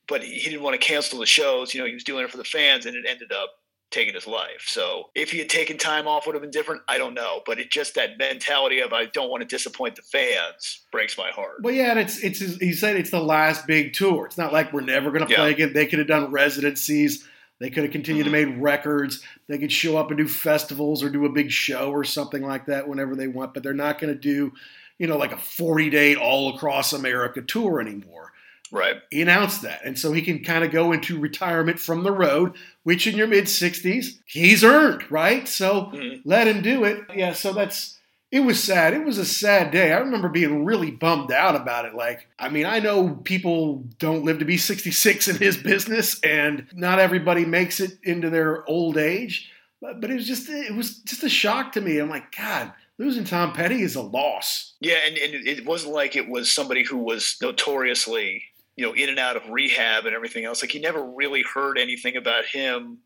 but 0.07 0.23
he, 0.23 0.35
he 0.35 0.49
didn't 0.51 0.63
want 0.63 0.79
to 0.79 0.87
cancel 0.87 1.19
the 1.19 1.25
shows. 1.25 1.73
You 1.73 1.81
know, 1.81 1.87
he 1.87 1.93
was 1.95 2.03
doing 2.03 2.23
it 2.23 2.29
for 2.29 2.37
the 2.37 2.43
fans, 2.43 2.85
and 2.85 2.95
it 2.95 3.05
ended 3.09 3.31
up 3.31 3.49
taken 3.93 4.13
his 4.13 4.27
life. 4.27 4.65
So 4.65 5.09
if 5.15 5.31
he 5.31 5.37
had 5.39 5.49
taken 5.49 5.77
time 5.77 6.07
off, 6.07 6.25
would 6.25 6.35
have 6.35 6.41
been 6.41 6.51
different. 6.51 6.81
I 6.87 6.97
don't 6.97 7.13
know, 7.13 7.41
but 7.45 7.59
it 7.59 7.71
just 7.71 7.95
that 7.95 8.17
mentality 8.17 8.79
of 8.81 8.91
I 8.91 9.05
don't 9.05 9.29
want 9.29 9.41
to 9.41 9.47
disappoint 9.47 9.95
the 9.95 10.01
fans 10.01 10.81
breaks 10.91 11.17
my 11.17 11.29
heart. 11.29 11.61
Well, 11.61 11.73
yeah, 11.73 11.91
and 11.91 11.99
it's 11.99 12.21
it's 12.23 12.39
he 12.39 12.73
said 12.73 12.97
it's 12.97 13.11
the 13.11 13.21
last 13.21 13.65
big 13.67 13.93
tour. 13.93 14.25
It's 14.25 14.37
not 14.37 14.51
like 14.51 14.73
we're 14.73 14.81
never 14.81 15.11
going 15.11 15.25
to 15.25 15.31
yeah. 15.31 15.37
play 15.37 15.51
again. 15.51 15.73
They 15.73 15.85
could 15.85 15.99
have 15.99 16.07
done 16.07 16.31
residencies. 16.31 17.25
They 17.59 17.69
could 17.69 17.83
have 17.83 17.93
continued 17.93 18.25
mm-hmm. 18.25 18.35
to 18.35 18.51
make 18.51 18.61
records. 18.61 19.23
They 19.47 19.57
could 19.57 19.71
show 19.71 19.95
up 19.97 20.09
and 20.09 20.17
do 20.17 20.27
festivals 20.27 21.01
or 21.01 21.09
do 21.09 21.25
a 21.25 21.29
big 21.29 21.51
show 21.51 21.91
or 21.91 22.03
something 22.03 22.41
like 22.41 22.65
that 22.65 22.89
whenever 22.89 23.15
they 23.15 23.27
want. 23.27 23.53
But 23.53 23.63
they're 23.63 23.73
not 23.73 23.99
going 23.99 24.13
to 24.13 24.19
do, 24.19 24.51
you 24.97 25.07
know, 25.07 25.17
like 25.17 25.31
a 25.31 25.37
40 25.37 25.89
day 25.89 26.15
all 26.15 26.55
across 26.55 26.91
America 26.91 27.41
tour 27.41 27.79
anymore. 27.79 28.32
Right. 28.73 28.95
He 29.11 29.21
announced 29.21 29.61
that. 29.61 29.85
And 29.85 29.99
so 29.99 30.11
he 30.13 30.23
can 30.23 30.43
kind 30.43 30.63
of 30.63 30.71
go 30.71 30.91
into 30.91 31.19
retirement 31.19 31.79
from 31.79 32.01
the 32.01 32.11
road, 32.11 32.55
which 32.81 33.05
in 33.05 33.15
your 33.15 33.27
mid 33.27 33.45
60s, 33.45 34.17
he's 34.25 34.63
earned, 34.63 35.09
right? 35.11 35.47
So 35.47 35.91
mm-hmm. 35.93 36.27
let 36.27 36.47
him 36.47 36.63
do 36.63 36.83
it. 36.83 37.03
Yeah, 37.13 37.33
so 37.33 37.53
that's 37.53 37.99
it 38.31 38.39
was 38.39 38.61
sad. 38.61 38.95
It 38.95 39.05
was 39.05 39.19
a 39.19 39.25
sad 39.25 39.69
day. 39.69 39.93
I 39.93 39.99
remember 39.99 40.27
being 40.27 40.65
really 40.65 40.89
bummed 40.89 41.31
out 41.31 41.55
about 41.55 41.85
it. 41.85 41.93
Like, 41.93 42.27
I 42.39 42.49
mean, 42.49 42.65
I 42.65 42.79
know 42.79 43.09
people 43.09 43.83
don't 43.99 44.25
live 44.25 44.39
to 44.39 44.45
be 44.45 44.57
66 44.57 45.27
in 45.27 45.35
his 45.35 45.55
business, 45.55 46.19
and 46.21 46.65
not 46.73 46.97
everybody 46.97 47.45
makes 47.45 47.79
it 47.79 47.99
into 48.01 48.31
their 48.31 48.67
old 48.67 48.97
age. 48.97 49.51
But, 49.81 50.01
but 50.01 50.09
it 50.09 50.15
was 50.15 50.25
just 50.25 50.49
it 50.49 50.73
was 50.73 50.97
just 51.01 51.21
a 51.21 51.29
shock 51.29 51.73
to 51.73 51.81
me. 51.81 51.99
I'm 51.99 52.09
like, 52.09 52.35
God, 52.35 52.73
losing 52.97 53.23
Tom 53.23 53.53
Petty 53.53 53.83
is 53.83 53.93
a 53.93 54.01
loss. 54.01 54.73
Yeah, 54.79 54.97
and, 55.05 55.15
and 55.15 55.47
it 55.47 55.63
wasn't 55.63 55.93
like 55.93 56.15
it 56.15 56.27
was 56.27 56.51
somebody 56.51 56.83
who 56.83 56.97
was 56.97 57.37
notoriously 57.39 58.45
you 58.75 58.85
know, 58.85 58.93
in 58.93 59.09
and 59.09 59.19
out 59.19 59.35
of 59.37 59.49
rehab 59.49 60.05
and 60.05 60.15
everything 60.15 60.45
else. 60.45 60.61
Like 60.61 60.71
he 60.71 60.79
never 60.79 61.03
really 61.03 61.43
heard 61.43 61.77
anything 61.77 62.15
about 62.15 62.45
him 62.45 62.99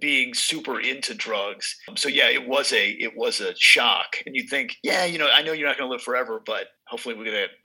being 0.00 0.34
super 0.34 0.78
into 0.78 1.14
drugs. 1.14 1.78
Um, 1.88 1.96
so 1.96 2.08
yeah, 2.08 2.28
it 2.28 2.46
was 2.46 2.72
a 2.72 2.90
it 2.90 3.16
was 3.16 3.40
a 3.40 3.54
shock. 3.56 4.16
And 4.26 4.36
you 4.36 4.42
think, 4.42 4.76
yeah, 4.82 5.04
you 5.04 5.18
know, 5.18 5.28
I 5.32 5.42
know 5.42 5.52
you're 5.52 5.68
not 5.68 5.78
going 5.78 5.88
to 5.88 5.92
live 5.92 6.02
forever, 6.02 6.42
but 6.44 6.68
hopefully 6.86 7.14
we 7.14 7.24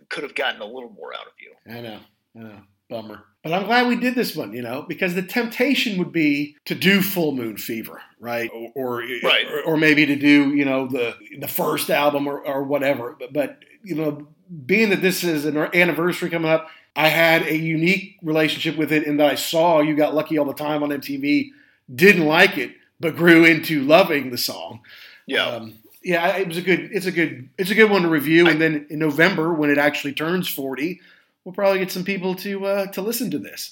could 0.10 0.24
have 0.24 0.36
gotten 0.36 0.62
a 0.62 0.66
little 0.66 0.90
more 0.90 1.14
out 1.14 1.28
of 1.28 1.34
you. 1.40 1.74
I 1.74 1.82
know. 1.82 2.00
I 2.36 2.40
know. 2.40 2.62
Bummer. 2.90 3.24
But 3.44 3.54
I'm 3.54 3.66
glad 3.66 3.88
we 3.88 3.98
did 3.98 4.16
this 4.16 4.36
one, 4.36 4.54
you 4.54 4.62
know, 4.62 4.86
because 4.88 5.14
the 5.14 5.22
temptation 5.22 5.98
would 5.98 6.12
be 6.12 6.56
to 6.66 6.76
do 6.76 7.02
Full 7.02 7.34
Moon 7.34 7.58
Fever, 7.58 8.02
right? 8.20 8.50
Or 8.54 8.72
or, 8.76 8.98
right. 9.24 9.46
or, 9.52 9.74
or 9.74 9.78
maybe 9.78 10.06
to 10.06 10.16
do, 10.16 10.54
you 10.54 10.64
know, 10.64 10.88
the 10.88 11.16
the 11.40 11.48
first 11.48 11.90
album 11.90 12.28
or, 12.28 12.46
or 12.46 12.64
whatever. 12.64 13.16
But, 13.20 13.34
but 13.34 13.60
you 13.84 13.96
know, 13.96 14.28
being 14.66 14.90
that 14.90 15.02
this 15.02 15.24
is 15.24 15.46
an 15.46 15.58
anniversary 15.58 16.30
coming 16.30 16.50
up, 16.50 16.70
I 16.98 17.10
had 17.10 17.44
a 17.44 17.56
unique 17.56 18.18
relationship 18.24 18.76
with 18.76 18.92
it 18.92 19.04
in 19.04 19.18
that 19.18 19.32
I 19.32 19.36
saw 19.36 19.82
You 19.82 19.96
Got 19.96 20.16
Lucky 20.16 20.40
all 20.40 20.46
the 20.46 20.54
time 20.54 20.82
on 20.82 20.90
MTV 20.90 21.52
didn't 21.94 22.26
like 22.26 22.58
it, 22.58 22.72
but 23.00 23.16
grew 23.16 23.46
into 23.46 23.84
loving 23.84 24.32
the 24.32 24.38
song. 24.38 24.82
Yeah. 25.28 25.46
Um, 25.46 25.76
yeah, 26.04 26.38
it 26.38 26.48
was 26.48 26.58
a 26.58 26.62
good. 26.62 26.90
It's 26.92 27.06
a 27.06 27.12
good. 27.12 27.50
It's 27.58 27.70
a 27.70 27.76
good 27.76 27.92
one 27.92 28.02
to 28.02 28.10
review. 28.10 28.48
and 28.48 28.60
then 28.60 28.88
in 28.90 29.00
November, 29.00 29.54
when 29.54 29.70
it 29.70 29.78
actually 29.78 30.14
turns 30.14 30.48
forty, 30.48 31.02
we'll 31.44 31.54
probably 31.54 31.80
get 31.80 31.92
some 31.92 32.04
people 32.04 32.34
to 32.36 32.66
uh, 32.66 32.88
to 32.88 33.02
listen 33.02 33.30
to 33.32 33.40
this. 33.40 33.72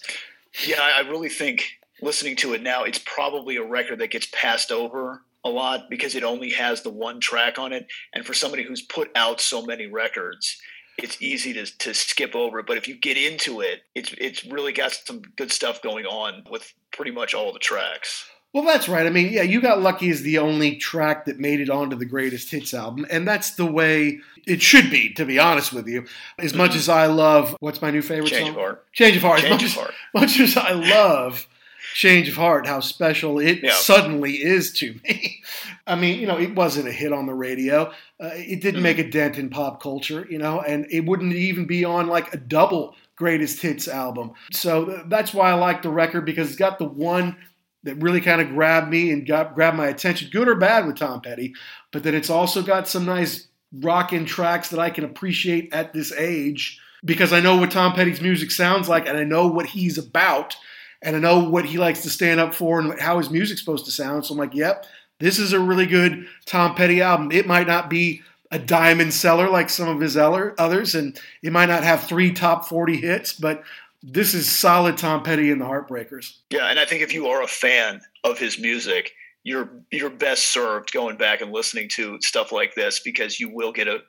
Yeah, 0.66 0.82
I 0.82 1.02
really 1.02 1.30
think 1.30 1.80
listening 2.02 2.36
to 2.38 2.54
it 2.54 2.62
now, 2.62 2.84
it's 2.84 3.00
probably 3.00 3.56
a 3.56 3.64
record 3.64 4.00
that 4.00 4.12
gets 4.12 4.28
passed 4.32 4.72
over 4.72 5.22
a 5.44 5.50
lot 5.50 5.90
because 5.90 6.16
it 6.16 6.24
only 6.24 6.52
has 6.52 6.82
the 6.82 6.90
one 6.90 7.20
track 7.20 7.58
on 7.58 7.72
it. 7.72 7.88
And 8.14 8.26
for 8.26 8.34
somebody 8.34 8.64
who's 8.64 8.82
put 8.82 9.12
out 9.16 9.40
so 9.40 9.66
many 9.66 9.88
records, 9.88 10.60
it's 10.98 11.22
easy 11.22 11.54
to, 11.54 11.66
to 11.80 11.94
skip 11.94 12.36
over. 12.36 12.64
But 12.64 12.78
if 12.78 12.88
you 12.88 12.96
get 12.96 13.18
into 13.18 13.62
it, 13.62 13.82
it's 13.94 14.14
it's 14.18 14.46
really 14.46 14.74
got 14.74 14.92
some 14.92 15.22
good 15.36 15.52
stuff 15.52 15.82
going 15.82 16.06
on 16.06 16.44
with 16.50 16.74
pretty 16.92 17.12
much 17.12 17.34
all 17.34 17.52
the 17.54 17.60
tracks. 17.60 18.26
Well, 18.56 18.64
that's 18.64 18.88
right. 18.88 19.06
I 19.06 19.10
mean, 19.10 19.34
yeah, 19.34 19.42
You 19.42 19.60
Got 19.60 19.82
Lucky 19.82 20.08
is 20.08 20.22
the 20.22 20.38
only 20.38 20.78
track 20.78 21.26
that 21.26 21.40
made 21.40 21.60
it 21.60 21.70
onto 21.70 21.98
the 21.98 22.06
greatest 22.06 22.50
hits 22.50 22.74
album. 22.74 23.06
And 23.10 23.28
that's 23.28 23.56
the 23.56 23.66
way 23.66 24.22
it 24.48 24.62
should 24.62 24.90
be, 24.90 25.14
to 25.16 25.26
be 25.26 25.38
honest 25.38 25.74
with 25.74 25.90
you. 25.90 26.06
As 26.40 26.54
much 26.54 26.70
mm-hmm. 26.70 26.80
as 26.80 26.88
I 26.88 27.08
love, 27.08 27.58
what's 27.60 27.82
my 27.82 27.92
new 27.92 28.02
favorite 28.02 28.30
Change 28.30 28.44
song? 28.44 28.50
Of 28.52 28.56
Heart. 28.56 28.94
Change 28.94 29.18
of 29.18 29.24
Heart. 29.24 29.40
Change 29.42 29.62
as 29.62 29.62
much, 29.62 29.76
of 29.76 29.82
Heart. 29.82 29.94
Much 30.14 30.40
as 30.40 30.56
I 30.56 30.72
love 30.72 31.48
Change 31.96 32.28
of 32.28 32.36
Heart, 32.36 32.68
how 32.68 32.82
special 32.82 33.40
it 33.40 33.64
yeah. 33.64 33.72
suddenly 33.72 34.34
is 34.34 34.74
to 34.74 35.00
me. 35.06 35.42
I 35.88 35.96
mean, 35.96 36.20
you 36.20 36.28
know, 36.28 36.38
it 36.38 36.54
wasn't 36.54 36.90
a 36.90 36.92
hit 36.92 37.14
on 37.14 37.26
the 37.26 37.34
radio. 37.34 37.86
Uh, 38.22 38.32
it 38.34 38.60
didn't 38.60 38.76
mm-hmm. 38.76 38.84
make 38.84 39.00
a 39.00 39.10
dent 39.10 39.38
in 39.38 39.50
pop 39.50 39.82
culture, 39.82 40.28
you 40.30 40.38
know, 40.38 40.60
and 40.60 40.86
it 40.92 41.06
wouldn't 41.06 41.32
even 41.32 41.66
be 41.66 41.86
on 41.86 42.08
like 42.08 42.34
a 42.34 42.38
double 42.38 42.96
greatest 43.16 43.62
hits 43.62 43.88
album. 43.88 44.34
So 44.52 45.06
that's 45.08 45.34
why 45.34 45.52
I 45.52 45.54
like 45.54 45.84
the 45.84 45.90
record 45.90 46.26
because 46.26 46.50
it's 46.50 46.58
got 46.58 46.80
the 46.80 46.86
one 46.86 47.38
that 47.84 47.96
really 47.96 48.20
kind 48.20 48.42
of 48.42 48.50
grabbed 48.50 48.90
me 48.90 49.12
and 49.12 49.26
got 49.26 49.56
grabbed 49.56 49.78
my 49.78 49.88
attention, 49.88 50.30
good 50.34 50.50
or 50.50 50.56
bad 50.56 50.86
with 50.86 50.98
Tom 50.98 51.22
Petty. 51.22 51.54
But 51.94 52.04
then 52.04 52.14
it's 52.14 52.30
also 52.30 52.62
got 52.62 52.90
some 52.90 53.06
nice 53.06 53.48
rockin' 53.72 54.26
tracks 54.26 54.68
that 54.72 54.82
I 54.82 54.90
can 54.90 55.06
appreciate 55.06 55.74
at 55.74 55.94
this 55.94 56.12
age 56.12 56.78
because 57.06 57.32
I 57.32 57.40
know 57.40 57.56
what 57.56 57.72
Tom 57.72 57.94
Petty's 57.94 58.20
music 58.20 58.52
sounds 58.52 58.90
like 58.90 59.08
and 59.08 59.18
I 59.18 59.24
know 59.24 59.48
what 59.48 59.68
he's 59.68 59.98
about 59.98 60.58
and 61.06 61.16
I 61.16 61.20
know 61.20 61.40
what 61.40 61.66
he 61.66 61.78
likes 61.78 62.02
to 62.02 62.10
stand 62.10 62.40
up 62.40 62.54
for 62.54 62.80
and 62.80 63.00
how 63.00 63.18
his 63.18 63.30
music's 63.30 63.62
supposed 63.62 63.86
to 63.86 63.92
sound. 63.92 64.26
So 64.26 64.34
I'm 64.34 64.40
like, 64.40 64.56
yep, 64.56 64.86
this 65.20 65.40
is 65.40 65.54
a 65.54 65.60
really 65.60 65.86
good 65.86 66.28
Tom 66.46 66.76
Petty 66.76 67.02
album. 67.02 67.32
It 67.32 67.48
might 67.48 67.68
not 67.68 67.90
be 67.90 68.22
a 68.52 68.60
diamond 68.60 69.14
seller 69.14 69.50
like 69.50 69.70
some 69.70 69.88
of 69.88 70.00
his 70.00 70.18
others, 70.18 70.96
and 70.96 71.20
it 71.42 71.52
might 71.52 71.68
not 71.68 71.84
have 71.84 72.04
three 72.04 72.32
top 72.32 72.66
40 72.66 72.98
hits, 72.98 73.34
but 73.34 73.64
this 74.04 74.34
is 74.34 74.48
solid 74.48 74.98
Tom 74.98 75.24
Petty 75.24 75.52
and 75.52 75.62
the 75.62 75.66
Heartbreakers. 75.66 76.38
Yeah, 76.50 76.68
and 76.68 76.80
I 76.80 76.86
think 76.86 77.02
if 77.02 77.14
you 77.14 77.28
are 77.28 77.42
a 77.42 77.48
fan 77.48 78.02
of 78.24 78.38
his 78.38 78.60
music, 78.60 79.14
you're 79.46 79.70
you're 79.92 80.10
best 80.10 80.52
served 80.52 80.92
going 80.92 81.16
back 81.16 81.40
and 81.40 81.54
listening 81.54 81.88
to 81.88 82.20
stuff 82.20 82.52
like 82.52 82.74
this 82.74 83.00
because 83.00 83.40
you 83.40 83.48
will 83.54 83.72
get 83.72 83.88
a 83.88 84.00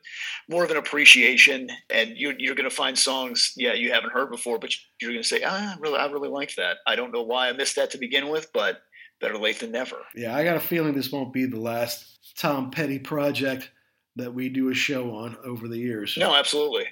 more 0.48 0.64
of 0.64 0.70
an 0.70 0.78
appreciation 0.78 1.68
and 1.90 2.16
you're, 2.16 2.34
you're 2.38 2.54
going 2.54 2.68
to 2.68 2.74
find 2.74 2.98
songs 2.98 3.52
yeah 3.54 3.74
you 3.74 3.92
haven't 3.92 4.12
heard 4.12 4.30
before 4.30 4.58
but 4.58 4.74
you're 5.00 5.12
going 5.12 5.22
to 5.22 5.28
say 5.28 5.42
ah, 5.44 5.74
I 5.76 5.78
really 5.78 5.98
I 5.98 6.06
really 6.06 6.30
like 6.30 6.54
that. 6.56 6.78
I 6.86 6.96
don't 6.96 7.12
know 7.12 7.22
why 7.22 7.48
I 7.48 7.52
missed 7.52 7.76
that 7.76 7.90
to 7.90 7.98
begin 7.98 8.30
with 8.30 8.50
but 8.52 8.80
better 9.20 9.38
late 9.38 9.60
than 9.60 9.70
never. 9.70 9.98
Yeah 10.14 10.34
I 10.34 10.42
got 10.42 10.56
a 10.56 10.60
feeling 10.60 10.94
this 10.94 11.12
won't 11.12 11.34
be 11.34 11.44
the 11.44 11.60
last 11.60 12.18
Tom 12.38 12.70
Petty 12.70 12.98
project 12.98 13.70
that 14.16 14.32
we 14.32 14.48
do 14.48 14.70
a 14.70 14.74
show 14.74 15.14
on 15.14 15.36
over 15.44 15.68
the 15.68 15.76
years. 15.76 16.16
No 16.16 16.34
absolutely 16.34 16.86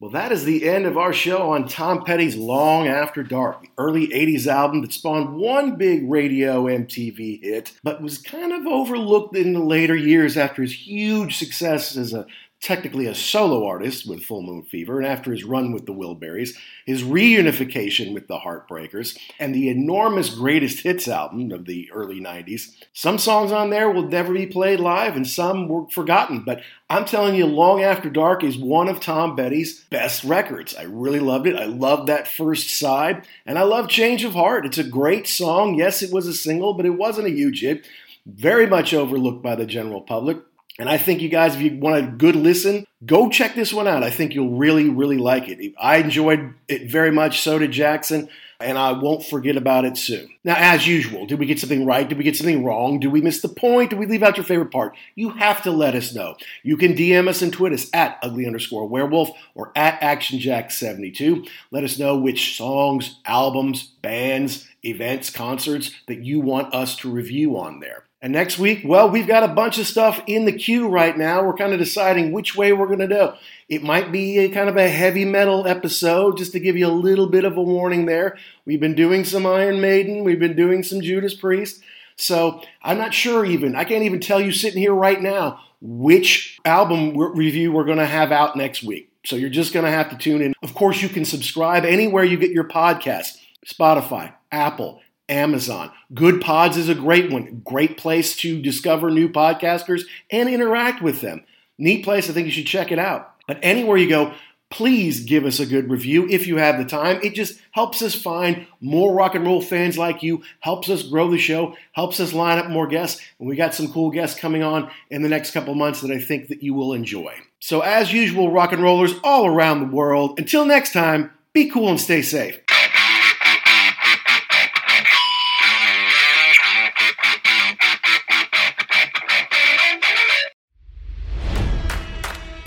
Well, 0.00 0.12
that 0.12 0.30
is 0.30 0.44
the 0.44 0.68
end 0.68 0.86
of 0.86 0.96
our 0.96 1.12
show 1.12 1.50
on 1.50 1.66
Tom 1.66 2.04
Petty's 2.04 2.36
Long 2.36 2.86
After 2.86 3.24
Dark, 3.24 3.62
the 3.62 3.70
early 3.78 4.06
80s 4.06 4.46
album 4.46 4.82
that 4.82 4.92
spawned 4.92 5.34
one 5.34 5.74
big 5.74 6.08
radio 6.08 6.66
MTV 6.66 7.42
hit, 7.42 7.72
but 7.82 8.00
was 8.00 8.18
kind 8.18 8.52
of 8.52 8.64
overlooked 8.64 9.36
in 9.36 9.54
the 9.54 9.60
later 9.60 9.96
years 9.96 10.36
after 10.36 10.62
his 10.62 10.72
huge 10.72 11.36
success 11.36 11.96
as 11.96 12.14
a 12.14 12.26
technically 12.60 13.06
a 13.06 13.14
solo 13.14 13.64
artist 13.66 14.08
with 14.08 14.24
Full 14.24 14.42
Moon 14.42 14.62
Fever, 14.62 14.98
and 14.98 15.06
after 15.06 15.30
his 15.30 15.44
run 15.44 15.72
with 15.72 15.86
the 15.86 15.94
Wilburys, 15.94 16.56
his 16.84 17.02
reunification 17.02 18.12
with 18.12 18.26
the 18.26 18.38
Heartbreakers, 18.38 19.16
and 19.38 19.54
the 19.54 19.68
enormous 19.68 20.34
greatest 20.34 20.80
hits 20.80 21.06
album 21.06 21.52
of 21.52 21.66
the 21.66 21.90
early 21.92 22.20
90s. 22.20 22.74
Some 22.92 23.18
songs 23.18 23.52
on 23.52 23.70
there 23.70 23.90
will 23.90 24.08
never 24.08 24.32
be 24.32 24.46
played 24.46 24.80
live, 24.80 25.14
and 25.14 25.26
some 25.26 25.68
were 25.68 25.88
forgotten, 25.88 26.42
but 26.44 26.62
I'm 26.90 27.04
telling 27.04 27.34
you, 27.34 27.46
Long 27.46 27.82
After 27.82 28.10
Dark 28.10 28.42
is 28.42 28.56
one 28.56 28.88
of 28.88 28.98
Tom 28.98 29.36
Petty's 29.36 29.84
best 29.84 30.24
records. 30.24 30.74
I 30.74 30.82
really 30.82 31.20
loved 31.20 31.46
it. 31.46 31.54
I 31.54 31.66
loved 31.66 32.08
that 32.08 32.26
first 32.26 32.70
side, 32.70 33.26
and 33.46 33.58
I 33.58 33.62
love 33.62 33.88
Change 33.88 34.24
of 34.24 34.32
Heart. 34.32 34.66
It's 34.66 34.78
a 34.78 34.84
great 34.84 35.28
song. 35.28 35.74
Yes, 35.74 36.02
it 36.02 36.12
was 36.12 36.26
a 36.26 36.34
single, 36.34 36.74
but 36.74 36.86
it 36.86 36.90
wasn't 36.90 37.28
a 37.28 37.30
huge 37.30 37.60
hit. 37.60 37.86
Very 38.26 38.66
much 38.66 38.92
overlooked 38.92 39.42
by 39.42 39.54
the 39.54 39.66
general 39.66 40.00
public. 40.00 40.38
And 40.78 40.88
I 40.88 40.96
think 40.96 41.20
you 41.20 41.28
guys, 41.28 41.56
if 41.56 41.60
you 41.60 41.76
want 41.76 41.96
a 41.96 42.08
good 42.08 42.36
listen, 42.36 42.86
go 43.04 43.28
check 43.28 43.54
this 43.54 43.72
one 43.72 43.88
out. 43.88 44.04
I 44.04 44.10
think 44.10 44.34
you'll 44.34 44.56
really, 44.56 44.88
really 44.88 45.18
like 45.18 45.48
it. 45.48 45.74
I 45.80 45.96
enjoyed 45.96 46.54
it 46.68 46.88
very 46.90 47.10
much. 47.10 47.40
So 47.40 47.58
did 47.58 47.72
Jackson. 47.72 48.28
And 48.60 48.76
I 48.76 48.90
won't 48.90 49.24
forget 49.24 49.56
about 49.56 49.84
it 49.84 49.96
soon. 49.96 50.30
Now, 50.42 50.56
as 50.56 50.84
usual, 50.84 51.26
did 51.26 51.38
we 51.38 51.46
get 51.46 51.60
something 51.60 51.86
right? 51.86 52.08
Did 52.08 52.18
we 52.18 52.24
get 52.24 52.34
something 52.34 52.64
wrong? 52.64 52.98
Did 52.98 53.12
we 53.12 53.20
miss 53.20 53.40
the 53.40 53.48
point? 53.48 53.90
Did 53.90 54.00
we 54.00 54.06
leave 54.06 54.24
out 54.24 54.36
your 54.36 54.42
favorite 54.42 54.72
part? 54.72 54.96
You 55.14 55.30
have 55.30 55.62
to 55.62 55.70
let 55.70 55.94
us 55.94 56.12
know. 56.12 56.34
You 56.64 56.76
can 56.76 56.94
DM 56.94 57.28
us 57.28 57.40
and 57.40 57.52
tweet 57.52 57.72
us 57.72 57.88
at 57.92 58.18
ugly 58.20 58.46
underscore 58.46 58.88
werewolf 58.88 59.30
or 59.54 59.70
at 59.76 60.00
actionjack72. 60.00 61.48
Let 61.70 61.84
us 61.84 62.00
know 62.00 62.18
which 62.18 62.56
songs, 62.56 63.20
albums, 63.24 63.92
bands, 64.02 64.66
events, 64.84 65.30
concerts 65.30 65.92
that 66.08 66.24
you 66.24 66.40
want 66.40 66.74
us 66.74 66.96
to 66.96 67.10
review 67.12 67.56
on 67.56 67.78
there. 67.78 68.07
And 68.20 68.32
next 68.32 68.58
week, 68.58 68.82
well, 68.84 69.08
we've 69.08 69.28
got 69.28 69.48
a 69.48 69.54
bunch 69.54 69.78
of 69.78 69.86
stuff 69.86 70.20
in 70.26 70.44
the 70.44 70.52
queue 70.52 70.88
right 70.88 71.16
now. 71.16 71.44
We're 71.44 71.54
kind 71.54 71.72
of 71.72 71.78
deciding 71.78 72.32
which 72.32 72.56
way 72.56 72.72
we're 72.72 72.88
going 72.88 72.98
to 72.98 73.06
go. 73.06 73.36
It 73.68 73.84
might 73.84 74.10
be 74.10 74.38
a 74.38 74.48
kind 74.48 74.68
of 74.68 74.76
a 74.76 74.88
heavy 74.88 75.24
metal 75.24 75.68
episode, 75.68 76.36
just 76.36 76.50
to 76.52 76.60
give 76.60 76.76
you 76.76 76.88
a 76.88 76.90
little 76.90 77.28
bit 77.28 77.44
of 77.44 77.56
a 77.56 77.62
warning 77.62 78.06
there. 78.06 78.36
We've 78.64 78.80
been 78.80 78.96
doing 78.96 79.24
some 79.24 79.46
Iron 79.46 79.80
Maiden, 79.80 80.24
we've 80.24 80.40
been 80.40 80.56
doing 80.56 80.82
some 80.82 81.00
Judas 81.00 81.34
Priest. 81.34 81.80
So 82.16 82.60
I'm 82.82 82.98
not 82.98 83.14
sure 83.14 83.44
even. 83.44 83.76
I 83.76 83.84
can't 83.84 84.02
even 84.02 84.18
tell 84.18 84.40
you 84.40 84.50
sitting 84.50 84.82
here 84.82 84.94
right 84.94 85.22
now 85.22 85.60
which 85.80 86.58
album 86.64 87.16
review 87.16 87.70
we're 87.70 87.84
going 87.84 87.98
to 87.98 88.06
have 88.06 88.32
out 88.32 88.56
next 88.56 88.82
week. 88.82 89.12
So 89.24 89.36
you're 89.36 89.50
just 89.50 89.72
going 89.72 89.84
to 89.84 89.92
have 89.92 90.10
to 90.10 90.16
tune 90.16 90.42
in. 90.42 90.54
Of 90.62 90.74
course, 90.74 91.00
you 91.00 91.08
can 91.08 91.24
subscribe 91.24 91.84
anywhere 91.84 92.24
you 92.24 92.36
get 92.36 92.50
your 92.50 92.64
podcast 92.64 93.36
Spotify, 93.64 94.32
Apple, 94.50 95.00
Amazon. 95.28 95.90
Goodpods 96.12 96.76
is 96.76 96.88
a 96.88 96.94
great 96.94 97.30
one. 97.30 97.62
Great 97.64 97.96
place 97.96 98.36
to 98.36 98.60
discover 98.60 99.10
new 99.10 99.28
podcasters 99.28 100.02
and 100.30 100.48
interact 100.48 101.02
with 101.02 101.20
them. 101.20 101.44
Neat 101.78 102.04
place. 102.04 102.28
I 102.28 102.32
think 102.32 102.46
you 102.46 102.52
should 102.52 102.66
check 102.66 102.90
it 102.90 102.98
out. 102.98 103.34
But 103.46 103.58
anywhere 103.62 103.96
you 103.96 104.08
go, 104.08 104.34
please 104.70 105.20
give 105.20 105.44
us 105.44 105.60
a 105.60 105.66
good 105.66 105.90
review 105.90 106.28
if 106.28 106.46
you 106.46 106.56
have 106.56 106.78
the 106.78 106.84
time. 106.84 107.20
It 107.22 107.34
just 107.34 107.60
helps 107.70 108.02
us 108.02 108.14
find 108.14 108.66
more 108.80 109.14
rock 109.14 109.34
and 109.34 109.46
roll 109.46 109.62
fans 109.62 109.96
like 109.96 110.22
you, 110.22 110.42
helps 110.60 110.90
us 110.90 111.02
grow 111.02 111.30
the 111.30 111.38
show, 111.38 111.74
helps 111.92 112.20
us 112.20 112.32
line 112.32 112.58
up 112.58 112.68
more 112.68 112.86
guests. 112.86 113.20
And 113.38 113.48
we 113.48 113.56
got 113.56 113.74
some 113.74 113.92
cool 113.92 114.10
guests 114.10 114.38
coming 114.38 114.62
on 114.62 114.90
in 115.10 115.22
the 115.22 115.28
next 115.28 115.52
couple 115.52 115.74
months 115.74 116.00
that 116.02 116.10
I 116.10 116.18
think 116.18 116.48
that 116.48 116.62
you 116.62 116.74
will 116.74 116.92
enjoy. 116.92 117.34
So 117.60 117.80
as 117.80 118.12
usual, 118.12 118.52
rock 118.52 118.72
and 118.72 118.82
rollers 118.82 119.14
all 119.24 119.46
around 119.46 119.80
the 119.80 119.96
world, 119.96 120.38
until 120.38 120.64
next 120.64 120.92
time, 120.92 121.30
be 121.52 121.70
cool 121.70 121.88
and 121.88 122.00
stay 122.00 122.22
safe. 122.22 122.60